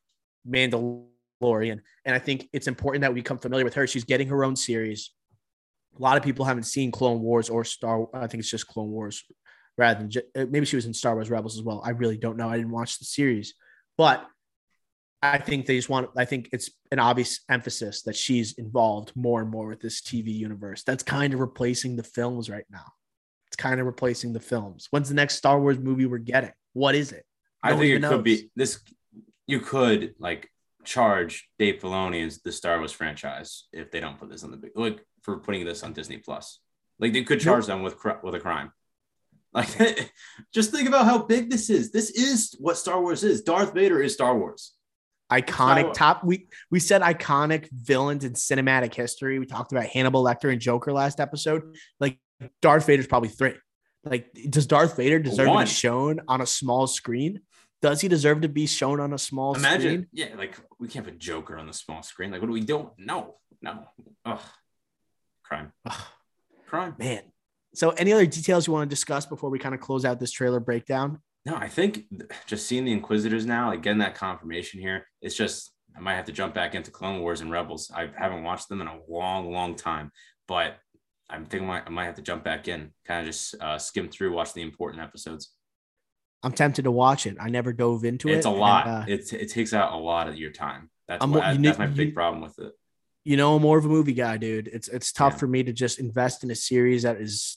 Mandalorian, 0.49 1.81
and 2.05 2.15
I 2.15 2.19
think 2.19 2.49
it's 2.53 2.67
important 2.67 3.03
that 3.03 3.13
we 3.13 3.21
become 3.21 3.39
familiar 3.39 3.65
with 3.65 3.75
her. 3.75 3.87
She's 3.87 4.05
getting 4.05 4.29
her 4.29 4.45
own 4.45 4.57
series. 4.57 5.11
A 5.99 6.03
lot 6.03 6.17
of 6.17 6.23
people 6.23 6.45
haven't 6.45 6.65
seen 6.65 6.91
Clone 6.91 7.21
Wars 7.21 7.49
or 7.49 7.65
Star. 7.65 8.09
I 8.13 8.27
think 8.27 8.41
it's 8.41 8.51
just 8.51 8.67
Clone 8.67 8.91
Wars, 8.91 9.25
rather 9.79 10.01
than 10.01 10.11
ju- 10.11 10.23
uh, 10.37 10.47
maybe 10.51 10.67
she 10.67 10.77
was 10.77 10.87
in 10.87 10.95
Star 10.95 11.15
Wars 11.15 11.31
Rebels 11.31 11.57
as 11.57 11.63
well. 11.63 11.83
I 11.85 11.91
really 11.91 12.17
don't 12.17 12.37
know. 12.37 12.49
I 12.49 12.57
didn't 12.57 12.73
watch 12.73 12.99
the 12.99 13.05
series, 13.05 13.55
but 13.97 14.27
I 15.23 15.39
think 15.39 15.67
they 15.67 15.77
just 15.77 15.89
want. 15.89 16.11
I 16.17 16.25
think 16.25 16.51
it's 16.53 16.71
an 16.91 16.99
obvious 16.99 17.41
emphasis 17.49 18.03
that 18.03 18.17
she's 18.17 18.53
involved 18.55 19.13
more 19.15 19.41
and 19.41 19.51
more 19.51 19.69
with 19.69 19.81
this 19.81 20.03
TV 20.03 20.35
universe. 20.35 20.83
That's 20.83 21.03
kind 21.03 21.33
of 21.33 21.41
replacing 21.41 21.97
the 21.97 22.03
films 22.03 22.51
right 22.51 22.67
now. 22.71 22.93
It's 23.47 23.57
kind 23.57 23.81
of 23.81 23.87
replacing 23.87 24.33
the 24.33 24.41
films. 24.41 24.89
When's 24.91 25.09
the 25.09 25.15
next 25.15 25.37
Star 25.37 25.61
Wars 25.61 25.79
movie 25.79 26.07
we're 26.07 26.19
getting? 26.19 26.53
What 26.73 26.95
is 26.95 27.13
it? 27.13 27.25
I 27.63 27.71
No 27.71 27.77
one 27.77 27.83
think 27.83 27.93
it 27.93 27.97
even 27.99 28.11
could 28.11 28.25
be 28.25 28.51
this. 28.55 28.81
You 29.47 29.61
could 29.61 30.15
like 30.19 30.51
charge 30.85 31.49
Dave 31.59 31.81
Filoni 31.81 32.27
as 32.27 32.39
the 32.43 32.53
Star 32.53 32.79
Wars 32.79 32.93
franchise 32.93 33.65
if 33.73 33.91
they 33.91 34.01
don't 34.01 34.19
put 34.19 34.31
this 34.31 34.45
on 34.45 34.51
the 34.51 34.57
big 34.57 34.73
like 34.75 35.05
for 35.23 35.39
putting 35.39 35.65
this 35.65 35.83
on 35.83 35.93
Disney 35.93 36.19
Plus. 36.19 36.61
Like 36.99 37.13
they 37.13 37.25
could 37.25 37.41
charge 37.41 37.67
them 37.67 37.83
with 37.83 37.97
cr- 37.97 38.21
with 38.23 38.35
a 38.35 38.41
crime. 38.41 38.73
Like 39.55 40.13
just 40.53 40.73
think 40.73 40.89
about 40.89 41.05
how 41.05 41.19
big 41.19 41.49
this 41.49 41.71
is. 41.71 41.93
This 41.93 42.11
is 42.11 42.57
what 42.59 42.77
Star 42.77 43.01
Wars 43.01 43.23
is. 43.23 43.43
Darth 43.43 43.73
Vader 43.73 44.03
is 44.03 44.13
Star 44.13 44.37
Wars. 44.37 44.73
iconic 45.31 45.95
Star- 45.95 45.95
top 45.95 46.25
we 46.25 46.49
we 46.73 46.81
said 46.81 47.03
iconic 47.03 47.71
villains 47.71 48.25
in 48.25 48.33
cinematic 48.33 48.93
history 48.95 49.39
we 49.39 49.47
talked 49.47 49.71
about 49.73 49.87
hannibal 49.87 50.23
lecter 50.25 50.51
and 50.53 50.61
joker 50.61 50.93
last 50.93 51.19
episode 51.21 51.63
like 52.01 52.19
darth 52.61 52.85
vader's 52.87 53.07
probably 53.07 53.31
three 53.31 53.55
like 54.05 54.27
does 54.51 54.67
darth 54.67 54.97
vader 54.97 55.19
deserve 55.19 55.49
to 55.49 55.59
be 55.59 55.67
shown 55.67 56.21
on 56.29 56.41
a 56.41 56.47
small 56.47 56.87
screen 56.87 57.41
does 57.85 58.01
he 58.01 58.09
deserve 58.09 58.41
to 58.41 58.49
be 58.49 58.67
shown 58.67 58.99
on 58.99 59.13
a 59.13 59.19
small 59.19 59.55
Imagine, 59.55 59.81
screen 59.81 60.07
yeah, 60.11 60.29
like 60.39 60.59
we 60.79 60.89
can't 60.89 61.05
put 61.05 61.19
Joker 61.19 61.59
on 61.59 61.67
the 61.67 61.73
small 61.75 62.03
screen. 62.03 62.31
Like, 62.31 62.41
what 62.41 62.47
do 62.47 62.55
we 62.55 62.63
don't? 62.63 62.89
No, 62.97 63.35
no. 63.61 63.89
Ugh. 64.25 64.41
Crime. 65.43 65.71
Ugh, 65.85 66.01
Crime. 66.67 66.95
man 66.99 67.21
so 67.75 67.91
any 67.91 68.11
other 68.15 68.25
details 68.25 68.67
you 68.67 68.73
want 68.73 68.89
to 68.89 68.95
discuss 68.95 69.27
before 69.27 69.51
we 69.51 69.59
kind 69.59 69.75
of 69.75 69.83
close 69.83 70.07
out 70.07 70.19
this 70.19 70.31
trailer 70.31 70.61
breakdown 70.61 71.21
No, 71.45 71.57
I 71.57 71.69
think 71.69 72.07
just 72.47 72.67
seeing 72.67 72.87
the 72.87 72.93
Inquisitors 72.93 73.45
now, 73.45 73.69
like 73.69 73.83
getting 73.83 73.99
that 73.99 74.15
confirmation 74.15 74.81
here, 74.81 75.07
it's 75.21 75.37
just 75.37 75.75
I 75.95 76.01
might 76.01 76.15
have 76.15 76.25
to 76.25 76.33
jump 76.33 76.55
back 76.55 76.75
into 76.75 76.91
Clone 76.91 77.21
Wars 77.21 77.43
and 77.43 77.51
Rebels. 77.51 77.91
I 77.95 78.09
haven't 78.17 78.45
watched 78.45 78.71
them 78.71 78.81
in 78.81 78.87
a 78.87 78.99
long, 79.09 79.53
long 79.53 79.77
time, 79.77 80.11
but 80.49 80.77
I'm 81.29 81.45
thinking 81.45 81.69
I 81.69 81.73
might, 81.73 81.87
I 81.87 81.91
might 81.91 82.05
have 82.07 82.17
to 82.17 82.23
jump 82.23 82.45
back 82.45 82.67
in, 82.67 82.93
kind 83.07 83.21
of 83.21 83.27
just 83.27 83.55
uh, 83.61 83.79
skim 83.79 84.09
through, 84.09 84.33
watch 84.33 84.55
the 84.55 84.63
important 84.63 85.03
episodes. 85.03 85.53
I'm 86.45 86.53
tempted 86.53 86.83
to 86.85 86.91
watch 86.91 87.27
it. 87.27 87.37
I 87.41 87.49
never 87.49 87.73
dove 87.73 88.05
into 88.05 88.29
It's 88.29 88.35
it. 88.35 88.39
It's 88.39 88.47
a 88.47 88.51
and, 88.51 88.59
lot. 88.59 88.87
uh, 88.87 89.05
it, 89.09 89.33
it 89.33 89.49
takes 89.51 89.73
out 89.73 89.93
a 89.93 89.97
lot 89.97 90.29
of 90.29 90.37
your 90.37 90.51
time. 90.53 90.91
That's 91.09 91.23
I'm- 91.23 91.33
why, 91.33 91.57
that's 91.57 91.79
my 91.79 91.87
big 91.87 92.09
you- 92.09 92.15
problem 92.15 92.43
with 92.43 92.59
it. 92.59 92.73
you 93.25 93.37
know, 93.37 93.57
I'm 93.57 93.63
more 93.63 93.79
of 93.79 93.85
a 93.85 93.89
movie 93.89 94.13
guy, 94.13 94.37
dude. 94.37 94.69
It's 94.69 94.89
it's 94.89 95.11
tough 95.13 95.33
Yeah. 95.35 95.39
for 95.39 95.47
me 95.47 95.63
to 95.65 95.73
just 95.73 95.99
invest 95.99 96.45
in 96.45 96.51
a 96.51 96.55
series 96.55 97.03
that 97.05 97.17
is 97.21 97.57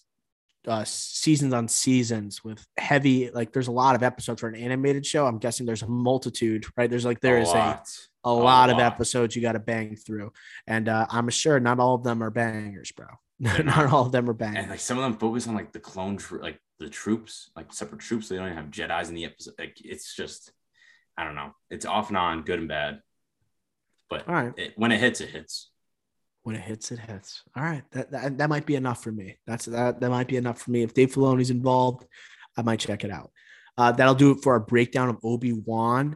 uh, 0.67 0.83
seasons 0.85 1.53
on 1.53 1.67
seasons 1.67 2.43
with 2.43 2.65
heavy. 2.77 3.29
Like, 3.31 3.53
there's 3.53 3.67
a 3.69 3.71
lot 3.71 3.95
of 3.95 4.03
episodes 4.03 4.41
for 4.41 4.49
an 4.49 4.55
animated 4.55 5.05
show. 5.05 5.25
I'm 5.25 5.38
guessing 5.38 5.65
there's 5.65 5.83
a 5.83 5.88
multitude, 5.88 6.65
right? 6.75 6.89
There's 6.89 7.05
like 7.05 7.21
there 7.21 7.38
a 7.38 7.41
is 7.41 7.49
a 7.49 7.53
lot. 7.53 7.88
a 8.25 8.33
lot 8.33 8.69
of 8.69 8.79
episodes 8.79 9.33
you 9.35 9.41
got 9.41 9.53
to 9.53 9.59
bang 9.59 9.95
through, 9.95 10.33
and 10.65 10.89
uh, 10.89 11.05
I'm 11.09 11.29
sure 11.29 11.59
not 11.61 11.79
all 11.79 11.95
of 11.95 12.03
them 12.03 12.21
are 12.23 12.29
bangers, 12.31 12.91
bro. 12.91 13.07
Not 13.39 13.65
not. 13.65 13.93
all 13.93 14.07
of 14.07 14.11
them 14.11 14.27
are 14.29 14.33
bangers 14.33 14.63
and 14.63 14.71
like 14.71 14.79
some 14.79 14.97
of 14.97 15.03
them 15.03 15.13
focus 15.19 15.47
on 15.47 15.53
like 15.53 15.71
the 15.71 15.79
clone 15.79 16.17
like 16.41 16.59
the 16.80 16.89
troops 16.89 17.49
like 17.55 17.73
separate 17.73 18.01
troops 18.01 18.30
they 18.30 18.36
don't 18.36 18.45
even 18.45 18.57
have 18.57 18.71
jedis 18.71 19.09
in 19.09 19.15
the 19.15 19.25
episode 19.25 19.53
like 19.57 19.78
it's 19.84 20.15
just 20.15 20.51
i 21.17 21.23
don't 21.23 21.36
know 21.36 21.51
it's 21.69 21.86
off 21.86 22.09
and 22.09 22.17
on 22.17 22.43
good 22.43 22.59
and 22.59 22.67
bad 22.67 23.01
but 24.09 24.28
all 24.28 24.36
right, 24.36 24.53
it, 24.57 24.73
when 24.78 24.91
it 24.91 24.99
hits 24.99 25.21
it 25.21 25.30
hits 25.30 25.69
when 26.47 26.55
it 26.55 26.61
hits, 26.61 26.93
it 26.93 26.99
hits. 26.99 27.43
All 27.57 27.63
right, 27.63 27.84
that, 27.91 28.09
that 28.11 28.38
that 28.38 28.49
might 28.49 28.65
be 28.65 28.75
enough 28.75 29.03
for 29.03 29.11
me. 29.11 29.38
That's 29.45 29.65
that 29.65 29.99
that 29.99 30.09
might 30.09 30.30
be 30.30 30.38
enough 30.38 30.61
for 30.61 30.71
me. 30.71 30.82
If 30.82 30.93
Dave 30.93 31.13
Filoni's 31.13 31.49
involved, 31.49 32.05
I 32.55 32.61
might 32.61 32.80
check 32.80 33.03
it 33.03 33.11
out. 33.11 33.32
Uh, 33.78 33.91
that'll 33.91 34.15
do 34.15 34.32
it 34.32 34.38
for 34.41 34.53
our 34.53 34.61
breakdown 34.61 35.09
of 35.09 35.17
Obi 35.25 35.51
Wan. 35.51 36.15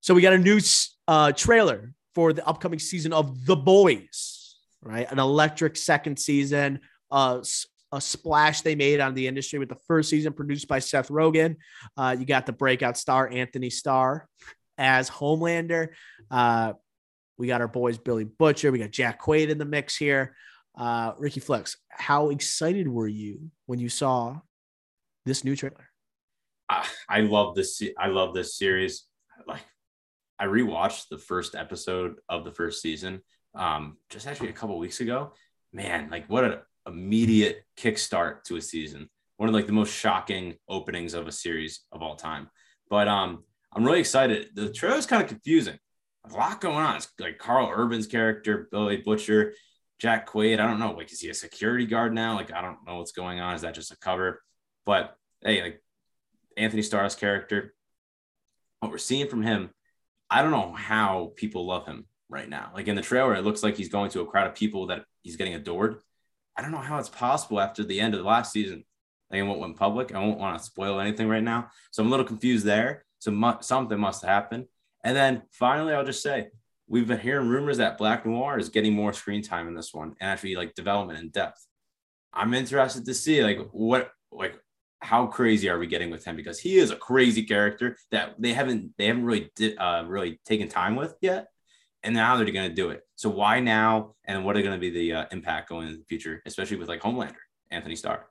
So 0.00 0.14
we 0.14 0.22
got 0.22 0.32
a 0.32 0.38
new 0.38 0.58
uh, 1.06 1.32
trailer 1.32 1.92
for 2.14 2.32
the 2.32 2.46
upcoming 2.46 2.78
season 2.78 3.12
of 3.12 3.44
The 3.44 3.56
Boys, 3.56 4.56
right? 4.80 5.12
An 5.12 5.18
electric 5.18 5.76
second 5.76 6.18
season. 6.18 6.80
Uh, 7.10 7.42
a 7.94 8.00
splash 8.00 8.62
they 8.62 8.74
made 8.74 9.00
on 9.00 9.14
the 9.14 9.26
industry 9.26 9.58
with 9.58 9.68
the 9.68 9.78
first 9.86 10.10
season 10.10 10.32
produced 10.32 10.68
by 10.68 10.80
Seth 10.80 11.08
Rogen. 11.08 11.56
Uh, 11.96 12.16
you 12.18 12.26
got 12.26 12.44
the 12.44 12.52
breakout 12.52 12.98
star 12.98 13.28
Anthony 13.28 13.70
Starr 13.70 14.28
as 14.76 15.08
Homelander. 15.08 15.88
Uh, 16.30 16.72
we 17.38 17.46
got 17.46 17.60
our 17.60 17.68
boys 17.68 17.98
Billy 17.98 18.24
Butcher. 18.24 18.72
We 18.72 18.78
got 18.78 18.90
Jack 18.90 19.22
Quaid 19.22 19.48
in 19.48 19.58
the 19.58 19.64
mix 19.64 19.96
here. 19.96 20.36
Uh, 20.76 21.12
Ricky 21.18 21.40
Flex, 21.40 21.76
how 21.88 22.30
excited 22.30 22.88
were 22.88 23.08
you 23.08 23.50
when 23.66 23.78
you 23.78 23.88
saw 23.88 24.40
this 25.24 25.44
new 25.44 25.54
trailer? 25.54 25.88
I, 26.68 26.86
I 27.08 27.20
love 27.20 27.54
this 27.54 27.82
i 27.98 28.06
love 28.06 28.34
this 28.34 28.56
series 28.56 29.04
like 29.46 29.60
i 30.38 30.46
rewatched 30.46 31.08
the 31.10 31.18
first 31.18 31.54
episode 31.54 32.16
of 32.28 32.44
the 32.44 32.52
first 32.52 32.80
season 32.80 33.20
um 33.54 33.98
just 34.08 34.26
actually 34.26 34.48
a 34.48 34.54
couple 34.54 34.78
weeks 34.78 35.00
ago 35.00 35.32
man 35.72 36.08
like 36.10 36.26
what 36.28 36.44
an 36.44 36.58
immediate 36.86 37.64
kickstart 37.76 38.44
to 38.44 38.56
a 38.56 38.60
season. 38.60 39.08
One 39.36 39.48
of 39.48 39.54
like 39.54 39.66
the 39.66 39.72
most 39.72 39.92
shocking 39.92 40.54
openings 40.68 41.14
of 41.14 41.26
a 41.26 41.32
series 41.32 41.80
of 41.92 42.02
all 42.02 42.16
time. 42.16 42.48
But 42.88 43.08
um 43.08 43.44
i'm 43.72 43.84
really 43.84 44.00
excited. 44.00 44.48
The 44.54 44.72
trailer 44.72 44.96
is 44.96 45.06
kind 45.06 45.22
of 45.22 45.28
confusing. 45.28 45.78
A 46.30 46.32
lot 46.32 46.60
going 46.60 46.76
on. 46.76 46.96
It's 46.96 47.08
like 47.18 47.38
karl 47.38 47.70
urban's 47.74 48.06
character 48.06 48.68
billy 48.70 48.98
butcher 48.98 49.54
jack 49.98 50.28
quaid. 50.28 50.60
I 50.60 50.66
don't 50.66 50.80
know 50.80 50.92
like 50.92 51.12
is 51.12 51.20
he 51.20 51.28
a 51.28 51.34
security 51.34 51.86
guard 51.86 52.14
now? 52.14 52.34
Like 52.34 52.52
i 52.52 52.60
don't 52.60 52.78
know 52.86 52.96
what's 52.96 53.12
going 53.12 53.40
on. 53.40 53.54
Is 53.54 53.62
that 53.62 53.74
just 53.74 53.92
a 53.92 53.98
cover 53.98 54.42
but 54.86 55.16
hey 55.42 55.62
like 55.62 55.80
Anthony 56.56 56.82
Starr's 56.82 57.14
character, 57.14 57.74
what 58.80 58.90
we're 58.90 58.98
seeing 58.98 59.28
from 59.28 59.42
him, 59.42 59.70
I 60.30 60.42
don't 60.42 60.50
know 60.50 60.72
how 60.72 61.32
people 61.36 61.66
love 61.66 61.86
him 61.86 62.06
right 62.28 62.48
now. 62.48 62.70
Like 62.74 62.88
in 62.88 62.96
the 62.96 63.02
trailer, 63.02 63.34
it 63.34 63.42
looks 63.42 63.62
like 63.62 63.76
he's 63.76 63.88
going 63.88 64.10
to 64.10 64.20
a 64.20 64.26
crowd 64.26 64.46
of 64.46 64.54
people 64.54 64.86
that 64.88 65.04
he's 65.22 65.36
getting 65.36 65.54
adored. 65.54 66.00
I 66.56 66.62
don't 66.62 66.70
know 66.70 66.78
how 66.78 66.98
it's 66.98 67.08
possible 67.08 67.60
after 67.60 67.84
the 67.84 68.00
end 68.00 68.14
of 68.14 68.20
the 68.20 68.26
last 68.26 68.52
season. 68.52 68.84
Like 69.30 69.44
what 69.44 69.58
went 69.58 69.76
public. 69.76 70.14
I 70.14 70.20
won't 70.20 70.38
want 70.38 70.58
to 70.58 70.64
spoil 70.64 71.00
anything 71.00 71.28
right 71.28 71.42
now. 71.42 71.70
So 71.90 72.02
I'm 72.02 72.08
a 72.08 72.10
little 72.10 72.26
confused 72.26 72.64
there. 72.64 73.04
So 73.18 73.30
mu- 73.30 73.60
something 73.60 73.98
must 73.98 74.22
have 74.22 74.30
happened. 74.30 74.66
And 75.02 75.16
then 75.16 75.42
finally, 75.50 75.92
I'll 75.92 76.04
just 76.04 76.22
say 76.22 76.48
we've 76.86 77.08
been 77.08 77.18
hearing 77.18 77.48
rumors 77.48 77.78
that 77.78 77.98
Black 77.98 78.26
Noir 78.26 78.58
is 78.58 78.68
getting 78.68 78.92
more 78.92 79.12
screen 79.12 79.42
time 79.42 79.66
in 79.66 79.74
this 79.74 79.92
one 79.92 80.14
and 80.20 80.30
actually 80.30 80.56
like 80.56 80.74
development 80.74 81.18
in 81.18 81.30
depth. 81.30 81.66
I'm 82.32 82.54
interested 82.54 83.04
to 83.06 83.14
see 83.14 83.42
like 83.42 83.58
what 83.72 84.10
like 84.30 84.58
how 85.00 85.26
crazy 85.26 85.68
are 85.68 85.78
we 85.78 85.86
getting 85.86 86.10
with 86.10 86.24
him 86.24 86.36
because 86.36 86.58
he 86.58 86.76
is 86.76 86.90
a 86.90 86.96
crazy 86.96 87.42
character 87.44 87.96
that 88.10 88.34
they 88.38 88.52
haven't 88.52 88.92
they 88.98 89.06
haven't 89.06 89.24
really 89.24 89.50
di- 89.54 89.76
uh, 89.76 90.04
really 90.04 90.40
taken 90.44 90.68
time 90.68 90.96
with 90.96 91.14
yet 91.20 91.48
and 92.04 92.14
now 92.14 92.36
they're 92.36 92.50
going 92.50 92.68
to 92.68 92.74
do 92.74 92.90
it 92.90 93.02
so 93.16 93.28
why 93.28 93.58
now 93.58 94.14
and 94.26 94.44
what 94.44 94.56
are 94.56 94.62
going 94.62 94.74
to 94.74 94.80
be 94.80 94.90
the 94.90 95.12
uh, 95.12 95.24
impact 95.32 95.68
going 95.68 95.88
in 95.88 95.94
the 95.94 96.04
future 96.08 96.40
especially 96.46 96.76
with 96.76 96.88
like 96.88 97.00
homelander 97.00 97.34
anthony 97.70 97.96
starr 97.96 98.26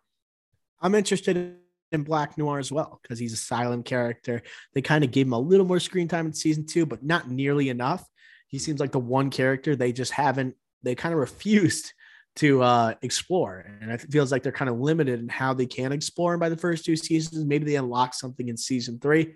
I'm 0.83 0.95
interested 0.95 1.55
in 1.93 2.03
Black 2.03 2.37
Noir 2.37 2.59
as 2.59 2.71
well 2.71 2.99
because 3.01 3.17
he's 3.17 3.31
a 3.31 3.37
silent 3.37 3.85
character. 3.85 4.41
They 4.73 4.81
kind 4.81 5.03
of 5.03 5.11
gave 5.11 5.27
him 5.27 5.33
a 5.33 5.39
little 5.39 5.65
more 5.65 5.79
screen 5.79 6.09
time 6.09 6.25
in 6.25 6.33
season 6.33 6.65
two, 6.65 6.85
but 6.85 7.03
not 7.03 7.29
nearly 7.29 7.69
enough. 7.69 8.05
He 8.47 8.59
seems 8.59 8.81
like 8.81 8.91
the 8.91 8.99
one 8.99 9.29
character 9.29 9.75
they 9.75 9.93
just 9.93 10.11
haven't, 10.11 10.55
they 10.83 10.93
kind 10.93 11.13
of 11.13 11.19
refused 11.19 11.93
to 12.37 12.61
uh, 12.61 12.95
explore. 13.01 13.65
And 13.81 13.91
it 13.91 14.01
feels 14.11 14.31
like 14.31 14.43
they're 14.43 14.51
kind 14.51 14.69
of 14.69 14.79
limited 14.79 15.21
in 15.21 15.29
how 15.29 15.53
they 15.53 15.67
can 15.67 15.93
explore 15.93 16.33
him 16.33 16.39
by 16.39 16.49
the 16.49 16.57
first 16.57 16.83
two 16.83 16.97
seasons. 16.97 17.45
Maybe 17.45 17.63
they 17.63 17.75
unlock 17.75 18.13
something 18.13 18.49
in 18.49 18.57
season 18.57 18.99
three. 18.99 19.35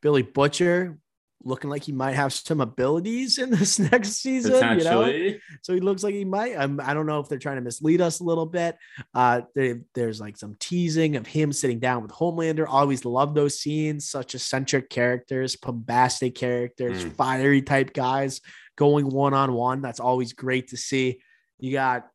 Billy 0.00 0.22
Butcher 0.22 0.98
looking 1.44 1.70
like 1.70 1.84
he 1.84 1.92
might 1.92 2.12
have 2.14 2.32
some 2.32 2.60
abilities 2.60 3.38
in 3.38 3.50
this 3.58 3.78
next 3.78 4.14
season. 4.22 4.52
You 4.78 4.84
know? 4.84 5.34
So 5.62 5.72
he 5.74 5.80
looks 5.80 6.02
like 6.02 6.14
he 6.14 6.24
might. 6.24 6.54
Um, 6.56 6.80
I 6.82 6.94
don't 6.94 7.06
know 7.06 7.20
if 7.20 7.28
they're 7.28 7.38
trying 7.38 7.56
to 7.56 7.62
mislead 7.62 8.00
us 8.00 8.20
a 8.20 8.24
little 8.24 8.46
bit. 8.46 8.76
Uh, 9.14 9.42
there- 9.54 9.80
there's 9.94 10.20
like 10.20 10.36
some 10.36 10.56
teasing 10.58 11.16
of 11.16 11.26
him 11.26 11.52
sitting 11.52 11.78
down 11.78 12.02
with 12.02 12.10
Homelander. 12.12 12.66
Always 12.68 13.04
love 13.04 13.34
those 13.34 13.58
scenes. 13.60 14.08
Such 14.10 14.34
eccentric 14.34 14.90
characters, 14.90 15.56
bombastic 15.56 16.34
characters, 16.34 17.04
Mm. 17.04 17.12
fiery 17.12 17.62
type 17.62 17.92
guys 17.92 18.40
going 18.76 19.08
one 19.08 19.34
on 19.34 19.52
one. 19.52 19.80
That's 19.80 20.00
always 20.00 20.32
great 20.32 20.68
to 20.68 20.76
see. 20.76 21.20
You 21.58 21.72
got 21.72 22.06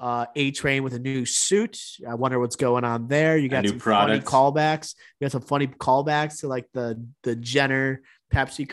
uh, 0.00 0.26
A 0.36 0.52
Train 0.52 0.84
with 0.84 0.94
a 0.94 0.98
new 1.00 1.24
suit. 1.26 1.76
I 2.08 2.14
wonder 2.14 2.38
what's 2.38 2.54
going 2.56 2.84
on 2.84 3.08
there. 3.08 3.36
You 3.36 3.48
got 3.48 3.66
some 3.66 3.78
product. 3.80 4.24
funny 4.28 4.52
callbacks. 4.52 4.94
You 5.18 5.24
got 5.24 5.32
some 5.32 5.40
funny 5.42 5.66
callbacks 5.66 6.40
to 6.40 6.48
like 6.48 6.66
the 6.72 7.04
the 7.24 7.34
Jenner 7.34 8.02
Pepsi 8.32 8.70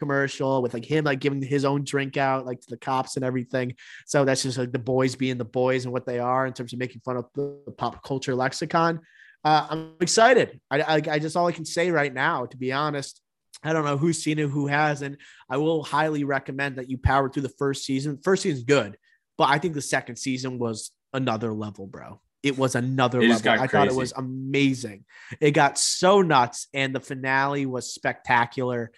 commercial 0.00 0.62
with 0.62 0.74
like 0.74 0.84
him 0.84 1.04
like 1.04 1.20
giving 1.20 1.42
his 1.42 1.64
own 1.64 1.84
drink 1.84 2.16
out 2.16 2.46
like 2.46 2.60
to 2.60 2.70
the 2.70 2.76
cops 2.76 3.16
and 3.16 3.24
everything. 3.24 3.74
So 4.06 4.24
that's 4.24 4.42
just 4.42 4.58
like 4.58 4.72
the 4.72 4.78
boys 4.78 5.14
being 5.14 5.38
the 5.38 5.44
boys 5.44 5.84
and 5.84 5.92
what 5.92 6.06
they 6.06 6.18
are 6.18 6.46
in 6.46 6.52
terms 6.54 6.72
of 6.72 6.78
making 6.78 7.02
fun 7.04 7.18
of 7.18 7.26
the, 7.34 7.60
pop 7.76 8.02
culture 8.02 8.34
lexicon. 8.34 9.00
Uh, 9.44 9.66
I'm 9.70 9.92
excited. 10.00 10.60
I, 10.70 10.80
I 10.80 10.94
I 10.94 11.18
just 11.18 11.36
all 11.36 11.46
I 11.46 11.52
can 11.52 11.64
say 11.64 11.90
right 11.90 12.12
now, 12.12 12.46
to 12.46 12.56
be 12.56 12.72
honest. 12.72 13.20
I 13.62 13.74
don't 13.74 13.84
know 13.84 13.98
who's 13.98 14.22
seen 14.22 14.38
it, 14.38 14.48
who 14.48 14.68
hasn't. 14.68 15.18
I 15.50 15.58
will 15.58 15.82
highly 15.82 16.24
recommend 16.24 16.76
that 16.76 16.88
you 16.88 16.96
power 16.96 17.28
through 17.28 17.42
the 17.42 17.54
first 17.58 17.84
season. 17.84 18.18
First 18.22 18.42
season's 18.42 18.64
good, 18.64 18.96
but 19.36 19.50
I 19.50 19.58
think 19.58 19.74
the 19.74 19.82
second 19.82 20.16
season 20.16 20.58
was 20.58 20.92
another 21.12 21.52
level, 21.52 21.86
bro. 21.86 22.20
It 22.42 22.56
was 22.56 22.74
another 22.74 23.20
It 23.20 23.28
level. 23.28 23.50
I 23.50 23.66
thought 23.66 23.88
it 23.88 23.94
was 23.94 24.12
amazing. 24.16 25.04
It 25.40 25.50
got 25.50 25.78
so 25.78 26.22
nuts, 26.22 26.68
and 26.72 26.94
the 26.94 27.00
finale 27.00 27.66
was 27.66 27.92
spectacular. 27.92 28.92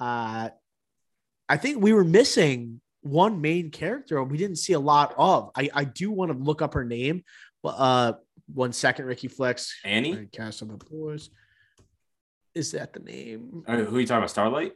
Uh, 0.00 0.50
I 1.48 1.56
think 1.56 1.82
we 1.82 1.92
were 1.92 2.04
missing 2.04 2.80
one 3.02 3.40
main 3.40 3.70
character 3.70 4.22
we 4.22 4.36
didn't 4.36 4.56
see 4.56 4.72
a 4.72 4.80
lot 4.80 5.14
of. 5.16 5.50
I, 5.56 5.70
I 5.72 5.84
do 5.84 6.10
want 6.10 6.32
to 6.32 6.38
look 6.38 6.62
up 6.62 6.74
her 6.74 6.84
name, 6.84 7.24
but 7.62 7.74
uh, 7.78 8.12
one 8.52 8.72
second, 8.72 9.06
Ricky 9.06 9.28
Flex. 9.28 9.74
annie 9.84 10.26
cast 10.32 10.62
of 10.62 10.68
the 10.68 10.84
boys. 10.84 11.30
Is 12.54 12.72
that 12.72 12.92
the 12.92 13.00
name? 13.00 13.62
Uh, 13.66 13.76
who 13.76 13.96
are 13.96 14.00
you 14.00 14.06
talking 14.06 14.18
about 14.18 14.30
starlight 14.30 14.72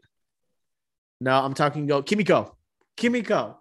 No, 1.20 1.32
I'm 1.32 1.54
talking 1.54 1.86
go 1.86 2.02
Kimiko. 2.02 2.56
Kimiko. 2.96 3.58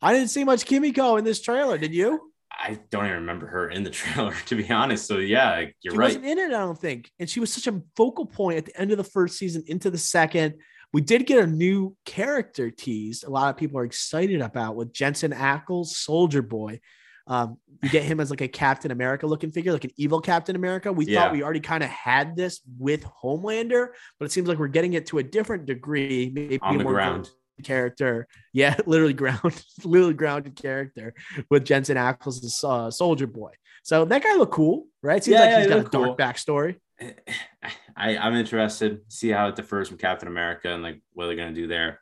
I 0.00 0.14
didn't 0.14 0.30
see 0.30 0.44
much 0.44 0.64
Kimiko 0.64 1.16
in 1.16 1.24
this 1.24 1.42
trailer. 1.42 1.76
Did 1.76 1.94
you? 1.94 2.29
I 2.60 2.78
don't 2.90 3.06
even 3.06 3.16
remember 3.18 3.46
her 3.46 3.70
in 3.70 3.82
the 3.82 3.90
trailer 4.00 4.34
to 4.46 4.54
be 4.54 4.70
honest 4.70 5.06
so 5.06 5.18
yeah 5.18 5.50
like, 5.50 5.76
you're 5.82 5.92
she 5.92 5.98
right 5.98 6.06
wasn't 6.06 6.24
in 6.24 6.38
it, 6.38 6.48
I 6.48 6.58
don't 6.58 6.78
think. 6.78 7.10
And 7.18 7.28
she 7.28 7.40
was 7.40 7.52
such 7.52 7.66
a 7.66 7.80
focal 7.96 8.26
point 8.26 8.58
at 8.58 8.66
the 8.66 8.80
end 8.80 8.90
of 8.92 8.98
the 8.98 9.04
first 9.04 9.38
season 9.38 9.62
into 9.66 9.90
the 9.90 9.98
second. 9.98 10.54
We 10.92 11.00
did 11.00 11.26
get 11.26 11.42
a 11.42 11.46
new 11.46 11.96
character 12.04 12.70
teased. 12.70 13.24
A 13.24 13.30
lot 13.30 13.48
of 13.50 13.56
people 13.56 13.78
are 13.78 13.84
excited 13.84 14.40
about 14.40 14.74
with 14.76 14.92
Jensen 14.92 15.32
Ackles, 15.32 15.86
Soldier 15.86 16.42
Boy. 16.42 16.80
Um, 17.26 17.58
you 17.82 17.88
get 17.90 18.02
him 18.02 18.18
as 18.18 18.28
like 18.30 18.40
a 18.40 18.48
Captain 18.48 18.90
America 18.90 19.26
looking 19.26 19.52
figure, 19.52 19.72
like 19.72 19.84
an 19.84 19.92
evil 19.96 20.20
Captain 20.20 20.56
America. 20.56 20.92
We 20.92 21.06
Yeah. 21.06 21.22
thought 21.22 21.32
we 21.32 21.44
already 21.44 21.60
kind 21.60 21.84
of 21.84 21.90
had 21.90 22.34
this 22.34 22.60
with 22.78 23.04
Homelander, 23.22 23.88
but 24.18 24.24
it 24.24 24.32
seems 24.32 24.48
like 24.48 24.58
we're 24.58 24.66
getting 24.68 24.94
it 24.94 25.06
to 25.06 25.18
a 25.18 25.22
different 25.22 25.66
degree, 25.66 26.32
maybe 26.34 26.58
on 26.60 26.78
the 26.78 26.84
ground 26.84 27.30
character. 27.64 28.26
Yeah, 28.52 28.76
literally 28.86 29.12
ground, 29.12 29.62
literally 29.84 30.14
grounded 30.14 30.56
character 30.56 31.14
with 31.50 31.64
Jensen 31.64 31.96
Ackles 31.96 32.44
as 32.44 32.60
uh, 32.64 32.90
Soldier 32.90 33.26
Boy. 33.26 33.52
So 33.82 34.04
that 34.04 34.22
guy 34.22 34.36
looked 34.36 34.52
cool, 34.52 34.86
right? 35.02 35.22
Seems 35.22 35.34
Yeah, 35.34 35.40
like 35.40 35.50
yeah, 35.50 35.56
he's 35.58 35.66
he 35.66 35.68
got 35.68 35.78
a 35.78 35.78
looked 35.78 35.92
dark 35.92 36.04
cool. 36.06 36.16
backstory. 36.16 36.76
I, 37.96 38.16
I'm 38.16 38.34
interested 38.34 39.08
to 39.08 39.16
see 39.16 39.28
how 39.30 39.48
it 39.48 39.56
differs 39.56 39.88
from 39.88 39.98
Captain 39.98 40.28
America 40.28 40.72
and 40.72 40.82
like 40.82 41.00
what 41.12 41.26
they're 41.26 41.36
gonna 41.36 41.52
do 41.52 41.66
there. 41.66 42.00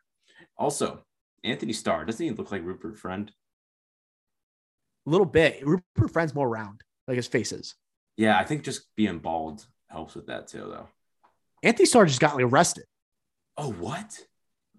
Also, 0.56 1.04
Anthony 1.44 1.72
Starr 1.72 2.04
doesn't 2.04 2.24
he 2.24 2.32
look 2.32 2.50
like 2.52 2.64
Rupert 2.64 2.98
Friend? 2.98 3.30
A 5.06 5.10
little 5.10 5.26
bit. 5.26 5.66
Rupert 5.66 6.12
Friend's 6.12 6.34
more 6.34 6.48
round, 6.48 6.82
like 7.06 7.16
his 7.16 7.26
faces. 7.26 7.74
Yeah, 8.16 8.36
I 8.38 8.44
think 8.44 8.64
just 8.64 8.82
being 8.96 9.18
bald 9.20 9.64
helps 9.88 10.14
with 10.14 10.26
that 10.26 10.48
too, 10.48 10.66
though. 10.68 10.88
Anthony 11.62 11.86
Starr 11.86 12.06
just 12.06 12.20
got 12.20 12.34
like, 12.36 12.44
arrested. 12.44 12.84
Oh, 13.56 13.72
what? 13.72 14.18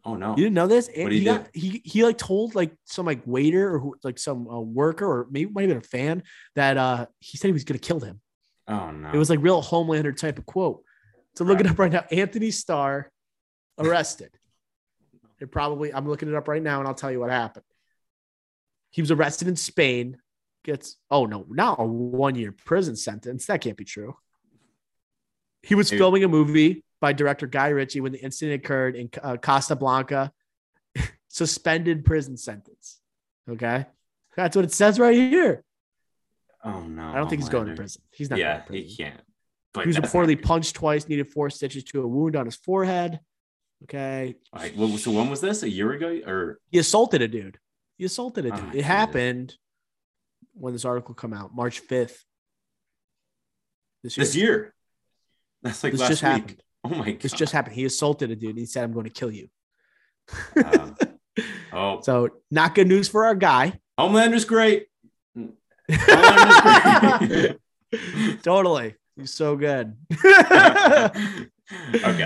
Oh 0.05 0.15
no! 0.15 0.31
You 0.31 0.43
didn't 0.43 0.53
know 0.53 0.67
this? 0.67 0.89
What 0.95 1.11
he 1.11 1.19
he 1.19 1.25
got 1.25 1.47
he 1.53 1.81
he 1.83 2.03
like 2.03 2.17
told 2.17 2.55
like 2.55 2.71
some 2.85 3.05
like 3.05 3.21
waiter 3.25 3.73
or 3.73 3.79
who, 3.79 3.95
like 4.03 4.17
some 4.17 4.47
uh, 4.47 4.59
worker 4.59 5.05
or 5.05 5.27
maybe 5.29 5.51
might 5.51 5.63
have 5.63 5.69
been 5.69 5.77
a 5.77 5.81
fan 5.81 6.23
that 6.55 6.77
uh 6.77 7.05
he 7.19 7.37
said 7.37 7.47
he 7.47 7.53
was 7.53 7.63
gonna 7.63 7.79
kill 7.79 7.99
him. 7.99 8.21
Oh 8.67 8.91
no! 8.91 9.11
It 9.11 9.17
was 9.17 9.29
like 9.29 9.39
real 9.41 9.61
Homelander 9.61 10.15
type 10.15 10.37
of 10.37 10.45
quote. 10.45 10.83
So 11.35 11.43
look 11.43 11.59
it 11.59 11.67
up 11.67 11.79
right 11.79 11.91
now. 11.91 12.05
Anthony 12.11 12.51
Starr 12.51 13.11
arrested. 13.77 14.31
It 15.39 15.51
probably 15.51 15.93
I'm 15.93 16.07
looking 16.07 16.29
it 16.29 16.35
up 16.35 16.47
right 16.47 16.61
now 16.61 16.79
and 16.79 16.87
I'll 16.87 16.95
tell 16.95 17.11
you 17.11 17.19
what 17.19 17.29
happened. 17.29 17.65
He 18.91 19.01
was 19.01 19.11
arrested 19.11 19.47
in 19.47 19.55
Spain. 19.55 20.17
Gets 20.63 20.97
oh 21.09 21.25
no, 21.25 21.45
not 21.49 21.79
a 21.79 21.85
one 21.85 22.35
year 22.35 22.51
prison 22.51 22.95
sentence. 22.95 23.45
That 23.45 23.61
can't 23.61 23.77
be 23.77 23.85
true. 23.85 24.17
He 25.61 25.75
was 25.75 25.89
filming 25.89 26.23
a 26.23 26.27
movie 26.27 26.83
by 27.01 27.13
director 27.13 27.47
Guy 27.47 27.69
Ritchie 27.69 28.01
when 28.01 28.11
the 28.11 28.19
incident 28.19 28.63
occurred 28.63 28.95
in 28.95 29.09
uh, 29.21 29.37
Costa 29.37 29.75
Blanca. 29.75 30.31
Suspended 31.27 32.03
prison 32.05 32.37
sentence. 32.37 32.99
Okay, 33.49 33.85
that's 34.35 34.55
what 34.55 34.65
it 34.65 34.71
says 34.71 34.99
right 34.99 35.15
here. 35.15 35.63
oh 36.63 36.81
no! 36.81 37.03
I 37.09 37.15
don't 37.17 37.29
think 37.29 37.41
he's 37.41 37.49
going 37.49 37.67
to 37.67 37.73
prison. 37.75 38.01
He's 38.11 38.29
not. 38.29 38.39
Yeah, 38.39 38.53
going 38.53 38.61
to 38.61 38.67
prison. 38.67 38.87
he 38.89 38.95
can't. 38.95 39.21
He 39.81 39.87
was 39.87 39.97
reportedly 39.97 40.41
punched 40.41 40.75
twice, 40.75 41.07
needed 41.07 41.29
four 41.31 41.49
stitches 41.51 41.83
to 41.85 42.01
a 42.01 42.07
wound 42.07 42.35
on 42.35 42.45
his 42.45 42.55
forehead. 42.55 43.19
Okay. 43.83 44.35
All 44.51 44.61
right. 44.61 44.75
well, 44.75 44.97
so 44.97 45.11
when 45.11 45.29
was 45.29 45.39
this? 45.41 45.61
A 45.63 45.69
year 45.69 45.91
ago, 45.93 46.19
or 46.25 46.59
He 46.71 46.79
assaulted 46.79 47.21
a 47.21 47.27
dude. 47.27 47.59
He 47.97 48.05
assaulted 48.05 48.45
a 48.47 48.51
Oh, 48.51 48.55
dude. 48.55 48.65
my 48.65 48.73
it 48.73 48.83
happened 48.83 49.55
when 50.53 50.73
this 50.73 50.83
article 50.85 51.13
come 51.13 51.33
out, 51.33 51.55
March 51.55 51.81
5th. 51.87 52.17
This 54.03 54.17
year. 54.17 54.25
this 54.25 54.35
year? 54.35 54.73
That's 55.61 55.83
like 55.83 55.91
This 55.93 56.01
last 56.01 56.09
just 56.09 56.23
week. 56.23 56.31
happened. 56.31 56.63
Oh 56.83 56.89
my 56.89 57.11
god! 57.11 57.21
This 57.21 57.33
just 57.33 57.53
happened. 57.53 57.75
He 57.75 57.85
assaulted 57.85 58.31
a 58.31 58.35
dude. 58.35 58.57
He 58.57 58.65
said, 58.65 58.83
I'm 58.83 58.93
going 58.93 59.05
to 59.05 59.11
kill 59.11 59.31
you. 59.31 59.47
Um, 60.55 60.95
oh, 61.73 62.01
So, 62.01 62.29
not 62.51 62.75
good 62.75 62.87
news 62.87 63.07
for 63.09 63.25
our 63.25 63.35
guy. 63.35 63.79
Homelander's 63.97 64.45
great. 64.45 64.87
Homelander's 65.35 67.55
great. 67.89 68.41
totally. 68.43 68.95
He's 69.17 69.33
so 69.33 69.55
good. 69.57 69.97
okay, 70.13 70.29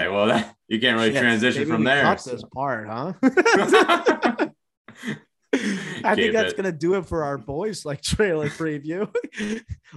well, 0.08 0.28
that, 0.28 0.56
you 0.68 0.80
can't 0.80 0.96
really 0.98 1.12
Shit, 1.12 1.22
transition 1.22 1.68
from 1.68 1.84
there. 1.84 2.04
Cut 2.04 2.22
so- 2.22 2.32
this 2.32 2.44
part, 2.54 2.88
huh? 2.88 3.14
I 6.06 6.16
Keep 6.16 6.18
think 6.24 6.34
that's 6.34 6.52
it. 6.54 6.58
gonna 6.58 6.72
do 6.72 6.96
it 6.96 7.06
for 7.06 7.24
our 7.24 7.38
boys 7.38 7.86
like 7.86 8.02
trailer 8.02 8.50
preview. 8.50 9.08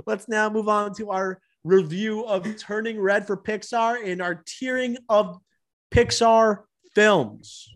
Let's 0.07 0.29
now 0.29 0.51
move 0.51 0.69
on 0.69 0.95
to 0.97 1.11
our 1.11 1.41
review 1.67 2.25
of 2.25 2.57
Turning 2.59 3.01
Red 3.01 3.27
for 3.27 3.37
Pixar 3.37 4.07
and 4.07 4.23
our 4.23 4.37
tiering 4.37 4.97
of 5.09 5.39
Pixar 5.93 6.63
films. 6.95 7.69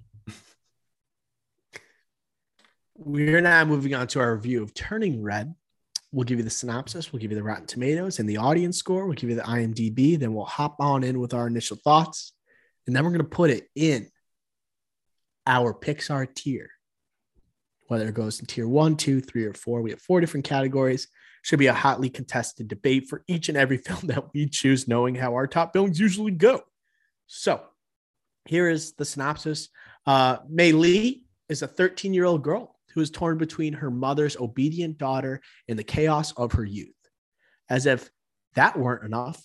We're 2.97 3.41
now 3.41 3.65
moving 3.65 3.95
on 3.95 4.07
to 4.09 4.21
our 4.21 4.35
review 4.35 4.63
of 4.63 4.75
Turning 4.75 5.23
Red. 5.23 5.55
We'll 6.13 6.25
give 6.25 6.39
you 6.39 6.45
the 6.45 6.51
synopsis, 6.51 7.13
we'll 7.13 7.21
give 7.21 7.31
you 7.31 7.37
the 7.37 7.43
Rotten 7.43 7.67
Tomatoes 7.67 8.19
and 8.19 8.29
the 8.29 8.37
audience 8.37 8.77
score, 8.77 9.07
we'll 9.07 9.15
give 9.15 9.31
you 9.31 9.37
the 9.37 9.43
IMDb, 9.43 10.19
then 10.19 10.35
we'll 10.35 10.45
hop 10.45 10.77
on 10.81 11.05
in 11.05 11.21
with 11.21 11.35
our 11.35 11.47
initial 11.47 11.77
thoughts, 11.77 12.33
and 12.87 12.97
then 12.97 13.05
we're 13.05 13.13
gonna 13.13 13.25
put 13.25 13.51
it 13.51 13.69
in 13.77 14.09
our 15.47 15.73
Pixar 15.73 16.35
tier 16.35 16.71
whether 17.91 18.09
it 18.09 18.15
goes 18.15 18.39
in 18.39 18.47
tier 18.47 18.69
one, 18.69 18.97
two, 18.97 19.21
three, 19.21 19.45
or 19.45 19.53
four. 19.53 19.83
We 19.83 19.91
have 19.91 20.01
four 20.01 20.21
different 20.21 20.47
categories. 20.47 21.09
Should 21.43 21.59
be 21.59 21.69
a 21.69 21.75
hotly 21.75 22.11
contested 22.11 22.69
debate 22.69 23.09
for 23.09 23.25
each 23.27 23.49
and 23.49 23.57
every 23.57 23.77
film 23.87 24.01
that 24.05 24.33
we 24.35 24.49
choose, 24.49 24.89
knowing 24.89 25.15
how 25.15 25.35
our 25.35 25.47
top 25.47 25.73
films 25.73 25.99
usually 25.99 26.33
go. 26.33 26.63
So 27.27 27.63
here 28.47 28.69
is 28.69 28.95
the 28.95 29.05
synopsis. 29.05 29.69
Uh, 30.07 30.39
Mei 30.49 30.73
Lee 30.73 31.25
is 31.49 31.63
a 31.63 31.67
13 31.69 32.15
year 32.15 32.25
old 32.25 32.43
girl 32.43 32.77
who 32.95 33.01
is 33.01 33.11
torn 33.11 33.39
between 33.39 33.73
her 33.75 33.91
mother's 33.91 34.37
obedient 34.37 34.99
daughter 34.99 35.41
and 35.69 35.79
the 35.79 35.85
chaos 35.85 36.33
of 36.33 36.53
her 36.53 36.65
youth. 36.65 36.89
As 37.69 37.87
if 37.87 38.11
that 38.55 38.79
weren't 38.79 39.05
enough, 39.05 39.41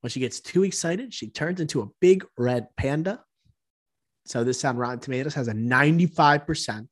when 0.00 0.10
she 0.10 0.20
gets 0.20 0.40
too 0.40 0.64
excited, 0.64 1.14
she 1.14 1.30
turns 1.30 1.60
into 1.60 1.80
a 1.80 1.88
big 2.00 2.26
red 2.36 2.66
panda. 2.76 3.22
So 4.26 4.44
this 4.44 4.64
on 4.64 4.76
Rotten 4.76 5.00
Tomatoes 5.00 5.34
has 5.34 5.48
a 5.48 5.52
95%. 5.52 6.88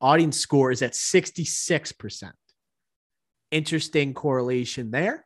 Audience 0.00 0.38
score 0.38 0.70
is 0.70 0.82
at 0.82 0.92
66%. 0.92 2.30
Interesting 3.56 4.12
correlation 4.12 4.90
there. 4.90 5.24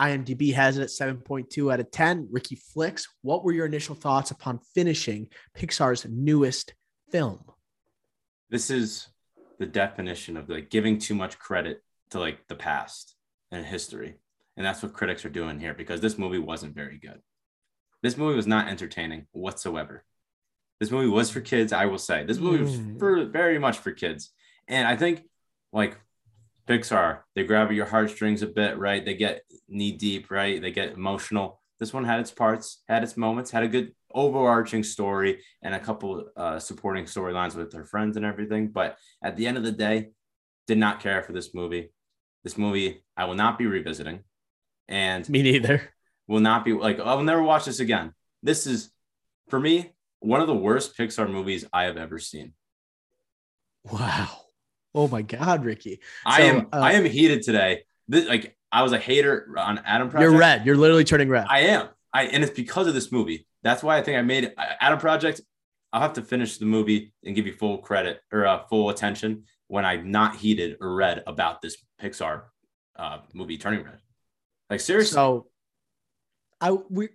IMDb 0.00 0.52
has 0.54 0.76
it 0.76 0.82
at 0.82 0.88
7.2 0.88 1.72
out 1.72 1.78
of 1.78 1.88
10. 1.92 2.26
Ricky 2.32 2.56
Flicks, 2.56 3.06
what 3.22 3.44
were 3.44 3.52
your 3.52 3.64
initial 3.64 3.94
thoughts 3.94 4.32
upon 4.32 4.58
finishing 4.74 5.28
Pixar's 5.56 6.04
newest 6.10 6.74
film? 7.12 7.44
this 8.50 8.70
is 8.70 9.08
the 9.58 9.66
definition 9.66 10.36
of 10.36 10.48
like 10.48 10.68
giving 10.68 10.98
too 10.98 11.14
much 11.14 11.38
credit 11.38 11.80
to 12.10 12.18
like 12.20 12.38
the 12.48 12.54
past 12.56 13.14
and 13.52 13.64
history. 13.64 14.16
And 14.56 14.66
that's 14.66 14.82
what 14.82 14.92
critics 14.92 15.24
are 15.24 15.28
doing 15.30 15.58
here 15.60 15.74
because 15.74 16.00
this 16.00 16.18
movie 16.18 16.38
wasn't 16.38 16.74
very 16.74 16.98
good. 16.98 17.20
This 18.02 18.16
movie 18.16 18.34
was 18.36 18.46
not 18.48 18.66
entertaining 18.68 19.26
whatsoever. 19.32 20.04
This 20.80 20.90
movie 20.90 21.08
was 21.08 21.30
for 21.30 21.40
kids, 21.40 21.72
I 21.72 21.86
will 21.86 21.98
say. 21.98 22.24
This 22.24 22.38
movie 22.38 22.62
was 22.64 22.76
Mm. 22.76 22.98
for 22.98 23.24
very 23.26 23.58
much 23.60 23.78
for 23.78 23.92
kids. 23.92 24.30
And 24.68 24.86
I 24.88 24.96
think 24.96 25.22
like 25.72 25.98
Pixar, 26.68 27.20
they 27.34 27.44
grab 27.44 27.70
your 27.72 27.86
heartstrings 27.86 28.42
a 28.42 28.46
bit, 28.46 28.78
right? 28.78 29.04
They 29.04 29.14
get 29.14 29.42
knee 29.68 29.92
deep, 29.92 30.30
right? 30.30 30.60
They 30.60 30.70
get 30.70 30.92
emotional. 30.92 31.60
This 31.78 31.92
one 31.92 32.04
had 32.04 32.20
its 32.20 32.30
parts, 32.30 32.82
had 32.88 33.02
its 33.02 33.16
moments, 33.16 33.50
had 33.50 33.64
a 33.64 33.68
good 33.68 33.92
overarching 34.14 34.82
story 34.84 35.42
and 35.62 35.74
a 35.74 35.80
couple 35.80 36.24
uh, 36.36 36.58
supporting 36.58 37.04
storylines 37.04 37.54
with 37.54 37.70
their 37.70 37.84
friends 37.84 38.16
and 38.16 38.24
everything. 38.24 38.68
But 38.68 38.96
at 39.22 39.36
the 39.36 39.46
end 39.46 39.56
of 39.56 39.64
the 39.64 39.72
day, 39.72 40.10
did 40.66 40.78
not 40.78 41.00
care 41.00 41.22
for 41.22 41.32
this 41.32 41.54
movie. 41.54 41.90
This 42.42 42.56
movie 42.56 43.04
I 43.16 43.24
will 43.26 43.34
not 43.34 43.58
be 43.58 43.66
revisiting, 43.66 44.20
and 44.88 45.28
Me 45.28 45.42
neither. 45.42 45.92
will 46.26 46.40
not 46.40 46.64
be 46.64 46.72
like 46.72 47.00
I 47.00 47.14
will 47.14 47.22
never 47.22 47.42
watch 47.42 47.66
this 47.66 47.80
again. 47.80 48.12
This 48.42 48.66
is 48.66 48.90
for 49.48 49.60
me 49.60 49.92
one 50.20 50.40
of 50.40 50.46
the 50.46 50.54
worst 50.54 50.96
Pixar 50.96 51.30
movies 51.30 51.66
I 51.72 51.84
have 51.84 51.98
ever 51.98 52.18
seen. 52.18 52.54
Wow. 53.84 54.43
Oh 54.94 55.08
my 55.08 55.22
God, 55.22 55.64
Ricky. 55.64 56.00
I 56.24 56.42
am 56.42 56.68
uh, 56.72 56.78
I 56.78 56.92
am 56.92 57.04
heated 57.04 57.42
today. 57.42 57.82
This, 58.06 58.28
like 58.28 58.56
I 58.70 58.82
was 58.82 58.92
a 58.92 58.98
hater 58.98 59.52
on 59.58 59.78
Adam 59.84 60.08
Project. 60.08 60.30
You're 60.30 60.38
red. 60.38 60.66
You're 60.66 60.76
literally 60.76 61.04
turning 61.04 61.28
red. 61.28 61.46
I 61.48 61.60
am. 61.60 61.88
I 62.12 62.24
and 62.24 62.44
it's 62.44 62.52
because 62.54 62.86
of 62.86 62.94
this 62.94 63.10
movie. 63.10 63.46
That's 63.62 63.82
why 63.82 63.96
I 63.98 64.02
think 64.02 64.18
I 64.18 64.22
made 64.22 64.44
it. 64.44 64.54
Adam 64.58 64.98
Project. 64.98 65.40
I'll 65.92 66.00
have 66.00 66.14
to 66.14 66.22
finish 66.22 66.58
the 66.58 66.64
movie 66.64 67.12
and 67.24 67.36
give 67.36 67.46
you 67.46 67.52
full 67.52 67.78
credit 67.78 68.20
or 68.32 68.46
uh, 68.46 68.64
full 68.66 68.90
attention 68.90 69.44
when 69.68 69.84
I'm 69.84 70.10
not 70.10 70.34
heated 70.34 70.76
or 70.80 70.92
red 70.92 71.22
about 71.24 71.62
this 71.62 71.76
Pixar 72.02 72.42
uh, 72.96 73.18
movie 73.32 73.58
Turning 73.58 73.84
Red. 73.84 73.98
Like 74.70 74.80
seriously, 74.80 75.14
So 75.14 75.46
I 76.60 76.72
we 76.72 77.10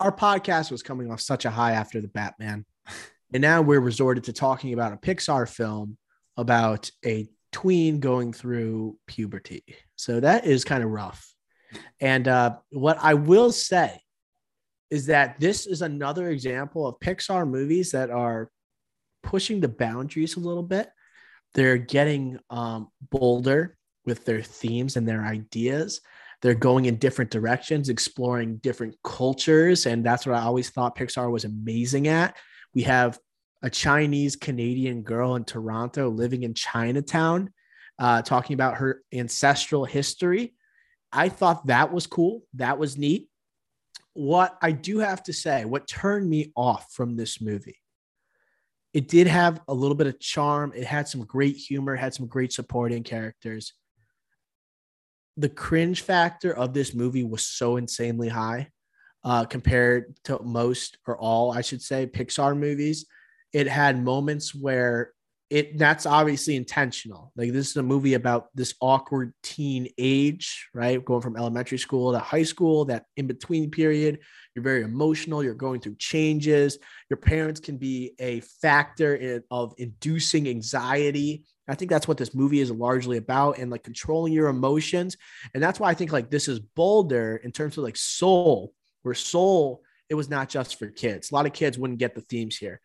our 0.00 0.12
podcast 0.12 0.70
was 0.70 0.82
coming 0.82 1.10
off 1.10 1.20
such 1.20 1.44
a 1.44 1.50
high 1.50 1.72
after 1.72 2.00
the 2.00 2.08
Batman. 2.08 2.64
And 3.32 3.40
now 3.40 3.62
we're 3.62 3.80
resorted 3.80 4.24
to 4.24 4.32
talking 4.32 4.74
about 4.74 4.92
a 4.92 4.96
Pixar 4.96 5.48
film 5.48 5.96
about 6.36 6.90
a 7.04 7.28
tween 7.52 8.00
going 8.00 8.32
through 8.32 8.98
puberty. 9.06 9.64
So 9.96 10.20
that 10.20 10.46
is 10.46 10.64
kind 10.64 10.82
of 10.82 10.90
rough. 10.90 11.32
And 12.00 12.26
uh, 12.28 12.56
what 12.70 12.98
I 13.00 13.14
will 13.14 13.52
say 13.52 14.00
is 14.90 15.06
that 15.06 15.40
this 15.40 15.66
is 15.66 15.82
another 15.82 16.30
example 16.30 16.86
of 16.86 16.98
Pixar 17.00 17.48
movies 17.48 17.92
that 17.92 18.10
are 18.10 18.50
pushing 19.22 19.60
the 19.60 19.68
boundaries 19.68 20.36
a 20.36 20.40
little 20.40 20.62
bit. 20.62 20.88
They're 21.54 21.78
getting 21.78 22.38
um, 22.50 22.88
bolder 23.10 23.76
with 24.04 24.24
their 24.24 24.42
themes 24.42 24.96
and 24.96 25.08
their 25.08 25.22
ideas 25.22 26.00
they're 26.44 26.54
going 26.54 26.84
in 26.84 26.96
different 26.96 27.30
directions, 27.30 27.88
exploring 27.88 28.58
different 28.58 28.96
cultures. 29.02 29.86
And 29.86 30.04
that's 30.04 30.26
what 30.26 30.36
I 30.36 30.42
always 30.42 30.68
thought 30.68 30.94
Pixar 30.94 31.30
was 31.30 31.46
amazing 31.46 32.06
at. 32.06 32.36
We 32.74 32.82
have 32.82 33.18
a 33.64 33.70
Chinese 33.70 34.36
Canadian 34.36 35.02
girl 35.02 35.34
in 35.34 35.44
Toronto 35.44 36.08
living 36.08 36.42
in 36.42 36.52
Chinatown, 36.52 37.52
uh, 37.98 38.22
talking 38.22 38.54
about 38.54 38.76
her 38.76 39.02
ancestral 39.12 39.84
history. 39.84 40.54
I 41.10 41.28
thought 41.28 41.66
that 41.66 41.92
was 41.92 42.06
cool. 42.06 42.42
That 42.54 42.78
was 42.78 42.98
neat. 42.98 43.28
What 44.12 44.56
I 44.62 44.72
do 44.72 44.98
have 44.98 45.22
to 45.24 45.32
say, 45.32 45.64
what 45.64 45.88
turned 45.88 46.28
me 46.28 46.52
off 46.54 46.92
from 46.92 47.16
this 47.16 47.40
movie, 47.40 47.78
it 48.92 49.08
did 49.08 49.26
have 49.26 49.60
a 49.66 49.74
little 49.74 49.96
bit 49.96 50.06
of 50.06 50.20
charm. 50.20 50.72
It 50.76 50.84
had 50.84 51.08
some 51.08 51.24
great 51.24 51.56
humor, 51.56 51.96
had 51.96 52.14
some 52.14 52.26
great 52.26 52.52
supporting 52.52 53.02
characters 53.02 53.72
the 55.36 55.48
cringe 55.48 56.02
factor 56.02 56.56
of 56.56 56.74
this 56.74 56.94
movie 56.94 57.24
was 57.24 57.44
so 57.44 57.76
insanely 57.76 58.28
high 58.28 58.70
uh, 59.24 59.44
compared 59.44 60.14
to 60.24 60.40
most 60.42 60.98
or 61.06 61.18
all, 61.18 61.52
I 61.52 61.60
should 61.60 61.82
say, 61.82 62.06
Pixar 62.06 62.56
movies. 62.56 63.06
It 63.54 63.66
had 63.66 64.02
moments 64.02 64.54
where 64.54 65.14
it 65.50 65.78
that's 65.78 66.06
obviously 66.06 66.56
intentional. 66.56 67.32
Like 67.36 67.52
this 67.52 67.70
is 67.70 67.76
a 67.76 67.82
movie 67.82 68.14
about 68.14 68.48
this 68.54 68.74
awkward 68.80 69.32
teen 69.42 69.88
age, 69.98 70.68
right? 70.74 71.02
Going 71.04 71.20
from 71.20 71.36
elementary 71.36 71.78
school 71.78 72.12
to 72.12 72.18
high 72.18 72.42
school, 72.42 72.86
that 72.86 73.04
in 73.16 73.26
between 73.26 73.70
period, 73.70 74.18
you're 74.54 74.64
very 74.64 74.82
emotional, 74.82 75.44
you're 75.44 75.54
going 75.54 75.80
through 75.80 75.96
changes. 75.96 76.78
Your 77.10 77.18
parents 77.18 77.60
can 77.60 77.76
be 77.76 78.14
a 78.18 78.40
factor 78.40 79.14
in, 79.14 79.44
of 79.50 79.74
inducing 79.78 80.48
anxiety. 80.48 81.44
I 81.68 81.76
think 81.76 81.90
that's 81.90 82.08
what 82.08 82.18
this 82.18 82.34
movie 82.34 82.60
is 82.60 82.72
largely 82.72 83.18
about 83.18 83.58
and 83.58 83.70
like 83.70 83.84
controlling 83.84 84.32
your 84.32 84.48
emotions. 84.48 85.16
And 85.54 85.62
that's 85.62 85.78
why 85.78 85.88
I 85.88 85.94
think 85.94 86.10
like 86.10 86.30
this 86.30 86.48
is 86.48 86.58
bolder 86.58 87.36
in 87.36 87.52
terms 87.52 87.78
of 87.78 87.84
like 87.84 87.96
soul, 87.96 88.72
where 89.02 89.14
soul 89.14 89.82
it 90.08 90.14
was 90.14 90.28
not 90.28 90.48
just 90.48 90.78
for 90.78 90.88
kids. 90.88 91.30
A 91.30 91.34
lot 91.34 91.46
of 91.46 91.52
kids 91.52 91.78
wouldn't 91.78 91.98
get 91.98 92.14
the 92.14 92.20
themes 92.22 92.56
here. 92.56 92.80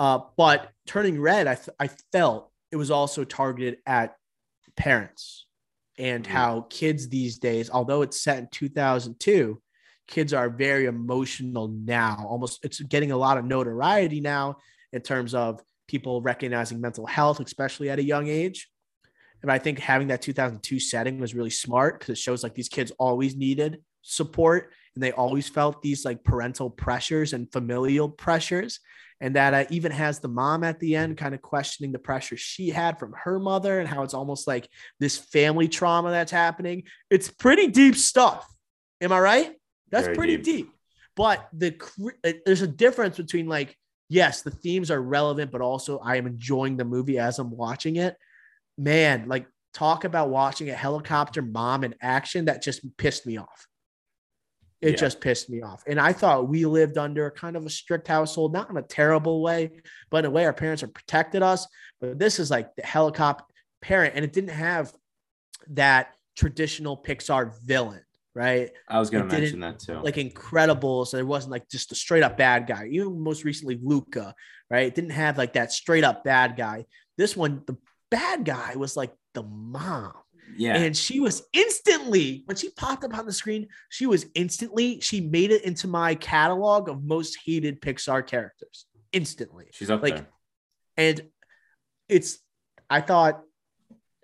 Uh, 0.00 0.20
but 0.38 0.70
turning 0.86 1.20
red, 1.20 1.46
I, 1.46 1.56
th- 1.56 1.76
I 1.78 1.88
felt 2.10 2.50
it 2.72 2.76
was 2.76 2.90
also 2.90 3.22
targeted 3.22 3.80
at 3.84 4.16
parents 4.74 5.44
and 5.98 6.24
mm-hmm. 6.24 6.32
how 6.32 6.66
kids 6.70 7.10
these 7.10 7.38
days, 7.38 7.68
although 7.68 8.00
it's 8.00 8.18
set 8.18 8.38
in 8.38 8.48
2002, 8.50 9.60
kids 10.08 10.32
are 10.32 10.48
very 10.48 10.86
emotional 10.86 11.68
now. 11.68 12.24
Almost, 12.26 12.64
it's 12.64 12.80
getting 12.80 13.12
a 13.12 13.16
lot 13.18 13.36
of 13.36 13.44
notoriety 13.44 14.22
now 14.22 14.56
in 14.90 15.02
terms 15.02 15.34
of 15.34 15.60
people 15.86 16.22
recognizing 16.22 16.80
mental 16.80 17.04
health, 17.04 17.38
especially 17.38 17.90
at 17.90 17.98
a 17.98 18.02
young 18.02 18.26
age. 18.26 18.70
And 19.42 19.52
I 19.52 19.58
think 19.58 19.80
having 19.80 20.08
that 20.08 20.22
2002 20.22 20.80
setting 20.80 21.20
was 21.20 21.34
really 21.34 21.50
smart 21.50 21.98
because 21.98 22.14
it 22.14 22.18
shows 22.18 22.42
like 22.42 22.54
these 22.54 22.70
kids 22.70 22.90
always 22.98 23.36
needed 23.36 23.82
support 24.00 24.72
and 25.00 25.06
they 25.06 25.12
always 25.12 25.48
felt 25.48 25.80
these 25.80 26.04
like 26.04 26.22
parental 26.22 26.68
pressures 26.68 27.32
and 27.32 27.50
familial 27.50 28.06
pressures 28.06 28.80
and 29.22 29.34
that 29.34 29.54
uh, 29.54 29.64
even 29.70 29.90
has 29.92 30.18
the 30.18 30.28
mom 30.28 30.62
at 30.62 30.78
the 30.78 30.94
end 30.94 31.16
kind 31.16 31.34
of 31.34 31.40
questioning 31.40 31.90
the 31.90 31.98
pressure 31.98 32.36
she 32.36 32.68
had 32.68 32.98
from 32.98 33.14
her 33.14 33.38
mother 33.38 33.80
and 33.80 33.88
how 33.88 34.02
it's 34.02 34.12
almost 34.12 34.46
like 34.46 34.68
this 34.98 35.16
family 35.16 35.68
trauma 35.68 36.10
that's 36.10 36.30
happening. 36.30 36.82
It's 37.08 37.30
pretty 37.30 37.68
deep 37.68 37.96
stuff. 37.96 38.46
Am 39.00 39.10
i 39.10 39.18
right? 39.18 39.52
That's 39.90 40.04
Very 40.04 40.16
pretty 40.16 40.36
deep. 40.36 40.44
deep. 40.66 40.70
but 41.16 41.48
the 41.54 41.80
there's 42.44 42.60
a 42.60 42.66
difference 42.66 43.16
between 43.16 43.48
like 43.48 43.74
yes 44.10 44.42
the 44.42 44.50
themes 44.50 44.90
are 44.90 45.00
relevant 45.00 45.50
but 45.50 45.62
also 45.62 45.98
i 45.98 46.16
am 46.16 46.26
enjoying 46.26 46.76
the 46.76 46.84
movie 46.84 47.18
as 47.18 47.38
i'm 47.38 47.50
watching 47.50 47.96
it. 47.96 48.16
Man 48.76 49.28
like 49.28 49.46
talk 49.72 50.04
about 50.04 50.28
watching 50.28 50.68
a 50.68 50.74
helicopter 50.74 51.40
mom 51.40 51.84
in 51.84 51.94
action 52.02 52.44
that 52.44 52.62
just 52.62 52.80
pissed 52.98 53.24
me 53.24 53.38
off 53.38 53.66
it 54.80 54.92
yeah. 54.92 54.96
just 54.96 55.20
pissed 55.20 55.50
me 55.50 55.62
off. 55.62 55.82
And 55.86 56.00
I 56.00 56.12
thought 56.12 56.48
we 56.48 56.64
lived 56.64 56.96
under 56.96 57.30
kind 57.30 57.56
of 57.56 57.66
a 57.66 57.70
strict 57.70 58.08
household, 58.08 58.52
not 58.52 58.70
in 58.70 58.76
a 58.76 58.82
terrible 58.82 59.42
way, 59.42 59.70
but 60.10 60.24
in 60.24 60.24
a 60.26 60.30
way 60.30 60.46
our 60.46 60.52
parents 60.52 60.80
have 60.80 60.94
protected 60.94 61.42
us. 61.42 61.66
But 62.00 62.18
this 62.18 62.38
is 62.38 62.50
like 62.50 62.74
the 62.76 62.82
helicopter 62.82 63.44
parent, 63.82 64.14
and 64.16 64.24
it 64.24 64.32
didn't 64.32 64.50
have 64.50 64.92
that 65.68 66.14
traditional 66.36 66.96
Pixar 66.96 67.52
villain, 67.62 68.02
right? 68.34 68.70
I 68.88 68.98
was 68.98 69.10
going 69.10 69.28
to 69.28 69.38
mention 69.38 69.60
that 69.60 69.80
too. 69.80 70.00
Like 70.00 70.16
incredible. 70.16 71.04
So 71.04 71.18
there 71.18 71.26
wasn't 71.26 71.52
like 71.52 71.68
just 71.68 71.92
a 71.92 71.94
straight 71.94 72.22
up 72.22 72.38
bad 72.38 72.66
guy. 72.66 72.86
Even 72.90 73.20
most 73.20 73.44
recently, 73.44 73.78
Luca, 73.82 74.34
right? 74.70 74.86
It 74.86 74.94
didn't 74.94 75.10
have 75.10 75.36
like 75.36 75.54
that 75.54 75.72
straight 75.72 76.04
up 76.04 76.24
bad 76.24 76.56
guy. 76.56 76.86
This 77.18 77.36
one, 77.36 77.62
the 77.66 77.76
bad 78.10 78.44
guy 78.44 78.76
was 78.76 78.96
like 78.96 79.12
the 79.34 79.42
mom 79.42 80.14
yeah. 80.56 80.76
And 80.76 80.96
she 80.96 81.20
was 81.20 81.42
instantly, 81.52 82.42
when 82.46 82.56
she 82.56 82.70
popped 82.70 83.04
up 83.04 83.16
on 83.16 83.26
the 83.26 83.32
screen, 83.32 83.68
she 83.88 84.06
was 84.06 84.26
instantly, 84.34 85.00
she 85.00 85.20
made 85.20 85.50
it 85.50 85.64
into 85.64 85.88
my 85.88 86.14
catalog 86.14 86.88
of 86.88 87.02
most 87.04 87.38
hated 87.44 87.80
Pixar 87.80 88.26
characters 88.26 88.86
instantly. 89.12 89.68
She's 89.72 89.90
up 89.90 90.02
like, 90.02 90.16
there. 90.16 90.28
And 90.96 91.22
it's, 92.08 92.38
I 92.88 93.00
thought, 93.00 93.42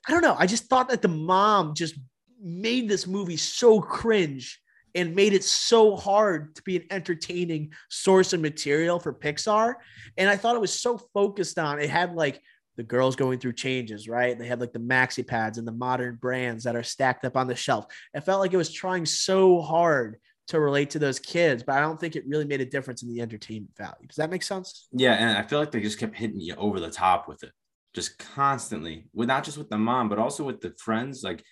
I 0.06 0.12
don't 0.12 0.22
know. 0.22 0.36
I 0.38 0.46
just 0.46 0.64
thought 0.64 0.88
that 0.90 1.02
the 1.02 1.08
mom 1.08 1.74
just 1.74 1.98
made 2.40 2.88
this 2.88 3.06
movie 3.06 3.36
so 3.36 3.80
cringe 3.80 4.60
and 4.94 5.14
made 5.14 5.32
it 5.32 5.44
so 5.44 5.94
hard 5.94 6.54
to 6.54 6.62
be 6.62 6.76
an 6.76 6.84
entertaining 6.90 7.72
source 7.90 8.32
of 8.32 8.40
material 8.40 8.98
for 8.98 9.12
Pixar. 9.12 9.74
And 10.16 10.28
I 10.28 10.36
thought 10.36 10.56
it 10.56 10.60
was 10.60 10.72
so 10.72 10.98
focused 11.12 11.58
on 11.58 11.80
it 11.80 11.90
had 11.90 12.14
like 12.14 12.40
the 12.76 12.82
girls 12.82 13.16
going 13.16 13.38
through 13.38 13.54
changes, 13.54 14.08
right? 14.08 14.38
They 14.38 14.46
had 14.46 14.60
like 14.60 14.72
the 14.72 14.78
maxi 14.78 15.26
pads 15.26 15.58
and 15.58 15.66
the 15.66 15.72
modern 15.72 16.16
brands 16.16 16.64
that 16.64 16.76
are 16.76 16.82
stacked 16.82 17.24
up 17.24 17.36
on 17.36 17.46
the 17.46 17.54
shelf. 17.54 17.86
It 18.14 18.20
felt 18.20 18.40
like 18.40 18.52
it 18.52 18.58
was 18.58 18.72
trying 18.72 19.06
so 19.06 19.60
hard 19.60 20.18
to 20.48 20.60
relate 20.60 20.90
to 20.90 20.98
those 20.98 21.18
kids, 21.18 21.62
but 21.62 21.76
I 21.76 21.80
don't 21.80 21.98
think 21.98 22.14
it 22.14 22.26
really 22.26 22.44
made 22.44 22.60
a 22.60 22.66
difference 22.66 23.02
in 23.02 23.08
the 23.08 23.20
entertainment 23.20 23.76
value. 23.76 24.06
Does 24.06 24.16
that 24.16 24.30
make 24.30 24.42
sense? 24.42 24.86
Yeah, 24.92 25.14
and 25.14 25.36
I 25.36 25.42
feel 25.42 25.58
like 25.58 25.72
they 25.72 25.80
just 25.80 25.98
kept 25.98 26.16
hitting 26.16 26.40
you 26.40 26.54
over 26.54 26.78
the 26.78 26.90
top 26.90 27.26
with 27.26 27.42
it, 27.42 27.50
just 27.94 28.18
constantly, 28.18 29.08
with 29.12 29.26
not 29.26 29.42
just 29.42 29.58
with 29.58 29.70
the 29.70 29.78
mom, 29.78 30.08
but 30.08 30.18
also 30.18 30.44
with 30.44 30.60
the 30.60 30.72
friends. 30.78 31.24
Like, 31.24 31.42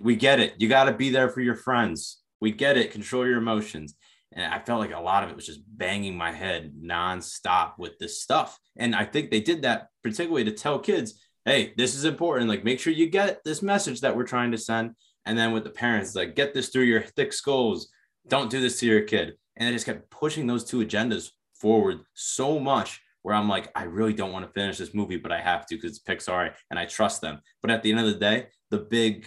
we 0.00 0.16
get 0.16 0.40
it. 0.40 0.54
You 0.58 0.68
got 0.68 0.84
to 0.84 0.92
be 0.92 1.08
there 1.08 1.30
for 1.30 1.40
your 1.40 1.54
friends. 1.54 2.20
We 2.40 2.52
get 2.52 2.76
it. 2.76 2.90
Control 2.90 3.26
your 3.26 3.38
emotions. 3.38 3.94
And 4.34 4.52
I 4.52 4.58
felt 4.58 4.80
like 4.80 4.92
a 4.92 5.00
lot 5.00 5.22
of 5.22 5.30
it 5.30 5.36
was 5.36 5.46
just 5.46 5.60
banging 5.66 6.16
my 6.16 6.32
head 6.32 6.74
nonstop 6.82 7.78
with 7.78 7.98
this 7.98 8.20
stuff. 8.20 8.58
And 8.76 8.94
I 8.94 9.04
think 9.04 9.30
they 9.30 9.40
did 9.40 9.62
that 9.62 9.88
particularly 10.02 10.44
to 10.44 10.52
tell 10.52 10.78
kids, 10.80 11.20
hey, 11.44 11.72
this 11.76 11.94
is 11.94 12.04
important. 12.04 12.48
Like, 12.48 12.64
make 12.64 12.80
sure 12.80 12.92
you 12.92 13.08
get 13.08 13.42
this 13.44 13.62
message 13.62 14.00
that 14.00 14.16
we're 14.16 14.24
trying 14.24 14.50
to 14.50 14.58
send. 14.58 14.96
And 15.24 15.38
then 15.38 15.52
with 15.52 15.64
the 15.64 15.70
parents, 15.70 16.14
like, 16.14 16.34
get 16.34 16.52
this 16.52 16.68
through 16.68 16.82
your 16.82 17.02
thick 17.02 17.32
skulls. 17.32 17.88
Don't 18.28 18.50
do 18.50 18.60
this 18.60 18.80
to 18.80 18.86
your 18.86 19.02
kid. 19.02 19.34
And 19.56 19.68
I 19.68 19.72
just 19.72 19.86
kept 19.86 20.10
pushing 20.10 20.46
those 20.46 20.64
two 20.64 20.84
agendas 20.84 21.30
forward 21.54 22.00
so 22.14 22.58
much 22.58 23.00
where 23.22 23.34
I'm 23.34 23.48
like, 23.48 23.70
I 23.74 23.84
really 23.84 24.12
don't 24.12 24.32
want 24.32 24.44
to 24.46 24.52
finish 24.52 24.78
this 24.78 24.94
movie, 24.94 25.16
but 25.16 25.32
I 25.32 25.40
have 25.40 25.64
to 25.66 25.76
because 25.76 25.92
it's 25.96 26.00
Pixar 26.00 26.52
and 26.70 26.78
I 26.78 26.84
trust 26.84 27.20
them. 27.20 27.40
But 27.62 27.70
at 27.70 27.82
the 27.82 27.90
end 27.90 28.00
of 28.00 28.06
the 28.06 28.18
day, 28.18 28.48
the 28.70 28.78
big, 28.78 29.26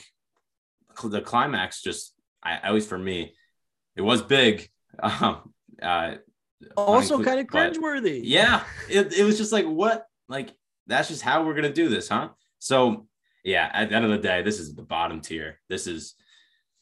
the 1.03 1.21
climax 1.21 1.81
just, 1.81 2.13
I, 2.43 2.59
always 2.67 2.85
for 2.85 2.97
me, 2.97 3.33
it 3.95 4.01
was 4.01 4.21
big, 4.21 4.69
um, 5.01 5.53
uh, 5.81 6.15
also 6.75 7.23
kind 7.23 7.39
of 7.39 7.47
cringeworthy. 7.47 8.21
Yeah, 8.23 8.63
it, 8.89 9.13
it 9.13 9.23
was 9.23 9.37
just 9.37 9.51
like 9.51 9.65
what, 9.65 10.05
like 10.27 10.53
that's 10.87 11.07
just 11.07 11.21
how 11.21 11.43
we're 11.43 11.55
gonna 11.55 11.73
do 11.73 11.89
this, 11.89 12.09
huh? 12.09 12.29
So 12.59 13.07
yeah, 13.43 13.69
at 13.73 13.89
the 13.89 13.95
end 13.95 14.05
of 14.05 14.11
the 14.11 14.17
day, 14.17 14.41
this 14.41 14.59
is 14.59 14.75
the 14.75 14.81
bottom 14.81 15.21
tier. 15.21 15.59
This 15.69 15.87
is 15.87 16.15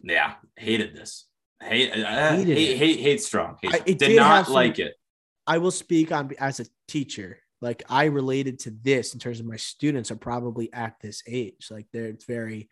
yeah, 0.04 0.34
hated 0.56 0.96
this. 0.96 1.28
Hate, 1.62 1.92
uh, 1.92 2.36
hated 2.36 2.58
hate, 2.58 2.78
hate, 2.78 3.00
hate, 3.00 3.22
strong. 3.22 3.58
Hate, 3.62 3.74
I, 3.74 3.80
did, 3.80 3.98
did 3.98 4.16
not 4.18 4.50
like 4.50 4.80
it. 4.80 4.94
I 5.48 5.58
will 5.58 5.72
speak 5.72 6.12
on 6.12 6.32
as 6.40 6.60
a 6.60 6.66
teacher. 6.88 7.40
Like 7.62 7.84
I 7.90 8.06
related 8.06 8.60
to 8.60 8.72
this 8.84 9.14
in 9.14 9.20
terms 9.20 9.40
of 9.40 9.46
my 9.46 9.56
students 9.56 10.12
are 10.12 10.18
probably 10.18 10.72
at 10.74 10.96
this 11.02 11.24
age. 11.28 11.68
Like 11.72 11.88
they're 11.94 12.08
it's 12.08 12.26
very 12.26 12.70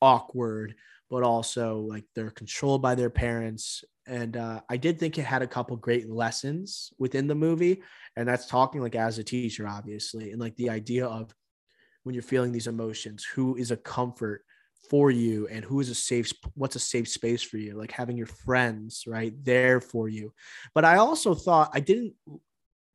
awkward, 0.00 0.74
but 1.14 1.22
also 1.22 1.78
like 1.78 2.02
they're 2.16 2.32
controlled 2.32 2.82
by 2.82 2.96
their 2.96 3.08
parents 3.08 3.84
and 4.06 4.36
uh, 4.36 4.60
I 4.68 4.76
did 4.76 4.98
think 4.98 5.16
it 5.16 5.24
had 5.24 5.42
a 5.42 5.46
couple 5.46 5.76
great 5.76 6.10
lessons 6.10 6.92
within 6.98 7.28
the 7.28 7.36
movie, 7.36 7.82
and 8.16 8.28
that's 8.28 8.46
talking 8.46 8.82
like 8.82 8.96
as 8.96 9.18
a 9.18 9.24
teacher, 9.24 9.66
obviously, 9.66 10.32
and 10.32 10.40
like 10.40 10.56
the 10.56 10.70
idea 10.70 11.06
of 11.06 11.32
when 12.02 12.14
you're 12.14 12.22
feeling 12.22 12.52
these 12.52 12.66
emotions, 12.66 13.24
who 13.24 13.56
is 13.56 13.70
a 13.70 13.76
comfort 13.76 14.44
for 14.90 15.10
you, 15.10 15.48
and 15.48 15.64
who 15.64 15.80
is 15.80 15.88
a 15.88 15.94
safe, 15.94 16.32
what's 16.54 16.76
a 16.76 16.80
safe 16.80 17.08
space 17.08 17.42
for 17.42 17.56
you, 17.56 17.78
like 17.78 17.92
having 17.92 18.18
your 18.18 18.26
friends 18.26 19.04
right 19.06 19.32
there 19.42 19.80
for 19.80 20.10
you. 20.10 20.34
But 20.74 20.84
I 20.84 20.96
also 20.96 21.34
thought 21.34 21.70
I 21.72 21.80
didn't, 21.80 22.12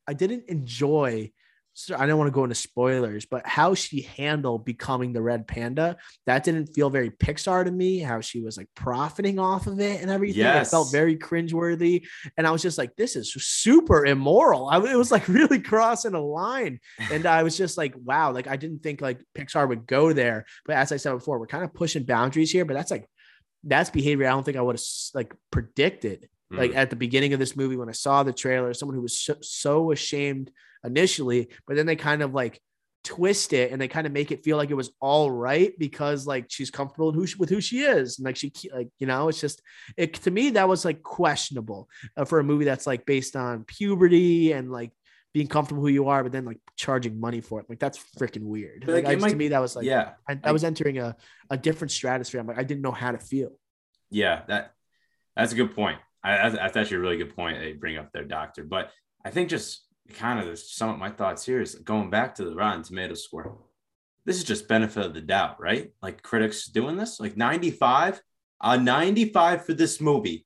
I 0.08 0.14
didn't 0.14 0.48
enjoy 0.48 1.32
I 1.96 2.06
don't 2.06 2.18
want 2.18 2.28
to 2.28 2.34
go 2.34 2.44
into 2.44 2.56
spoilers, 2.56 3.26
but 3.26 3.46
how 3.46 3.74
she 3.74 4.02
handled 4.02 4.66
becoming 4.66 5.14
the 5.14 5.22
red 5.22 5.48
panda, 5.48 5.98
that 6.26 6.44
didn't 6.44 6.74
feel 6.74 6.90
very 6.90 7.10
Pixar 7.10 7.66
to 7.66 7.72
me. 7.72 8.00
How 8.00 8.22
she 8.22 8.42
was 8.42 8.58
like 8.58 8.68
profiting 8.76 9.40
off 9.40 9.68
of 9.68 9.80
it 9.80 10.02
and 10.02 10.10
everything. 10.12 10.40
Yes. 10.40 10.68
It 10.68 10.72
felt 10.72 10.92
very 10.92 11.18
cringeworthy. 11.18 12.06
And 12.38 12.46
I 12.46 12.52
was 12.52 12.62
just 12.62 12.78
like, 12.78 12.96
this 12.96 13.16
is 13.16 13.34
super 13.34 14.06
immoral. 14.06 14.68
I, 14.70 14.78
it 14.78 14.98
was 14.98 15.12
like 15.12 15.28
really 15.28 15.60
crossing 15.60 16.14
a 16.14 16.22
line. 16.22 16.80
And 17.12 17.26
I 17.26 17.44
was 17.44 17.58
just 17.58 17.78
like, 17.78 17.94
wow, 17.96 18.32
like 18.32 18.48
I 18.48 18.56
didn't 18.56 18.84
think 18.84 19.02
like 19.02 19.22
Pixar 19.36 19.68
would 19.68 19.88
go 19.88 20.14
there. 20.14 20.46
But 20.66 20.78
as 20.78 20.92
I 20.92 20.98
said 20.98 21.14
before, 21.14 21.40
we're 21.40 21.48
kind 21.48 21.64
of 21.64 21.74
pushing 21.74 22.04
boundaries 22.04 22.52
here, 22.52 22.66
but 22.66 22.74
that's 22.74 22.92
like, 22.92 23.08
that's 23.64 23.90
behavior 23.90 24.26
I 24.26 24.32
don't 24.32 24.44
think 24.44 24.58
I 24.58 24.62
would 24.62 24.76
have 24.78 24.86
like 25.14 25.34
predicted. 25.52 26.30
Like 26.52 26.72
mm. 26.72 26.78
at 26.78 26.90
the 26.90 26.96
beginning 26.96 27.34
of 27.34 27.40
this 27.40 27.56
movie, 27.56 27.78
when 27.78 27.90
I 27.90 27.94
saw 27.94 28.24
the 28.24 28.34
trailer, 28.34 28.74
someone 28.74 28.96
who 28.96 29.04
was 29.04 29.20
so, 29.20 29.36
so 29.42 29.92
ashamed 29.92 30.50
initially, 30.84 31.50
but 31.68 31.76
then 31.76 31.86
they 31.86 31.96
kind 31.96 32.22
of 32.22 32.34
like 32.34 32.62
twist 33.04 33.54
it 33.54 33.72
and 33.72 33.82
they 33.82 33.88
kind 33.88 34.06
of 34.06 34.14
make 34.14 34.32
it 34.32 34.44
feel 34.44 34.58
like 34.58 34.70
it 34.70 34.76
was 34.76 34.92
all 35.00 35.32
right 35.32 35.78
because 35.80 36.28
like 36.28 36.46
she's 36.50 36.70
comfortable 36.70 37.08
with 37.08 37.16
who 37.16 37.26
she, 37.26 37.36
with 37.38 37.50
who 37.50 37.62
she 37.62 37.82
is. 37.82 38.20
And 38.20 38.26
like 38.26 38.36
she 38.36 38.52
like 38.74 38.90
you 39.00 39.08
know 39.08 39.30
it's 39.30 39.40
just 39.40 39.62
it 39.98 40.14
to 40.16 40.32
me 40.32 40.52
that 40.52 40.68
was 40.68 40.86
like 40.86 41.02
questionable 41.02 41.90
uh, 42.18 42.26
for 42.26 42.40
a 42.40 42.44
movie 42.44 42.66
that's 42.66 42.88
like 42.88 43.06
based 43.06 43.36
on 43.36 43.64
puberty 43.64 44.52
and 44.52 44.72
like 44.72 44.92
being 45.34 45.48
comfortable 45.48 45.82
who 45.82 45.90
you 45.90 46.08
are 46.08 46.24
but 46.24 46.32
then 46.32 46.46
like 46.46 46.60
charging 46.76 47.20
money 47.20 47.42
for 47.42 47.60
it. 47.60 47.68
Like 47.70 47.80
that's 47.80 48.00
freaking 48.18 48.44
weird. 48.44 48.86
Like, 48.88 49.06
like 49.06 49.20
might, 49.20 49.30
to 49.30 49.36
me 49.36 49.50
that 49.50 49.60
was 49.60 49.76
like 49.76 49.86
yeah. 49.86 50.12
I, 50.28 50.40
I 50.44 50.52
was 50.52 50.64
entering 50.64 50.98
a, 50.98 51.16
a 51.50 51.58
different 51.58 51.92
stratosphere. 51.92 52.42
I'm 52.42 52.48
like 52.48 52.60
I 52.60 52.64
didn't 52.64 52.82
know 52.82 52.92
how 52.92 53.12
to 53.12 53.20
feel. 53.20 53.52
Yeah 54.10 54.42
that 54.48 54.74
that's 55.36 55.54
a 55.54 55.56
good 55.56 55.74
point. 55.74 56.00
I, 56.22 56.50
that's 56.50 56.76
actually 56.76 56.98
a 56.98 57.00
really 57.00 57.18
good 57.18 57.34
point 57.34 57.60
they 57.60 57.72
bring 57.72 57.98
up 57.98 58.12
their 58.12 58.26
doctor. 58.26 58.66
But 58.66 58.92
I 59.24 59.30
think 59.30 59.50
just 59.50 59.86
kind 60.14 60.40
of 60.40 60.60
sum 60.60 60.90
up 60.90 60.98
my 60.98 61.10
thoughts 61.10 61.46
here 61.46 61.62
is 61.62 61.76
going 61.76 62.10
back 62.10 62.36
to 62.36 62.46
the 62.46 62.56
Rotten 62.56 62.84
Tomatoes 62.84 63.24
score. 63.24 63.58
This 64.26 64.38
is 64.38 64.44
just 64.44 64.68
benefit 64.68 65.06
of 65.06 65.14
the 65.14 65.22
doubt, 65.22 65.60
right? 65.60 65.92
Like 66.02 66.22
critics 66.22 66.68
doing 66.68 66.98
this, 66.98 67.20
like 67.20 67.38
95, 67.38 68.22
a 68.62 68.78
95 68.78 69.66
for 69.66 69.74
this 69.74 70.02
movie. 70.02 70.46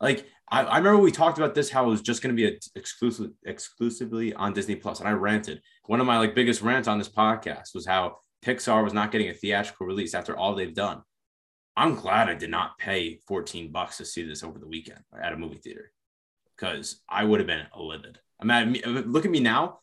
Like 0.00 0.26
I, 0.50 0.62
I 0.64 0.78
remember 0.78 1.00
we 1.00 1.12
talked 1.12 1.38
about 1.38 1.54
this 1.54 1.70
how 1.70 1.84
it 1.84 1.90
was 1.90 2.02
just 2.02 2.22
going 2.22 2.34
to 2.34 2.40
be 2.40 2.48
a 2.48 2.58
exclusive 2.74 3.30
exclusively 3.44 4.32
on 4.34 4.52
Disney 4.52 4.76
Plus, 4.76 5.00
and 5.00 5.08
I 5.08 5.12
ranted. 5.12 5.60
One 5.86 6.00
of 6.00 6.06
my 6.06 6.18
like 6.18 6.34
biggest 6.34 6.62
rants 6.62 6.88
on 6.88 6.98
this 6.98 7.08
podcast 7.08 7.74
was 7.74 7.86
how 7.86 8.18
Pixar 8.44 8.84
was 8.84 8.92
not 8.92 9.10
getting 9.10 9.28
a 9.28 9.34
theatrical 9.34 9.86
release 9.86 10.14
after 10.14 10.36
all 10.36 10.54
they've 10.54 10.74
done. 10.74 11.02
I'm 11.76 11.94
glad 11.96 12.28
I 12.28 12.34
did 12.34 12.50
not 12.50 12.78
pay 12.78 13.18
14 13.26 13.72
bucks 13.72 13.96
to 13.96 14.04
see 14.04 14.22
this 14.22 14.44
over 14.44 14.58
the 14.58 14.68
weekend 14.68 15.00
at 15.20 15.32
a 15.32 15.36
movie 15.36 15.56
theater 15.56 15.90
because 16.56 17.00
I 17.08 17.24
would 17.24 17.40
have 17.40 17.46
been 17.46 17.66
livid. 17.76 18.18
I'm 18.50 18.74
at 18.76 19.06
look 19.06 19.24
at 19.24 19.30
me 19.30 19.40
now. 19.40 19.80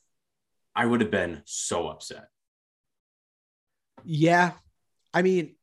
I 0.76 0.86
would 0.86 1.02
have 1.02 1.12
been 1.12 1.42
so 1.46 1.88
upset. 1.88 2.28
Yeah, 4.04 4.52
I 5.14 5.22
mean, 5.22 5.56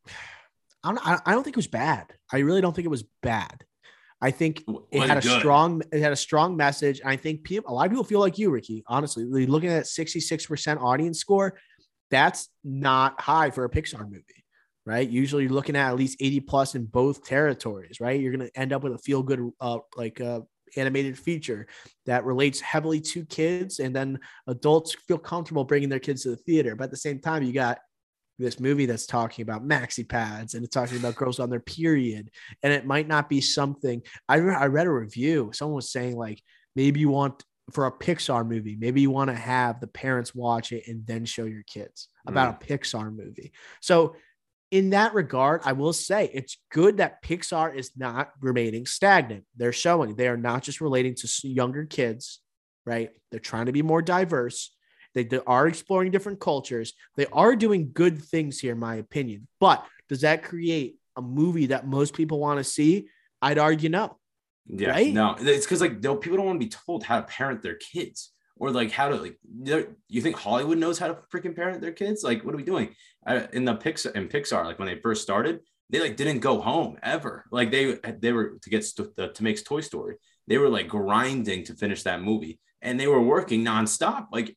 I 0.85 0.93
don't, 0.93 1.23
I 1.27 1.33
don't 1.33 1.43
think 1.43 1.57
it 1.57 1.59
was 1.59 1.67
bad. 1.67 2.13
I 2.33 2.39
really 2.39 2.61
don't 2.61 2.75
think 2.75 2.87
it 2.87 2.91
was 2.91 3.05
bad. 3.23 3.65
I 4.21 4.33
think 4.33 4.65
it 4.91 5.07
had 5.07 5.19
a 5.19 5.21
good? 5.21 5.39
strong 5.39 5.83
it 5.93 6.01
had 6.01 6.13
a 6.13 6.17
strong 6.17 6.57
message. 6.57 7.01
And 7.01 7.09
I 7.09 7.17
think 7.17 7.45
people 7.45 7.71
a 7.71 7.75
lot 7.75 7.87
of 7.87 7.93
people 7.93 8.05
feel 8.05 8.21
like 8.21 8.37
you, 8.37 8.51
Ricky. 8.51 8.83
Honestly, 8.87 9.25
looking 9.47 9.71
at 9.71 9.85
66% 9.85 10.83
audience 10.83 11.21
score, 11.21 11.57
that's 12.11 12.49
not 12.65 13.21
high 13.21 13.51
for 13.51 13.65
a 13.65 13.71
Pixar 13.71 14.05
movie, 14.05 14.45
right? 14.85 15.09
Usually 15.09 15.45
you're 15.45 15.53
looking 15.53 15.77
at 15.77 15.89
at 15.89 15.97
least 15.97 16.19
80 16.21 16.41
plus 16.41 16.75
in 16.75 16.87
both 16.87 17.25
territories, 17.25 18.01
right? 18.01 18.21
You're 18.21 18.33
going 18.33 18.49
to 18.49 18.59
end 18.59 18.73
up 18.73 18.83
with 18.83 18.95
a 18.95 18.99
feel 18.99 19.23
good 19.23 19.51
uh, 19.61 19.79
like 19.97 20.21
uh, 20.21 20.41
animated 20.77 21.19
feature 21.19 21.67
that 22.07 22.25
relates 22.25 22.61
heavily 22.61 23.01
to 23.01 23.25
kids 23.27 23.79
and 23.81 23.95
then 23.95 24.19
adults 24.47 24.95
feel 25.07 25.19
comfortable 25.19 25.65
bringing 25.65 25.89
their 25.89 25.99
kids 25.99 26.23
to 26.23 26.31
the 26.31 26.37
theater. 26.37 26.75
But 26.75 26.85
at 26.85 26.91
the 26.91 26.97
same 26.97 27.21
time, 27.21 27.43
you 27.43 27.53
got 27.53 27.79
this 28.39 28.61
movie 28.61 28.87
that's 28.87 29.07
talking 29.07 29.43
about 29.43 29.67
maxi 29.67 30.09
pads 30.09 30.55
and 30.55 30.65
it's 30.65 30.73
talking 30.73 30.97
about 30.97 31.17
girls 31.17 31.41
on 31.41 31.51
their 31.51 31.61
period 31.61 32.31
and 32.63 32.73
it 32.73 32.87
might 32.87 33.09
not 33.09 33.29
be 33.29 33.41
something 33.41 34.01
I, 34.29 34.37
re- 34.37 34.55
I 34.55 34.67
read 34.67 34.87
a 34.87 34.93
review 34.93 35.51
someone 35.53 35.77
was 35.77 35.91
saying 35.91 36.17
like 36.17 36.41
maybe 36.77 37.01
you 37.01 37.09
want 37.09 37.45
for 37.73 37.87
a 37.87 37.93
pixar 37.93 38.47
movie 38.47 38.77
maybe 38.77 39.01
you 39.01 39.11
want 39.11 39.29
to 39.31 39.37
have 39.37 39.81
the 39.81 39.89
parents 39.89 40.35
watch 40.35 40.73
it 40.73 40.87
and 40.87 41.07
then 41.07 41.25
show 41.25 41.45
your 41.45 41.65
kids 41.65 42.09
about 42.27 42.61
mm. 42.61 42.63
a 42.63 42.79
pixar 42.79 43.15
movie 43.15 43.53
so 43.81 44.15
in 44.71 44.91
that 44.91 45.15
regard 45.15 45.61
i 45.65 45.73
will 45.73 45.93
say 45.93 46.31
it's 46.35 46.59
good 46.71 46.99
that 46.99 47.23
pixar 47.23 47.75
is 47.75 47.91
not 47.97 48.31
remaining 48.41 48.85
stagnant 48.87 49.45
they're 49.57 49.73
showing 49.73 50.15
they 50.15 50.29
are 50.29 50.37
not 50.37 50.63
just 50.63 50.81
relating 50.81 51.15
to 51.15 51.29
younger 51.49 51.85
kids 51.85 52.41
right 52.85 53.11
they're 53.31 53.41
trying 53.41 53.67
to 53.67 53.73
be 53.73 53.83
more 53.83 54.03
diverse 54.03 54.71
they 55.15 55.41
are 55.47 55.67
exploring 55.67 56.11
different 56.11 56.41
cultures. 56.41 56.93
They 57.17 57.27
are 57.27 57.57
doing 57.57 57.91
good 57.93 58.23
things 58.23 58.61
here, 58.61 58.73
in 58.73 58.79
my 58.79 58.97
opinion. 58.97 59.49
But 59.61 59.85
does 60.09 60.21
that 60.23 60.45
create 60.45 60.97
a 61.17 61.23
movie 61.23 61.67
that 61.67 61.87
most 61.87 62.15
people 62.15 62.39
want 62.39 62.59
to 62.59 62.65
see? 62.65 63.09
I'd 63.43 63.59
argue 63.59 63.89
no. 63.89 64.19
Yeah, 64.67 64.91
right? 64.91 65.13
no, 65.13 65.35
it's 65.39 65.65
because 65.65 65.81
like 65.81 66.03
people 66.03 66.37
don't 66.37 66.47
want 66.47 66.61
to 66.61 66.67
be 66.67 66.71
told 66.71 67.03
how 67.03 67.17
to 67.17 67.27
parent 67.27 67.63
their 67.63 67.77
kids 67.77 68.33
or 68.59 68.71
like 68.71 68.91
how 68.91 69.09
to 69.09 69.17
like. 69.17 69.39
You 70.09 70.21
think 70.21 70.37
Hollywood 70.37 70.79
knows 70.79 70.99
how 70.99 71.09
to 71.09 71.19
freaking 71.33 71.57
parent 71.57 71.81
their 71.81 71.93
kids? 71.93 72.23
Like, 72.23 72.45
what 72.45 72.55
are 72.55 72.59
we 72.59 72.63
doing 72.65 72.95
uh, 73.27 73.47
in 73.53 73.65
the 73.65 73.75
Pixar 73.75 74.15
in 74.15 74.29
Pixar? 74.29 74.65
Like 74.65 74.79
when 74.79 74.89
they 74.89 75.01
first 75.01 75.23
started, 75.23 75.61
they 75.91 76.01
like 76.01 76.17
didn't 76.17 76.41
go 76.41 76.61
home 76.61 76.99
ever. 77.03 77.45
Like 77.51 77.71
they 77.71 77.99
they 78.21 78.33
were 78.33 78.59
to 78.63 78.71
get 78.71 78.85
st- 78.85 79.17
to 79.17 79.43
make 79.43 79.65
Toy 79.65 79.81
Story. 79.81 80.17
They 80.47 80.59
were 80.59 80.69
like 80.69 80.89
grinding 80.89 81.65
to 81.65 81.75
finish 81.75 82.03
that 82.03 82.23
movie, 82.23 82.61
and 82.83 82.99
they 82.99 83.07
were 83.07 83.23
working 83.23 83.65
nonstop. 83.65 84.27
Like 84.33 84.57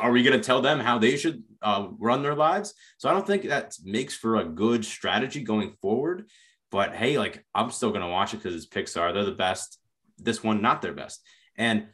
are 0.00 0.10
we 0.10 0.22
to 0.38 0.44
tell 0.44 0.60
them 0.60 0.80
how 0.80 0.98
they 0.98 1.16
should 1.16 1.42
uh, 1.62 1.88
run 1.98 2.22
their 2.22 2.34
lives? 2.34 2.74
So 2.98 3.08
I 3.08 3.12
don't 3.12 3.26
think 3.26 3.44
that 3.44 3.74
makes 3.82 4.14
for 4.14 4.36
a 4.36 4.44
good 4.44 4.84
strategy 4.84 5.42
going 5.42 5.72
forward. 5.80 6.28
But 6.70 6.94
hey, 6.94 7.18
like 7.18 7.44
I'm 7.54 7.70
still 7.70 7.90
to 8.02 8.08
watch 8.08 8.34
it 8.34 8.38
because 8.38 8.54
it's 8.54 8.66
Pixar. 8.66 9.14
They're 9.14 9.24
the 9.24 9.32
best. 9.32 9.78
This 10.18 10.42
one, 10.42 10.62
not 10.62 10.82
their 10.82 10.92
best. 10.92 11.22
And 11.56 11.88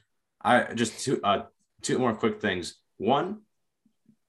I 0.45 0.75
just 0.75 1.05
two 1.05 1.21
uh, 1.23 1.45
two 1.83 1.99
more 1.99 2.15
quick 2.15 2.41
things. 2.41 2.77
One, 2.99 3.41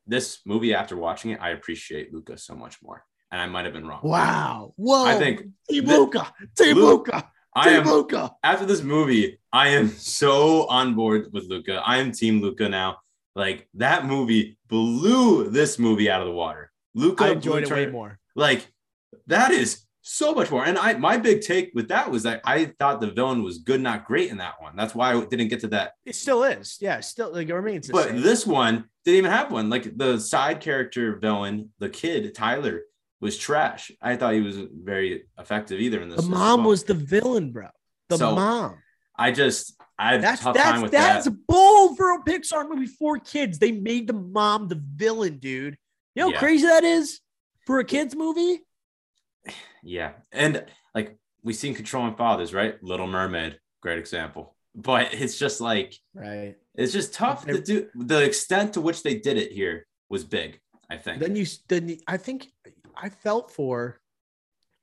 this 0.07 0.39
movie 0.45 0.73
after 0.73 0.95
watching 0.97 1.31
it, 1.31 1.39
I 1.41 1.51
appreciate 1.51 2.13
Luca 2.13 2.37
so 2.37 2.55
much 2.55 2.81
more. 2.81 3.05
And 3.31 3.41
I 3.41 3.47
might 3.47 3.65
have 3.65 3.73
been 3.73 3.87
wrong. 3.87 4.01
Wow. 4.03 4.73
Whoa. 4.75 5.05
I 5.05 5.15
think 5.15 5.47
Team 5.69 5.85
Luca. 5.85 6.31
Team 6.55 6.77
Luca. 6.77 7.31
I 7.55 7.69
am 7.69 7.85
Luca. 7.85 8.31
After 8.43 8.65
this 8.65 8.81
movie, 8.81 9.39
I 9.51 9.69
am 9.69 9.89
so 9.89 10.67
on 10.67 10.95
board 10.95 11.29
with 11.31 11.45
Luca. 11.45 11.81
I 11.85 11.97
am 11.97 12.11
Team 12.11 12.41
Luca 12.41 12.69
now. 12.69 12.97
Like 13.35 13.67
that 13.75 14.05
movie 14.05 14.57
blew 14.67 15.49
this 15.49 15.79
movie 15.79 16.09
out 16.09 16.21
of 16.21 16.27
the 16.27 16.33
water. 16.33 16.71
Luca 16.93 17.25
I 17.25 17.29
enjoyed 17.31 17.63
it 17.63 17.71
way 17.71 17.87
more. 17.87 18.19
Like 18.35 18.71
that 19.27 19.51
is 19.51 19.83
so 20.03 20.35
much 20.35 20.51
more. 20.51 20.65
And 20.65 20.77
I 20.77 20.93
my 20.93 21.17
big 21.17 21.41
take 21.41 21.71
with 21.73 21.87
that 21.87 22.11
was 22.11 22.23
that 22.23 22.41
I 22.45 22.65
thought 22.77 23.01
the 23.01 23.09
villain 23.09 23.41
was 23.41 23.57
good, 23.59 23.81
not 23.81 24.05
great 24.05 24.29
in 24.29 24.37
that 24.37 24.61
one. 24.61 24.75
That's 24.75 24.93
why 24.93 25.13
I 25.13 25.25
didn't 25.25 25.47
get 25.47 25.61
to 25.61 25.67
that. 25.69 25.93
It 26.05 26.15
still 26.15 26.43
is. 26.43 26.77
Yeah, 26.79 26.99
still 26.99 27.31
like 27.31 27.49
it 27.49 27.53
remains. 27.53 27.89
but 27.89 28.09
same. 28.09 28.21
this 28.21 28.45
one 28.45 28.85
didn't 29.05 29.17
even 29.17 29.31
have 29.31 29.51
one. 29.51 29.69
Like 29.69 29.97
the 29.97 30.19
side 30.19 30.59
character 30.59 31.15
villain, 31.15 31.71
the 31.79 31.89
kid, 31.89 32.35
Tyler, 32.35 32.83
was 33.21 33.37
trash. 33.37 33.91
I 34.01 34.17
thought 34.17 34.33
he 34.33 34.41
was 34.41 34.57
very 34.57 35.23
effective 35.39 35.79
either 35.79 36.01
in 36.01 36.09
this. 36.09 36.21
The 36.21 36.29
mom 36.29 36.59
well. 36.59 36.69
was 36.69 36.83
the 36.83 36.93
villain, 36.93 37.51
bro. 37.51 37.69
The 38.09 38.17
so 38.17 38.35
mom. 38.35 38.77
I 39.17 39.31
just 39.31 39.75
I 39.97 40.17
that's 40.17 40.41
tough 40.41 40.53
that's 40.53 40.69
time 40.69 40.81
with 40.81 40.91
that's 40.91 41.25
that. 41.25 41.47
bold 41.47 41.97
for 41.97 42.13
a 42.15 42.23
Pixar 42.23 42.67
movie 42.67 42.87
for 42.87 43.19
kids. 43.19 43.57
They 43.57 43.71
made 43.71 44.07
the 44.07 44.13
mom 44.13 44.67
the 44.67 44.81
villain, 44.95 45.37
dude. 45.37 45.77
You 46.13 46.21
know 46.21 46.27
how 46.27 46.33
yeah. 46.33 46.39
crazy 46.39 46.67
that 46.67 46.83
is 46.83 47.21
for 47.65 47.79
a 47.79 47.85
kids 47.85 48.15
movie. 48.15 48.59
Yeah, 49.83 50.13
and 50.31 50.65
like 50.95 51.17
we've 51.43 51.55
seen 51.55 51.75
Controlling 51.75 52.15
Fathers, 52.15 52.53
right? 52.53 52.81
Little 52.81 53.07
Mermaid, 53.07 53.59
great 53.81 53.99
example. 53.99 54.55
But 54.75 55.13
it's 55.13 55.37
just 55.37 55.61
like 55.61 55.93
right. 56.13 56.55
It's 56.75 56.93
just 56.93 57.13
tough 57.13 57.45
to 57.45 57.61
do. 57.61 57.89
The 57.93 58.23
extent 58.23 58.73
to 58.73 58.81
which 58.81 59.03
they 59.03 59.15
did 59.15 59.37
it 59.37 59.51
here 59.51 59.85
was 60.09 60.23
big. 60.23 60.59
I 60.89 60.97
think. 60.97 61.19
Then 61.19 61.35
you 61.35 61.45
then 61.67 61.97
I 62.07 62.17
think 62.17 62.47
I 62.95 63.09
felt 63.09 63.51
for 63.51 63.99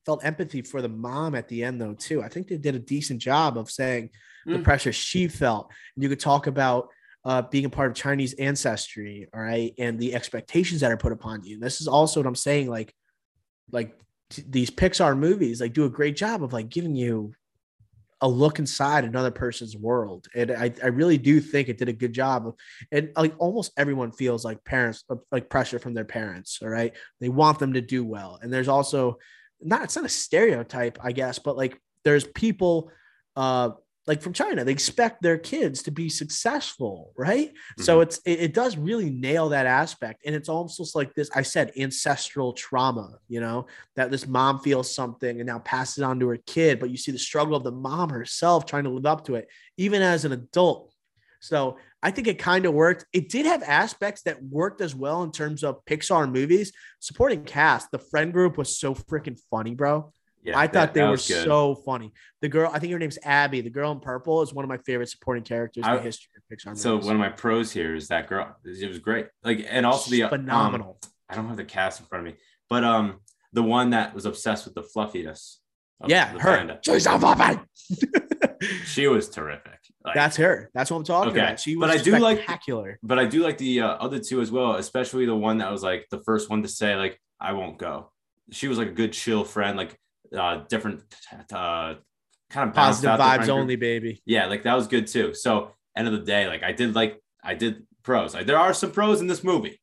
felt 0.07 0.25
empathy 0.25 0.63
for 0.63 0.81
the 0.81 0.89
mom 0.89 1.35
at 1.35 1.49
the 1.49 1.65
end 1.65 1.81
though 1.81 1.95
too. 1.95 2.23
I 2.23 2.29
think 2.29 2.49
they 2.49 2.57
did 2.57 2.75
a 2.75 2.79
decent 2.79 3.21
job 3.21 3.59
of 3.59 3.71
saying 3.71 4.11
mm. 4.47 4.53
the 4.53 4.59
pressure 4.61 4.93
she 4.93 5.29
felt. 5.29 5.71
And 5.95 6.03
you 6.03 6.09
could 6.09 6.21
talk 6.21 6.47
about 6.47 6.89
uh, 7.25 7.43
being 7.43 7.67
a 7.67 7.71
part 7.71 7.91
of 7.91 7.97
Chinese 7.97 8.35
ancestry, 8.35 9.29
all 9.35 9.41
right, 9.41 9.75
and 9.79 9.99
the 9.99 10.15
expectations 10.15 10.81
that 10.81 10.91
are 10.91 10.97
put 10.97 11.13
upon 11.13 11.45
you. 11.45 11.55
And 11.55 11.63
this 11.63 11.81
is 11.81 11.89
also 11.89 12.21
what 12.21 12.27
I'm 12.27 12.35
saying, 12.35 12.71
like, 12.71 12.95
like 13.71 13.95
these 14.31 14.71
Pixar 14.71 15.17
movies, 15.19 15.61
like, 15.61 15.73
do 15.73 15.85
a 15.85 15.91
great 15.91 16.17
job 16.17 16.43
of 16.43 16.53
like 16.53 16.69
giving 16.69 16.95
you 16.95 17.33
a 18.23 18.29
look 18.29 18.59
inside 18.59 19.05
another 19.05 19.31
person's 19.31 19.77
world. 19.77 20.27
And 20.35 20.51
I, 20.51 20.73
I 20.83 20.89
really 20.89 21.17
do 21.17 21.41
think 21.41 21.69
it 21.69 21.79
did 21.79 21.89
a 21.89 21.93
good 21.95 22.13
job 22.13 22.47
of, 22.47 22.55
and 22.93 23.11
like 23.17 23.35
almost 23.39 23.73
everyone 23.79 24.13
feels 24.13 24.45
like 24.45 24.63
parents, 24.63 25.05
like 25.33 25.49
pressure 25.49 25.79
from 25.79 25.95
their 25.95 26.05
parents. 26.05 26.59
All 26.63 26.69
right. 26.69 26.93
They 27.21 27.31
want 27.31 27.59
them 27.59 27.73
to 27.73 27.81
do 27.81 28.05
well. 28.05 28.39
And 28.43 28.53
there's 28.53 28.69
also 28.69 29.19
not, 29.63 29.85
it's 29.85 29.97
not 29.97 30.05
a 30.05 30.11
stereotype, 30.11 30.99
I 31.03 31.13
guess, 31.13 31.39
but 31.39 31.57
like 31.57 31.81
there's 32.05 32.25
people, 32.25 32.91
uh, 33.37 33.71
like 34.07 34.23
from 34.23 34.33
China, 34.33 34.65
they 34.65 34.73
expect 34.73 35.23
their 35.23 35.39
kids 35.39 35.83
to 35.83 35.91
be 35.91 36.09
successful, 36.09 37.13
right? 37.17 37.49
Mm-hmm. 37.49 37.83
So 37.83 38.01
it's 38.01 38.19
it, 38.25 38.41
it, 38.41 38.55
does 38.55 38.77
really 38.77 39.11
nail 39.11 39.51
that 39.51 39.67
aspect, 39.67 40.23
and 40.25 40.35
it's 40.35 40.49
almost 40.49 40.97
like 40.97 41.15
this. 41.15 41.31
I 41.35 41.43
said 41.43 41.73
ancestral 41.79 42.53
trauma, 42.55 43.19
you 43.29 43.41
know, 43.41 43.67
that 43.97 44.11
this 44.11 44.27
mom 44.27 44.61
feels 44.61 44.95
something 44.95 45.39
and 45.39 45.47
now 45.47 45.59
passes 45.61 45.99
it 45.99 46.05
on 46.05 46.19
to 46.21 46.29
her 46.29 46.39
kid, 46.39 46.81
but 46.81 46.91
you 46.91 46.97
see 46.97 47.13
the 47.13 47.19
struggle 47.19 47.55
of 47.55 47.65
the 47.65 47.73
mom 47.73 48.11
herself 48.11 48.67
trying 48.67 48.85
to 48.85 48.91
live 48.91 49.07
up 49.07 49.27
to 49.27 49.35
it, 49.35 49.49
even 49.77 50.03
as 50.03 50.25
an 50.25 50.33
adult. 50.33 50.95
So 51.41 51.79
I 52.03 52.11
think 52.11 52.29
it 52.29 52.39
kind 52.39 52.67
of 52.67 52.75
worked. 52.75 53.07
It 53.13 53.29
did 53.29 53.47
have 53.47 53.63
aspects 53.63 54.23
that 54.23 54.43
worked 54.43 54.81
as 54.81 54.95
well 54.95 55.23
in 55.23 55.33
terms 55.33 55.63
of 55.63 55.85
Pixar 55.85 56.31
movies. 56.31 56.73
Supporting 57.01 57.45
cast, 57.45 57.91
the 57.91 57.99
friend 57.99 58.33
group 58.33 58.57
was 58.57 58.79
so 58.79 58.95
freaking 58.95 59.39
funny, 59.51 59.75
bro. 59.75 60.13
Yeah, 60.43 60.59
I 60.59 60.67
thought 60.67 60.73
that, 60.73 60.95
they 60.95 61.01
that 61.01 61.11
were 61.11 61.17
so 61.17 61.75
funny. 61.75 62.13
The 62.41 62.49
girl, 62.49 62.71
I 62.73 62.79
think 62.79 62.93
her 62.93 62.99
name's 62.99 63.19
Abby. 63.23 63.61
The 63.61 63.71
girl 63.71 63.93
in 63.93 64.01
purple 64.01 64.41
is 64.43 64.55
one 64.55 64.65
of 64.65 64.69
my 64.69 64.79
favorite 64.79 65.09
supporting 65.09 65.45
characters 65.45 65.85
I, 65.85 65.93
in 65.93 65.97
the 65.99 66.03
history 66.03 66.31
of 66.37 66.57
Pixar. 66.57 66.77
So 66.79 66.97
one 66.97 67.15
of 67.15 67.19
my 67.19 67.29
pros 67.29 67.71
here 67.73 67.95
is 67.95 68.09
that 68.09 68.27
girl. 68.27 68.57
It 68.65 68.89
was 68.89 68.99
great. 68.99 69.27
Like, 69.43 69.67
and 69.69 69.85
also 69.85 70.11
the 70.11 70.23
um, 70.23 70.31
phenomenal. 70.31 70.99
Um, 71.03 71.11
I 71.29 71.35
don't 71.35 71.49
have 71.49 71.59
the 71.59 71.65
cast 71.65 72.01
in 72.01 72.07
front 72.07 72.27
of 72.27 72.33
me, 72.33 72.39
but 72.71 72.85
um, 72.85 73.21
the 73.53 73.63
one 73.63 73.91
that 73.91 74.15
was 74.15 74.25
obsessed 74.25 74.65
with 74.65 74.75
the 74.75 74.83
fluffiness. 74.83 75.61
Yeah, 76.07 76.29
her. 76.39 76.79
She's 76.83 77.07
a 77.07 77.61
she 78.87 79.07
was 79.07 79.29
terrific. 79.29 79.79
Like, 80.05 80.15
That's 80.15 80.37
her. 80.39 80.71
That's 80.73 80.91
what 80.91 80.99
I'm 80.99 81.05
talking 81.05 81.33
okay. 81.33 81.41
about. 81.41 81.61
She 81.61 81.77
was 81.77 81.89
but 81.89 81.99
I 81.99 82.03
do 82.03 82.17
spectacular. 82.17 82.89
like 82.89 82.99
But 83.03 83.19
I 83.19 83.27
do 83.27 83.43
like 83.43 83.59
the 83.59 83.83
uh, 83.83 83.89
other 83.89 84.19
two 84.19 84.41
as 84.41 84.51
well, 84.51 84.77
especially 84.77 85.27
the 85.27 85.37
one 85.37 85.59
that 85.59 85.71
was 85.71 85.83
like 85.83 86.07
the 86.11 86.21
first 86.21 86.49
one 86.49 86.63
to 86.63 86.69
say 86.69 86.97
like 86.97 87.21
I 87.39 87.53
won't 87.53 87.79
go. 87.79 88.11
She 88.51 88.69
was 88.69 88.79
like 88.79 88.89
a 88.89 88.93
good 88.93 89.13
chill 89.13 89.45
friend. 89.45 89.77
Like 89.77 89.99
uh, 90.37 90.65
different 90.69 91.03
uh, 91.53 91.95
kind 92.51 92.69
of 92.69 92.75
positive 92.75 93.19
vibes 93.19 93.49
only, 93.49 93.77
baby. 93.77 94.23
Yeah, 94.27 94.47
like 94.47 94.63
that 94.65 94.75
was 94.75 94.87
good 94.87 95.07
too. 95.07 95.35
So 95.35 95.71
end 95.97 96.07
of 96.09 96.13
the 96.13 96.21
day, 96.21 96.47
like 96.47 96.63
I 96.63 96.73
did 96.73 96.95
like 96.95 97.21
I 97.43 97.55
did 97.55 97.87
pros. 98.03 98.35
Like 98.35 98.47
there 98.47 98.59
are 98.59 98.73
some 98.75 98.91
pros 98.93 99.21
in 99.21 99.27
this 99.27 99.43
movie. 99.45 99.81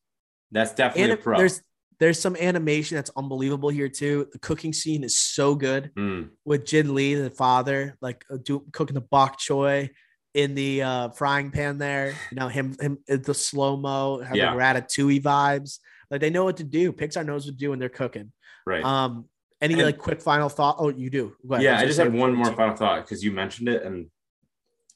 That's 0.51 0.73
definitely 0.73 1.11
And 1.11 1.19
a 1.19 1.21
pro. 1.21 1.37
there's 1.37 1.61
there's 1.99 2.19
some 2.19 2.35
animation 2.35 2.95
that's 2.95 3.09
unbelievable 3.17 3.69
here 3.69 3.89
too. 3.89 4.27
The 4.31 4.39
cooking 4.39 4.71
scene 4.73 5.03
is 5.03 5.17
so 5.17 5.55
good 5.55 5.91
Mm, 5.97 6.29
with 6.45 6.65
Jin 6.65 6.93
Lee, 6.93 7.15
the 7.15 7.29
father, 7.31 7.97
like 8.01 8.23
uh, 8.31 8.37
do, 8.43 8.63
cooking 8.71 8.93
the 8.93 9.01
bok 9.01 9.39
choy 9.39 9.89
in 10.35 10.53
the 10.53 10.83
uh, 10.83 11.09
frying 11.09 11.49
pan 11.51 11.79
there. 11.79 12.09
You 12.31 12.37
know 12.39 12.47
him, 12.47 12.75
him 12.79 12.99
uh, 13.09 13.17
the 13.17 13.33
slow 13.33 13.75
mo, 13.77 14.21
have 14.21 14.35
Yeah. 14.37 14.53
like 14.53 14.75
ratatouille 14.75 15.21
vibes. 15.23 15.79
Like 16.11 16.21
they 16.21 16.29
know 16.29 16.43
what 16.43 16.57
to 16.57 16.63
do. 16.63 16.93
Pixar 16.93 17.25
knows 17.25 17.45
what 17.45 17.53
to 17.53 17.57
do 17.57 17.71
when 17.71 17.79
they're 17.79 17.89
cooking. 17.89 18.31
right. 18.65 18.83
Um, 18.83 19.25
any 19.61 19.73
And- 19.75 19.83
like 19.83 19.97
quick 19.97 20.21
final 20.21 20.49
thought? 20.49 20.75
Oh, 20.79 20.89
you 20.89 21.09
do. 21.09 21.35
Ahead. 21.49 21.63
yeah, 21.63 21.79
I 21.79 21.85
just 21.85 21.99
have 21.99 22.13
one 22.13 22.33
more 22.33 22.53
final 22.53 22.75
thought 22.75 23.03
because 23.03 23.23
you 23.23 23.31
mentioned 23.31 23.69
it, 23.69 23.83
and 23.83 24.09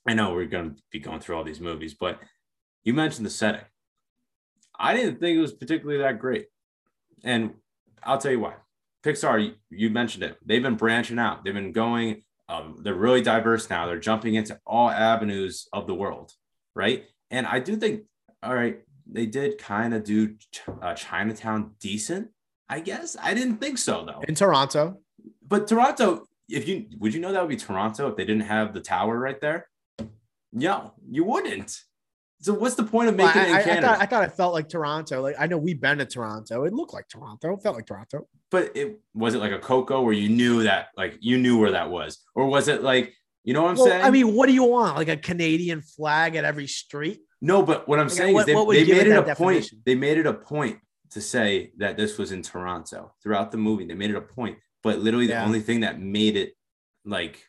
I 0.08 0.14
know 0.14 0.34
we're 0.34 0.46
going 0.46 0.76
to 0.76 0.82
be 0.92 1.00
going 1.00 1.20
through 1.20 1.36
all 1.38 1.44
these 1.44 1.60
movies, 1.60 1.94
but 1.94 2.20
you 2.84 2.94
mentioned 2.94 3.26
the 3.26 3.30
setting. 3.32 3.62
I 4.80 4.96
didn't 4.96 5.20
think 5.20 5.38
it 5.38 5.42
was 5.42 5.54
particularly 5.54 6.00
that 6.02 6.20
great, 6.20 6.48
and 7.24 7.54
I'll 8.04 8.18
tell 8.18 8.32
you 8.32 8.40
why. 8.40 8.56
Pixar, 9.04 9.44
you, 9.44 9.54
you 9.70 9.90
mentioned 9.90 10.24
it. 10.24 10.38
They've 10.46 10.62
been 10.62 10.76
branching 10.76 11.20
out. 11.20 11.44
They've 11.44 11.54
been 11.54 11.72
going. 11.72 12.24
Um, 12.50 12.78
they're 12.84 12.94
really 12.94 13.22
diverse 13.22 13.70
now. 13.70 13.86
They're 13.86 14.00
jumping 14.00 14.36
into 14.36 14.60
all 14.66 14.90
avenues 14.90 15.68
of 15.74 15.88
the 15.88 15.96
world, 15.96 16.34
right? 16.76 17.06
And 17.32 17.48
I 17.48 17.60
do 17.60 17.76
think, 17.78 18.04
all 18.44 18.54
right, 18.54 18.80
they 19.10 19.26
did 19.26 19.58
kind 19.58 19.94
of 19.94 20.04
do 20.04 20.36
uh, 20.82 20.94
Chinatown 20.94 21.72
decent. 21.80 22.30
I 22.72 22.80
guess 22.80 23.18
I 23.22 23.34
didn't 23.34 23.57
think 23.57 23.77
so 23.77 24.06
though 24.06 24.22
in 24.27 24.34
Toronto. 24.35 25.02
but 25.48 25.68
Toronto, 25.68 26.26
if 26.49 26.68
you 26.68 26.85
would 26.99 27.14
you 27.14 27.19
know 27.19 27.31
that 27.34 27.41
would 27.41 27.49
be 27.49 27.57
Toronto 27.57 28.07
if 28.10 28.15
they 28.15 28.26
didn't 28.26 28.48
have 28.56 28.73
the 28.73 28.80
tower 28.81 29.19
right 29.19 29.39
there? 29.41 29.68
No, 30.53 30.93
you 31.10 31.23
wouldn't. 31.23 31.77
So 32.41 32.53
what's 32.53 32.76
the 32.76 32.84
point 32.84 33.07
of 33.10 33.15
Well, 33.15 33.27
making 33.27 33.53
I, 33.53 33.60
it 33.61 33.68
in 33.68 33.69
I- 33.69 33.77
I 33.77 33.81
thought, 33.81 34.02
I 34.02 34.06
thought 34.07 34.23
it 34.23 34.31
felt 34.34 34.53
like 34.53 34.68
Toronto. 34.68 35.22
Like 35.22 35.35
I 35.39 35.45
know 35.48 35.57
we've 35.57 35.80
been 35.80 35.99
to 35.99 36.06
Toronto. 36.06 36.64
It 36.64 36.73
looked 36.73 36.93
like 36.93 37.07
Toronto. 37.07 37.53
It 37.53 37.61
felt 37.61 37.76
like 37.76 37.85
Toronto. 37.85 38.27
but 38.49 38.72
it 38.76 38.99
was 39.14 39.35
it 39.35 39.39
like 39.39 39.52
a 39.52 39.60
Coco 39.60 40.02
where 40.02 40.14
you 40.14 40.30
knew 40.30 40.64
that 40.64 40.88
like 40.98 41.18
you 41.22 41.38
knew 41.38 41.60
where 41.60 41.72
that 41.72 41.89
was, 41.89 42.19
or 42.35 42.48
was 42.48 42.68
it 42.68 42.81
like 42.84 43.14
you 43.43 43.53
know 43.53 43.64
what 43.64 43.72
I'm 43.72 43.76
Well, 43.77 43.85
saying? 43.88 44.03
I 44.03 44.10
mean, 44.11 44.34
what 44.35 44.48
do 44.48 44.53
you 44.53 44.64
want? 44.65 44.95
Like 44.98 45.07
a 45.10 45.18
Canadian 45.18 45.81
flag 45.81 46.35
at 46.35 46.45
every 46.45 46.68
street? 46.68 47.19
no, 47.41 47.64
but 47.64 47.88
what 47.88 47.99
I'm 47.99 48.07
Like, 48.07 48.15
saying 48.18 48.34
what- 48.34 48.48
is 48.49 48.56
they, 48.56 48.84
they 48.85 48.91
made 48.93 49.07
it 49.07 49.18
a 49.18 49.22
that 49.23 49.38
point. 49.38 49.68
They 49.85 49.95
made 49.95 50.18
it 50.18 50.26
a 50.27 50.34
point 50.34 50.77
to 51.12 51.22
say 51.22 51.72
that 51.78 51.98
this 51.98 52.18
was 52.18 52.32
in 52.32 52.42
Toronto 52.42 53.14
throughout 53.22 53.52
the 53.52 53.58
movie. 53.58 53.86
They 53.86 53.94
made 53.96 54.10
it 54.12 54.16
a 54.16 54.22
point, 54.22 54.58
but 54.84 55.00
literally 55.00 55.28
the 55.28 55.34
Yeah. 55.34 55.46
only 55.46 55.60
thing 55.62 55.82
that 55.82 56.00
made 56.00 56.36
it 56.38 56.54
like, 57.06 57.48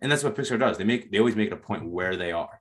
and 0.00 0.10
that's 0.10 0.24
what 0.24 0.34
Pixar 0.36 0.58
does. 0.58 0.78
They 0.78 0.84
make 0.84 1.10
they 1.10 1.18
always 1.18 1.36
make 1.36 1.48
it 1.48 1.52
a 1.52 1.56
point 1.56 1.84
where 1.84 2.16
they 2.16 2.32
are 2.32 2.60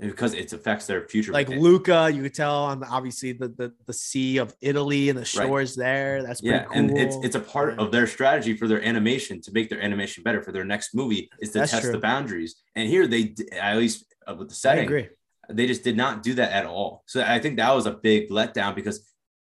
because 0.00 0.34
it 0.34 0.52
affects 0.52 0.86
their 0.86 1.06
future. 1.06 1.30
Like 1.32 1.48
Luca, 1.48 2.10
you 2.12 2.22
could 2.22 2.34
tell 2.34 2.64
on 2.64 2.82
obviously 2.84 3.32
the, 3.32 3.48
the 3.48 3.72
the 3.86 3.92
sea 3.92 4.38
of 4.38 4.54
Italy 4.60 5.08
and 5.10 5.18
the 5.18 5.24
shores 5.24 5.74
there. 5.76 6.22
That's 6.22 6.40
pretty 6.40 6.56
yeah, 6.56 6.64
cool. 6.64 6.76
and 6.76 6.98
it's 6.98 7.16
it's 7.22 7.36
a 7.36 7.40
part 7.40 7.74
Yeah. 7.74 7.84
of 7.84 7.92
their 7.92 8.06
strategy 8.06 8.56
for 8.56 8.66
their 8.68 8.82
animation 8.82 9.40
to 9.42 9.52
make 9.52 9.68
their 9.70 9.80
animation 9.80 10.22
better 10.24 10.42
for 10.42 10.52
their 10.52 10.64
next 10.64 10.94
movie 10.94 11.30
is 11.40 11.50
to 11.52 11.58
That's 11.60 11.70
test 11.70 11.82
true. 11.84 11.92
the 11.92 11.98
boundaries. 11.98 12.56
And 12.74 12.88
here 12.88 13.06
they 13.06 13.34
at 13.52 13.76
least 13.76 14.12
with 14.26 14.48
the 14.48 14.54
I 14.54 14.64
setting, 14.64 14.84
agree. 14.86 15.08
they 15.50 15.66
just 15.68 15.84
did 15.84 15.96
not 15.96 16.22
do 16.22 16.34
that 16.34 16.50
at 16.52 16.66
all. 16.66 17.04
So 17.06 17.22
I 17.22 17.38
think 17.38 17.56
that 17.58 17.72
was 17.74 17.86
a 17.86 17.92
big 17.92 18.30
letdown 18.30 18.74
because 18.74 18.98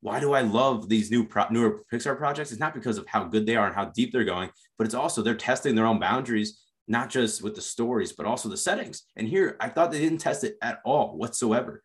why 0.02 0.20
do 0.20 0.34
I 0.34 0.42
love 0.42 0.88
these 0.90 1.12
new 1.12 1.26
pro- 1.26 1.50
newer 1.50 1.84
Pixar 1.92 2.18
projects? 2.18 2.52
It's 2.52 2.60
not 2.60 2.74
because 2.74 2.98
of 2.98 3.08
how 3.08 3.26
good 3.26 3.46
they 3.46 3.56
are 3.56 3.68
and 3.68 3.76
how 3.76 3.86
deep 3.86 4.12
they're 4.12 4.24
going, 4.24 4.50
but 4.78 4.86
it's 4.86 4.96
also 4.96 5.22
they're 5.22 5.36
testing 5.36 5.76
their 5.76 5.86
own 5.86 6.00
boundaries, 6.00 6.62
not 6.88 7.10
just 7.10 7.42
with 7.44 7.56
the 7.56 7.62
stories, 7.62 8.14
but 8.14 8.26
also 8.26 8.50
the 8.50 8.58
settings. 8.58 9.04
And 9.16 9.28
here 9.28 9.58
I 9.60 9.70
thought 9.70 9.92
they 9.92 10.00
didn't 10.00 10.20
test 10.20 10.44
it 10.44 10.58
at 10.62 10.80
all 10.86 11.18
whatsoever. 11.18 11.84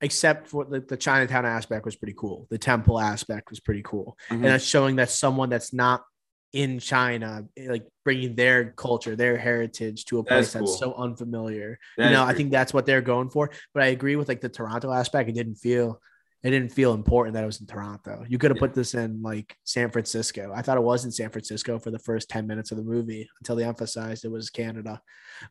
Except 0.00 0.46
for 0.46 0.64
the, 0.64 0.78
the 0.80 0.96
Chinatown 0.96 1.44
aspect 1.44 1.84
was 1.84 1.96
pretty 1.96 2.14
cool. 2.16 2.46
The 2.50 2.58
temple 2.58 3.00
aspect 3.00 3.50
was 3.50 3.58
pretty 3.58 3.82
cool. 3.84 4.16
Mhm. 4.30 4.36
And 4.36 4.44
that's 4.44 4.64
showing 4.64 4.96
that 4.96 5.10
someone 5.10 5.48
that's 5.50 5.72
not 5.72 6.04
in 6.52 6.78
China, 6.78 7.44
like 7.66 7.86
bringing 8.04 8.34
their 8.36 8.70
culture, 8.72 9.16
their 9.16 9.36
heritage 9.36 10.04
to 10.06 10.20
a 10.20 10.24
place 10.24 10.52
That's 10.52 10.52
that's, 10.52 10.64
cool. 10.80 10.92
so 10.92 10.94
unfamiliar. 10.94 11.78
That 11.96 12.06
you 12.06 12.10
know, 12.12 12.24
I 12.24 12.32
think 12.32 12.52
that's 12.52 12.72
what 12.72 12.86
they're 12.86 13.02
going 13.02 13.28
for. 13.30 13.50
But 13.74 13.82
I 13.82 13.86
agree 13.86 14.14
with 14.16 14.28
like 14.28 14.40
the 14.40 14.48
Toronto 14.48 14.92
aspect. 14.92 15.28
It 15.28 15.34
didn't 15.34 15.56
feel 15.56 16.00
it 16.42 16.50
didn't 16.50 16.70
feel 16.70 16.94
important 16.94 17.34
that 17.34 17.42
it 17.42 17.46
was 17.46 17.60
in 17.60 17.66
Toronto. 17.66 18.24
You 18.28 18.38
could 18.38 18.50
have 18.50 18.56
Yeah. 18.58 18.60
put 18.66 18.74
this 18.74 18.94
in 18.94 19.22
like 19.22 19.56
San 19.64 19.90
Francisco. 19.90 20.52
I 20.54 20.62
thought 20.62 20.76
it 20.78 20.82
was 20.84 21.04
in 21.04 21.10
San 21.10 21.30
Francisco 21.30 21.78
for 21.78 21.90
the 21.90 21.98
first 21.98 22.28
10 22.28 22.46
minutes 22.46 22.70
of 22.70 22.78
the 22.78 22.84
movie 22.84 23.28
until 23.40 23.56
they 23.56 23.64
emphasized 23.64 24.24
it 24.24 24.30
was 24.30 24.48
Canada. 24.50 25.00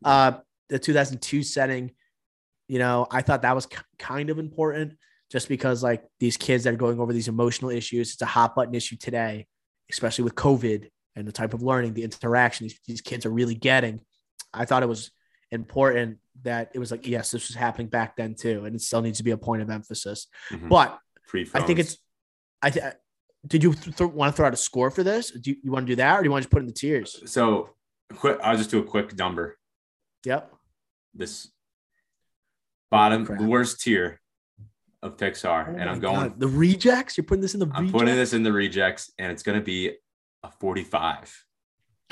Uh 0.03 0.33
the 0.69 0.79
2002 0.79 1.43
setting, 1.43 1.91
you 2.67 2.79
know, 2.79 3.07
I 3.11 3.21
thought 3.21 3.41
that 3.43 3.55
was 3.55 3.65
k- 3.65 3.77
kind 3.99 4.29
of 4.29 4.37
important 4.39 4.97
just 5.31 5.47
because 5.49 5.83
like 5.83 6.03
these 6.19 6.37
kids 6.37 6.63
that 6.63 6.73
are 6.73 6.77
going 6.77 6.99
over 6.99 7.13
these 7.13 7.27
emotional 7.29 7.71
issues, 7.71 8.13
it's 8.13 8.21
a 8.21 8.25
hot 8.25 8.55
button 8.55 8.75
issue 8.75 8.95
today, 8.97 9.47
especially 9.89 10.23
with 10.23 10.35
COVID 10.35 10.89
and 11.15 11.27
the 11.27 11.31
type 11.31 11.53
of 11.53 11.61
learning, 11.63 11.93
the 11.93 12.03
interaction 12.03 12.65
these, 12.65 12.79
these 12.85 13.01
kids 13.01 13.25
are 13.25 13.29
really 13.29 13.55
getting. 13.55 13.99
I 14.53 14.65
thought 14.65 14.83
it 14.83 14.89
was 14.89 15.11
important 15.51 16.17
that 16.43 16.71
it 16.73 16.79
was 16.79 16.91
like, 16.91 17.07
yes, 17.07 17.31
this 17.31 17.47
was 17.47 17.55
happening 17.55 17.87
back 17.87 18.15
then 18.15 18.35
too. 18.35 18.65
And 18.65 18.75
it 18.75 18.81
still 18.81 19.01
needs 19.01 19.17
to 19.19 19.23
be 19.23 19.31
a 19.31 19.37
point 19.37 19.61
of 19.61 19.69
emphasis. 19.69 20.27
Mhm. 20.51 20.69
But 20.69 20.99
I 21.53 21.61
think 21.61 21.79
it's, 21.79 21.97
I 22.61 22.69
th- 22.69 22.93
did 23.45 23.63
you 23.63 23.73
th- 23.73 23.95
th- 23.97 24.11
want 24.11 24.31
to 24.33 24.35
throw 24.37 24.47
out 24.47 24.53
a 24.53 24.57
score 24.57 24.91
for 24.91 25.03
this? 25.03 25.31
Do 25.31 25.51
you, 25.51 25.57
you 25.63 25.71
want 25.71 25.85
to 25.87 25.91
do 25.91 25.95
that 25.97 26.19
or 26.19 26.21
do 26.21 26.25
you 26.25 26.31
want 26.31 26.43
to 26.43 26.45
just 26.47 26.51
put 26.53 26.61
in 26.61 26.67
the 26.67 26.73
tiers? 26.73 27.21
so 27.31 27.71
quick. 28.15 28.37
I'll 28.43 28.57
just 28.57 28.69
do 28.71 28.79
a 28.79 28.83
quick 28.83 29.17
number. 29.17 29.57
Yep. 30.25 30.53
This 31.13 31.49
bottom, 32.91 33.25
crap. 33.25 33.39
the 33.39 33.45
worst 33.45 33.81
tier 33.81 34.21
of 35.01 35.17
Pixar, 35.17 35.69
Oh 35.69 35.71
and 35.79 35.89
I'm 35.89 35.99
going. 35.99 36.29
God. 36.29 36.39
the 36.39 36.47
rejects. 36.47 37.17
You're 37.17 37.23
putting 37.25 37.41
this 37.41 37.53
in 37.53 37.59
the 37.59 37.67
I'm 37.67 37.85
rejects? 37.85 37.91
putting 37.91 38.15
this 38.15 38.33
in 38.33 38.43
the 38.43 38.51
rejects, 38.51 39.11
and 39.19 39.31
it's 39.31 39.43
going 39.43 39.57
to 39.57 39.63
be 39.63 39.93
a 40.43 40.51
45. 40.59 41.45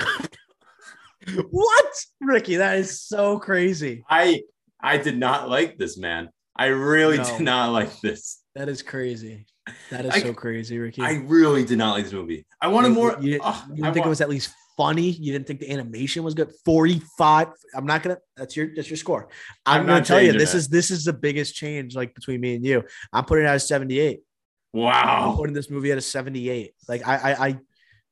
what, 1.50 1.86
Ricky? 2.20 2.56
That 2.56 2.78
is 2.78 3.00
so 3.02 3.38
crazy. 3.38 4.04
I 4.08 4.42
I 4.80 4.98
did 4.98 5.18
not 5.18 5.48
like 5.48 5.78
this 5.78 5.96
man. 5.98 6.28
I 6.56 6.66
really 6.66 7.18
No. 7.18 7.24
did 7.24 7.40
not 7.40 7.72
like 7.72 8.00
this. 8.00 8.42
That 8.54 8.68
is 8.68 8.82
crazy. 8.82 9.46
That 9.90 10.06
is 10.06 10.12
I- 10.14 10.20
so 10.20 10.32
crazy, 10.32 10.78
Ricky. 10.78 11.02
I 11.02 11.14
really 11.26 11.64
did 11.64 11.78
not 11.78 11.92
like 11.92 12.04
this 12.04 12.12
movie. 12.12 12.46
I 12.60 12.68
wanted 12.68 12.88
You- 12.88 12.94
more. 12.94 13.16
You, 13.20 13.40
oh, 13.42 13.64
you 13.68 13.72
I 13.72 13.76
didn't 13.76 13.94
think 13.94 14.04
wa- 14.04 14.06
it 14.06 14.08
was 14.10 14.20
at 14.20 14.28
least 14.28 14.50
funny. 14.76 15.10
You 15.10 15.32
didn't 15.32 15.46
think 15.46 15.60
the 15.60 15.70
animation 15.70 16.22
was 16.22 16.34
good. 16.34 16.52
Forty-five. 16.64 17.48
I'm 17.74 17.86
not 17.86 18.02
gonna. 18.02 18.18
That's 18.36 18.56
your. 18.56 18.68
That's 18.74 18.88
your 18.88 18.96
score. 18.96 19.28
I'm, 19.66 19.80
I'm 19.82 19.86
gonna 19.86 20.04
tell 20.04 20.20
you 20.20 20.32
this 20.32 20.54
is 20.54 20.68
this 20.68 20.90
is 20.90 21.04
the 21.04 21.12
biggest 21.12 21.54
change 21.54 21.96
like 21.96 22.14
between 22.14 22.40
me 22.40 22.54
and 22.54 22.64
you. 22.64 22.84
I'm 23.12 23.24
putting 23.24 23.44
it 23.44 23.48
at 23.48 23.56
a 23.56 23.60
78. 23.60 24.20
I'm 24.74 24.80
wow. 24.80 25.34
putting 25.36 25.54
this 25.54 25.70
movie 25.70 25.90
at 25.92 25.98
a 25.98 26.02
78. 26.02 26.72
Like 26.88 27.06
I 27.06 27.16
I, 27.32 27.46
I 27.48 27.58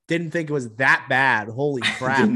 didn't 0.09 0.32
think 0.32 0.51
it 0.51 0.53
was 0.53 0.69
that 0.77 1.07
bad. 1.09 1.49
Holy 1.49 1.82
crap! 1.99 2.28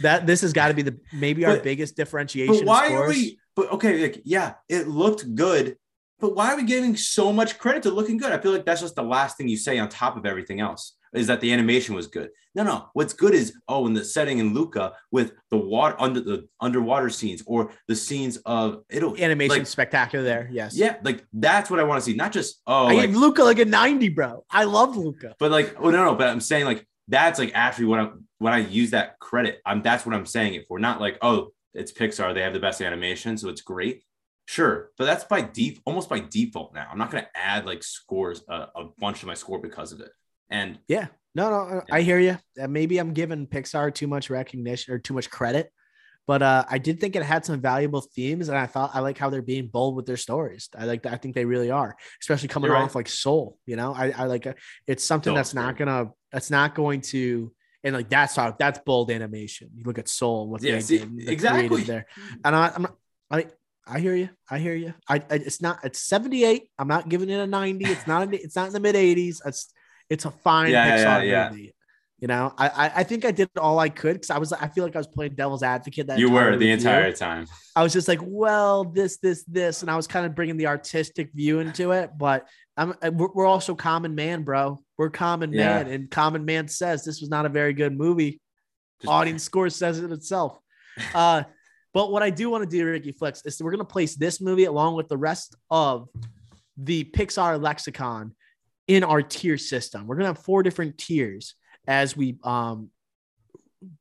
Did 0.00 0.02
not. 0.02 0.12
Ricky. 0.12 0.18
That 0.20 0.26
this 0.26 0.40
has 0.42 0.52
got 0.52 0.68
to 0.68 0.74
be 0.74 0.82
the 0.82 0.98
maybe 1.12 1.44
our 1.44 1.58
biggest 1.58 1.96
differentiation. 1.96 2.54
But 2.54 2.66
why 2.66 2.92
are 2.94 3.08
we? 3.08 3.38
But 3.56 3.72
okay, 3.72 4.02
like 4.02 4.22
yeah, 4.24 4.54
it 4.68 4.88
looked 4.88 5.34
good. 5.34 5.76
But 6.20 6.34
why 6.34 6.52
are 6.52 6.56
we 6.56 6.64
giving 6.64 6.96
so 6.96 7.32
much 7.32 7.58
credit 7.58 7.82
to 7.84 7.90
looking 7.90 8.16
good? 8.16 8.32
I 8.32 8.38
feel 8.38 8.52
like 8.52 8.64
that's 8.64 8.80
just 8.80 8.96
the 8.96 9.02
last 9.02 9.36
thing 9.36 9.48
you 9.48 9.56
say 9.56 9.78
on 9.78 9.88
top 9.88 10.16
of 10.16 10.24
everything 10.24 10.60
else 10.60 10.96
is 11.12 11.26
that 11.28 11.40
the 11.40 11.52
animation 11.52 11.94
was 11.94 12.06
good. 12.06 12.30
No, 12.54 12.62
no. 12.62 12.88
What's 12.92 13.12
good 13.12 13.34
is 13.34 13.54
oh, 13.68 13.86
in 13.86 13.94
the 13.94 14.04
setting 14.04 14.38
in 14.38 14.52
Luca 14.52 14.94
with 15.10 15.32
the 15.50 15.56
water 15.56 15.96
under 15.98 16.20
the 16.20 16.48
underwater 16.60 17.10
scenes 17.10 17.42
or 17.46 17.72
the 17.88 17.96
scenes 17.96 18.36
of 18.38 18.82
Italy. 18.88 19.22
animation 19.22 19.58
Like, 19.58 19.66
spectacular 19.66 20.24
there? 20.24 20.48
Yes. 20.52 20.76
yeah, 20.76 20.96
like 21.02 21.24
that's 21.32 21.70
what 21.70 21.80
I 21.80 21.84
want 21.84 22.02
to 22.02 22.10
see. 22.10 22.16
Not 22.16 22.32
just 22.32 22.60
oh, 22.66 22.86
I 22.86 22.94
like, 22.94 23.10
gave 23.10 23.16
Luca 23.16 23.44
like 23.44 23.58
a 23.58 23.64
90, 23.64 24.08
bro. 24.10 24.44
I 24.50 24.64
love 24.64 24.96
Luca. 24.96 25.34
but 25.38 25.50
like 25.50 25.76
oh 25.78 25.90
no, 25.90 26.04
no. 26.04 26.14
But 26.14 26.28
I'm 26.28 26.40
saying 26.40 26.64
like 26.64 26.86
that's 27.08 27.38
like 27.38 27.52
actually 27.54 27.86
what 27.86 28.00
I'm 28.00 28.26
when 28.38 28.52
I 28.52 28.58
use 28.58 28.90
that 28.90 29.18
credit. 29.18 29.60
I'm 29.64 29.82
that's 29.82 30.06
what 30.06 30.14
I'm 30.14 30.26
saying 30.26 30.54
it 30.54 30.66
for. 30.68 30.78
Not 30.78 31.00
like 31.00 31.18
oh, 31.22 31.52
it's 31.74 31.92
Pixar. 31.92 32.34
They 32.34 32.42
have 32.42 32.52
the 32.52 32.60
best 32.60 32.80
animation, 32.80 33.36
so 33.36 33.48
it's 33.48 33.62
great. 33.62 34.04
Sure, 34.46 34.90
but 34.98 35.04
that's 35.04 35.24
by 35.24 35.40
default, 35.40 35.82
almost 35.86 36.08
by 36.08 36.20
default 36.20 36.74
now. 36.74 36.86
I'm 36.90 36.98
not 36.98 37.10
going 37.10 37.24
to 37.24 37.30
add 37.34 37.64
like 37.64 37.82
scores, 37.82 38.42
uh, 38.48 38.66
a 38.76 38.84
bunch 38.98 39.22
of 39.22 39.26
my 39.26 39.34
score 39.34 39.58
because 39.58 39.92
of 39.92 40.00
it. 40.00 40.10
And 40.50 40.78
Yeah. 40.86 41.06
No, 41.36 41.50
no, 41.50 41.82
I 41.90 42.02
hear 42.02 42.20
you. 42.20 42.38
Uh, 42.60 42.68
maybe 42.68 42.98
I'm 42.98 43.12
giving 43.12 43.48
Pixar 43.48 43.92
too 43.92 44.06
much 44.06 44.30
recognition 44.30 44.94
or 44.94 45.00
too 45.00 45.14
much 45.14 45.28
credit, 45.28 45.68
but 46.28 46.42
uh, 46.42 46.64
I 46.68 46.78
did 46.78 47.00
think 47.00 47.16
it 47.16 47.22
had 47.22 47.44
some 47.44 47.60
valuable 47.60 48.00
themes, 48.00 48.48
and 48.48 48.56
I 48.56 48.66
thought 48.66 48.92
I 48.94 49.00
like 49.00 49.18
how 49.18 49.30
they're 49.30 49.42
being 49.42 49.66
bold 49.66 49.96
with 49.96 50.06
their 50.06 50.16
stories. 50.16 50.68
I 50.76 50.84
like. 50.84 51.04
I 51.06 51.16
think 51.16 51.34
they 51.34 51.44
really 51.44 51.70
are, 51.70 51.96
especially 52.22 52.48
coming 52.48 52.70
right. 52.70 52.82
off 52.82 52.94
like 52.94 53.08
Soul. 53.08 53.58
You 53.66 53.74
know, 53.76 53.92
I, 53.92 54.10
I 54.16 54.24
like 54.26 54.46
uh, 54.46 54.54
it's 54.86 55.02
something 55.02 55.34
that's 55.34 55.54
not 55.54 55.76
gonna 55.76 56.10
that's 56.34 56.50
not 56.50 56.74
going 56.74 57.00
to. 57.00 57.52
And 57.84 57.94
like 57.94 58.08
that's 58.08 58.36
how 58.36 58.56
that's 58.58 58.80
bold 58.80 59.10
animation. 59.10 59.70
You 59.76 59.84
look 59.84 59.98
at 59.98 60.08
Soul 60.08 60.48
what 60.48 60.62
Yeah, 60.62 60.72
they 60.72 60.80
see, 60.80 60.98
did, 60.98 61.16
the 61.16 61.32
exactly. 61.32 61.68
creative 61.68 61.86
there. 61.86 62.06
And 62.44 62.56
I, 62.56 62.72
I'm 62.74 62.82
not, 62.82 62.96
I 63.30 63.46
I 63.86 64.00
hear 64.00 64.14
you. 64.14 64.30
I 64.50 64.58
hear 64.58 64.74
you. 64.74 64.94
I, 65.08 65.16
I 65.16 65.34
it's 65.36 65.60
not 65.62 65.78
it's 65.84 66.00
78. 66.00 66.70
I'm 66.78 66.88
not 66.88 67.08
giving 67.08 67.30
it 67.30 67.38
a 67.38 67.46
90. 67.46 67.84
It's 67.84 68.06
not 68.06 68.32
it's 68.34 68.56
not 68.56 68.68
in 68.68 68.72
the 68.72 68.80
mid 68.80 68.94
80s. 68.96 69.40
It's 69.46 69.72
it's 70.10 70.24
a 70.24 70.30
fine 70.30 70.72
yeah, 70.72 70.96
Pixar 70.96 71.04
yeah, 71.04 71.22
yeah. 71.22 71.50
movie. 71.50 71.74
You 72.20 72.28
know, 72.28 72.54
I 72.56 72.90
I, 72.96 73.02
think 73.02 73.24
I 73.24 73.32
did 73.32 73.50
all 73.58 73.78
I 73.78 73.88
could 73.88 74.14
because 74.14 74.30
I 74.30 74.38
was 74.38 74.52
I 74.52 74.68
feel 74.68 74.84
like 74.84 74.94
I 74.94 74.98
was 74.98 75.06
playing 75.08 75.34
devil's 75.34 75.62
advocate. 75.62 76.06
That 76.06 76.18
You 76.18 76.30
were 76.30 76.56
the 76.56 76.70
entire 76.70 77.12
time. 77.12 77.46
I 77.74 77.82
was 77.82 77.92
just 77.92 78.06
like, 78.08 78.20
well, 78.22 78.84
this, 78.84 79.18
this, 79.18 79.42
this, 79.44 79.82
and 79.82 79.90
I 79.90 79.96
was 79.96 80.06
kind 80.06 80.24
of 80.24 80.34
bringing 80.34 80.56
the 80.56 80.68
artistic 80.68 81.32
view 81.34 81.58
into 81.58 81.90
it. 81.90 82.12
But 82.16 82.48
I'm 82.76 82.94
we're 83.12 83.32
we're 83.34 83.46
also 83.46 83.74
common 83.74 84.14
man, 84.14 84.42
bro. 84.42 84.80
We're 84.96 85.10
common 85.10 85.52
Yeah. 85.52 85.82
man, 85.82 85.88
and 85.88 86.10
common 86.10 86.44
man 86.44 86.68
says 86.68 87.04
this 87.04 87.20
was 87.20 87.30
not 87.30 87.46
a 87.46 87.48
very 87.48 87.72
good 87.72 87.96
movie. 87.96 88.40
Just- 89.02 89.10
Audience 89.10 89.42
score 89.42 89.68
says 89.68 89.98
it 89.98 90.10
itself. 90.12 90.58
Uh, 91.12 91.42
but 91.92 92.12
what 92.12 92.22
I 92.22 92.30
do 92.30 92.48
want 92.50 92.62
to 92.62 92.70
do, 92.70 92.86
Ricky 92.86 93.10
Flex, 93.10 93.42
is 93.44 93.60
we're 93.60 93.72
gonna 93.72 93.84
place 93.84 94.14
this 94.14 94.40
movie 94.40 94.64
along 94.64 94.94
with 94.94 95.08
the 95.08 95.16
rest 95.16 95.56
of 95.70 96.08
the 96.76 97.02
Pixar 97.04 97.60
lexicon 97.60 98.32
in 98.86 99.02
our 99.02 99.20
tier 99.20 99.58
system. 99.58 100.06
We're 100.06 100.14
gonna 100.14 100.28
have 100.28 100.38
four 100.38 100.62
different 100.62 100.96
tiers 100.98 101.56
as 101.86 102.16
we 102.16 102.38
um 102.42 102.90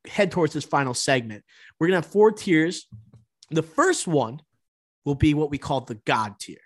head 0.07 0.31
towards 0.31 0.53
this 0.53 0.63
final 0.63 0.93
segment. 0.93 1.43
We're 1.79 1.87
gonna 1.87 1.97
have 1.97 2.05
four 2.05 2.31
tiers. 2.31 2.87
The 3.51 3.63
first 3.63 4.07
one 4.07 4.41
will 5.05 5.15
be 5.15 5.33
what 5.33 5.51
we 5.51 5.57
call 5.57 5.81
the 5.81 5.95
God 5.95 6.39
tier. 6.39 6.57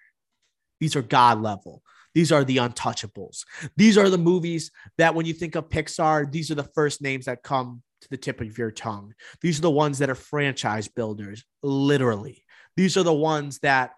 These 0.80 0.96
are 0.96 1.02
God 1.02 1.42
level. 1.42 1.82
These 2.14 2.32
are 2.32 2.44
the 2.44 2.58
untouchables. 2.58 3.44
These 3.76 3.98
are 3.98 4.10
the 4.10 4.18
movies 4.18 4.72
that 4.98 5.14
when 5.14 5.26
you 5.26 5.34
think 5.34 5.56
of 5.56 5.70
Pixar, 5.70 6.32
these 6.32 6.50
are 6.50 6.56
the 6.56 6.64
first 6.64 7.02
names 7.02 7.26
that 7.26 7.44
come 7.44 7.84
to 8.02 8.10
the 8.10 8.18
tip 8.18 8.42
of 8.42 8.58
your 8.58 8.72
tongue. 8.72 9.14
These 9.42 9.60
are 9.60 9.64
the 9.64 9.72
ones 9.72 10.00
that 10.00 10.10
are 10.10 10.16
franchise 10.16 10.88
builders, 10.88 11.44
literally. 11.62 12.44
These 12.76 12.98
are 12.98 13.04
the 13.04 13.14
ones 13.14 13.60
that 13.60 13.92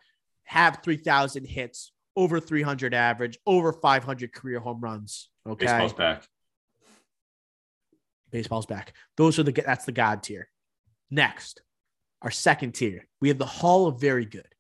have 0.44 0.80
3,000 0.84 1.46
hits, 1.46 1.92
over 2.16 2.40
300 2.40 2.94
average, 2.94 3.38
over 3.46 3.72
500 3.74 4.34
career 4.34 4.60
home 4.60 4.82
runs. 4.82 5.30
Okay. 5.48 5.66
Baseball's 5.66 5.94
back. 5.94 6.28
Baseball's 8.32 8.66
back. 8.66 8.94
Those 9.18 9.40
are 9.40 9.44
the 9.44 9.52
that's 9.52 9.86
the 9.86 9.92
God 9.92 10.24
tier. 10.24 10.48
Next, 11.12 11.62
our 12.22 12.32
second 12.32 12.74
tier, 12.74 13.08
we 13.22 13.30
have 13.30 13.38
the 13.38 13.46
Hall 13.46 13.88
of 13.88 14.00
Very 14.00 14.26
Good, 14.26 14.54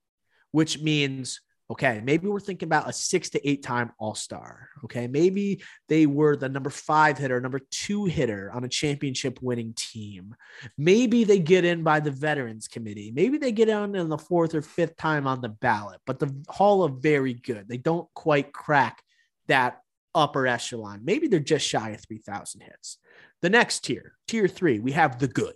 which 0.51 0.79
means 0.79 1.41
okay, 1.71 2.01
maybe 2.03 2.27
we're 2.27 2.39
thinking 2.39 2.67
about 2.67 2.89
a 2.89 2.93
six 2.93 3.29
to 3.29 3.47
eight 3.47 3.61
time 3.61 3.91
All 3.99 4.15
Star. 4.15 4.69
Okay, 4.85 5.07
maybe 5.07 5.61
they 5.87 6.05
were 6.05 6.35
the 6.35 6.49
number 6.49 6.69
five 6.69 7.17
hitter, 7.17 7.39
number 7.39 7.61
two 7.71 8.05
hitter 8.05 8.51
on 8.51 8.63
a 8.63 8.69
championship 8.69 9.39
winning 9.41 9.73
team. 9.75 10.35
Maybe 10.77 11.23
they 11.23 11.39
get 11.39 11.65
in 11.65 11.83
by 11.83 11.99
the 11.99 12.11
Veterans 12.11 12.67
Committee. 12.67 13.11
Maybe 13.13 13.37
they 13.37 13.51
get 13.51 13.69
in 13.69 13.95
in 13.95 14.09
the 14.09 14.17
fourth 14.17 14.55
or 14.55 14.61
fifth 14.61 14.97
time 14.97 15.27
on 15.27 15.41
the 15.41 15.49
ballot. 15.49 16.01
But 16.05 16.19
the 16.19 16.33
Hall 16.49 16.83
of 16.83 17.01
Very 17.01 17.33
Good, 17.33 17.67
they 17.67 17.77
don't 17.77 18.07
quite 18.13 18.51
crack 18.51 19.03
that 19.47 19.81
upper 20.15 20.47
echelon. 20.47 21.01
Maybe 21.03 21.27
they're 21.27 21.39
just 21.39 21.67
shy 21.67 21.91
of 21.91 22.01
3,000 22.01 22.61
hits. 22.61 22.97
The 23.41 23.49
next 23.49 23.85
tier, 23.85 24.13
tier 24.27 24.47
three, 24.47 24.79
we 24.79 24.91
have 24.91 25.19
the 25.19 25.27
good, 25.27 25.55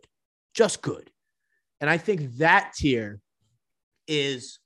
just 0.53 0.81
good. 0.81 1.09
And 1.81 1.89
I 1.89 1.97
think 1.97 2.37
that 2.37 2.73
tier 2.77 3.19
is 4.07 4.59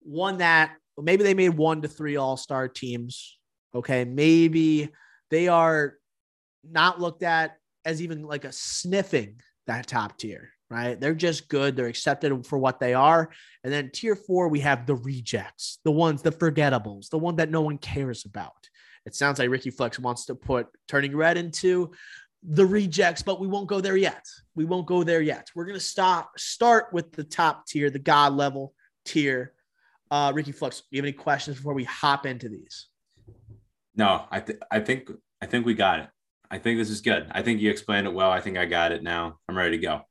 one 0.00 0.38
that 0.38 0.72
maybe 0.98 1.22
they 1.22 1.34
made 1.34 1.50
one 1.50 1.82
to 1.82 1.88
three 1.88 2.16
all 2.16 2.36
star 2.36 2.68
teams. 2.68 3.38
Okay. 3.74 4.04
Maybe 4.04 4.90
they 5.30 5.48
are 5.48 5.94
not 6.68 7.00
looked 7.00 7.22
at 7.22 7.56
as 7.84 8.02
even 8.02 8.22
like 8.22 8.44
a 8.44 8.52
sniffing 8.52 9.40
that 9.66 9.86
top 9.86 10.18
tier, 10.18 10.50
right? 10.70 10.98
They're 11.00 11.14
just 11.14 11.48
good. 11.48 11.76
They're 11.76 11.86
accepted 11.86 12.46
for 12.46 12.58
what 12.58 12.80
they 12.80 12.94
are. 12.94 13.30
And 13.62 13.72
then 13.72 13.90
tier 13.92 14.16
four, 14.16 14.48
we 14.48 14.60
have 14.60 14.86
the 14.86 14.94
rejects, 14.94 15.78
the 15.84 15.92
ones, 15.92 16.22
the 16.22 16.32
forgettables, 16.32 17.10
the 17.10 17.18
one 17.18 17.36
that 17.36 17.50
no 17.50 17.60
one 17.62 17.78
cares 17.78 18.24
about. 18.24 18.68
It 19.06 19.14
sounds 19.14 19.38
like 19.38 19.50
Ricky 19.50 19.70
Flex 19.70 19.98
wants 19.98 20.26
to 20.26 20.34
put 20.34 20.68
turning 20.88 21.14
red 21.14 21.36
into 21.36 21.92
the 22.46 22.66
rejects, 22.66 23.22
but 23.22 23.40
we 23.40 23.46
won't 23.46 23.68
go 23.68 23.80
there 23.80 23.96
yet. 23.96 24.24
We 24.54 24.64
won't 24.64 24.86
go 24.86 25.02
there 25.02 25.22
yet. 25.22 25.50
We're 25.54 25.64
gonna 25.64 25.80
stop 25.80 26.38
start 26.38 26.92
with 26.92 27.12
the 27.12 27.24
top 27.24 27.66
tier, 27.66 27.90
the 27.90 27.98
God 27.98 28.34
level 28.34 28.74
tier. 29.04 29.52
Uh, 30.10 30.32
Ricky 30.34 30.52
Flux, 30.52 30.80
do 30.80 30.84
you 30.90 30.98
have 30.98 31.06
any 31.06 31.12
questions 31.12 31.56
before 31.56 31.74
we 31.74 31.84
hop 31.84 32.26
into 32.26 32.48
these? 32.48 32.88
No, 33.96 34.26
I 34.30 34.40
th- 34.40 34.58
I 34.70 34.80
think 34.80 35.10
I 35.40 35.46
think 35.46 35.64
we 35.64 35.74
got 35.74 36.00
it. 36.00 36.08
I 36.50 36.58
think 36.58 36.78
this 36.78 36.90
is 36.90 37.00
good. 37.00 37.26
I 37.32 37.42
think 37.42 37.60
you 37.60 37.70
explained 37.70 38.06
it 38.06 38.12
well. 38.12 38.30
I 38.30 38.40
think 38.40 38.58
I 38.58 38.66
got 38.66 38.92
it 38.92 39.02
now. 39.02 39.38
I'm 39.48 39.56
ready 39.56 39.76
to 39.76 39.82
go. 39.82 40.02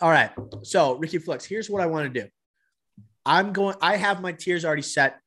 All 0.00 0.10
right. 0.10 0.30
So, 0.62 0.96
Ricky 0.96 1.18
Flux, 1.18 1.44
here's 1.44 1.68
what 1.68 1.82
I 1.82 1.86
want 1.86 2.12
to 2.12 2.20
do. 2.22 2.28
I'm 3.26 3.52
going, 3.52 3.76
I 3.82 3.96
have 3.96 4.22
my 4.22 4.32
tiers 4.32 4.64
already 4.64 4.82
set. 4.82 5.18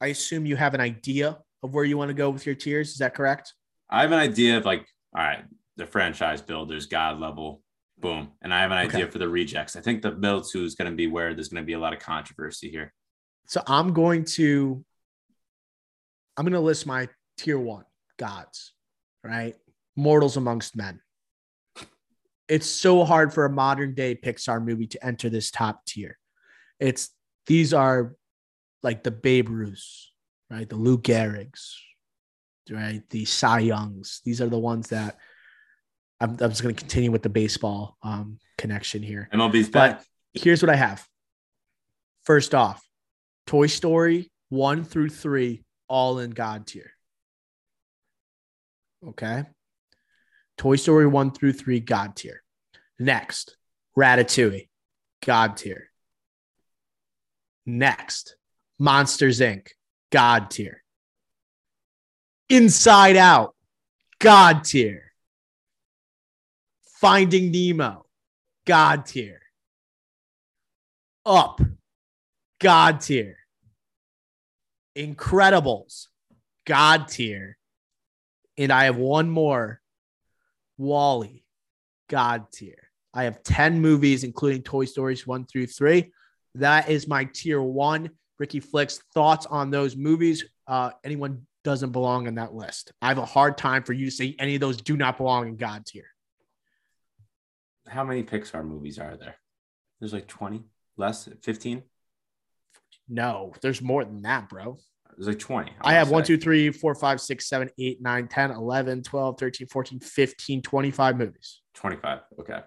I 0.00 0.08
assume 0.08 0.46
you 0.46 0.56
have 0.56 0.74
an 0.74 0.80
idea 0.80 1.38
of 1.62 1.74
where 1.74 1.84
you 1.84 1.96
want 1.96 2.10
to 2.10 2.14
go 2.14 2.30
with 2.30 2.44
your 2.46 2.54
tiers. 2.54 2.90
Is 2.90 2.98
that 2.98 3.14
correct? 3.14 3.54
I 3.90 4.02
have 4.02 4.12
an 4.12 4.18
idea 4.18 4.58
of 4.58 4.64
like, 4.64 4.86
all 5.14 5.22
right, 5.22 5.44
the 5.76 5.86
franchise 5.86 6.40
builders, 6.40 6.86
God 6.86 7.20
level, 7.20 7.62
boom. 7.98 8.30
And 8.42 8.52
I 8.52 8.60
have 8.60 8.70
an 8.70 8.78
idea 8.78 9.02
Okay. 9.04 9.10
for 9.10 9.18
the 9.18 9.28
rejects. 9.28 9.76
I 9.76 9.80
think 9.80 10.02
the 10.02 10.12
middle 10.12 10.40
two 10.42 10.64
is 10.64 10.74
going 10.74 10.90
to 10.90 10.96
be 10.96 11.06
where 11.06 11.34
there's 11.34 11.48
going 11.48 11.62
to 11.62 11.66
be 11.66 11.74
a 11.74 11.78
lot 11.78 11.92
of 11.92 11.98
controversy 12.00 12.70
here. 12.70 12.92
So, 13.46 13.62
I'm 13.66 13.92
going 13.92 14.24
to, 14.36 14.84
I'm 16.36 16.44
going 16.44 16.52
to 16.54 16.60
list 16.60 16.86
my 16.86 17.08
tier 17.36 17.58
one 17.58 17.84
gods, 18.18 18.72
right? 19.22 19.54
Mortals 19.96 20.36
amongst 20.36 20.76
men. 20.76 21.00
It's 22.48 22.66
so 22.66 23.04
hard 23.04 23.32
for 23.32 23.44
a 23.44 23.50
modern 23.50 23.94
day 23.94 24.14
Pixar 24.14 24.64
movie 24.64 24.86
to 24.88 25.04
enter 25.04 25.28
this 25.30 25.50
top 25.50 25.84
tier. 25.86 26.18
It's, 26.78 27.10
these 27.46 27.72
are 27.74 28.14
like 28.82 29.02
the 29.02 29.10
Babe 29.10 29.48
Ruths, 29.48 30.12
right? 30.50 30.68
The 30.68 30.76
Lou 30.76 30.98
Gehrigs, 30.98 31.74
right? 32.70 33.02
The 33.10 33.24
Cy 33.24 33.60
Youngs. 33.60 34.20
These 34.24 34.40
are 34.40 34.48
the 34.48 34.58
ones 34.58 34.88
that 34.88 35.18
I'm, 36.20 36.30
I'm 36.40 36.50
just 36.50 36.62
going 36.62 36.74
to 36.74 36.80
continue 36.80 37.10
with 37.10 37.22
the 37.22 37.28
baseball 37.28 37.96
um, 38.02 38.38
connection 38.58 39.02
here. 39.02 39.28
MLB's 39.32 39.68
But 39.68 39.98
back. 39.98 40.04
here's 40.34 40.62
what 40.62 40.70
I 40.70 40.76
have. 40.76 41.04
First 42.24 42.54
off, 42.54 42.80
Toy 43.46 43.66
Story 43.66 44.30
one 44.48 44.84
through 44.84 45.08
three, 45.08 45.64
all 45.88 46.18
in 46.20 46.30
God 46.30 46.66
tier. 46.66 46.92
Okay. 49.08 49.44
Toy 50.58 50.76
Story 50.76 51.06
one 51.06 51.32
through 51.32 51.54
three, 51.54 51.80
God 51.80 52.14
tier. 52.14 52.42
Next, 52.98 53.56
Ratatouille, 53.98 54.68
God 55.26 55.56
tier. 55.56 55.88
Next, 57.66 58.36
Monsters 58.78 59.40
Inc., 59.40 59.68
God 60.10 60.50
tier. 60.50 60.81
Inside 62.52 63.16
Out, 63.16 63.54
God 64.18 64.64
tier. 64.64 65.10
Finding 67.00 67.50
Nemo, 67.50 68.04
God 68.66 69.06
tier. 69.06 69.40
Up, 71.24 71.62
God 72.60 73.00
tier. 73.00 73.38
Incredibles, 74.94 76.08
God 76.66 77.08
tier. 77.08 77.56
And 78.58 78.70
I 78.70 78.84
have 78.84 78.96
one 78.96 79.30
more 79.30 79.80
WALL-E, 80.76 81.46
God 82.10 82.52
tier. 82.52 82.90
I 83.14 83.24
have 83.24 83.42
10 83.42 83.80
movies, 83.80 84.24
including 84.24 84.60
Toy 84.60 84.84
Stories 84.84 85.26
1 85.26 85.46
through 85.46 85.68
3. 85.68 86.12
That 86.56 86.90
is 86.90 87.08
my 87.08 87.24
tier 87.32 87.62
one. 87.62 88.10
Ricky 88.38 88.60
Flicks, 88.60 89.00
thoughts 89.14 89.46
on 89.46 89.70
those 89.70 89.96
movies? 89.96 90.44
Uh, 90.66 90.90
anyone 91.02 91.46
doesn't 91.64 91.92
belong 91.92 92.26
on 92.26 92.36
that 92.36 92.54
list. 92.54 92.92
I 93.00 93.08
have 93.08 93.18
a 93.18 93.24
hard 93.24 93.56
time 93.56 93.82
for 93.82 93.92
you 93.92 94.06
to 94.06 94.10
say 94.10 94.34
any 94.38 94.54
of 94.54 94.60
those 94.60 94.76
do 94.78 94.96
not 94.96 95.16
belong 95.16 95.48
in 95.48 95.56
God's 95.56 95.90
tier. 95.92 96.06
How 97.88 98.04
many 98.04 98.22
Pixar 98.22 98.64
movies 98.64 98.98
are 98.98 99.16
there? 99.16 99.36
There's 100.00 100.12
like 100.12 100.26
20, 100.26 100.62
less, 100.96 101.28
15. 101.42 101.82
No, 103.08 103.52
there's 103.60 103.82
more 103.82 104.04
than 104.04 104.22
that, 104.22 104.48
bro. 104.48 104.78
There's 105.16 105.28
like 105.28 105.38
20. 105.38 105.72
I 105.82 105.94
have 105.94 106.08
wanna 106.08 106.14
one, 106.14 106.24
say. 106.24 106.34
two, 106.34 106.38
three, 106.38 106.70
four, 106.70 106.94
five, 106.94 107.20
six, 107.20 107.46
seven, 107.46 107.70
eight, 107.78 108.00
nine, 108.00 108.28
10, 108.28 108.52
11, 108.52 109.02
12, 109.02 109.38
13, 109.38 109.66
14, 109.66 110.00
15, 110.00 110.62
25 110.62 111.18
movies. 111.18 111.60
25. 111.74 112.20
Okay. 112.40 112.60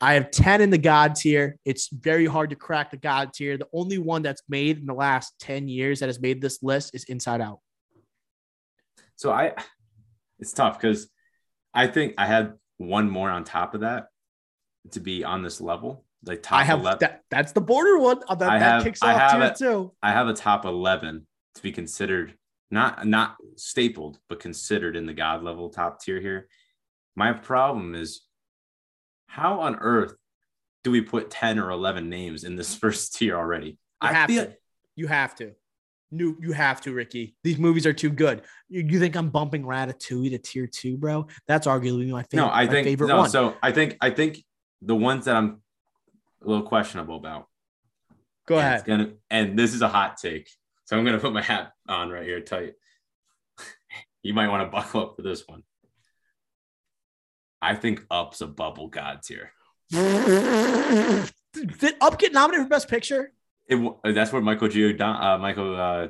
I 0.00 0.14
have 0.14 0.30
10 0.30 0.60
in 0.62 0.70
the 0.70 0.78
God 0.78 1.14
tier. 1.14 1.56
It's 1.64 1.88
very 1.92 2.24
hard 2.26 2.50
to 2.50 2.56
crack 2.56 2.90
the 2.90 2.96
God 2.96 3.32
tier. 3.34 3.58
The 3.58 3.68
only 3.72 3.98
one 3.98 4.22
that's 4.22 4.42
made 4.48 4.78
in 4.78 4.86
the 4.86 4.94
last 4.94 5.34
10 5.40 5.68
years 5.68 6.00
that 6.00 6.06
has 6.08 6.20
made 6.20 6.40
this 6.40 6.62
list 6.62 6.94
is 6.94 7.04
Inside 7.04 7.40
Out. 7.42 7.60
So 9.16 9.30
I, 9.30 9.52
it's 10.38 10.52
tough 10.54 10.80
because 10.80 11.08
I 11.74 11.86
think 11.86 12.14
I 12.16 12.24
had 12.26 12.54
one 12.78 13.10
more 13.10 13.28
on 13.28 13.44
top 13.44 13.74
of 13.74 13.82
that 13.82 14.06
to 14.92 15.00
be 15.00 15.22
on 15.22 15.42
this 15.42 15.60
level. 15.60 16.04
Like 16.24 16.42
top 16.42 16.58
I 16.58 16.64
have 16.64 16.80
11. 16.80 16.98
that. 17.00 17.20
That's 17.30 17.52
the 17.52 17.60
border 17.60 17.98
one. 17.98 18.22
Uh, 18.26 18.34
That, 18.36 18.50
I 18.50 18.58
that 18.58 18.64
have- 18.72 18.84
kicks 18.84 19.02
I 19.02 19.12
off 19.12 19.20
have 19.20 19.32
tier 19.32 19.42
it. 19.50 19.56
two. 19.56 19.92
I 20.02 20.12
have 20.12 20.28
a 20.28 20.34
top 20.34 20.64
11 20.64 21.26
to 21.56 21.62
be 21.62 21.72
considered 21.72 22.34
not 22.70 23.04
not 23.06 23.36
stapled, 23.56 24.18
but 24.28 24.38
considered 24.40 24.96
in 24.96 25.04
the 25.04 25.12
God 25.12 25.42
level 25.42 25.68
top 25.70 26.00
tier 26.00 26.20
here. 26.20 26.46
My 27.16 27.32
problem 27.32 27.94
is 27.94 28.22
how 29.30 29.60
on 29.60 29.76
earth 29.76 30.14
do 30.82 30.90
we 30.90 31.00
put 31.00 31.30
10 31.30 31.58
or 31.58 31.70
11 31.70 32.08
names 32.08 32.42
in 32.42 32.56
this 32.56 32.74
first 32.82 33.14
tier 33.14 33.36
already? 33.36 33.68
You 33.68 33.76
I 34.02 34.12
have 34.12 34.28
feel 34.28 34.46
to. 34.46 34.56
You 34.96 35.06
have 35.06 35.34
to. 35.36 35.52
You, 36.10 36.36
you 36.40 36.52
have 36.52 36.80
to, 36.80 36.92
Ricky. 36.92 37.36
These 37.44 37.58
movies 37.58 37.86
are 37.86 37.92
too 37.92 38.10
good. 38.10 38.42
You, 38.68 38.82
you 38.82 38.98
think 38.98 39.14
I'm 39.14 39.30
bumping 39.30 39.62
Ratatouille 39.62 40.30
to 40.30 40.38
tier 40.38 40.66
two, 40.66 40.96
bro? 40.96 41.28
That's 41.46 41.68
arguably 41.68 42.08
my 42.08 42.24
favorite. 42.24 42.46
No, 42.46 42.52
I 42.52 42.66
think 42.66 42.86
favorite 42.86 43.06
no. 43.06 43.18
one. 43.18 43.30
So 43.30 43.54
I 43.62 43.70
think 43.70 43.96
I 44.00 44.10
think 44.10 44.42
the 44.82 44.96
ones 44.96 45.26
that 45.26 45.36
I'm 45.36 45.62
a 46.44 46.48
little 46.48 46.64
questionable 46.64 47.16
about. 47.16 47.46
Go 48.46 48.56
and 48.56 48.66
ahead. 48.66 48.84
Gonna 48.84 49.12
and 49.30 49.56
this 49.56 49.72
is 49.72 49.82
a 49.82 49.88
hot 49.88 50.16
take, 50.16 50.50
so 50.84 50.98
I'm 50.98 51.04
gonna 51.04 51.20
put 51.20 51.32
my 51.32 51.42
hat 51.42 51.70
on 51.86 52.10
right 52.10 52.24
here 52.24 52.40
tight. 52.40 52.72
you 54.24 54.34
might 54.34 54.48
want 54.48 54.64
to 54.64 54.68
buckle 54.68 55.02
up 55.02 55.16
for 55.16 55.22
this 55.22 55.46
one. 55.46 55.62
I 57.62 57.74
think 57.74 58.04
Up's 58.10 58.40
a 58.40 58.46
bubble 58.46 58.88
god 58.88 59.20
tier. 59.22 59.52
Did 59.90 61.30
Up 62.00 62.18
get 62.18 62.32
nominated 62.32 62.66
for 62.66 62.70
Best 62.70 62.88
Picture? 62.88 63.32
It, 63.68 63.78
that's 64.04 64.32
what 64.32 64.42
Michael 64.42 64.68
Giordano, 64.68 65.18
uh, 65.18 65.38
Michael 65.38 65.76
uh, 65.76 66.08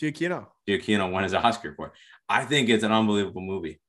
Giacchino. 0.00 0.46
Giacchino 0.68 1.10
won 1.10 1.24
his 1.24 1.34
Oscar 1.34 1.74
for. 1.74 1.92
I 2.28 2.44
think 2.44 2.68
it's 2.68 2.84
an 2.84 2.92
unbelievable 2.92 3.40
movie. 3.40 3.80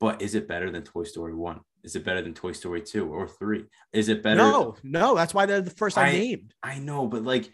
But 0.00 0.22
is 0.22 0.34
it 0.34 0.46
better 0.46 0.70
than 0.70 0.84
Toy 0.84 1.04
Story 1.04 1.34
1? 1.34 1.60
Is 1.84 1.96
it 1.96 2.04
better 2.04 2.22
than 2.22 2.34
Toy 2.34 2.52
Story 2.52 2.82
2 2.82 3.12
or 3.12 3.28
3? 3.28 3.64
Is 3.92 4.08
it 4.08 4.22
better? 4.22 4.38
No, 4.38 4.76
no, 4.82 5.14
that's 5.14 5.34
why 5.34 5.46
they're 5.46 5.60
the 5.60 5.70
first 5.70 5.98
I, 5.98 6.08
I- 6.08 6.12
named. 6.12 6.54
I 6.62 6.78
know, 6.78 7.06
but 7.06 7.24
like, 7.24 7.50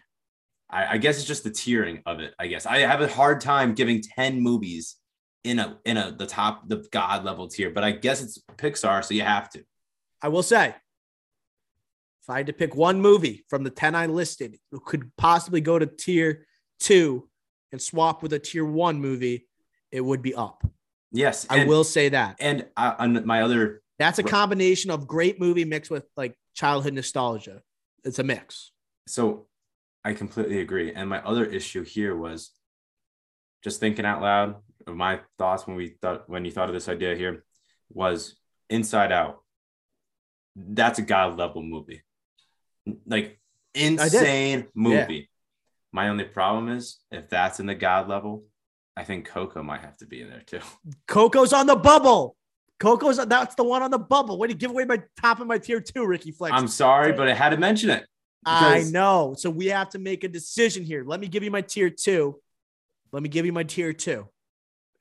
I, 0.69 0.95
I 0.95 0.99
guess 0.99 1.19
it's 1.19 1.27
just 1.27 1.45
the 1.45 1.51
tiering 1.51 2.03
of 2.07 2.20
it. 2.20 2.35
I 2.39 2.49
guess 2.49 2.66
I 2.66 2.78
have 2.78 3.01
a 3.01 3.09
hard 3.09 3.41
time 3.41 3.74
giving 3.74 4.03
10 4.03 4.41
movies 4.41 4.97
in 5.45 5.59
a 5.59 5.79
in 5.85 5.97
a 5.97 6.11
the 6.11 6.27
top 6.27 6.69
the 6.69 6.87
god 6.91 7.25
level 7.25 7.47
tier, 7.49 7.71
but 7.71 7.85
I 7.85 7.93
guess 7.93 8.23
it's 8.23 8.39
Pixar, 8.57 9.05
so 9.05 9.15
you 9.15 9.23
have 9.23 9.49
to. 9.51 9.62
I 10.23 10.29
will 10.29 10.43
say, 10.43 10.69
if 12.23 12.31
I 12.31 12.39
had 12.39 12.47
to 12.47 12.53
pick 12.55 12.75
one 12.75 13.01
movie 13.01 13.45
from 13.49 13.62
the 13.62 13.71
10 13.71 13.95
I 13.95 14.07
listed 14.07 14.59
who 14.71 14.81
could 14.81 15.15
possibly 15.16 15.61
go 15.61 15.79
to 15.79 15.87
tier 15.87 16.47
two 16.81 17.29
and 17.73 17.81
swap 17.81 18.23
with 18.23 18.33
a 18.33 18.39
tier 18.39 18.65
one 18.65 19.01
movie, 19.01 19.47
it 19.93 20.01
would 20.01 20.23
be 20.23 20.35
Up. 20.35 20.65
Yes, 21.12 21.47
I 21.51 21.59
and- 21.59 21.69
will 21.69 21.85
say 21.85 22.09
that. 22.09 22.37
And 22.41 22.66
uh, 22.77 22.95
on 22.99 23.27
my 23.27 23.43
other, 23.43 23.83
That's 23.99 24.19
a 24.19 24.23
combination 24.23 24.91
of 24.91 25.07
great 25.07 25.39
movie 25.39 25.65
mixed 25.66 25.91
with 25.91 26.07
like 26.16 26.35
childhood 26.55 26.95
nostalgia. 26.95 27.61
It's 28.03 28.19
a 28.19 28.25
mix. 28.25 28.73
so 29.07 29.47
I 30.07 30.12
completely 30.12 30.61
agree. 30.61 30.93
And 30.93 31.09
my 31.09 31.23
other 31.23 31.45
issue 31.47 31.83
here 31.83 32.15
was 32.15 32.51
just 33.62 33.81
thinking 33.81 34.05
out 34.05 34.21
loud 34.21 34.57
my 34.86 35.20
thoughts 35.39 35.66
when 35.66 35.77
we 35.77 35.97
thought 36.01 36.28
when 36.28 36.44
you 36.44 36.51
thought 36.51 36.69
of 36.69 36.74
this 36.74 36.89
idea 36.89 37.15
here 37.15 37.44
was 37.89 38.36
Inside 38.70 39.12
Out. 39.12 39.43
That's 40.56 40.98
a 40.98 41.02
god 41.02 41.39
level 41.39 41.62
movie, 41.62 42.02
like 43.06 43.39
insane 43.74 44.66
movie. 44.74 45.31
My 45.93 46.09
only 46.09 46.24
problem 46.24 46.69
is 46.69 46.98
if 47.11 47.28
that's 47.28 47.61
in 47.61 47.66
the 47.66 47.74
god 47.74 48.09
level, 48.09 48.44
I 48.97 49.05
think 49.05 49.27
Coco 49.27 49.62
might 49.62 49.81
have 49.81 49.97
to 49.98 50.06
be 50.06 50.23
in 50.23 50.31
there 50.31 50.43
too. 50.47 50.61
Coco's 51.09 51.52
on 51.52 51.66
the 51.66 51.77
bubble. 51.77 52.36
Coco's 52.81 53.16
that's 53.27 53.55
the 53.55 53.65
one 53.65 53.82
on 53.82 53.90
the 53.90 53.98
bubble. 53.98 54.39
Way 54.39 54.48
to 54.48 54.55
give 54.55 54.70
away 54.70 54.85
my 54.85 55.02
top 55.20 55.40
of 55.40 55.47
my 55.47 55.59
tier 55.59 55.81
two, 55.81 56.06
Ricky 56.06 56.32
Flex. 56.32 56.52
I'm 56.55 56.69
sorry, 56.69 57.12
but 57.12 57.28
I 57.28 57.35
had 57.35 57.51
to 57.51 57.56
mention 57.56 57.90
it. 57.90 58.06
I 58.47 58.82
know. 58.90 59.35
So 59.39 59.48
we 59.51 59.66
have 59.66 59.90
to 59.90 59.98
make 59.98 60.23
a 60.24 60.28
decision 60.28 60.85
here. 60.85 61.02
Let 61.05 61.20
me 61.20 61.28
give 61.28 61.43
you 61.43 61.51
my 61.51 61.62
tier 61.62 61.90
two. 61.90 62.40
Let 63.12 63.23
me 63.23 63.28
give 63.28 63.47
you 63.47 63.52
my 63.52 63.62
tier 63.62 63.93
two. 63.93 64.28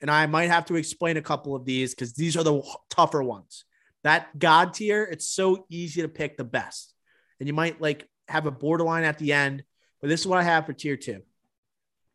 And 0.03 0.11
I 0.11 0.25
might 0.25 0.49
have 0.49 0.65
to 0.65 0.75
explain 0.75 1.15
a 1.15 1.21
couple 1.21 1.55
of 1.55 1.63
these 1.63 1.95
because 1.95 2.11
these 2.11 2.35
are 2.35 2.43
the 2.43 2.61
tougher 2.89 3.23
ones. 3.23 3.63
That 4.03 4.37
God 4.37 4.73
tier, 4.73 5.03
it's 5.09 5.29
so 5.29 5.65
easy 5.69 6.01
to 6.01 6.09
pick 6.09 6.35
the 6.35 6.43
best. 6.43 6.93
And 7.39 7.47
you 7.47 7.53
might 7.53 7.79
like 7.79 8.09
have 8.27 8.45
a 8.45 8.51
borderline 8.51 9.05
at 9.05 9.17
the 9.17 9.31
end, 9.31 9.63
but 10.01 10.09
this 10.09 10.19
is 10.19 10.27
what 10.27 10.39
I 10.39 10.43
have 10.43 10.65
for 10.65 10.73
tier 10.73 10.97
two. 10.97 11.21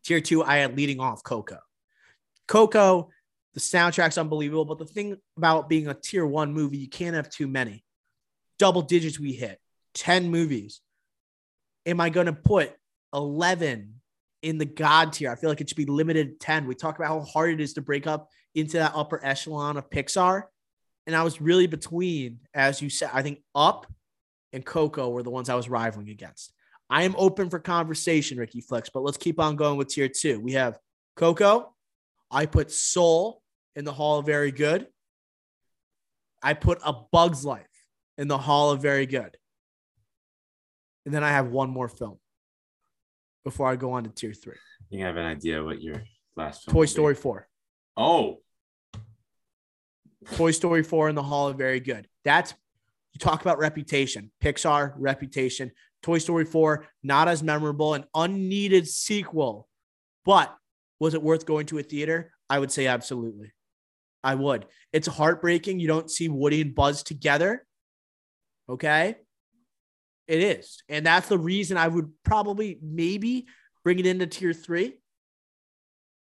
Tier 0.05 0.21
two, 0.21 0.45
I 0.45 0.59
had 0.59 0.77
leading 0.77 1.01
off 1.01 1.23
Coco. 1.23 1.61
Coco, 2.47 3.09
the 3.55 3.61
soundtrack's 3.61 4.19
unbelievable, 4.19 4.67
but 4.67 4.79
the 4.79 4.85
thing 4.85 5.17
about 5.39 5.71
being 5.71 5.89
a 5.89 5.95
tier 5.95 6.27
one 6.27 6.53
movie, 6.53 6.77
you 6.77 6.91
can't 6.91 7.17
have 7.17 7.31
too 7.31 7.49
many. 7.49 7.85
Double 8.59 8.83
digits 8.83 9.19
we 9.19 9.33
hit, 9.33 9.59
10 9.95 10.31
movies 10.31 10.83
am 11.87 12.03
I 12.03 12.11
going 12.11 12.27
to 12.27 12.35
put 12.35 12.75
11 13.15 13.95
in 14.43 14.59
the 14.59 14.65
God 14.65 15.13
tier? 15.13 15.31
I 15.31 15.37
feel 15.37 15.51
like 15.51 15.61
it 15.61 15.69
should 15.69 15.77
be 15.77 15.87
limited 15.87 16.41
to 16.41 16.47
10. 16.47 16.67
We 16.67 16.75
talk 16.75 16.99
about 16.99 17.09
how 17.09 17.21
hard 17.21 17.51
it 17.51 17.61
is 17.61 17.75
to 17.75 17.83
break 17.83 18.07
up 18.07 18.29
into 18.55 18.79
that 18.79 18.93
upper 18.95 19.25
echelon 19.25 19.77
of 19.77 19.91
Pixar. 19.91 20.45
And 21.07 21.17
I 21.17 21.23
was 21.23 21.41
really 21.41 21.67
between, 21.67 22.41
as 22.53 22.83
you 22.83 22.91
said, 22.91 23.11
I 23.13 23.23
think 23.23 23.43
Up 23.55 23.87
and 24.53 24.65
Coco 24.65 25.09
were 25.09 25.23
the 25.23 25.31
ones 25.31 25.49
I 25.49 25.55
was 25.55 25.69
rivaling 25.69 26.11
against. 26.11 26.53
I 26.91 27.03
am 27.03 27.15
open 27.19 27.51
for 27.51 27.59
conversation, 27.59 28.39
Ricky 28.39 28.61
Flex, 28.61 28.89
but 28.89 29.03
let's 29.03 29.19
keep 29.19 29.41
on 29.41 29.57
going 29.57 29.77
with 29.77 29.89
tier 29.89 30.09
two. 30.09 30.41
We 30.41 30.53
have 30.53 30.79
Coco. 31.17 31.75
I 32.31 32.47
put 32.47 32.71
Soul 32.71 33.43
in 33.77 33.85
the 33.85 33.93
Hall 33.93 34.19
of 34.19 34.27
Very 34.27 34.53
Good. 34.53 34.87
I 36.43 36.55
put 36.55 36.79
A 36.85 36.93
Bug's 36.93 37.45
Life 37.45 37.67
in 38.17 38.29
the 38.29 38.39
Hall 38.39 38.71
of 38.71 38.81
Very 38.81 39.07
Good. 39.07 39.37
And 41.05 41.15
then 41.15 41.25
I 41.25 41.31
have 41.31 41.49
one 41.49 41.71
more 41.71 41.89
film 41.89 42.19
before 43.49 43.67
I 43.67 43.77
go 43.77 43.93
on 43.93 44.05
to 44.05 44.11
tier 44.11 44.35
three 44.35 44.53
I 44.55 44.85
think 44.91 45.03
I 45.03 45.07
have 45.07 45.17
an 45.17 45.25
idea 45.25 45.65
what 45.65 45.81
your 45.81 46.03
last 46.37 46.65
film 46.65 46.75
Toy 46.75 46.81
would 46.81 46.85
be. 46.85 46.91
Story 46.91 47.15
4. 47.15 47.49
Oh, 47.97 48.41
Toy 50.35 50.51
Story 50.51 50.83
4 50.83 51.09
in 51.09 51.15
the 51.15 51.23
Hall 51.23 51.49
of 51.49 51.57
Very 51.57 51.81
Good. 51.81 52.07
That's, 52.25 52.53
you 53.13 53.19
talk 53.19 53.41
about 53.41 53.59
reputation, 53.59 54.31
Pixar 54.43 54.93
reputation. 54.97 55.71
Toy 56.03 56.19
Story 56.19 56.45
4, 56.45 56.87
not 57.03 57.27
as 57.29 57.43
memorable, 57.43 57.95
an 57.95 58.05
unneeded 58.15 58.87
sequel. 58.87 59.67
But 60.25 60.55
was 61.01 61.15
it 61.15 61.23
worth 61.23 61.47
going 61.47 61.67
to 61.67 61.79
a 61.79 61.83
theater? 61.83 62.33
I 62.51 62.59
would 62.59 62.71
say 62.71 62.87
absolutely. 62.87 63.53
I 64.23 64.35
would. 64.35 64.67
It's 64.93 65.09
heartbreaking. 65.09 65.81
You 65.81 65.89
don't 65.89 66.11
see 66.11 66.29
Woody 66.29 66.61
and 66.61 66.75
Buzz 66.75 67.03
together. 67.03 67.65
Okay. 68.69 69.17
It 70.29 70.43
is. 70.43 70.83
And 70.89 71.05
that's 71.07 71.29
the 71.29 71.39
reason 71.39 71.77
I 71.77 71.89
would 71.89 72.13
probably 72.23 72.79
maybe 72.83 73.47
bring 73.83 73.99
it 73.99 74.07
into 74.07 74.27
tier 74.27 74.53
three. 74.53 75.01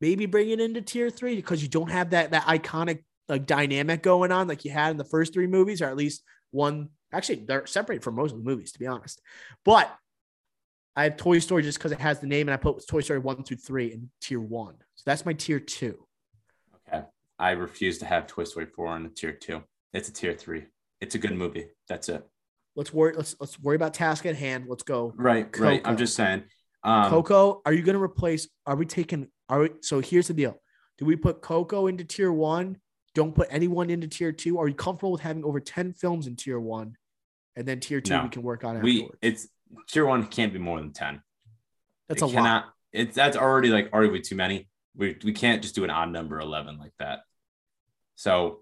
Maybe 0.00 0.24
bring 0.24 0.48
it 0.48 0.60
into 0.60 0.80
tier 0.80 1.10
three 1.10 1.36
because 1.36 1.62
you 1.62 1.68
don't 1.68 1.90
have 1.90 2.10
that 2.10 2.30
that 2.30 2.44
iconic 2.44 3.04
like 3.28 3.46
dynamic 3.46 4.02
going 4.02 4.32
on 4.32 4.48
like 4.48 4.64
you 4.64 4.70
had 4.70 4.90
in 4.90 4.96
the 4.96 5.04
first 5.04 5.34
three 5.34 5.46
movies, 5.46 5.82
or 5.82 5.86
at 5.86 5.96
least 5.96 6.22
one. 6.50 6.88
Actually, 7.12 7.44
they're 7.46 7.66
separated 7.66 8.02
from 8.02 8.14
most 8.14 8.32
of 8.32 8.38
the 8.38 8.44
movies, 8.44 8.72
to 8.72 8.78
be 8.78 8.86
honest. 8.86 9.20
But 9.64 9.94
I 10.96 11.04
have 11.04 11.16
Toy 11.16 11.38
Story 11.38 11.62
just 11.62 11.78
because 11.78 11.92
it 11.92 12.00
has 12.00 12.20
the 12.20 12.26
name, 12.26 12.48
and 12.48 12.54
I 12.54 12.56
put 12.56 12.86
Toy 12.86 13.00
Story 13.00 13.18
one 13.18 13.44
through 13.44 13.58
three 13.58 13.92
in 13.92 14.10
tier 14.22 14.40
one. 14.40 14.76
So 14.94 15.02
that's 15.04 15.26
my 15.26 15.34
tier 15.34 15.60
two. 15.60 16.06
okay. 16.88 17.04
I 17.38 17.52
refuse 17.52 17.98
to 17.98 18.06
have 18.06 18.26
Toy 18.26 18.44
Story 18.44 18.66
4 18.66 18.86
on 18.88 19.02
the 19.04 19.08
tier 19.08 19.32
two. 19.32 19.62
It's 19.94 20.08
a 20.08 20.12
tier 20.12 20.34
three. 20.34 20.66
It's 21.00 21.14
a 21.14 21.18
good 21.18 21.34
movie. 21.34 21.68
That's 21.88 22.08
it. 22.10 22.26
Let's 22.80 22.94
worry. 22.94 23.12
Let's 23.14 23.36
let's 23.38 23.60
worry 23.60 23.76
about 23.76 23.92
task 23.92 24.24
at 24.24 24.36
hand. 24.36 24.64
Let's 24.66 24.82
go. 24.82 25.12
Right, 25.14 25.54
right. 25.58 25.82
I'm 25.84 25.98
just 25.98 26.16
saying. 26.16 26.44
Um, 26.82 27.10
Coco, 27.10 27.60
are 27.66 27.74
you 27.74 27.82
going 27.82 27.94
to 27.94 28.02
replace? 28.02 28.48
Are 28.64 28.74
we 28.74 28.86
taking? 28.86 29.28
Are 29.50 29.60
we? 29.60 29.70
So 29.82 30.00
here's 30.00 30.28
the 30.28 30.32
deal: 30.32 30.58
Do 30.96 31.04
we 31.04 31.14
put 31.14 31.42
Coco 31.42 31.88
into 31.88 32.04
tier 32.04 32.32
one? 32.32 32.78
Don't 33.14 33.34
put 33.34 33.48
anyone 33.50 33.90
into 33.90 34.08
tier 34.08 34.32
two. 34.32 34.58
Are 34.58 34.66
you 34.66 34.72
comfortable 34.72 35.12
with 35.12 35.20
having 35.20 35.44
over 35.44 35.60
ten 35.60 35.92
films 35.92 36.26
in 36.26 36.36
tier 36.36 36.58
one, 36.58 36.96
and 37.54 37.68
then 37.68 37.80
tier 37.80 38.00
two 38.00 38.14
No. 38.14 38.22
we 38.22 38.30
can 38.30 38.40
work 38.40 38.64
on 38.64 38.80
we 38.80 39.10
it's 39.20 39.46
tier 39.86 40.06
one 40.06 40.26
can't 40.26 40.54
be 40.54 40.58
more 40.58 40.80
than 40.80 40.94
10. 40.94 41.20
That's 42.08 42.22
It 42.22 42.24
a 42.24 42.28
lot. 42.28 42.70
It's 42.94 43.14
that's 43.14 43.36
already 43.36 43.68
like 43.68 43.90
arguably 43.90 44.22
too 44.22 44.36
many. 44.36 44.70
We 44.96 45.18
we 45.22 45.34
can't 45.34 45.60
just 45.60 45.74
do 45.74 45.84
an 45.84 45.90
odd 45.90 46.10
number 46.12 46.40
11 46.40 46.78
like 46.78 46.94
that. 46.98 47.24
So 48.14 48.60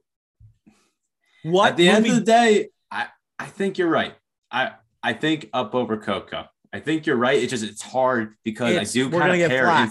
What 1.45 1.71
at 1.71 1.77
the 1.77 1.89
end 1.89 2.05
of 2.05 2.17
the 2.17 2.21
day, 2.21 2.71
I 3.39 3.47
think 3.47 3.79
you're 3.79 3.89
right. 3.89 4.15
I 4.51 4.73
I 5.03 5.13
think 5.13 5.49
up 5.53 5.75
over 5.75 5.97
Coco. 5.97 6.47
I 6.73 6.81
think 6.81 7.07
you're 7.07 7.17
right. 7.17 7.41
It's 7.43 7.51
just 7.51 7.65
it's 7.65 7.83
hard 7.83 8.35
because 8.45 8.71
It's- 8.73 8.91
I 8.91 8.93
do 8.93 9.11
kind 9.11 9.43
of 9.43 9.49
pair. 9.51 9.89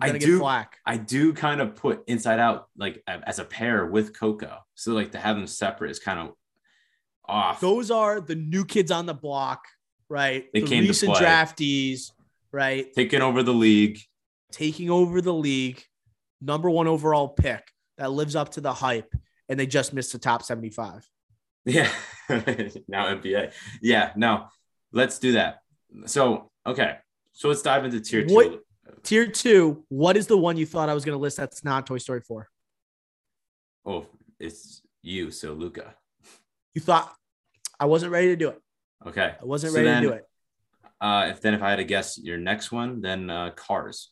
I 0.00 0.18
do. 0.18 0.38
flack. 0.38 0.78
I 0.84 0.96
do 0.96 1.32
kind 1.32 1.60
of 1.60 1.76
put 1.76 2.02
Inside 2.08 2.40
Out 2.40 2.68
like 2.76 3.02
as 3.06 3.38
a 3.38 3.44
pair 3.44 3.86
with 3.86 4.18
Coco. 4.18 4.58
So 4.74 4.92
like 4.92 5.12
to 5.12 5.18
have 5.18 5.36
them 5.36 5.46
separate 5.46 5.90
is 5.92 5.98
kind 6.00 6.18
of 6.18 6.34
off. 7.24 7.60
Those 7.60 7.90
are 7.90 8.20
the 8.20 8.34
new 8.34 8.64
kids 8.64 8.90
on 8.90 9.06
the 9.06 9.14
block, 9.14 9.64
right? 10.08 10.46
They 10.52 10.60
the 10.60 10.66
came 10.66 10.82
to 10.82 10.88
recent 10.88 11.12
play. 11.14 11.24
draftees, 11.24 12.10
right? 12.50 12.92
Taking 12.94 13.22
over 13.22 13.42
the 13.44 13.54
league. 13.54 14.00
Taking 14.50 14.90
over 14.90 15.20
the 15.20 15.32
league, 15.34 15.82
number 16.40 16.68
one 16.68 16.88
overall 16.88 17.28
pick 17.28 17.70
that 17.96 18.10
lives 18.10 18.34
up 18.34 18.50
to 18.50 18.60
the 18.60 18.72
hype, 18.72 19.14
and 19.48 19.58
they 19.58 19.66
just 19.66 19.92
missed 19.94 20.12
the 20.12 20.18
top 20.18 20.42
75. 20.42 21.08
Yeah. 21.64 21.90
now 22.88 23.06
NBA. 23.14 23.52
Yeah, 23.80 24.12
no. 24.16 24.46
Let's 24.92 25.18
do 25.18 25.32
that. 25.32 25.58
So, 26.06 26.50
okay. 26.66 26.96
So 27.32 27.48
let's 27.48 27.62
dive 27.62 27.84
into 27.84 28.00
tier 28.00 28.26
two. 28.26 28.34
What- 28.34 28.60
Tier 29.04 29.26
two, 29.26 29.84
what 29.88 30.16
is 30.16 30.26
the 30.26 30.36
one 30.36 30.56
you 30.56 30.66
thought 30.66 30.88
I 30.88 30.94
was 30.94 31.04
going 31.04 31.16
to 31.16 31.20
list 31.20 31.36
that's 31.36 31.64
not 31.64 31.86
Toy 31.86 31.98
Story 31.98 32.20
4? 32.20 32.48
Oh, 33.84 34.06
it's 34.38 34.80
you, 35.02 35.30
so 35.30 35.52
Luca. 35.54 35.94
You 36.74 36.80
thought 36.80 37.12
I 37.80 37.86
wasn't 37.86 38.12
ready 38.12 38.28
to 38.28 38.36
do 38.36 38.48
it. 38.50 38.60
Okay. 39.06 39.34
I 39.40 39.44
wasn't 39.44 39.72
So 39.72 39.78
ready 39.78 39.88
then- 39.88 40.02
to 40.02 40.08
do 40.08 40.14
it. 40.14 40.24
Uh, 41.00 41.28
if 41.30 41.40
then 41.40 41.54
if 41.54 41.62
I 41.62 41.70
had 41.70 41.76
to 41.76 41.84
guess 41.84 42.16
your 42.16 42.38
next 42.38 42.70
one, 42.70 43.00
then 43.00 43.28
uh, 43.28 43.50
Cars. 43.56 44.10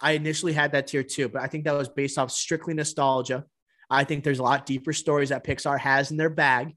I 0.00 0.12
initially 0.12 0.52
had 0.52 0.70
that 0.72 0.86
tier 0.86 1.02
two, 1.02 1.28
but 1.28 1.42
I 1.42 1.48
think 1.48 1.64
that 1.64 1.72
was 1.74 1.88
based 1.88 2.16
off 2.16 2.30
strictly 2.30 2.74
nostalgia. 2.74 3.44
I 3.90 4.04
think 4.04 4.22
there's 4.22 4.38
a 4.38 4.44
lot 4.44 4.66
deeper 4.66 4.92
stories 4.92 5.30
that 5.30 5.42
Pixar 5.44 5.76
has 5.80 6.12
in 6.12 6.16
their 6.16 6.30
bag 6.30 6.76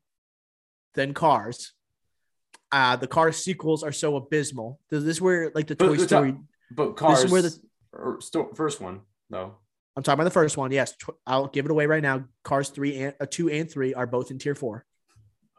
than 0.93 1.13
Cars. 1.13 1.73
Uh, 2.71 2.95
the 2.95 3.07
Cars 3.07 3.37
sequels 3.37 3.83
are 3.83 3.91
so 3.91 4.15
abysmal. 4.15 4.79
This 4.89 5.03
is 5.03 5.21
where 5.21 5.51
like 5.53 5.67
the 5.67 5.75
But- 5.75 5.87
Toy 5.87 5.97
but- 5.97 6.07
Story. 6.07 6.35
But 6.73 6.95
Cars, 6.95 7.29
where 7.29 7.41
the- 7.41 7.59
first 8.55 8.79
one 8.79 9.01
though. 9.29 9.57
I'm 9.97 10.03
talking 10.03 10.13
about 10.21 10.23
the 10.23 10.29
first 10.31 10.55
one. 10.55 10.71
Yes, 10.71 10.95
tw- 10.95 11.09
I'll 11.27 11.47
give 11.47 11.65
it 11.65 11.71
away 11.71 11.85
right 11.85 12.01
now. 12.01 12.23
Cars 12.45 12.69
three 12.69 12.97
and 12.97 13.13
uh, 13.19 13.25
two 13.29 13.49
and 13.49 13.69
three 13.69 13.93
are 13.93 14.07
both 14.07 14.31
in 14.31 14.39
tier 14.39 14.55
four. 14.55 14.85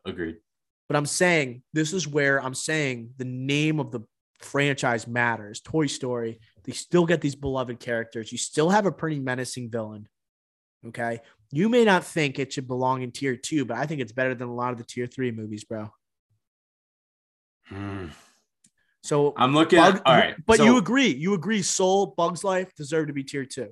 Agreed. 0.06 0.38
But 0.88 0.96
I'm 0.96 1.04
saying 1.04 1.62
this 1.74 1.92
is 1.92 2.08
where 2.08 2.42
I'm 2.42 2.54
saying 2.54 3.10
the 3.18 3.26
name 3.26 3.78
of 3.78 3.90
the 3.90 4.00
franchise 4.40 5.06
matters. 5.06 5.60
Toy 5.60 5.86
Story, 5.86 6.40
they 6.64 6.72
still 6.72 7.04
get 7.04 7.20
these 7.20 7.34
beloved 7.34 7.78
characters. 7.78 8.32
You 8.32 8.38
still 8.38 8.70
have 8.70 8.86
a 8.86 8.92
pretty 8.92 9.20
menacing 9.20 9.70
villain. 9.70 10.08
Okay. 10.86 11.20
You 11.52 11.68
may 11.68 11.84
not 11.84 12.04
think 12.04 12.38
it 12.38 12.52
should 12.52 12.66
belong 12.66 13.02
in 13.02 13.12
tier 13.12 13.36
two, 13.36 13.66
but 13.66 13.76
I 13.76 13.86
think 13.86 14.00
it's 14.00 14.12
better 14.12 14.34
than 14.34 14.48
a 14.48 14.54
lot 14.54 14.72
of 14.72 14.78
the 14.78 14.84
tier 14.84 15.06
three 15.06 15.30
movies, 15.30 15.64
bro. 15.64 15.90
Hmm. 17.68 18.06
So, 19.02 19.34
I'm 19.36 19.52
looking. 19.52 19.78
Bug, 19.78 19.96
at, 19.96 20.02
all 20.06 20.16
right, 20.16 20.34
but 20.46 20.58
so 20.58 20.64
you 20.64 20.78
agree. 20.78 21.08
You 21.08 21.34
agree 21.34 21.60
Soul, 21.62 22.14
Bugs 22.16 22.42
Life 22.42 22.74
deserve 22.74 23.08
to 23.08 23.12
be 23.12 23.22
tier 23.22 23.44
two. 23.44 23.68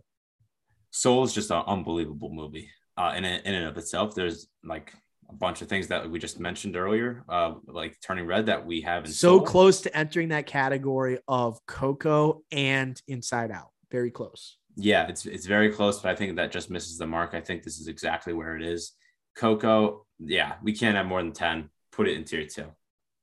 Soul 0.91 1.25
is 1.25 1.33
just 1.33 1.51
an 1.51 1.63
unbelievable 1.67 2.31
movie 2.31 2.69
uh, 2.97 3.15
in 3.17 3.25
in 3.25 3.55
and 3.55 3.67
of 3.67 3.79
itself. 3.79 4.15
There's 4.15 4.49
like 4.65 4.93
a 5.31 5.35
bunch 5.35 5.63
of 5.63 5.69
things 5.69 5.87
that 5.89 6.11
we 6.11 6.19
just 6.19 6.41
mentioned 6.41 6.77
earlier, 6.77 7.25
uh, 7.29 7.55
like 7.67 7.97
Turning 8.03 8.27
Red, 8.27 8.47
that 8.47 8.67
we 8.67 8.81
have 8.83 9.05
in 9.05 9.13
So 9.13 9.39
Soul. 9.39 9.47
close 9.47 9.81
to 9.83 9.97
entering 9.97 10.29
that 10.31 10.47
category 10.47 11.19
of 11.29 11.65
Coco 11.67 12.43
and 12.51 13.01
Inside 13.07 13.53
Out. 13.53 13.71
Very 13.91 14.11
close. 14.11 14.59
Yeah, 14.83 15.09
it's 15.09 15.27
it's 15.27 15.47
very 15.47 15.71
close, 15.71 16.01
but 16.01 16.11
I 16.11 16.15
think 16.15 16.37
that 16.37 16.53
just 16.53 16.71
misses 16.71 16.99
the 16.99 17.07
mark. 17.07 17.35
I 17.35 17.41
think 17.41 17.63
this 17.63 17.79
is 17.79 17.89
exactly 17.89 18.33
where 18.33 18.57
it 18.57 18.63
is. 18.63 18.93
Coco, 19.37 20.07
yeah, 20.19 20.55
we 20.63 20.73
can't 20.73 20.97
have 20.97 21.07
more 21.07 21.23
than 21.23 21.33
ten. 21.33 21.71
Put 21.93 22.09
it 22.09 22.17
in 22.17 22.25
tier 22.25 22.47
two. 22.47 22.67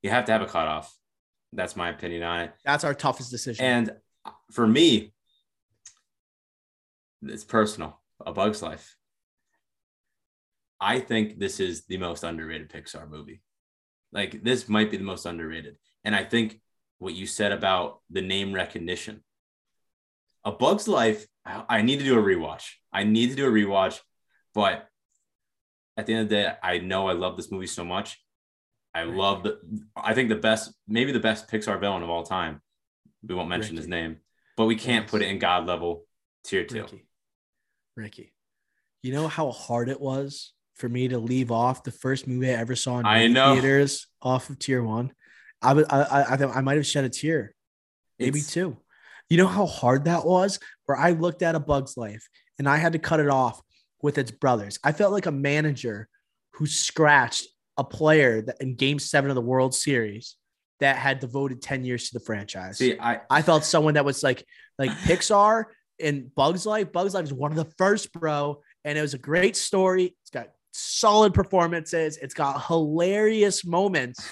You 0.02 0.10
have 0.10 0.26
to 0.26 0.32
have 0.32 0.42
a 0.42 0.46
cutoff. 0.46 0.96
That's 1.54 1.76
my 1.76 1.90
opinion 1.90 2.24
on 2.24 2.42
it. 2.42 2.54
That's 2.64 2.84
our 2.84 2.94
toughest 2.94 3.32
decision. 3.32 3.66
And 3.66 3.92
for 4.52 4.68
me, 4.68 5.14
it's 7.22 7.44
personal. 7.44 8.00
A 8.26 8.34
Bug's 8.34 8.62
Life. 8.62 8.96
I 10.80 11.00
think 11.00 11.40
this 11.40 11.60
is 11.60 11.86
the 11.86 11.98
most 11.98 12.24
underrated 12.24 12.70
Pixar 12.70 13.10
movie. 13.10 13.42
Like 14.12 14.44
this 14.44 14.70
might 14.70 14.92
be 14.92 14.98
the 14.98 15.04
most 15.04 15.26
underrated. 15.26 15.78
And 16.04 16.16
I 16.16 16.24
think 16.24 16.60
what 17.00 17.14
you 17.14 17.26
said 17.26 17.52
about 17.52 18.02
the 18.10 18.22
name 18.22 18.54
recognition. 18.54 19.24
A 20.46 20.52
Bug's 20.52 20.88
Life, 20.88 21.26
I 21.48 21.64
I 21.78 21.82
need 21.82 22.00
to 22.00 22.06
do 22.06 22.20
a 22.20 22.22
rewatch. 22.22 22.66
I 22.92 23.04
need 23.04 23.30
to 23.30 23.36
do 23.36 23.48
a 23.48 23.52
rewatch, 23.52 24.00
but 24.54 24.88
at 25.96 26.06
the 26.06 26.14
end 26.14 26.24
of 26.24 26.30
the 26.30 26.36
day, 26.36 26.54
I 26.62 26.78
know 26.80 27.08
I 27.08 27.14
love 27.14 27.38
this 27.38 27.52
movie 27.52 27.68
so 27.68 27.84
much. 27.84 28.22
I 28.94 29.04
love 29.04 29.44
the 29.44 29.60
I 29.96 30.14
think 30.14 30.30
the 30.30 30.36
best, 30.36 30.74
maybe 30.88 31.12
the 31.12 31.20
best 31.20 31.48
Pixar 31.50 31.80
villain 31.80 32.04
of 32.04 32.10
all 32.10 32.24
time. 32.24 32.62
We 33.28 33.36
won't 33.36 33.50
mention 33.50 33.76
his 33.78 33.88
name, 33.88 34.18
but 34.58 34.66
we 34.66 34.76
can't 34.76 35.04
Yes. 35.06 35.12
put 35.12 35.22
it 35.22 35.30
in 35.30 35.40
God 35.40 35.66
level 35.68 36.06
tier 36.44 36.66
two. 36.66 36.82
Ricky, 36.82 37.06
Ricky, 37.96 38.34
you 39.04 39.12
know 39.14 39.28
how 39.28 39.52
hard 39.52 39.90
it 39.90 40.00
was 40.02 40.54
for 40.76 40.88
me 40.90 41.08
to 41.08 41.18
leave 41.18 41.52
off 41.52 41.84
the 41.84 41.92
first 41.92 42.28
movie 42.28 42.50
I 42.50 42.54
ever 42.60 42.76
saw 42.76 43.00
in 43.00 43.06
I 43.06 43.28
know. 43.28 43.54
theaters 43.56 44.08
off 44.22 44.50
of 44.50 44.60
tier 44.60 44.84
one. 44.84 45.12
I 45.62 45.74
would, 45.74 45.86
I, 45.90 46.02
I, 46.04 46.22
I, 46.36 46.58
I 46.58 46.62
might 46.62 46.76
have 46.78 46.86
shed 46.86 47.04
a 47.04 47.10
tear, 47.10 47.56
maybe 48.20 48.40
It's- 48.40 48.54
two. 48.54 48.78
You 49.30 49.38
know 49.38 49.48
how 49.48 49.66
hard 49.66 50.06
that 50.06 50.26
was, 50.26 50.60
where 50.86 50.98
I 50.98 51.12
looked 51.12 51.42
at 51.42 51.56
a 51.56 51.60
Bug's 51.60 51.98
Life 51.98 52.28
and 52.58 52.68
I 52.68 52.78
had 52.78 52.94
to 52.94 53.00
cut 53.00 53.20
it 53.20 53.30
off 53.30 53.62
with 54.02 54.18
its 54.18 54.32
brothers. 54.32 54.80
I 54.84 54.92
felt 54.92 55.12
like 55.12 55.26
a 55.26 55.32
manager 55.32 56.08
who 56.54 56.66
scratched 56.66 57.48
a 57.78 57.84
player 57.84 58.42
that 58.42 58.58
in 58.62 58.76
Game 58.76 59.00
Seven 59.00 59.30
of 59.30 59.36
the 59.36 59.42
World 59.42 59.74
Series 59.76 60.36
that 60.80 60.96
had 60.96 61.20
devoted 61.20 61.62
ten 61.62 61.84
years 61.84 62.10
to 62.10 62.20
the 62.20 62.26
franchise. 62.26 62.78
See, 62.78 62.98
I 63.00 63.22
I 63.30 63.42
felt 63.42 63.64
someone 63.64 63.96
that 63.96 64.06
was 64.06 64.24
like 64.24 64.46
like 64.80 64.92
Pixar 65.06 65.66
and 66.00 66.34
Bugs 66.34 66.66
Life. 66.66 66.92
Bugs 66.92 67.14
Life 67.14 67.26
is 67.26 67.34
one 67.34 67.52
of 67.52 67.58
the 67.58 67.72
first, 67.78 68.12
bro, 68.14 68.62
and 68.86 68.98
it 68.98 69.02
was 69.02 69.14
a 69.14 69.20
great 69.20 69.56
story. 69.56 70.16
It's 70.22 70.32
got 70.32 70.50
solid 70.74 71.34
performances. 71.34 72.18
It's 72.18 72.34
got 72.34 72.66
hilarious 72.66 73.66
moments. 73.66 74.26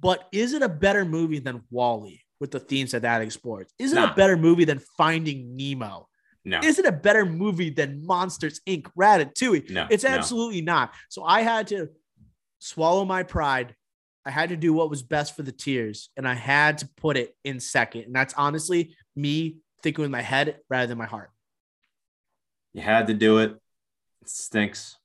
But 0.00 0.28
is 0.32 0.52
it 0.52 0.62
a 0.62 0.68
better 0.68 1.04
movie 1.04 1.38
than 1.38 1.62
WALL-E 1.70 2.23
with 2.44 2.50
the 2.50 2.60
themes 2.60 2.90
that 2.92 3.00
that 3.02 3.22
explores? 3.22 3.72
Is 3.78 3.92
it 3.92 3.96
Nah. 3.96 4.12
a 4.12 4.14
better 4.14 4.36
movie 4.36 4.66
than 4.66 4.78
Finding 4.98 5.56
Nemo? 5.56 6.08
no, 6.44 6.60
Is 6.60 6.78
it 6.78 6.84
a 6.84 6.92
better 6.92 7.24
movie 7.24 7.70
than 7.70 8.04
Monsters 8.04 8.60
Inc. 8.66 8.82
Ratatouille? 8.98 9.70
no, 9.70 9.86
It's 9.90 10.04
no. 10.04 10.10
absolutely 10.10 10.60
not. 10.60 10.92
So 11.08 11.24
I 11.24 11.40
had 11.40 11.68
to 11.68 11.88
swallow 12.58 13.06
my 13.06 13.22
pride. 13.22 13.74
I 14.26 14.30
had 14.30 14.50
to 14.50 14.56
do 14.56 14.74
what 14.74 14.90
was 14.90 15.02
best 15.02 15.34
for 15.36 15.42
the 15.42 15.52
tiers, 15.52 16.10
and 16.18 16.28
I 16.28 16.34
had 16.34 16.78
to 16.78 16.88
put 16.98 17.16
it 17.16 17.34
in 17.44 17.60
second. 17.60 18.02
And 18.02 18.14
that's 18.14 18.34
honestly 18.34 18.94
me 19.16 19.56
thinking 19.82 20.02
with 20.02 20.10
my 20.10 20.20
head 20.22 20.60
rather 20.68 20.86
than 20.86 20.98
my 20.98 21.06
heart. 21.06 21.30
You 22.74 22.82
had 22.82 23.06
to 23.06 23.14
do 23.14 23.38
it. 23.38 23.52
It 24.20 24.28
stinks, 24.28 24.98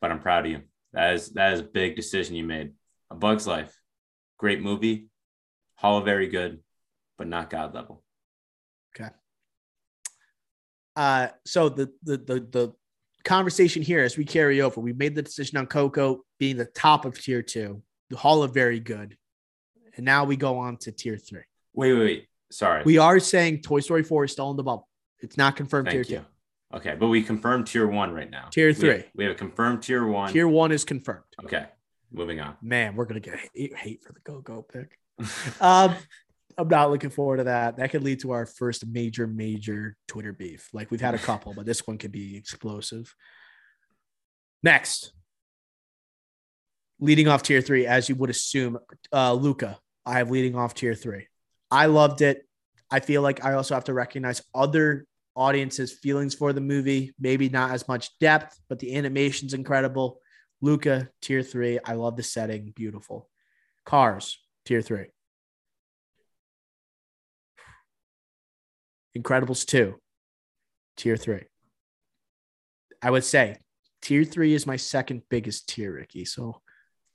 but 0.00 0.10
I'm 0.12 0.20
proud 0.20 0.46
of 0.46 0.52
you. 0.52 0.62
That 0.92 1.14
is 1.14 1.30
that 1.30 1.52
is 1.52 1.60
a 1.60 1.64
big 1.64 1.96
decision 1.96 2.36
you 2.36 2.44
made. 2.44 2.72
A 3.10 3.14
Bug's 3.16 3.46
Life, 3.46 3.76
great 4.38 4.60
movie. 4.62 5.08
Hollow 5.76 6.02
very 6.02 6.26
good, 6.28 6.60
but 7.18 7.28
not 7.28 7.50
God 7.50 7.74
level. 7.74 8.02
Okay. 8.98 9.10
Uh, 10.94 11.28
so 11.44 11.68
the, 11.68 11.90
the 12.02 12.16
the 12.16 12.40
the 12.50 12.72
conversation 13.24 13.82
here 13.82 14.00
as 14.02 14.16
we 14.16 14.24
carry 14.24 14.60
over, 14.60 14.80
we 14.80 14.92
made 14.92 15.14
the 15.14 15.22
decision 15.22 15.58
on 15.58 15.66
Coco 15.66 16.24
being 16.38 16.56
the 16.56 16.64
top 16.64 17.04
of 17.04 17.20
tier 17.20 17.42
two, 17.42 17.82
the 18.10 18.16
Hall 18.16 18.42
of 18.42 18.54
Very 18.54 18.80
Good, 18.80 19.16
and 19.96 20.04
now 20.04 20.24
we 20.24 20.36
go 20.36 20.58
on 20.58 20.76
to 20.78 20.92
tier 20.92 21.18
three. 21.18 21.42
Wait, 21.74 21.92
wait, 21.92 21.98
wait. 22.00 22.26
Sorry. 22.50 22.82
We 22.84 22.98
are 22.98 23.18
saying 23.18 23.62
Toy 23.62 23.80
Story 23.80 24.02
four 24.02 24.24
is 24.24 24.32
still 24.32 24.50
in 24.50 24.56
the 24.56 24.62
bubble. 24.62 24.88
It's 25.20 25.36
not 25.36 25.56
confirmed 25.56 25.88
Thank 25.88 26.06
tier 26.06 26.20
you. 26.20 26.26
Okay, 26.74 26.96
but 26.98 27.08
we 27.08 27.22
confirmed 27.22 27.66
tier 27.66 27.86
one 27.86 28.12
right 28.12 28.30
now. 28.30 28.48
Tier 28.50 28.66
We 28.68 28.72
have- 28.72 28.80
three. 28.80 29.04
We 29.14 29.24
have, 29.24 29.32
a 29.32 29.36
confirmed 29.36 29.82
tier 29.82 30.06
one. 30.06 30.32
Tier 30.32 30.48
one 30.48 30.72
is 30.72 30.84
confirmed. 30.84 31.24
Okay, 31.44 31.66
moving 32.12 32.40
on. 32.40 32.56
Man, 32.62 32.96
we're 32.96 33.04
gonna 33.04 33.20
get 33.20 33.38
hate, 33.54 33.76
hate 33.76 34.02
for 34.02 34.12
the 34.12 34.20
Coco 34.20 34.62
pick. 34.62 34.98
Um, 35.60 35.94
I'm 36.58 36.68
not 36.68 36.90
looking 36.90 37.10
forward 37.10 37.38
to 37.38 37.44
that. 37.44 37.76
That 37.76 37.90
could 37.90 38.02
lead 38.02 38.20
to 38.20 38.32
our 38.32 38.46
first 38.46 38.86
major, 38.86 39.26
major 39.26 39.96
Twitter 40.08 40.32
beef. 40.32 40.70
Like 40.72 40.90
we've 40.90 41.00
had 41.00 41.14
a 41.14 41.18
couple, 41.18 41.52
but 41.54 41.66
this 41.66 41.86
one 41.86 41.98
could 41.98 42.12
be 42.12 42.36
explosive. 42.36 43.14
Next, 44.62 45.12
leading 46.98 47.28
off 47.28 47.42
tier 47.42 47.60
three, 47.60 47.86
as 47.86 48.08
you 48.08 48.14
would 48.14 48.30
assume, 48.30 48.78
uh, 49.12 49.34
Luca. 49.34 49.78
I 50.06 50.18
have 50.18 50.30
leading 50.30 50.56
off 50.56 50.74
tier 50.74 50.94
three. 50.94 51.26
I 51.70 51.86
loved 51.86 52.22
it. 52.22 52.46
I 52.90 53.00
feel 53.00 53.22
like 53.22 53.44
I 53.44 53.54
also 53.54 53.74
have 53.74 53.84
to 53.84 53.94
recognize 53.94 54.42
other 54.54 55.06
audiences' 55.34 55.92
feelings 55.92 56.34
for 56.34 56.52
the 56.52 56.60
movie. 56.60 57.12
Maybe 57.18 57.48
not 57.48 57.72
as 57.72 57.86
much 57.86 58.16
depth, 58.18 58.58
but 58.68 58.78
the 58.78 58.96
animation's 58.96 59.52
incredible. 59.52 60.20
Luca, 60.62 61.10
tier 61.20 61.42
three. 61.42 61.78
I 61.84 61.94
love 61.94 62.16
the 62.16 62.22
setting. 62.22 62.72
Beautiful. 62.74 63.28
Cars, 63.84 64.38
tier 64.64 64.80
three. 64.80 65.06
Incredibles 69.16 69.64
2, 69.66 69.94
tier 70.96 71.16
three. 71.16 71.44
I 73.02 73.10
would 73.10 73.24
say 73.24 73.58
tier 74.02 74.24
three 74.24 74.54
is 74.54 74.66
my 74.66 74.76
second 74.76 75.22
biggest 75.30 75.68
tier, 75.68 75.94
Ricky. 75.94 76.24
So 76.24 76.60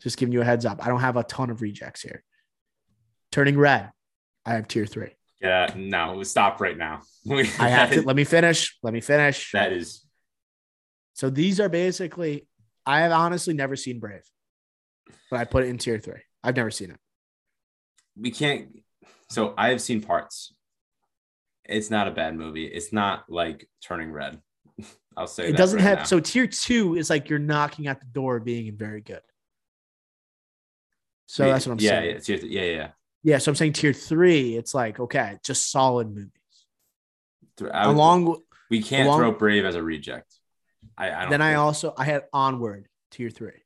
just 0.02 0.18
giving 0.18 0.34
you 0.34 0.42
a 0.42 0.46
heads 0.46 0.66
up. 0.66 0.84
I 0.84 0.90
don't 0.90 1.02
have 1.02 1.18
a 1.18 1.24
ton 1.24 1.50
of 1.50 1.62
rejects 1.62 2.02
here. 2.02 2.24
Turning 3.32 3.58
red, 3.58 3.92
I 4.46 4.54
have 4.54 4.68
tier 4.68 4.86
three. 4.86 5.12
Yeah, 5.40 5.74
no, 5.76 6.22
stop 6.24 6.62
right 6.62 6.78
now. 6.78 7.02
I 7.30 7.70
have 7.70 7.92
to 7.92 8.02
let 8.04 8.16
me 8.16 8.24
finish. 8.24 8.78
Let 8.84 8.94
me 8.94 9.02
finish. 9.02 9.52
That 9.54 9.74
is 9.74 10.06
So 11.14 11.30
these 11.30 11.60
are 11.60 11.70
basically, 11.70 12.48
I 12.86 13.02
have 13.02 13.12
honestly 13.12 13.54
never 13.54 13.76
seen 13.76 14.00
Brave, 14.00 14.24
but 15.30 15.40
I 15.40 15.46
put 15.46 15.64
it 15.64 15.68
in 15.68 15.78
tier 15.78 16.00
three. 16.00 16.22
I've 16.44 16.56
never 16.56 16.72
seen 16.72 16.92
it. 16.92 17.00
we 18.16 18.32
can't. 18.32 18.80
So 19.30 19.54
I 19.58 19.70
have 19.70 19.82
seen 19.82 20.02
parts. 20.02 20.54
It's 21.72 21.90
not 21.90 22.08
a 22.08 22.12
bad 22.12 22.36
movie. 22.36 22.66
It's 22.66 22.92
not 22.94 23.30
like 23.30 23.68
Turning 23.84 24.12
Red. 24.12 24.42
I'll 25.18 25.28
say 25.28 25.50
It 25.50 25.58
doesn't 25.58 25.80
right 25.80 25.88
have 25.88 25.98
now. 26.00 26.04
so 26.06 26.20
tier 26.20 26.48
two 26.48 26.96
is 26.96 27.10
like 27.10 27.30
you're 27.30 27.40
knocking 27.40 27.88
at 27.88 28.00
the 28.00 28.06
door 28.08 28.40
being 28.40 28.76
very 28.76 29.02
good. 29.02 29.22
So 31.28 31.46
that's 31.46 31.66
what 31.66 31.74
I'm 31.74 31.80
yeah, 31.80 32.22
saying. 32.24 32.42
Yeah, 32.52 32.62
yeah, 32.62 32.76
yeah. 32.76 32.88
Yeah, 33.24 33.38
so 33.38 33.52
I'm 33.52 33.56
saying 33.56 33.74
tier 33.74 33.94
three, 33.94 34.56
it's 34.58 34.74
like 34.74 35.00
okay, 35.00 35.38
just 35.44 35.72
solid 35.72 36.10
movies. 36.10 36.32
Would- 37.60 37.72
Along 37.74 38.26
with 38.26 38.40
we 38.70 38.82
can't 38.82 39.08
along- 39.08 39.20
throw 39.20 39.32
Brave 39.32 39.66
as 39.66 39.76
a 39.76 39.84
reject. 39.84 40.34
I, 40.98 41.12
I 41.12 41.22
don't. 41.22 41.30
then 41.32 41.42
I 41.42 41.56
also 41.56 41.94
I 41.98 42.06
had 42.06 42.24
onward 42.34 42.88
tier 43.12 43.30
three. 43.30 43.62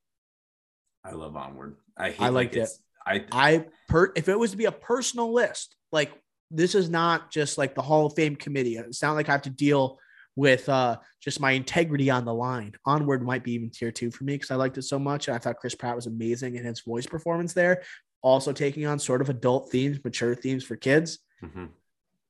I 1.04 1.12
love 1.12 1.36
Onward. 1.36 1.78
I 1.98 2.10
hate 2.10 2.22
I 2.22 2.30
like 2.30 2.56
liked 2.56 2.56
it. 2.56 2.70
I 3.06 3.26
I 3.32 3.66
per 3.88 4.12
if 4.16 4.28
it 4.28 4.38
was 4.38 4.52
to 4.52 4.58
be 4.58 4.66
a 4.66 4.72
personal 4.72 5.32
list, 5.34 5.76
like 5.92 6.12
this 6.56 6.76
is 6.76 6.90
not 6.90 7.32
just 7.32 7.58
like 7.58 7.76
the 7.76 7.82
Hall 7.82 8.06
of 8.06 8.14
Fame 8.16 8.36
committee. 8.36 8.78
It's 8.78 9.02
not 9.02 9.14
like 9.14 9.30
I 9.30 9.34
have 9.34 9.44
to 9.44 9.50
deal 9.50 10.00
with 10.36 10.68
uh, 10.68 10.98
just 11.22 11.40
my 11.40 11.52
integrity 11.52 12.10
on 12.10 12.26
the 12.26 12.34
line. 12.34 12.74
Onward 12.86 13.24
might 13.24 13.44
be 13.44 13.54
even 13.54 13.70
tier 13.70 13.92
two 13.92 14.12
for 14.12 14.24
me 14.24 14.36
because 14.36 14.52
I 14.52 14.56
liked 14.56 14.78
it 14.78 14.84
so 14.84 15.00
much. 15.00 15.28
And 15.28 15.36
I 15.36 15.40
thought 15.40 15.58
Chris 15.58 15.76
Pratt 15.76 15.96
was 15.96 16.08
amazing 16.08 16.56
in 16.56 16.66
his 16.66 16.82
voice 16.82 17.06
performance 17.06 17.54
there. 17.54 17.84
Also 18.22 18.52
taking 18.52 18.86
on 18.86 19.00
sort 19.00 19.22
of 19.22 19.30
adult 19.30 19.72
themes, 19.72 20.00
mature 20.04 20.36
themes 20.36 20.64
for 20.64 20.76
kids. 20.76 21.20
Mhm. 21.44 21.70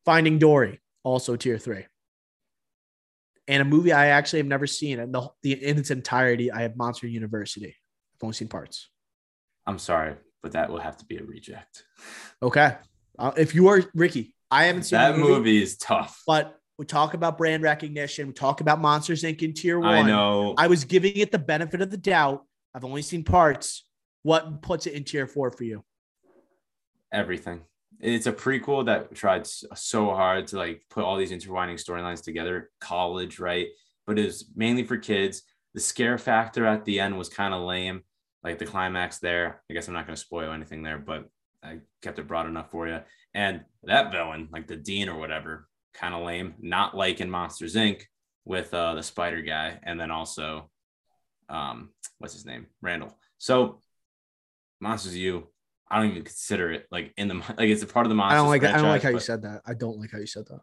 Finding 0.06 0.38
Dory, 0.38 0.82
also 1.04 1.36
tier 1.36 1.58
three. 1.58 1.86
And 3.48 3.62
a 3.62 3.66
movie 3.66 3.94
I 3.94 4.08
actually 4.08 4.40
have 4.40 4.48
never 4.48 4.68
seen 4.68 5.00
in, 5.00 5.12
the, 5.12 5.30
the, 5.42 5.54
in 5.64 5.78
its 5.78 5.92
entirety. 5.92 6.52
I 6.52 6.62
have 6.64 6.76
Monster 6.76 7.08
University. 7.08 7.76
I've 8.16 8.24
only 8.24 8.34
seen 8.34 8.48
parts. 8.48 8.90
I'm 9.68 9.80
sorry, 9.80 10.16
but 10.44 10.52
that 10.54 10.70
will 10.70 10.80
have 10.80 10.98
to 10.98 11.06
be 11.06 11.18
a 11.18 11.24
reject. 11.24 11.86
Okay. 12.42 12.76
Uh, 13.18 13.32
if 13.38 13.56
you 13.56 13.68
are 13.68 13.84
Ricky, 13.94 14.34
I 14.52 14.66
haven't 14.66 14.84
seen 14.84 14.98
That 15.00 15.18
movie, 15.18 15.32
movie 15.34 15.64
is 15.64 15.78
tough. 15.78 16.22
but 16.28 16.58
we 16.78 16.86
talk 16.86 17.14
about 17.14 17.38
brand 17.38 17.64
recognition. 17.64 18.28
We 18.28 18.34
talk 18.34 18.62
about 18.62 18.82
Monsters 18.82 19.24
Inc. 19.24 19.42
in 19.42 19.54
tier 19.54 19.80
one. 19.80 19.90
I 19.94 20.02
know. 20.02 20.54
I 20.58 20.68
was 20.68 20.84
giving 20.84 21.16
it 21.18 21.32
the 21.32 21.40
benefit 21.40 21.82
of 21.82 21.90
the 21.90 21.98
doubt. 21.98 22.44
I've 22.74 22.84
only 22.84 23.02
seen 23.02 23.24
parts. 23.24 23.86
What 24.24 24.62
puts 24.62 24.86
it 24.88 24.94
in 24.94 25.04
tier 25.06 25.28
four 25.28 25.52
for 25.52 25.64
you? 25.64 25.84
everything. 27.14 27.62
It's 28.02 28.28
a 28.28 28.34
prequel 28.34 28.88
that 28.88 29.16
tried 29.16 29.48
so 29.48 30.08
hard 30.08 30.48
to 30.48 30.58
like 30.58 30.84
put 30.90 31.06
all 31.06 31.16
these 31.16 31.32
intertwining 31.32 31.78
storylines 31.78 32.22
together. 32.22 32.70
College, 32.82 33.40
right? 33.40 33.68
But 34.06 34.20
it 34.20 34.26
was 34.26 34.52
mainly 34.54 34.84
for 34.84 34.98
kids. 34.98 35.44
The 35.76 35.80
scare 35.80 36.18
factor 36.18 36.66
at 36.66 36.84
the 36.84 37.00
end 37.00 37.18
was 37.18 37.30
kind 37.30 37.54
of 37.54 37.64
lame. 37.64 38.02
Like 38.44 38.60
the 38.60 38.66
climax 38.66 39.20
there. 39.20 39.62
I 39.70 39.74
guess 39.74 39.88
I'm 39.88 39.94
not 39.94 40.06
going 40.06 40.16
to 40.16 40.22
spoil 40.22 40.52
anything 40.52 40.84
there, 40.84 40.98
but 40.98 41.30
I 41.66 41.80
kept 42.02 42.20
it 42.20 42.28
broad 42.28 42.48
enough 42.48 42.72
for 42.72 42.88
you. 42.88 43.00
And 43.34 43.62
that 43.84 44.12
villain, 44.12 44.50
like 44.52 44.68
the 44.68 44.76
dean 44.76 45.10
or 45.10 45.20
whatever, 45.20 45.68
kind 45.94 46.14
of 46.14 46.26
lame. 46.26 46.56
Not 46.60 46.96
like 46.96 47.20
in 47.20 47.30
Monsters 47.30 47.76
Inc. 47.76 48.04
with 48.46 48.74
uh, 48.74 48.96
the 48.96 49.04
spider 49.04 49.42
guy, 49.42 49.80
and 49.84 50.00
then 50.00 50.12
also, 50.12 50.70
um, 51.50 51.90
what's 52.20 52.34
his 52.34 52.46
name, 52.46 52.68
Randall. 52.82 53.18
So, 53.38 53.82
Monsters 54.80 55.18
U, 55.18 55.48
I 55.90 56.00
don't 56.00 56.12
even 56.12 56.24
consider 56.24 56.72
it 56.72 56.88
like 56.92 57.14
in 57.18 57.28
the 57.28 57.36
like 57.36 57.70
it's 57.70 57.84
a 57.84 57.88
part 57.88 58.06
of 58.06 58.10
the 58.10 58.16
Monsters. 58.16 58.34
I 58.34 58.42
don't 58.42 58.50
like. 58.50 58.64
I 58.64 58.78
don't 58.78 58.90
like 58.90 59.04
how 59.04 59.10
you 59.10 59.20
said 59.20 59.42
that. 59.44 59.62
I 59.66 59.74
don't 59.74 60.00
like 60.00 60.12
how 60.12 60.20
you 60.20 60.28
said 60.28 60.46
that. 60.48 60.62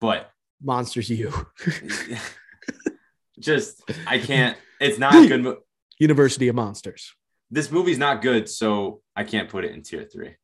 But, 0.00 0.30
Monsters 0.60 1.10
U. 1.10 1.32
just 3.38 3.82
I 4.06 4.18
can't. 4.18 4.56
It's 4.80 4.98
not 4.98 5.14
a 5.24 5.28
good. 5.28 5.42
Mo- 5.42 5.58
University 5.98 6.48
of 6.48 6.56
Monsters. 6.56 7.14
This 7.52 7.70
movie's 7.70 7.98
not 7.98 8.22
good, 8.22 8.48
so 8.48 9.02
I 9.14 9.24
can't 9.24 9.48
put 9.48 9.64
it 9.64 9.72
in 9.72 9.82
tier 9.82 10.08
three. 10.10 10.34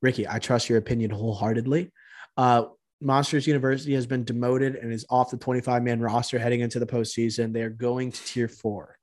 Ricky, 0.00 0.26
I 0.26 0.38
trust 0.38 0.68
your 0.68 0.78
opinion 0.78 1.10
wholeheartedly. 1.10 1.92
Uh, 2.36 2.64
Monsters 3.02 3.46
University 3.46 3.94
has 3.94 4.06
been 4.06 4.24
demoted 4.24 4.76
and 4.76 4.92
is 4.92 5.04
off 5.10 5.30
the 5.30 5.36
25 5.36 5.82
man 5.82 6.00
roster 6.00 6.38
heading 6.38 6.60
into 6.60 6.78
the 6.78 6.86
postseason. 6.86 7.52
They 7.52 7.62
are 7.62 7.70
going 7.70 8.12
to 8.12 8.24
tier 8.24 8.48
four. 8.48 8.96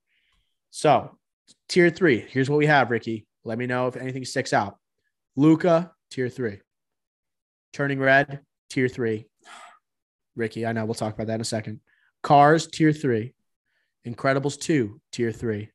So, 0.70 1.16
tier 1.68 1.88
three, 1.88 2.26
here's 2.28 2.50
what 2.50 2.58
we 2.58 2.66
have, 2.66 2.90
Ricky. 2.90 3.26
Let 3.44 3.58
me 3.58 3.66
know 3.66 3.86
if 3.86 3.96
anything 3.96 4.24
sticks 4.24 4.52
out. 4.52 4.76
Luca, 5.36 5.92
tier 6.10 6.28
three. 6.28 6.60
Turning 7.72 8.00
red, 8.00 8.40
tier 8.70 8.88
three. 8.88 9.26
Ricky, 10.34 10.66
I 10.66 10.72
know 10.72 10.84
we'll 10.84 10.94
talk 10.94 11.14
about 11.14 11.28
that 11.28 11.36
in 11.36 11.40
a 11.40 11.44
second. 11.44 11.80
Cars, 12.22 12.66
tier 12.66 12.92
three. 12.92 13.34
Incredibles 14.06 14.58
2, 14.58 15.00
tier 15.12 15.30
three. 15.30 15.70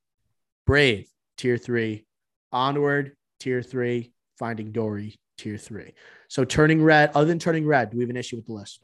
Brave, 0.67 1.07
tier 1.37 1.57
three. 1.57 2.05
Onward, 2.51 3.15
tier 3.39 3.63
three. 3.63 4.11
Finding 4.37 4.71
Dory, 4.71 5.15
tier 5.37 5.57
three. 5.57 5.93
So 6.27 6.43
turning 6.43 6.83
red, 6.83 7.09
other 7.15 7.25
than 7.25 7.39
turning 7.39 7.65
red, 7.65 7.89
do 7.89 7.97
we 7.97 8.03
have 8.03 8.11
an 8.11 8.17
issue 8.17 8.35
with 8.35 8.45
the 8.45 8.53
list? 8.53 8.81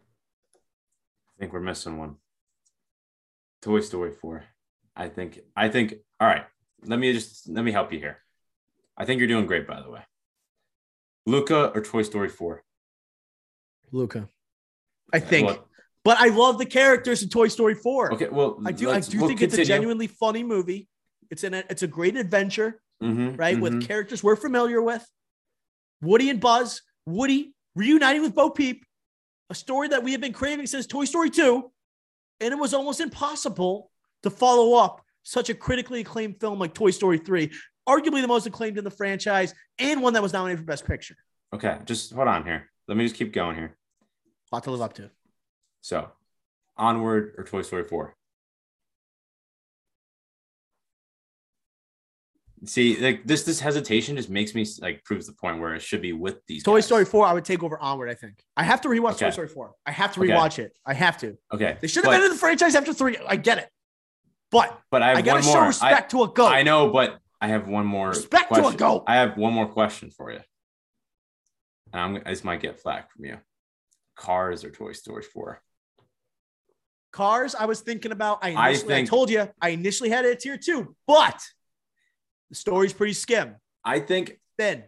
I 0.55 1.39
think 1.41 1.53
we're 1.53 1.60
missing 1.60 1.97
one. 1.97 2.15
Toy 3.61 3.81
Story 3.81 4.11
4. 4.11 4.43
I 4.95 5.07
think 5.10 5.39
I 5.55 5.69
think 5.69 5.95
all 6.19 6.27
right. 6.27 6.45
Let 6.85 6.99
me 6.99 7.14
just 7.14 7.49
let 7.49 7.64
me 7.64 7.72
help 7.72 7.93
you 7.93 7.99
here. 7.99 8.19
I 8.97 9.05
think 9.05 9.19
you're 9.19 9.27
doing 9.27 9.45
great 9.45 9.68
by 9.68 9.81
the 9.81 9.89
way. 9.89 10.01
Luca 11.26 11.72
or 11.73 11.81
Toy 11.81 12.01
Story 12.01 12.30
4? 12.30 12.64
Luca. 13.91 14.30
I 15.14 15.19
think. 15.19 15.47
Well, 15.47 15.68
but 16.03 16.18
I 16.19 16.27
love 16.27 16.57
the 16.57 16.65
characters 16.65 17.23
in 17.23 17.30
Toy 17.30 17.47
Story 17.47 17.76
4. 17.76 18.14
okay, 18.14 18.27
well 18.30 18.60
I 18.65 18.72
do 18.72 18.89
I 18.89 18.99
do 18.99 19.19
we'll 19.19 19.27
think 19.27 19.41
it's 19.41 19.57
a 19.57 19.65
genuinely 19.65 20.07
funny 20.07 20.43
movie. 20.43 20.88
It's 21.34 21.43
an 21.43 21.55
it's 21.55 21.81
a 21.81 21.88
great 21.88 22.15
adventure, 22.15 22.80
Mhm, 23.01 23.39
right? 23.39 23.57
mhm. 23.57 23.61
With 23.61 23.88
characters 23.88 24.23
we're 24.23 24.35
familiar 24.35 24.84
with. 24.84 25.03
Woody 25.99 26.30
and 26.30 26.39
Buzz, 26.39 26.84
Woody 27.07 27.55
reuniting 27.76 28.22
with 28.22 28.35
Bo 28.35 28.51
Peep, 28.51 28.85
a 29.49 29.55
story 29.55 29.88
that 29.88 30.03
we 30.03 30.11
have 30.11 30.22
been 30.22 30.31
craving 30.31 30.68
since 30.68 30.85
Toy 30.85 31.05
Story 31.05 31.31
2. 31.31 31.72
And 32.39 32.51
it 32.53 32.57
was 32.57 32.72
almost 32.76 32.99
impossible 32.99 33.89
to 34.22 34.30
follow 34.30 34.76
up 34.76 35.01
such 35.23 35.49
a 35.49 35.55
critically 35.55 36.01
acclaimed 36.01 36.39
film 36.39 36.60
like 36.60 36.76
Toy 36.76 36.91
Story 36.91 37.18
3, 37.18 37.51
arguably 37.89 38.22
the 38.22 38.27
most 38.27 38.45
acclaimed 38.45 38.77
in 38.77 38.84
the 38.84 38.91
franchise, 38.91 39.55
and 39.80 40.03
one 40.03 40.14
that 40.14 40.22
was 40.22 40.34
nominated 40.34 40.60
for 40.60 40.65
Best 40.65 40.85
Picture. 40.85 41.15
Okay, 41.51 41.80
just 41.85 42.14
hold 42.14 42.27
on 42.27 42.43
here. 42.45 42.69
Let 42.88 42.95
me 42.97 43.05
just 43.05 43.15
keep 43.15 43.34
going 43.34 43.55
here. 43.55 43.76
A 44.51 44.55
lot 44.55 44.64
to 44.65 44.72
live 44.72 44.81
up 44.81 44.93
to. 44.93 45.10
So, 45.81 46.11
Onward 46.77 47.34
or 47.39 47.43
Toy 47.43 47.64
Story 47.64 47.85
4? 47.85 48.15
See, 52.65 52.98
like 52.99 53.26
this 53.26 53.44
this 53.44 53.60
hesitation 53.60 54.15
just 54.15 54.30
makes 54.30 54.56
me 54.56 54.65
like 54.80 55.03
proves 55.03 55.27
the 55.27 55.34
point 55.34 55.60
where 55.60 55.73
it 55.76 55.81
should 55.81 56.02
be 56.02 56.14
with 56.14 56.38
these 56.48 56.64
Toy 56.64 56.76
guys. 56.77 56.85
Story 56.85 57.03
4, 57.06 57.26
I 57.26 57.34
would 57.34 57.44
take 57.45 57.61
over 57.64 57.77
Onward, 57.80 58.10
I 58.10 58.14
think. 58.14 58.35
I 58.56 58.64
have 58.64 58.80
to 58.81 58.88
rewatch 58.90 59.18
Toy 59.19 59.31
Story 59.31 59.48
4. 59.49 59.72
I 59.85 59.91
have 59.91 60.14
to 60.14 60.22
Okay. 60.22 60.31
rewatch 60.31 60.60
it. 60.60 60.77
I 60.85 60.94
have 60.94 61.18
to. 61.19 61.38
Okay. 61.53 61.77
They 61.81 61.88
should 61.88 62.06
have 62.06 62.14
ended 62.14 62.31
the 62.31 62.35
franchise 62.35 62.76
after 62.76 62.94
three. 62.94 63.18
I 63.27 63.35
get 63.35 63.57
it. 63.57 63.69
But 64.52 64.80
but 64.91 65.02
I 65.02 65.10
have 65.10 65.18
I 65.18 65.22
gotta 65.22 65.38
one 65.38 65.44
show 65.44 65.53
more. 65.56 65.68
respect 65.68 66.11
to 66.11 66.23
a 66.23 66.27
goat. 66.30 66.45
I, 66.48 66.60
I 66.60 66.64
know, 66.64 66.90
but 66.90 67.18
I 67.41 67.48
have 67.48 67.68
one 67.68 67.85
more 67.85 68.10
Respect 68.10 68.49
to 68.53 68.60
a 68.60 68.61
question. 68.61 68.77
goat. 68.77 69.03
I 69.07 69.15
have 69.15 69.35
one 69.35 69.52
more 69.53 69.68
question 69.68 70.10
for 70.11 70.31
you. 70.31 70.40
And 71.91 72.02
I'm 72.18 72.23
this 72.23 72.44
might 72.44 72.61
get 72.61 72.80
flack 72.80 73.11
from 73.11 73.26
you. 73.26 73.38
Cars 74.15 74.64
or 74.64 74.69
Toy 74.69 74.94
Story 74.94 75.23
4? 75.23 75.61
Cars, 77.11 77.56
I 77.56 77.65
was 77.65 77.81
thinking 77.81 78.11
about. 78.11 78.40
I, 78.44 78.53
I 78.53 78.69
initially, 78.69 78.94
I, 78.94 78.98
think- 78.98 79.10
told 79.10 79.30
you, 79.30 79.49
I 79.61 79.69
initially 79.69 80.10
had 80.10 80.26
it 80.26 80.31
at 80.31 80.40
tier 80.40 80.57
two, 80.57 80.95
but 81.07 81.40
the 82.49 82.55
story's 82.55 82.93
pretty 82.93 83.13
skim, 83.13 83.55
I 83.83 83.99
think 83.99 84.39
thin. 84.57 84.83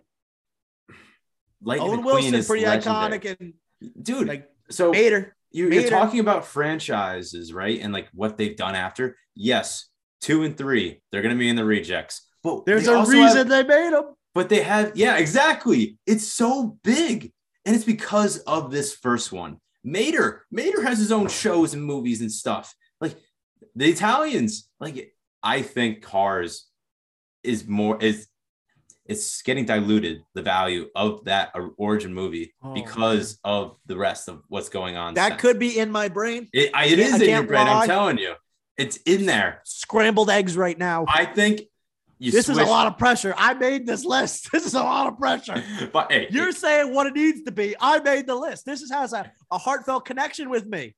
Lightning 1.61 1.89
Owen 1.89 2.03
Wilson, 2.03 2.35
is 2.35 2.47
pretty 2.47 2.65
legendary. 2.65 3.19
iconic, 3.19 3.35
and 3.39 3.53
Dude, 4.01 4.27
like 4.27 4.49
so 4.69 4.91
Vader. 4.91 5.35
you, 5.51 5.69
you're 5.69 5.89
talking 5.89 6.19
about 6.19 6.45
franchises, 6.45 7.53
right? 7.53 7.79
And 7.81 7.91
like 7.93 8.07
what 8.13 8.37
they've 8.37 8.55
done 8.55 8.75
after. 8.75 9.17
Yes, 9.35 9.89
two 10.21 10.43
and 10.43 10.57
three, 10.57 11.01
they're 11.11 11.21
gonna 11.21 11.35
be 11.35 11.49
in 11.49 11.55
the 11.55 11.65
rejects. 11.65 12.27
But 12.43 12.65
There's 12.65 12.87
a 12.87 12.99
reason 12.99 13.37
have- 13.37 13.49
they 13.49 13.63
made 13.63 13.93
them. 13.93 14.13
but 14.35 14.49
they 14.49 14.61
have, 14.61 14.95
yeah, 14.95 15.17
exactly. 15.17 15.97
It's 16.05 16.27
so 16.31 16.77
big, 16.83 17.33
and 17.65 17.75
it's 17.75 17.85
because 17.85 18.37
of 18.39 18.69
this 18.71 18.93
first 18.95 19.31
one. 19.31 19.57
Mater, 19.83 20.45
Mater 20.51 20.83
has 20.83 20.99
his 20.99 21.11
own 21.11 21.27
shows 21.27 21.73
and 21.73 21.83
movies 21.83 22.21
and 22.21 22.31
stuff. 22.31 22.73
Like 23.01 23.15
the 23.75 23.87
Italians, 23.89 24.69
like 24.79 25.13
I 25.41 25.61
think 25.63 26.01
Cars 26.03 26.67
is 27.45 27.67
more 27.67 28.01
is 28.01 28.27
it's 29.05 29.41
getting 29.43 29.65
diluted 29.65 30.23
the 30.33 30.41
value 30.41 30.89
of 30.95 31.25
that 31.25 31.51
uh, 31.53 31.67
origin 31.77 32.13
movie 32.13 32.53
Oh, 32.63 32.73
because 32.73 33.37
of 33.43 33.77
the 33.85 33.95
rest 33.95 34.27
of 34.27 34.41
what's 34.47 34.69
going 34.69 34.97
on. 34.97 35.13
That 35.13 35.33
since. 35.33 35.41
could 35.41 35.59
be 35.59 35.77
in 35.77 35.91
my 35.91 36.07
brain. 36.09 36.49
It, 36.51 36.71
I, 36.73 36.85
it 36.85 36.97
is 36.99 37.21
in 37.21 37.29
your 37.29 37.43
brain. 37.43 37.67
I'm 37.67 37.87
telling 37.87 38.17
you, 38.17 38.33
it's 38.77 38.97
in 39.05 39.25
there. 39.27 39.61
Scrambled 39.63 40.29
eggs 40.29 40.57
right 40.57 40.77
now. 40.77 41.05
I 41.07 41.25
think 41.25 41.61
you. 42.17 42.31
this 42.31 42.49
is 42.49 42.57
a 42.57 42.63
lot 42.63 42.87
of 42.87 42.97
pressure. 42.97 43.35
I 43.37 43.53
made 43.53 43.85
this 43.85 44.03
list. 44.05 44.49
This 44.55 44.65
is 44.65 44.73
a 44.73 44.81
lot 44.81 45.07
of 45.07 45.19
pressure. 45.19 45.63
But 45.93 46.11
hey, 46.11 46.27
You're 46.31 46.51
saying 46.51 46.93
what 46.93 47.05
it 47.07 47.13
needs 47.13 47.43
to 47.43 47.51
be. 47.51 47.75
I 47.79 47.99
made 47.99 48.25
the 48.25 48.35
list. 48.35 48.65
This 48.65 48.81
is 48.81 48.91
has 48.91 49.13
a, 49.13 49.31
a 49.51 49.57
heartfelt 49.59 50.05
connection 50.05 50.49
with 50.49 50.65
me. 50.65 50.95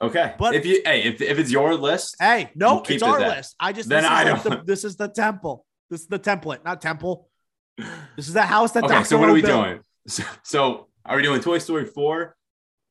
okay. 0.00 0.34
but- 0.38 0.54
if 0.54 0.64
you 0.64 0.80
hey, 0.84 1.02
if, 1.02 1.20
if 1.20 1.38
it's 1.38 1.50
your 1.50 1.74
list, 1.74 2.16
Hey, 2.18 2.50
no, 2.54 2.80
it's 2.80 2.90
it 2.90 3.02
our 3.02 3.20
list. 3.20 3.54
I 3.60 3.72
just 3.72 3.88
Then 3.90 4.02
this 4.04 4.10
I 4.10 4.30
like 4.32 4.42
don't- 4.42 4.66
this 4.66 4.84
is 4.84 4.96
the 4.96 5.08
temple. 5.08 5.66
This 5.94 6.00
is 6.00 6.06
the 6.08 6.18
template, 6.18 6.64
not 6.64 6.82
temple. 6.82 7.28
This 8.16 8.26
is 8.26 8.32
the 8.32 8.42
house 8.42 8.72
that. 8.72 8.82
okay. 8.82 9.04
So 9.04 9.16
what 9.16 9.28
are 9.28 9.32
we 9.32 9.42
built. 9.42 9.64
doing? 9.64 9.80
So, 10.08 10.24
so 10.42 10.88
are 11.06 11.16
we 11.16 11.22
doing 11.22 11.40
Toy 11.40 11.58
Story 11.58 11.86
four 11.86 12.36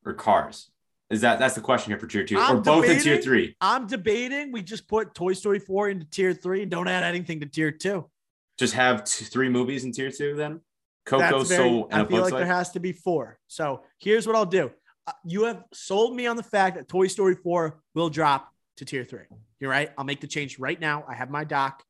or 0.05 0.13
Cars? 0.13 0.71
Is 1.09 1.19
that 1.19 1.37
that's 1.37 1.53
the 1.53 1.59
question 1.59 1.91
here 1.91 1.99
for 1.99 2.07
tier 2.07 2.23
2 2.23 2.39
I'm 2.39 2.57
or 2.57 2.61
both 2.61 2.85
in 2.85 3.01
tier 3.01 3.17
three? 3.17 3.57
I'm 3.59 3.87
debating. 3.87 4.53
We 4.53 4.61
just 4.61 4.87
put 4.87 5.13
Toy 5.13 5.33
Story 5.33 5.59
four 5.59 5.89
into 5.89 6.05
tier 6.05 6.33
three 6.33 6.61
and 6.61 6.71
don't 6.71 6.87
add 6.87 7.03
anything 7.03 7.41
to 7.41 7.45
tier 7.45 7.71
two. 7.71 8.09
Just 8.57 8.73
have 8.73 9.03
two, 9.03 9.25
three 9.25 9.49
movies 9.49 9.83
in 9.83 9.91
tier 9.91 10.09
two 10.09 10.35
then. 10.37 10.61
Coco, 11.05 11.43
very- 11.43 11.57
Soul, 11.57 11.89
and 11.91 12.03
I 12.03 12.05
feel 12.05 12.21
like 12.21 12.33
there 12.33 12.45
has 12.45 12.71
to 12.71 12.79
be 12.79 12.93
four. 12.93 13.37
So 13.47 13.83
here's 13.99 14.25
what 14.25 14.37
I'll 14.37 14.45
do. 14.45 14.71
Uh, 15.05 15.11
you 15.25 15.43
have 15.43 15.65
sold 15.73 16.15
me 16.15 16.25
on 16.25 16.37
the 16.37 16.43
fact 16.43 16.77
that 16.77 16.87
Toy 16.87 17.07
Story 17.07 17.35
4 17.35 17.77
will 17.93 18.09
drop 18.09 18.49
to 18.77 18.85
tier 18.85 19.03
three. 19.03 19.25
You're 19.59 19.69
right. 19.69 19.91
I'll 19.97 20.05
make 20.05 20.21
the 20.21 20.27
change 20.27 20.57
right 20.57 20.79
now. 20.79 21.03
I 21.05 21.13
have 21.13 21.29
my 21.29 21.43
doc. 21.43 21.83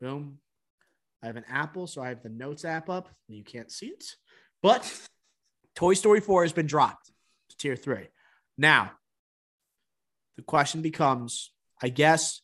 Boom. 0.00 0.38
I 1.22 1.26
have 1.26 1.36
an 1.36 1.44
Apple, 1.48 1.86
so 1.86 2.02
I 2.02 2.08
have 2.08 2.22
the 2.22 2.28
Notes 2.28 2.64
app 2.64 2.88
up. 2.88 3.08
You 3.28 3.42
can't 3.42 3.70
see 3.70 3.86
it, 3.86 4.04
but 4.62 4.90
Toy 5.74 5.94
Story 5.94 6.20
4 6.20 6.42
has 6.42 6.52
been 6.52 6.66
dropped 6.66 7.10
to 7.50 7.56
tier 7.56 7.76
three. 7.76 8.08
Now, 8.58 8.92
the 10.36 10.42
question 10.42 10.82
becomes 10.82 11.52
I 11.82 11.88
guess 11.88 12.40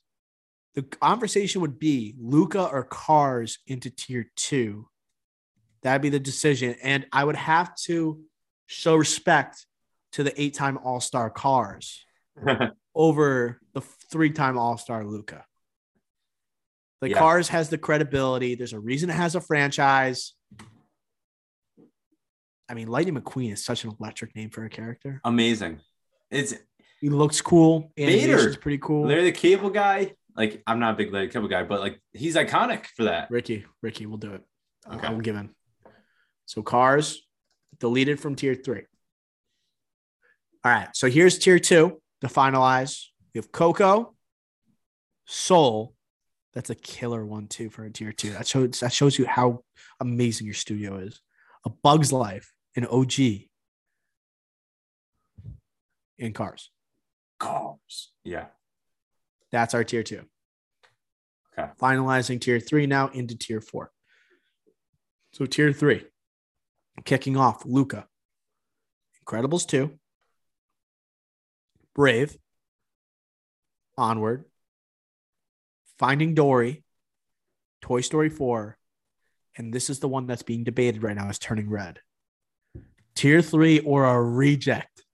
the 0.74 0.82
conversation 0.82 1.60
would 1.60 1.78
be 1.78 2.14
Luca 2.18 2.66
or 2.66 2.84
Cars 2.84 3.58
into 3.66 3.90
tier 3.90 4.30
two. 4.36 4.88
That'd 5.82 6.02
be 6.02 6.08
the 6.08 6.20
decision. 6.20 6.76
And 6.82 7.06
I 7.12 7.24
would 7.24 7.36
have 7.36 7.74
to 7.84 8.20
show 8.66 8.96
respect 8.96 9.66
to 10.12 10.22
the 10.22 10.40
eight 10.40 10.54
time 10.54 10.78
All 10.78 11.00
Star 11.00 11.30
Cars 11.30 12.04
over 12.94 13.60
the 13.74 13.80
three 13.80 14.30
time 14.30 14.58
All 14.58 14.78
Star 14.78 15.04
Luca. 15.04 15.44
The 17.02 17.10
Yeah. 17.10 17.18
Cars 17.18 17.48
has 17.48 17.68
the 17.68 17.78
credibility. 17.78 18.54
There's 18.54 18.72
a 18.72 18.78
reason 18.78 19.10
it 19.10 19.14
has 19.14 19.34
a 19.34 19.40
franchise. 19.40 20.34
I 22.68 22.74
mean, 22.74 22.86
Lightning 22.86 23.16
McQueen 23.20 23.52
is 23.52 23.64
such 23.64 23.82
an 23.82 23.92
electric 23.98 24.36
name 24.36 24.50
for 24.50 24.64
a 24.64 24.70
character. 24.70 25.20
Amazing. 25.24 25.80
It's 26.30 26.54
He 27.00 27.08
looks 27.10 27.40
cool. 27.40 27.90
Vader. 27.96 28.56
Pretty 28.56 28.78
cool. 28.78 29.08
Larry 29.08 29.24
the 29.24 29.32
Cable 29.32 29.68
Guy. 29.68 30.14
Like 30.36 30.62
I'm 30.64 30.78
not 30.78 30.94
a 30.94 30.96
big 30.96 31.12
Larry 31.12 31.26
the 31.26 31.32
Cable 31.32 31.48
Guy, 31.48 31.64
but 31.64 31.80
like 31.80 32.00
he's 32.12 32.36
iconic 32.36 32.86
for 32.96 33.02
that. 33.04 33.28
Ricky, 33.32 33.66
Ricky, 33.82 34.06
we'll 34.06 34.18
do 34.18 34.34
it. 34.34 34.44
I'll- 34.86 34.96
Okay. 34.98 35.08
I 35.08 35.10
will 35.10 35.20
give 35.22 35.34
him. 35.34 35.56
So 36.46 36.62
cars 36.62 37.26
deleted 37.80 38.20
from 38.20 38.36
tier 38.36 38.54
three. 38.54 38.84
All 40.64 40.70
right. 40.70 40.88
So 40.94 41.10
here's 41.10 41.36
tier 41.36 41.58
two 41.58 42.00
to 42.20 42.28
finalize. 42.28 43.06
We 43.34 43.38
have 43.38 43.50
Coco, 43.50 44.14
Soul. 45.26 45.96
That's 46.54 46.70
a 46.70 46.74
killer 46.74 47.24
one 47.24 47.46
too 47.46 47.70
for 47.70 47.84
a 47.84 47.90
tier 47.90 48.12
two. 48.12 48.30
That 48.30 48.46
shows 48.46 48.80
that 48.80 48.92
shows 48.92 49.18
you 49.18 49.26
how 49.26 49.64
amazing 50.00 50.46
your 50.46 50.54
studio 50.54 50.98
is. 50.98 51.20
A 51.64 51.70
Bug's 51.70 52.12
Life, 52.12 52.52
an 52.76 52.86
OG, 52.86 53.18
in 56.18 56.32
cars. 56.32 56.70
Cars. 57.38 58.12
Yeah. 58.24 58.46
That's 59.50 59.74
our 59.74 59.84
tier 59.84 60.02
two. 60.02 60.22
Okay. 61.58 61.70
Finalizing 61.80 62.40
tier 62.40 62.60
three 62.60 62.86
now 62.86 63.08
into 63.08 63.36
tier 63.36 63.60
four. 63.60 63.90
So 65.32 65.46
tier 65.46 65.72
three, 65.72 66.04
kicking 67.04 67.36
off 67.36 67.64
Luca, 67.64 68.06
Incredibles 69.24 69.66
2, 69.66 69.90
Brave, 71.94 72.36
Onward, 73.96 74.44
Finding 76.02 76.34
Dory, 76.34 76.82
Toy 77.80 78.00
Story 78.00 78.28
4, 78.28 78.76
and 79.56 79.72
this 79.72 79.88
is 79.88 80.00
the 80.00 80.08
one 80.08 80.26
that's 80.26 80.42
being 80.42 80.64
debated 80.64 81.00
right 81.00 81.14
now 81.14 81.28
is 81.28 81.38
Turning 81.38 81.70
Red. 81.70 82.00
Tier 83.14 83.40
three 83.40 83.78
or 83.78 84.04
a 84.04 84.20
reject. 84.20 85.04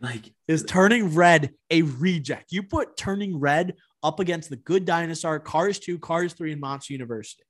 Like 0.00 0.34
Is 0.48 0.64
Turning 0.64 1.14
Red 1.14 1.52
a 1.70 1.82
reject? 1.82 2.50
You 2.50 2.64
put 2.64 2.96
Turning 2.96 3.38
Red 3.38 3.74
up 4.02 4.18
against 4.18 4.50
the 4.50 4.56
Good 4.56 4.84
Dinosaur, 4.84 5.38
Cars 5.38 5.78
2, 5.78 6.00
Cars 6.00 6.32
3, 6.32 6.50
and 6.50 6.60
Monster 6.60 6.94
University. 6.94 7.44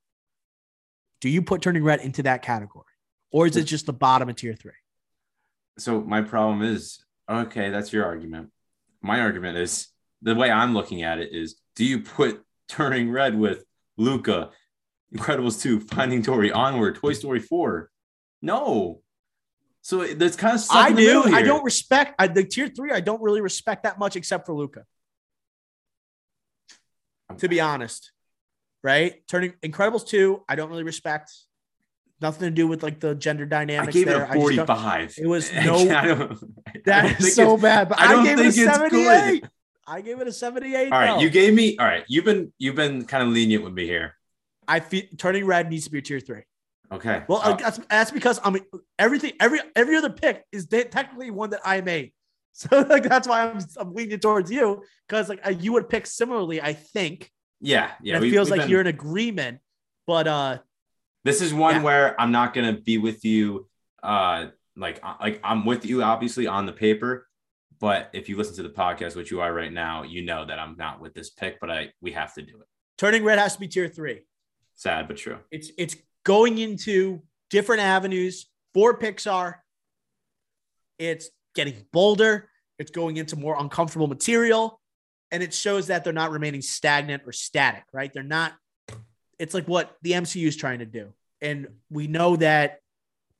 Do 1.19 1.29
you 1.29 1.41
put 1.41 1.63
Turning 1.63 1.83
Red 1.83 2.01
into 2.01 2.21
that 2.21 2.43
category? 2.43 2.85
Or 3.31 3.47
is 3.47 3.57
it 3.57 3.63
just 3.63 3.87
the 3.87 3.93
bottom 3.93 4.29
of 4.29 4.35
tier 4.35 4.53
three? 4.53 4.71
so 5.79 5.99
my 5.99 6.21
problem 6.21 6.61
is 6.61 7.03
okay, 7.27 7.71
that's 7.71 7.91
your 7.91 8.05
argument. 8.05 8.51
My 9.01 9.21
argument 9.21 9.57
is 9.57 9.87
the 10.21 10.35
way 10.35 10.51
I'm 10.51 10.75
looking 10.75 11.01
at 11.01 11.17
it 11.17 11.33
is 11.33 11.55
do 11.75 11.85
you 11.85 12.01
put 12.01 12.45
Turning 12.73 13.11
Red 13.11 13.37
with 13.37 13.65
Luca, 13.97 14.49
Incredibles 15.15 15.61
2, 15.61 15.81
Finding 15.81 16.23
Dory, 16.23 16.51
Onward, 16.51 16.95
Toy 16.95 17.13
Story 17.13 17.39
4? 17.39 17.87
No. 18.41 19.01
So 19.83 20.03
that's 20.07 20.35
kind 20.35 20.55
of 20.55 20.65
I 20.71 20.91
do. 20.91 21.23
I 21.25 21.43
don't 21.43 21.63
respect 21.63 22.15
I, 22.17 22.25
the 22.25 22.43
tier 22.43 22.67
three. 22.69 22.91
I 22.91 22.99
don't 22.99 23.21
really 23.21 23.41
respect 23.41 23.83
that 23.83 23.99
much 23.99 24.15
except 24.15 24.47
for 24.47 24.55
Luca. 24.55 24.85
To 27.37 27.47
be 27.47 27.61
honest, 27.61 28.11
right? 28.81 29.21
Turning 29.27 29.53
Incredibles 29.61 30.07
2, 30.07 30.41
I 30.49 30.55
don't 30.55 30.69
really 30.71 30.83
respect. 30.83 31.31
Nothing 32.21 32.47
to 32.47 32.51
do 32.51 32.67
with 32.67 32.81
like 32.81 32.99
the 32.99 33.13
gender 33.13 33.43
I 33.43 33.47
dynamics 33.47 33.93
gave 33.93 34.07
there. 34.07 34.23
a 34.23 34.29
I 34.31 34.33
just 34.33 34.55
don't- 34.55 34.67
45. 34.67 35.15
It 35.19 35.27
was 35.27 35.51
I 35.55 35.65
no- 35.65 35.89
I 35.91 36.05
don't 36.07 37.21
is 37.21 37.35
so 37.35 37.55
bad. 37.57 37.89
But 37.89 37.99
I 37.99 38.15
I, 38.15 38.23
gave 38.23 38.39
it 38.39 38.47
a 38.47 38.51
think 38.51 38.67
it's 38.67 39.41
good. 39.41 39.49
78. 39.87 39.97
I 39.97 40.01
gave 40.01 40.21
it 40.21 40.27
a 40.27 40.31
78. 40.31 40.91
All 40.91 40.99
right, 40.99 41.21
you 41.21 41.29
gave 41.29 41.53
me 41.53 41.77
all 41.77 41.85
right. 41.85 42.03
You've 42.07 42.25
been 42.25 42.53
you've 42.57 42.75
been 42.75 43.05
kind 43.05 43.23
of 43.23 43.29
lenient 43.29 43.63
with 43.63 43.73
me 43.73 43.85
here. 43.85 44.15
I 44.67 44.79
feel 44.79 45.03
turning 45.17 45.45
red 45.45 45.69
needs 45.69 45.85
to 45.85 45.91
be 45.91 45.99
a 45.99 46.01
tier 46.01 46.19
three. 46.19 46.43
Okay. 46.91 47.23
Well, 47.27 47.41
uh, 47.43 47.55
that's 47.55 47.79
that's 47.89 48.11
because 48.11 48.39
I 48.43 48.49
mean 48.49 48.63
everything 48.99 49.33
every 49.39 49.59
every 49.75 49.95
other 49.95 50.09
pick 50.09 50.43
is 50.51 50.67
technically 50.67 51.31
one 51.31 51.51
that 51.51 51.61
I 51.65 51.81
made. 51.81 52.13
So 52.55 52.81
like 52.87 53.01
that's 53.01 53.27
why 53.27 53.49
I'm 53.49 53.59
I'm 53.77 53.95
leaning 53.95 54.19
towards 54.19 54.51
you 54.51 54.83
because 55.07 55.27
like 55.27 55.39
uh, 55.43 55.49
you 55.49 55.73
would 55.73 55.89
pick 55.89 56.05
similarly. 56.05 56.61
I 56.61 56.73
think. 56.73 57.31
yeah, 57.59 57.89
yeah. 58.03 58.17
it 58.17 58.21
we- 58.21 58.29
feels 58.29 58.51
like 58.51 58.61
been- 58.61 58.69
you're 58.69 58.81
in 58.81 58.85
agreement, 58.85 59.57
but 60.05 60.27
uh, 60.27 60.59
This 61.23 61.41
is 61.41 61.51
one 61.51 61.77
Yeah. 61.77 61.81
where 61.81 62.21
I'm 62.21 62.31
not 62.31 62.53
gonna 62.53 62.73
be 62.73 62.99
with 62.99 63.25
you. 63.25 63.67
Uh, 64.03 64.49
like 64.75 64.99
uh, 65.01 65.15
like 65.19 65.39
I'm 65.43 65.65
with 65.65 65.83
you 65.87 66.03
obviously 66.03 66.45
on 66.45 66.67
the 66.67 66.73
paper, 66.73 67.27
but 67.83 68.09
if 68.13 68.29
you 68.29 68.37
listen 68.37 68.55
to 68.55 68.63
the 68.63 68.69
podcast, 68.69 69.17
which 69.17 69.29
you 69.29 69.41
are 69.41 69.53
right 69.53 69.73
now, 69.73 70.03
you 70.03 70.21
know 70.21 70.45
that 70.45 70.57
I'm 70.57 70.77
not 70.77 71.01
with 71.01 71.13
this 71.13 71.31
pick. 71.31 71.59
But 71.59 71.69
I 71.69 71.89
we 71.99 72.13
have 72.13 72.33
to 72.35 72.41
do 72.41 72.61
it. 72.61 72.67
turning 72.97 73.25
red 73.25 73.39
has 73.39 73.55
to 73.55 73.59
be 73.59 73.67
tier 73.67 73.89
three. 73.89 74.21
Sad 74.73 75.09
but 75.09 75.17
true. 75.17 75.39
It's 75.51 75.69
it's 75.77 75.97
going 76.23 76.59
into 76.59 77.21
different 77.49 77.81
avenues 77.81 78.45
for 78.73 78.97
Pixar. 78.97 79.55
It's 80.97 81.29
getting 81.55 81.75
bolder. 81.91 82.47
It's 82.79 82.89
going 82.89 83.17
into 83.17 83.35
more 83.35 83.57
uncomfortable 83.59 84.07
material, 84.07 84.79
and 85.29 85.43
it 85.43 85.53
shows 85.53 85.87
that 85.87 86.05
they're 86.05 86.13
not 86.13 86.31
remaining 86.31 86.61
stagnant 86.61 87.23
or 87.25 87.33
static. 87.33 87.83
Right? 87.91 88.13
They're 88.13 88.23
not. 88.23 88.53
It's 89.39 89.53
like 89.53 89.67
what 89.67 89.97
the 90.03 90.13
MCU 90.13 90.47
is 90.47 90.55
trying 90.55 90.79
to 90.79 90.85
do, 90.85 91.11
and 91.41 91.67
we 91.89 92.07
know 92.07 92.37
that 92.37 92.79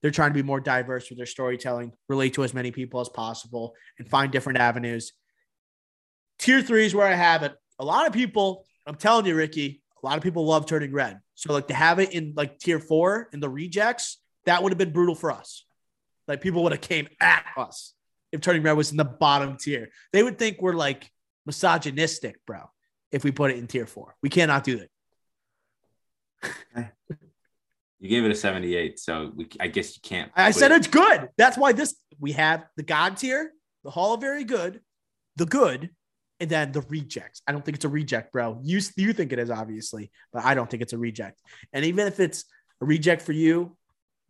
they're 0.03 0.11
trying 0.11 0.29
to 0.29 0.35
be 0.35 0.43
more 0.43 0.59
diverse 0.59 1.09
with 1.09 1.17
their 1.17 1.25
storytelling, 1.25 1.93
relate 2.09 2.33
to 2.35 2.43
as 2.43 2.53
many 2.53 2.69
people 2.71 2.99
as 2.99 3.09
possible, 3.09 3.73
and 3.97 4.07
find 4.07 4.31
different 4.31 4.59
avenues. 4.59 5.13
Tier 6.37 6.61
three 6.61 6.85
is 6.85 6.93
where 6.93 7.07
I 7.07 7.15
have 7.15 7.41
it. 7.41 7.55
A 7.79 7.85
lot 7.85 8.05
of 8.05 8.11
people, 8.13 8.65
I'm 8.85 8.95
telling 8.95 9.25
you, 9.25 9.33
Ricky, 9.33 9.81
a 10.03 10.05
lot 10.05 10.17
of 10.17 10.23
people 10.23 10.45
love 10.45 10.65
turning 10.65 10.91
red. 10.91 11.21
So 11.35 11.53
like 11.53 11.69
to 11.69 11.73
have 11.73 11.99
it 11.99 12.11
in 12.11 12.33
like 12.35 12.59
tier 12.59 12.79
four 12.79 13.29
in 13.31 13.39
the 13.39 13.49
rejects, 13.49 14.19
that 14.45 14.61
would 14.61 14.73
have 14.73 14.77
been 14.77 14.91
brutal 14.91 15.15
for 15.15 15.31
us. 15.31 15.65
Like 16.27 16.41
people 16.41 16.63
would 16.63 16.73
have 16.73 16.81
came 16.81 17.07
at 17.21 17.45
us 17.55 17.93
if 18.33 18.41
turning 18.41 18.61
red 18.61 18.73
was 18.73 18.91
in 18.91 18.97
the 18.97 19.05
bottom 19.05 19.55
tier. 19.57 19.89
They 20.11 20.21
would 20.21 20.37
think 20.37 20.61
we're 20.61 20.73
like 20.73 21.09
misogynistic, 21.45 22.45
bro. 22.45 22.69
If 23.13 23.23
we 23.23 23.31
put 23.31 23.51
it 23.51 23.57
in 23.57 23.67
tier 23.67 23.85
four, 23.85 24.15
we 24.21 24.29
cannot 24.29 24.65
do 24.65 24.85
that. 26.75 26.91
You 28.03 28.09
gave 28.09 28.25
it 28.25 28.31
a 28.31 28.35
78, 28.35 28.99
so 28.99 29.31
we, 29.33 29.47
I 29.61 29.67
guess 29.67 29.95
you 29.95 30.01
can't. 30.03 30.29
I 30.35 30.51
said 30.51 30.71
it- 30.71 30.75
it's 30.79 30.87
good. 30.87 31.29
That's 31.37 31.57
why 31.57 31.71
this 31.71 31.95
we 32.19 32.33
have 32.33 32.65
the 32.75 32.83
God 32.83 33.15
tier, 33.15 33.53
the 33.85 33.91
Hall 33.91 34.13
of 34.15 34.19
Very 34.19 34.43
Good, 34.43 34.81
the 35.37 35.45
good, 35.45 35.89
and 36.41 36.49
then 36.49 36.73
the 36.73 36.81
rejects. 36.81 37.41
I 37.47 37.53
don't 37.53 37.63
think 37.63 37.75
it's 37.77 37.85
a 37.85 37.89
reject, 37.89 38.33
bro. 38.33 38.59
You 38.61 38.81
you 38.97 39.13
think 39.13 39.31
it 39.31 39.39
is 39.39 39.49
obviously, 39.49 40.11
but 40.33 40.43
I 40.43 40.53
don't 40.53 40.69
think 40.69 40.83
it's 40.83 40.91
a 40.91 40.97
reject. 40.97 41.39
And 41.71 41.85
even 41.85 42.05
if 42.05 42.19
it's 42.19 42.43
a 42.81 42.85
reject 42.85 43.21
for 43.21 43.31
you, 43.31 43.77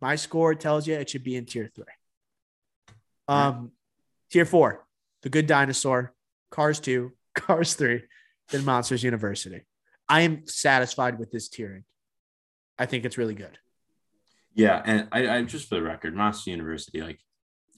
my 0.00 0.14
score 0.14 0.54
tells 0.54 0.86
you 0.86 0.94
it 0.94 1.10
should 1.10 1.24
be 1.24 1.34
in 1.34 1.44
tier 1.44 1.68
three. 1.74 1.84
Um, 3.26 3.72
tier 4.30 4.44
four, 4.44 4.86
the 5.22 5.30
Good 5.30 5.48
Dinosaur, 5.48 6.14
Cars 6.52 6.78
two, 6.78 7.10
Cars 7.34 7.74
three, 7.74 8.04
then 8.50 8.64
Monsters 8.64 9.02
University. 9.02 9.62
I 10.08 10.20
am 10.20 10.46
satisfied 10.46 11.18
with 11.18 11.32
this 11.32 11.48
tiering. 11.48 11.82
I 12.78 12.86
think 12.86 13.04
it's 13.04 13.18
really 13.18 13.34
good. 13.34 13.58
Yeah, 14.54 14.82
and 14.84 15.08
I, 15.12 15.28
I 15.28 15.42
just 15.42 15.68
for 15.68 15.74
the 15.76 15.82
record, 15.82 16.14
Monster 16.14 16.50
University, 16.50 17.00
like 17.02 17.20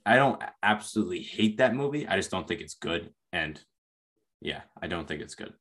I 0.04 0.16
don't 0.16 0.40
absolutely 0.62 1.22
hate 1.22 1.58
that 1.58 1.74
movie. 1.74 2.06
I 2.06 2.16
just 2.16 2.30
don't 2.30 2.46
think 2.46 2.60
it's 2.60 2.74
good. 2.74 3.10
And 3.32 3.60
yeah, 4.40 4.60
I 4.80 4.86
don't 4.86 5.08
think 5.08 5.20
it's 5.22 5.34
good. 5.34 5.52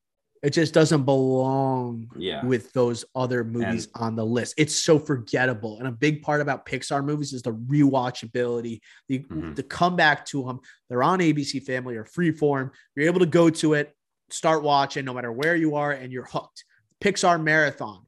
It 0.44 0.52
just 0.52 0.74
doesn't 0.76 1.06
belong 1.06 2.08
Yeah. 2.18 2.46
with 2.46 2.72
those 2.74 3.04
other 3.16 3.44
movies 3.44 3.88
on 3.96 4.16
the 4.16 4.26
list. 4.26 4.54
It's 4.58 4.76
so 4.76 5.00
forgettable. 5.00 5.80
And 5.80 5.88
a 5.88 5.92
big 5.92 6.22
part 6.22 6.42
about 6.42 6.68
Pixar 6.68 7.04
movies 7.04 7.34
is 7.34 7.42
the 7.42 7.54
rewatchability, 7.54 8.82
the, 9.08 9.20
Mhm. 9.20 9.56
the 9.56 9.64
come 9.64 9.96
back 9.96 10.26
to 10.28 10.44
them. 10.44 10.60
They're 10.90 11.02
on 11.02 11.20
ABC 11.22 11.60
Family 11.62 11.96
or 11.96 12.04
Freeform. 12.04 12.70
You're 12.96 13.08
able 13.08 13.22
to 13.22 13.26
go 13.26 13.50
to 13.50 13.74
it, 13.74 13.96
start 14.30 14.62
watching 14.62 15.06
no 15.06 15.14
matter 15.16 15.32
where 15.32 15.56
you 15.56 15.76
are, 15.76 15.92
and 15.92 16.12
you're 16.12 16.26
hooked. 16.26 16.64
Pixar 17.02 17.42
Marathon. 17.42 18.05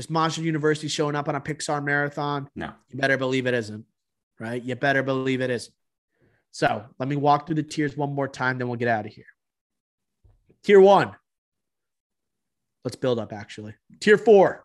Is 0.00 0.08
Monster 0.08 0.40
University 0.40 0.88
showing 0.88 1.14
up 1.14 1.28
on 1.28 1.34
a 1.34 1.40
Pixar 1.42 1.84
Marathon? 1.84 2.48
No. 2.54 2.72
You 2.88 2.98
better 2.98 3.18
believe 3.18 3.46
it 3.46 3.52
isn't, 3.52 3.84
right? 4.38 4.62
You 4.62 4.74
better 4.74 5.02
believe 5.02 5.42
it 5.42 5.50
isn't. 5.50 5.74
So 6.52 6.86
let 6.98 7.06
me 7.06 7.16
walk 7.16 7.46
through 7.46 7.56
the 7.56 7.62
tiers 7.62 7.98
one 7.98 8.14
more 8.14 8.26
time, 8.26 8.56
then 8.56 8.68
we'll 8.68 8.78
get 8.78 8.88
out 8.88 9.04
of 9.04 9.12
here. 9.12 9.26
Tier 10.62 10.80
one. 10.80 11.14
Let's 12.82 12.96
build 12.96 13.18
up 13.18 13.34
actually. 13.34 13.74
Tier 14.00 14.16
four. 14.16 14.64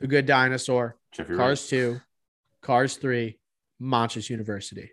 The 0.00 0.06
Good 0.06 0.24
Dinosaur, 0.24 0.96
Jeffrey 1.12 1.36
Cars 1.36 1.68
2, 1.68 2.00
Cars 2.62 2.96
3, 2.96 3.38
Monsters 3.80 4.30
University. 4.30 4.92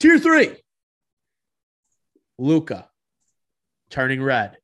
Tier 0.00 0.18
three, 0.18 0.56
Luca, 2.38 2.88
Turning 3.90 4.22
Red, 4.22 4.56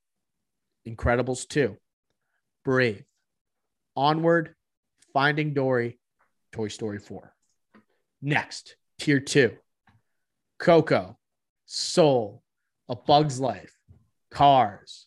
Incredibles 0.89 1.47
2, 1.47 1.77
Brave, 2.65 3.05
Onward, 3.97 4.55
Finding 5.13 5.55
Dory, 5.55 5.99
Toy 6.53 6.69
Story 6.69 6.99
4. 6.99 7.33
Next, 8.23 8.77
tier 8.99 9.21
two, 9.21 9.57
Coco, 10.59 11.19
Soul, 11.65 12.43
A 12.89 12.97
Bug's 12.97 13.41
Life, 13.41 13.73
Cars. 14.31 15.07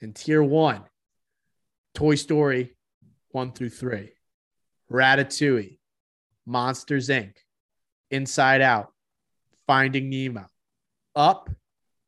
And 0.00 0.14
tier 0.14 0.42
one, 0.42 0.82
Toy 1.94 2.14
Story 2.16 2.76
1 3.30 3.52
through 3.52 3.70
3, 3.70 4.10
Ratatouille, 4.92 5.78
Monsters 6.44 7.08
Inc., 7.08 7.32
Inside 8.10 8.60
Out, 8.60 8.92
Finding 9.66 10.10
Nemo, 10.10 10.46
Up, 11.16 11.48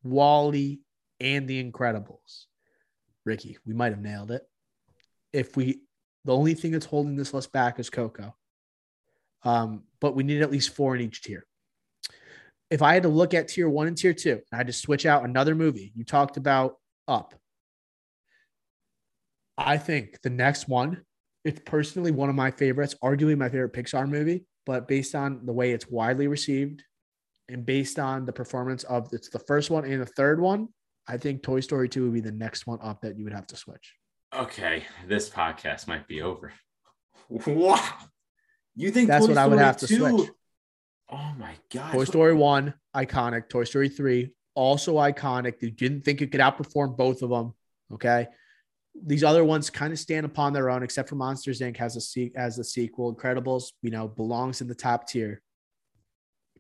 WALL-E, 0.03 0.81
and 1.21 1.49
The 1.49 1.63
Incredibles. 1.63 2.45
Ricky, 3.25 3.57
we 3.65 3.73
might 3.73 3.93
have 3.93 4.03
nailed 4.03 4.31
it. 4.31 4.43
If 5.33 5.57
we, 5.57 5.81
the 6.27 6.36
only 6.36 6.55
thing 6.55 6.73
that's 6.73 6.86
holding 6.86 7.16
this 7.16 7.32
list 7.32 7.53
back 7.53 7.78
is 7.78 7.89
Coco. 7.89 8.35
Um, 9.44 9.85
but 10.01 10.16
we 10.16 10.24
need 10.24 10.43
at 10.43 10.51
least 10.51 10.74
four 10.74 10.97
in 10.97 11.01
each 11.01 11.23
tier. 11.23 11.47
If 12.69 12.82
I 12.82 12.94
had 12.94 13.05
to 13.05 13.09
look 13.09 13.32
at 13.32 13.48
tier 13.48 13.69
one 13.69 13.86
and 13.86 13.97
tier 13.97 14.12
two, 14.12 14.40
I 14.53 14.57
had 14.57 14.66
to 14.66 14.73
switch 14.73 15.07
out 15.07 15.24
another 15.24 15.55
movie. 15.55 15.93
You 15.94 16.05
talked 16.05 16.36
about 16.36 16.78
Up. 17.07 17.35
I 19.57 19.78
think 19.78 20.20
the 20.23 20.31
next 20.31 20.69
one, 20.69 21.03
it's 21.44 21.61
personally 21.65 22.11
one 22.11 22.28
of 22.28 22.35
my 22.35 22.51
favorites, 22.51 22.97
arguably 23.03 23.39
my 23.39 23.48
favorite 23.48 23.73
Pixar 23.73 24.09
movie, 24.09 24.44
but 24.66 24.89
based 24.89 25.15
on 25.15 25.47
the 25.47 25.53
way 25.53 25.70
it's 25.70 25.89
widely 25.89 26.27
received 26.27 26.82
and 27.48 27.65
based 27.65 28.01
on 28.01 28.27
the 28.27 28.32
performance 28.32 28.82
of 28.85 29.09
it's 29.12 29.28
the 29.28 29.39
first 29.39 29.70
one 29.70 29.85
and 29.85 30.03
the 30.03 30.07
third 30.07 30.40
one, 30.40 30.69
I 31.07 31.16
think 31.19 31.44
Toy 31.44 31.61
Story 31.61 31.89
2 31.89 32.03
would 32.03 32.15
be 32.15 32.20
the 32.20 32.32
next 32.32 32.66
one 32.66 32.81
up 32.82 33.01
that 33.03 33.16
you 33.16 33.23
would 33.23 33.32
have 33.32 33.47
to 33.47 33.57
switch. 33.57 33.94
Okay, 34.37 34.85
this 35.07 35.31
podcast 35.31 35.87
might 35.87 36.07
be 36.07 36.21
over. 36.21 36.53
Wow. 37.29 37.83
You 38.75 38.91
think 38.91 39.09
That's 39.09 39.25
Toy 39.25 39.33
what 39.33 39.39
I 39.39 39.47
would 39.47 39.55
Story 39.55 39.65
have 39.65 39.77
to 39.79 39.87
switch. 39.87 40.31
Oh 41.11 41.35
my 41.39 41.55
god. 41.73 41.93
Toy 41.93 42.05
Story 42.05 42.35
1, 42.35 42.75
iconic. 42.95 43.49
Toy 43.49 43.65
Story 43.65 43.89
3, 43.89 44.31
also 44.55 44.97
iconic. 44.97 45.63
You 45.63 45.71
didn't 45.71 46.03
think 46.05 46.21
it 46.21 46.33
could 46.33 46.43
outperform 46.43 46.99
both 46.99 47.23
of 47.23 47.31
them. 47.31 47.55
Okay. 47.95 48.27
These 48.95 49.25
other 49.25 49.43
ones 49.43 49.71
kind 49.71 49.93
of 49.93 49.99
stand 49.99 50.27
upon 50.27 50.53
their 50.53 50.69
own, 50.69 50.83
except 50.83 51.09
for 51.09 51.15
Monsters 51.15 51.61
Inc. 51.61 51.79
has 51.79 51.97
a 51.97 52.01
se- 52.01 52.33
as 52.37 52.59
a 52.59 52.65
sequel. 52.65 53.15
Incredibles, 53.15 53.73
you 53.81 53.91
know, 53.91 54.07
belongs 54.07 54.61
in 54.61 54.69
the 54.69 54.75
top 54.75 55.09
tier. 55.09 55.41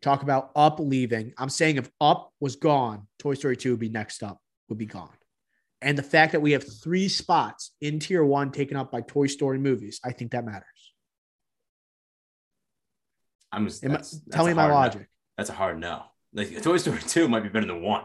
Talk 0.00 0.22
about 0.22 0.50
Up 0.56 0.80
leaving. 0.80 1.34
I'm 1.36 1.50
saying 1.50 1.76
if 1.76 1.90
Up 2.00 2.32
was 2.40 2.56
gone, 2.56 3.06
Toy 3.18 3.34
Story 3.34 3.56
2 3.56 3.72
would 3.72 3.80
be 3.80 3.88
next 3.90 4.22
up, 4.22 4.40
would 4.68 4.78
be 4.78 4.86
gone. 4.86 5.15
And 5.86 5.96
the 5.96 6.02
fact 6.02 6.32
that 6.32 6.40
we 6.40 6.50
have 6.50 6.64
three 6.82 7.08
spots 7.08 7.70
in 7.80 8.00
tier 8.00 8.24
one 8.24 8.50
taken 8.50 8.76
up 8.76 8.90
by 8.90 9.02
Toy 9.02 9.28
Story 9.28 9.60
movies, 9.60 10.00
I 10.04 10.10
think 10.10 10.32
that 10.32 10.44
matters. 10.44 10.92
I'm 13.52 13.68
just 13.68 13.84
I- 13.84 13.88
that's- 13.88 14.10
that's 14.10 14.34
tell 14.34 14.46
me 14.46 14.52
my 14.52 14.62
hard 14.62 14.72
no. 14.72 14.78
logic. 14.80 15.08
That's 15.36 15.48
a 15.48 15.52
hard 15.52 15.78
no. 15.78 16.02
Like 16.32 16.60
Toy 16.60 16.78
Story 16.78 16.98
2 17.06 17.28
might 17.28 17.44
be 17.44 17.50
better 17.50 17.66
than 17.66 17.82
one. 17.82 18.02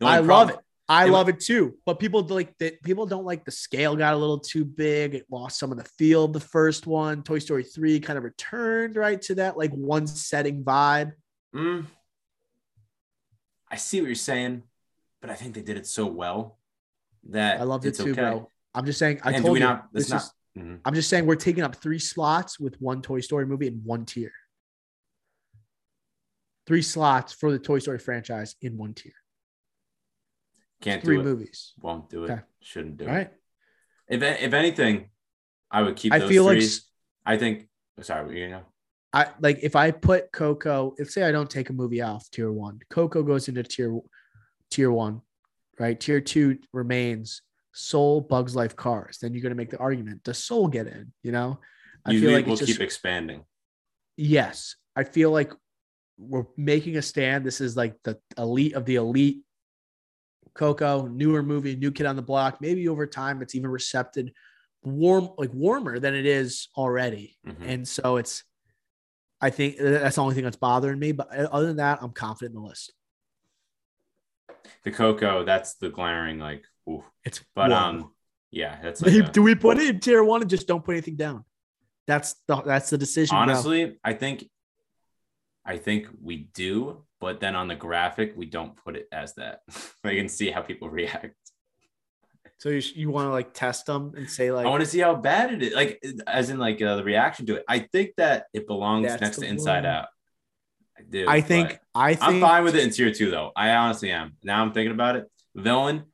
I 0.00 0.18
love 0.18 0.50
it. 0.50 0.58
I 0.88 1.04
love 1.04 1.28
it 1.28 1.38
too. 1.38 1.78
But 1.86 2.00
people 2.00 2.22
like 2.22 2.58
that. 2.58 2.82
People 2.82 3.06
don't 3.06 3.24
like 3.24 3.44
the 3.44 3.52
scale 3.52 3.94
got 3.94 4.12
a 4.12 4.16
little 4.16 4.40
too 4.40 4.64
big. 4.64 5.14
It 5.14 5.26
lost 5.30 5.56
some 5.56 5.70
of 5.70 5.78
the 5.78 5.84
feel 5.84 6.24
of 6.24 6.32
the 6.32 6.40
first 6.40 6.88
one. 6.88 7.22
Toy 7.22 7.38
Story 7.38 7.62
3 7.62 8.00
kind 8.00 8.16
of 8.16 8.24
returned 8.24 8.96
right 8.96 9.22
to 9.22 9.36
that 9.36 9.56
like 9.56 9.70
one 9.70 10.08
setting 10.08 10.64
vibe. 10.64 11.12
Mm. 11.54 11.86
I 13.70 13.76
see 13.76 14.00
what 14.00 14.08
you're 14.08 14.16
saying, 14.16 14.64
but 15.20 15.30
I 15.30 15.36
think 15.36 15.54
they 15.54 15.62
did 15.62 15.76
it 15.76 15.86
so 15.86 16.06
well 16.06 16.58
that 17.28 17.60
I 17.60 17.64
loved 17.64 17.86
it 17.86 17.94
too, 17.94 18.12
okay. 18.12 18.20
bro. 18.20 18.48
I'm 18.74 18.86
just 18.86 18.98
saying. 18.98 19.20
I 19.22 19.32
and 19.32 19.44
told 19.44 19.58
you 19.58 19.64
not, 19.64 19.92
this 19.92 20.10
not, 20.10 20.22
is. 20.22 20.32
Mm-hmm. 20.58 20.76
I'm 20.84 20.94
just 20.94 21.08
saying 21.08 21.26
we're 21.26 21.36
taking 21.36 21.62
up 21.62 21.76
three 21.76 21.98
slots 21.98 22.58
with 22.58 22.80
one 22.80 23.02
Toy 23.02 23.20
Story 23.20 23.46
movie 23.46 23.66
in 23.66 23.82
one 23.84 24.04
tier. 24.04 24.32
Three 26.66 26.82
slots 26.82 27.32
for 27.32 27.50
the 27.50 27.58
Toy 27.58 27.78
Story 27.78 27.98
franchise 27.98 28.56
in 28.62 28.76
one 28.76 28.94
tier. 28.94 29.12
Can't 30.80 31.02
three 31.02 31.16
do 31.16 31.20
it. 31.20 31.24
movies. 31.24 31.72
Won't 31.80 32.08
do 32.08 32.24
it. 32.24 32.30
Okay. 32.30 32.42
Shouldn't 32.62 32.96
do 32.96 33.06
All 33.06 33.12
right. 33.12 33.30
it. 34.08 34.22
If 34.22 34.42
if 34.42 34.52
anything, 34.52 35.10
I 35.70 35.82
would 35.82 35.96
keep. 35.96 36.12
I 36.12 36.18
those 36.20 36.28
feel 36.28 36.44
like 36.44 36.58
three. 36.58 36.64
s- 36.64 36.88
I 37.24 37.36
think. 37.36 37.68
Sorry, 38.00 38.24
what 38.24 38.34
you 38.34 38.48
know. 38.48 38.62
I 39.12 39.28
like 39.40 39.58
if 39.62 39.76
I 39.76 39.90
put 39.90 40.32
Coco, 40.32 40.94
let's 40.98 41.12
say 41.12 41.24
I 41.24 41.32
don't 41.32 41.50
take 41.50 41.68
a 41.70 41.72
movie 41.72 42.00
off 42.00 42.30
tier 42.30 42.50
one, 42.50 42.80
Coco 42.88 43.22
goes 43.22 43.48
into 43.48 43.62
tier 43.62 43.98
tier 44.70 44.90
one, 44.90 45.20
right? 45.80 45.98
Tier 45.98 46.20
two 46.20 46.58
remains 46.72 47.42
Soul, 47.72 48.20
Bugs 48.20 48.54
Life, 48.54 48.76
Cars. 48.76 49.18
Then 49.20 49.32
you're 49.34 49.42
gonna 49.42 49.56
make 49.56 49.70
the 49.70 49.78
argument: 49.78 50.22
Does 50.22 50.38
Soul 50.38 50.68
get 50.68 50.86
in? 50.86 51.12
You 51.24 51.32
know, 51.32 51.58
I 52.04 52.12
You 52.12 52.20
feel 52.20 52.30
like 52.32 52.44
we'll 52.46 52.52
it's 52.54 52.60
just 52.66 52.78
keep 52.78 52.84
expanding. 52.84 53.44
yes. 54.16 54.76
I 54.96 55.04
feel 55.04 55.30
like 55.30 55.52
we're 56.18 56.46
making 56.56 56.96
a 56.96 57.02
stand. 57.02 57.44
This 57.46 57.60
is 57.60 57.76
like 57.76 57.94
the 58.04 58.18
elite 58.36 58.74
of 58.74 58.84
the 58.84 58.96
elite. 58.96 59.42
Coco, 60.52 61.06
newer 61.06 61.42
movie, 61.44 61.76
new 61.76 61.92
kid 61.92 62.06
on 62.06 62.16
the 62.16 62.22
block. 62.22 62.60
Maybe 62.60 62.88
over 62.88 63.06
time, 63.06 63.40
it's 63.40 63.54
even 63.54 63.70
recepted 63.70 64.32
warm, 64.82 65.30
like 65.38 65.54
warmer 65.54 66.00
than 66.00 66.14
it 66.14 66.26
is 66.26 66.68
already. 66.76 67.38
Mhm. 67.46 67.62
And 67.62 67.88
so 67.88 68.16
it's, 68.16 68.42
I 69.40 69.50
think 69.50 69.76
that's 69.78 70.16
the 70.16 70.22
only 70.22 70.34
thing 70.34 70.44
that's 70.44 70.56
bothering 70.56 70.98
me. 70.98 71.12
But 71.12 71.28
other 71.30 71.66
than 71.68 71.76
that, 71.76 72.00
I'm 72.02 72.10
confident 72.12 72.54
in 72.56 72.60
the 72.60 72.66
list. 72.68 72.92
The 74.84 74.90
Coco 74.90 75.44
that's 75.44 75.74
the 75.74 75.88
glaring 75.88 76.38
like. 76.38 76.64
Oof. 76.88 77.04
It's 77.24 77.42
But 77.54 77.72
um, 77.72 78.12
yeah, 78.50 78.78
that's 78.82 79.02
like 79.02 79.14
a- 79.14 79.22
do 79.30 79.42
we 79.42 79.54
put 79.54 79.78
it 79.78 79.88
in 79.88 80.00
tier 80.00 80.24
one 80.24 80.40
and 80.40 80.50
just 80.50 80.66
don't 80.66 80.84
put 80.84 80.92
anything 80.92 81.16
down? 81.16 81.44
That's 82.06 82.34
the 82.48 82.62
that's 82.62 82.90
the 82.90 82.98
decision. 82.98 83.34
bro. 83.34 83.42
honestly, 83.42 83.98
I 84.02 84.14
think, 84.14 84.48
I 85.64 85.76
think 85.76 86.08
we 86.20 86.48
do, 86.54 87.04
but 87.20 87.38
then 87.38 87.54
on 87.54 87.68
the 87.68 87.76
graphic 87.76 88.32
we 88.36 88.46
don't 88.46 88.74
put 88.74 88.96
it 88.96 89.06
as 89.12 89.34
that. 89.34 89.60
I 90.04 90.16
can 90.16 90.28
see 90.28 90.50
how 90.50 90.62
people 90.62 90.88
react. 90.90 91.36
so 92.58 92.70
you, 92.70 92.82
you 92.94 93.10
want 93.10 93.26
to 93.26 93.30
like 93.30 93.54
test 93.54 93.86
them 93.86 94.14
and 94.16 94.28
say 94.28 94.50
like, 94.50 94.66
I 94.66 94.70
want 94.70 94.82
to 94.82 94.88
see 94.88 94.98
how 94.98 95.14
bad 95.14 95.52
it 95.52 95.62
is, 95.62 95.74
like 95.74 96.02
as 96.26 96.50
in 96.50 96.58
like 96.58 96.82
uh, 96.82 96.96
the 96.96 97.04
reaction 97.04 97.46
to 97.46 97.56
it. 97.56 97.64
I 97.68 97.80
think 97.80 98.14
that 98.16 98.46
it 98.52 98.66
belongs 98.66 99.04
next 99.20 99.38
to 99.38 99.46
Inside 99.46 99.84
one. 99.84 99.86
Out. 99.86 100.08
I 101.28 101.40
think 101.40 101.78
I 101.94 102.14
think 102.14 102.28
I'm 102.28 102.40
fine 102.40 102.64
with 102.64 102.74
it 102.74 102.84
in 102.84 102.90
tier 102.90 103.12
two 103.12 103.30
though. 103.30 103.52
I 103.56 103.70
honestly 103.70 104.10
am. 104.10 104.36
Now 104.42 104.62
I'm 104.62 104.72
thinking 104.72 104.92
about 104.92 105.16
it. 105.16 105.30
Villain 105.54 106.04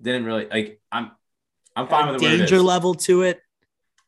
didn't 0.00 0.24
really 0.24 0.46
like. 0.46 0.80
I'm 0.92 1.10
I'm 1.76 1.88
fine 1.88 2.06
with 2.12 2.16
it. 2.16 2.24
where 2.24 2.34
it 2.34 2.38
danger 2.38 2.60
level 2.60 2.94
to 2.94 3.22
it. 3.22 3.40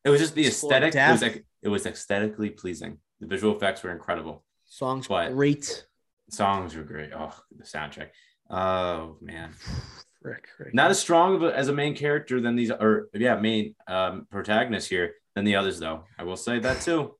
It 0.04 0.10
was 0.10 0.20
just 0.20 0.34
the 0.34 0.44
It's 0.46 0.60
full 0.60 0.70
of 0.72 0.82
aesthetic. 0.82 0.94
It 1.08 1.12
was 1.12 1.22
like 1.22 1.44
it 1.62 1.68
was 1.68 1.86
aesthetically 1.86 2.50
pleasing. 2.50 2.98
The 3.20 3.26
visual 3.26 3.56
effects 3.56 3.82
were 3.82 3.90
incredible. 3.90 4.44
Songs 4.66 5.08
But- 5.08 5.32
great. 5.32 5.86
Songs 6.30 6.74
were 6.74 6.82
great. 6.82 7.10
Oh, 7.14 7.32
the 7.56 7.64
soundtrack. 7.64 8.08
Oh 8.50 9.16
man, 9.20 9.52
Frick, 10.22 10.48
frick. 10.56 10.74
not 10.74 10.90
as 10.90 10.98
strong 11.00 11.36
of 11.36 11.42
a, 11.44 11.56
as 11.56 11.68
a 11.68 11.72
main 11.72 11.94
character 11.96 12.40
than 12.40 12.56
these, 12.56 12.70
or 12.70 13.08
yeah, 13.14 13.36
main 13.36 13.74
um, 13.88 14.26
protagonist 14.30 14.88
here 14.88 15.14
than 15.34 15.44
the 15.44 15.56
others 15.56 15.78
though. 15.78 16.04
I 16.18 16.24
will 16.24 16.36
say 16.36 16.58
that 16.60 16.80
too. 16.82 17.16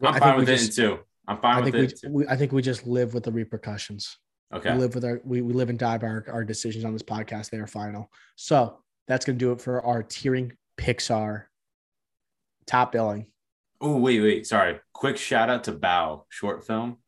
Well, 0.00 0.12
I'm 0.14 0.20
fine 0.20 0.36
with 0.36 0.48
it 0.48 0.56
just- 0.58 0.76
two. 0.76 1.00
I'm 1.26 1.38
fine 1.38 1.56
I 1.56 1.60
with 1.60 1.72
think 1.74 1.84
it. 1.84 2.00
we, 2.04 2.08
too. 2.08 2.12
we 2.14 2.26
I 2.28 2.36
think 2.36 2.52
we 2.52 2.62
just 2.62 2.86
live 2.86 3.14
with 3.14 3.24
the 3.24 3.32
repercussions. 3.32 4.18
Okay. 4.52 4.72
We 4.72 4.78
live 4.78 4.94
with 4.94 5.04
our 5.04 5.20
we, 5.24 5.40
we 5.42 5.52
live 5.52 5.70
and 5.70 5.78
die 5.78 5.98
by 5.98 6.06
our, 6.06 6.24
our 6.28 6.44
decisions 6.44 6.84
on 6.84 6.92
this 6.92 7.02
podcast. 7.02 7.50
They 7.50 7.58
are 7.58 7.66
final. 7.66 8.10
So 8.36 8.78
that's 9.08 9.24
gonna 9.24 9.38
do 9.38 9.52
it 9.52 9.60
for 9.60 9.82
our 9.84 10.02
tiering 10.02 10.52
Pixar 10.78 11.44
top 12.66 12.92
billing. 12.92 13.26
Oh 13.80 13.96
wait, 13.96 14.20
wait. 14.20 14.46
Sorry. 14.46 14.78
Quick 14.92 15.16
shout 15.16 15.50
out 15.50 15.64
to 15.64 15.72
Bao 15.72 16.24
short 16.28 16.66
film. 16.66 16.98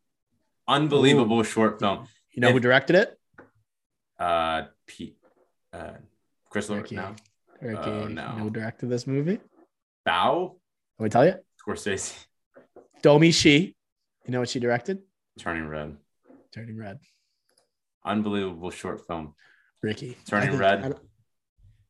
Unbelievable 0.68 1.42
short 1.42 1.78
film. 1.78 2.08
You 2.32 2.40
know 2.40 2.52
who 2.52 2.60
directed 2.60 2.96
it? 2.96 3.18
Uh, 4.18 4.62
Pete, 4.86 5.16
uh, 5.72 5.92
Chris 6.50 6.68
Lord. 6.68 6.82
Ricky. 6.82 6.96
No, 6.96 7.14
Ricky, 7.60 7.80
Oh, 7.84 8.02
you 8.08 8.14
no. 8.14 8.22
know 8.32 8.42
who 8.44 8.50
directed 8.50 8.88
this 8.88 9.06
movie? 9.06 9.38
Bao. 10.08 10.54
Let 10.98 11.04
me 11.04 11.10
tell 11.10 11.24
you. 11.26 11.34
Scorsese. 11.64 12.26
Domee 13.02 13.30
Shi. 13.30 13.75
You 14.26 14.32
know 14.32 14.40
what 14.40 14.48
she 14.48 14.60
directed? 14.60 14.98
Turning 15.38 15.68
Red. 15.68 15.96
Turning 16.52 16.76
Red. 16.76 16.98
Unbelievable 18.04 18.70
short 18.70 19.06
film. 19.06 19.34
Ricky. 19.82 20.16
Turning 20.26 20.50
think- 20.50 20.60
Red. 20.60 20.82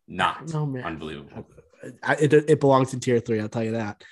Don't- 0.09 0.53
No 0.53 0.67
man. 0.67 0.85
unbelievable. 0.85 1.49
I, 2.03 2.15
it, 2.15 2.33
it 2.33 2.61
belongs 2.61 2.93
in 2.95 3.01
tier 3.01 3.21
three. 3.21 3.41
I'll 3.41 3.49
tell 3.49 3.63
you 3.65 3.73
that. 3.73 4.03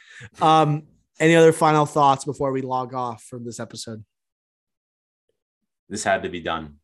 Um, 0.40 0.84
any 1.18 1.34
other 1.34 1.52
final 1.52 1.86
thoughts 1.86 2.24
before 2.24 2.52
we 2.52 2.62
log 2.62 2.94
off 2.94 3.22
from 3.24 3.44
this 3.44 3.58
episode? 3.60 4.04
This 5.88 6.04
had 6.04 6.22
to 6.22 6.28
be 6.28 6.40
done. 6.40 6.76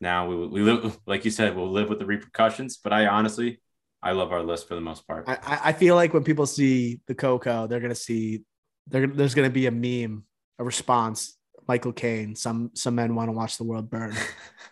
Now 0.00 0.26
we 0.28 0.46
we 0.46 0.60
live 0.62 0.98
like 1.06 1.24
you 1.24 1.30
said. 1.30 1.54
We'll 1.56 1.70
live 1.70 1.88
with 1.88 1.98
the 1.98 2.06
repercussions. 2.06 2.78
But 2.82 2.92
I 2.92 3.06
honestly, 3.06 3.60
I 4.02 4.12
love 4.12 4.32
our 4.32 4.42
list 4.42 4.66
for 4.68 4.74
the 4.74 4.80
most 4.80 5.06
part. 5.06 5.24
I, 5.28 5.34
I 5.42 5.60
I 5.66 5.72
feel 5.72 5.94
like 5.94 6.14
when 6.14 6.24
people 6.24 6.46
see 6.46 7.00
the 7.06 7.14
Coco, 7.14 7.66
they're 7.66 7.80
gonna 7.80 7.94
see 7.94 8.42
there, 8.86 9.06
there's 9.06 9.34
gonna 9.34 9.50
be 9.50 9.66
a 9.66 9.70
meme 9.70 10.24
a 10.60 10.64
response. 10.64 11.36
Michael 11.66 11.92
Caine. 11.92 12.36
Some 12.36 12.70
some 12.74 12.94
men 12.94 13.14
want 13.14 13.28
to 13.28 13.32
watch 13.32 13.56
the 13.56 13.64
world 13.64 13.90
burn. 13.90 14.14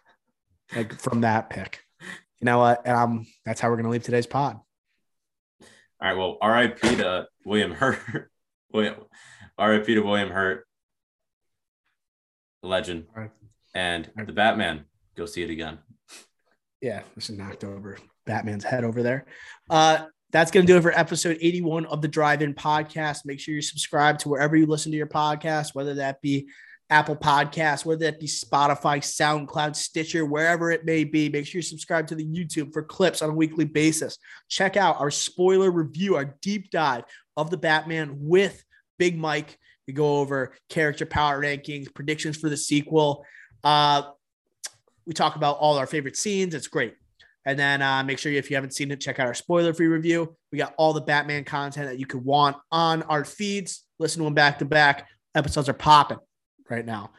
like 0.77 0.93
from 0.95 1.23
that 1.23 1.49
pick. 1.51 1.81
You 2.41 2.45
know 2.45 2.59
what? 2.59 2.83
And 2.85 2.97
um, 2.97 3.27
that's 3.45 3.61
how 3.61 3.69
we're 3.71 3.77
gonna 3.77 3.89
leave 3.91 4.03
today's 4.05 4.27
pod. 4.27 4.59
All 6.01 6.09
right. 6.09 6.17
Well, 6.17 6.39
R.I.P. 6.41 6.97
to 6.97 7.27
William 7.45 7.73
Hurt. 7.73 7.99
William, 8.73 8.95
R.I.P. 9.57 9.95
to 9.95 10.01
William 10.03 10.29
Hurt, 10.31 10.67
legend, 12.63 13.07
Right. 13.17 13.31
and 13.75 14.11
the 14.27 14.33
Batman. 14.33 14.85
Go 15.17 15.27
see 15.27 15.43
it 15.43 15.51
again. 15.51 15.79
Yeah, 16.81 17.03
this 17.17 17.31
is 17.31 17.37
knocked 17.39 17.65
over 17.65 17.99
Batman's 18.27 18.63
head 18.65 18.85
over 18.85 19.03
there. 19.03 19.27
Uh, 19.71 20.05
that's 20.31 20.51
going 20.51 20.67
to 20.67 20.73
do 20.73 20.77
it 20.77 20.83
for 20.83 20.93
episode 20.93 21.39
81 21.41 21.87
of 21.87 22.03
the 22.03 22.09
Drive 22.09 22.43
In 22.43 22.53
Podcast. 22.53 23.25
Make 23.25 23.41
sure 23.41 23.55
you 23.55 23.63
subscribe 23.63 24.19
to 24.21 24.29
wherever 24.29 24.57
you 24.57 24.67
listen 24.67 24.93
to 24.93 24.99
your 24.99 25.07
podcast, 25.07 25.75
whether 25.75 25.95
that 25.95 26.21
be 26.21 26.49
Apple 26.91 27.17
Podcasts, 27.17 27.85
whether 27.85 28.05
that 28.05 28.21
be 28.21 28.27
Spotify, 28.27 28.99
SoundCloud, 28.99 29.75
Stitcher, 29.75 30.27
wherever 30.27 30.71
it 30.71 30.85
may 30.85 31.05
be. 31.05 31.31
Make 31.31 31.47
sure 31.47 31.59
you 31.59 31.63
subscribe 31.63 32.07
to 32.09 32.15
the 32.15 32.27
YouTube 32.27 32.73
for 32.73 32.83
clips 32.83 33.23
on 33.23 33.31
a 33.31 33.35
weekly 33.35 33.65
basis. 33.65 34.19
Check 34.49 34.77
out 34.77 35.01
our 35.01 35.11
spoiler 35.11 35.71
review, 35.71 36.17
our 36.17 36.37
deep 36.43 36.71
dive 36.71 37.05
of 37.37 37.51
the 37.51 37.57
Batman 37.59 38.17
with 38.21 38.63
Big 38.99 39.19
Mike. 39.19 39.59
We 39.87 39.95
go 39.95 40.19
over 40.19 40.55
character 40.69 41.07
power 41.07 41.41
rankings, 41.41 41.93
predictions 41.95 42.37
for 42.37 42.51
the 42.51 42.57
sequel. 42.57 43.25
Uh, 43.65 44.03
we 45.07 45.15
talk 45.15 45.37
about 45.37 45.57
all 45.57 45.79
our 45.79 45.87
favorite 45.87 46.19
scenes. 46.19 46.55
It's 46.55 46.69
great. 46.69 46.95
And 47.49 47.59
then 47.59 47.81
uh, 47.81 48.05
make 48.05 48.19
sure 48.19 48.31
if 48.31 48.51
you 48.51 48.57
haven't 48.57 48.75
seen 48.75 48.91
it, 48.91 49.01
check 49.01 49.19
out 49.19 49.27
our 49.27 49.33
spoiler 49.33 49.73
free 49.73 49.87
review. 49.87 50.37
We 50.53 50.59
got 50.59 50.75
all 50.77 50.93
the 50.93 51.01
Batman 51.01 51.45
content 51.45 51.89
that 51.89 51.99
you 51.99 52.05
could 52.05 52.23
want 52.23 52.59
on 52.71 53.03
our 53.05 53.25
feeds. 53.25 53.87
Listen 53.99 54.19
to 54.21 54.25
them 54.25 54.35
back 54.35 54.59
to 54.59 54.67
back. 54.67 55.09
Episodes 55.35 55.67
are 55.67 55.73
popping 55.73 56.19
right 56.69 56.85
now. 56.85 57.11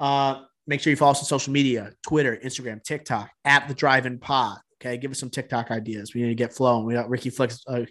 Uh, 0.00 0.42
make 0.66 0.80
sure 0.80 0.90
you 0.90 0.96
follow 0.96 1.12
us 1.12 1.20
on 1.20 1.26
social 1.26 1.52
media 1.52 1.92
Twitter, 2.04 2.36
Instagram, 2.36 2.82
TikTok, 2.82 3.30
at 3.44 3.68
the 3.68 3.74
Drive 3.74 4.06
In 4.06 4.18
Pod. 4.18 4.58
Okay. 4.82 4.96
Give 4.96 5.12
us 5.12 5.20
some 5.20 5.30
TikTok 5.30 5.70
ideas. 5.70 6.14
We 6.14 6.22
need 6.22 6.30
to 6.30 6.34
get 6.34 6.52
flowing. 6.52 6.84
We 6.84 6.94
got 6.94 7.08
Ricky 7.08 7.30
Flicks 7.30 7.62
uh, 7.68 7.82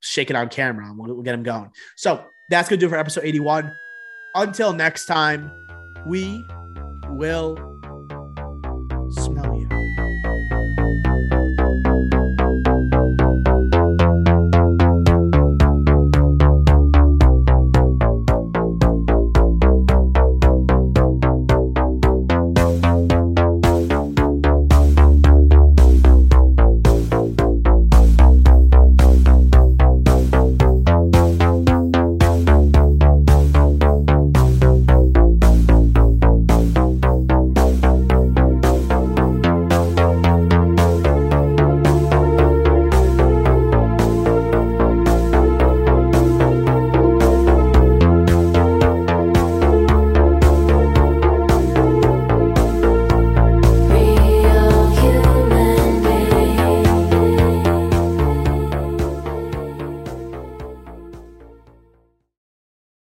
shaking 0.00 0.34
on 0.34 0.48
camera. 0.48 0.92
We'll, 0.92 1.14
we'll 1.14 1.22
get 1.22 1.34
him 1.34 1.44
going. 1.44 1.70
So 1.96 2.24
that's 2.50 2.68
going 2.68 2.80
to 2.80 2.84
do 2.84 2.88
it 2.88 2.90
for 2.90 2.98
episode 2.98 3.22
81. 3.22 3.72
Until 4.34 4.72
next 4.72 5.06
time, 5.06 5.52
we 6.04 6.44
will 7.10 7.54
smell 9.10 9.54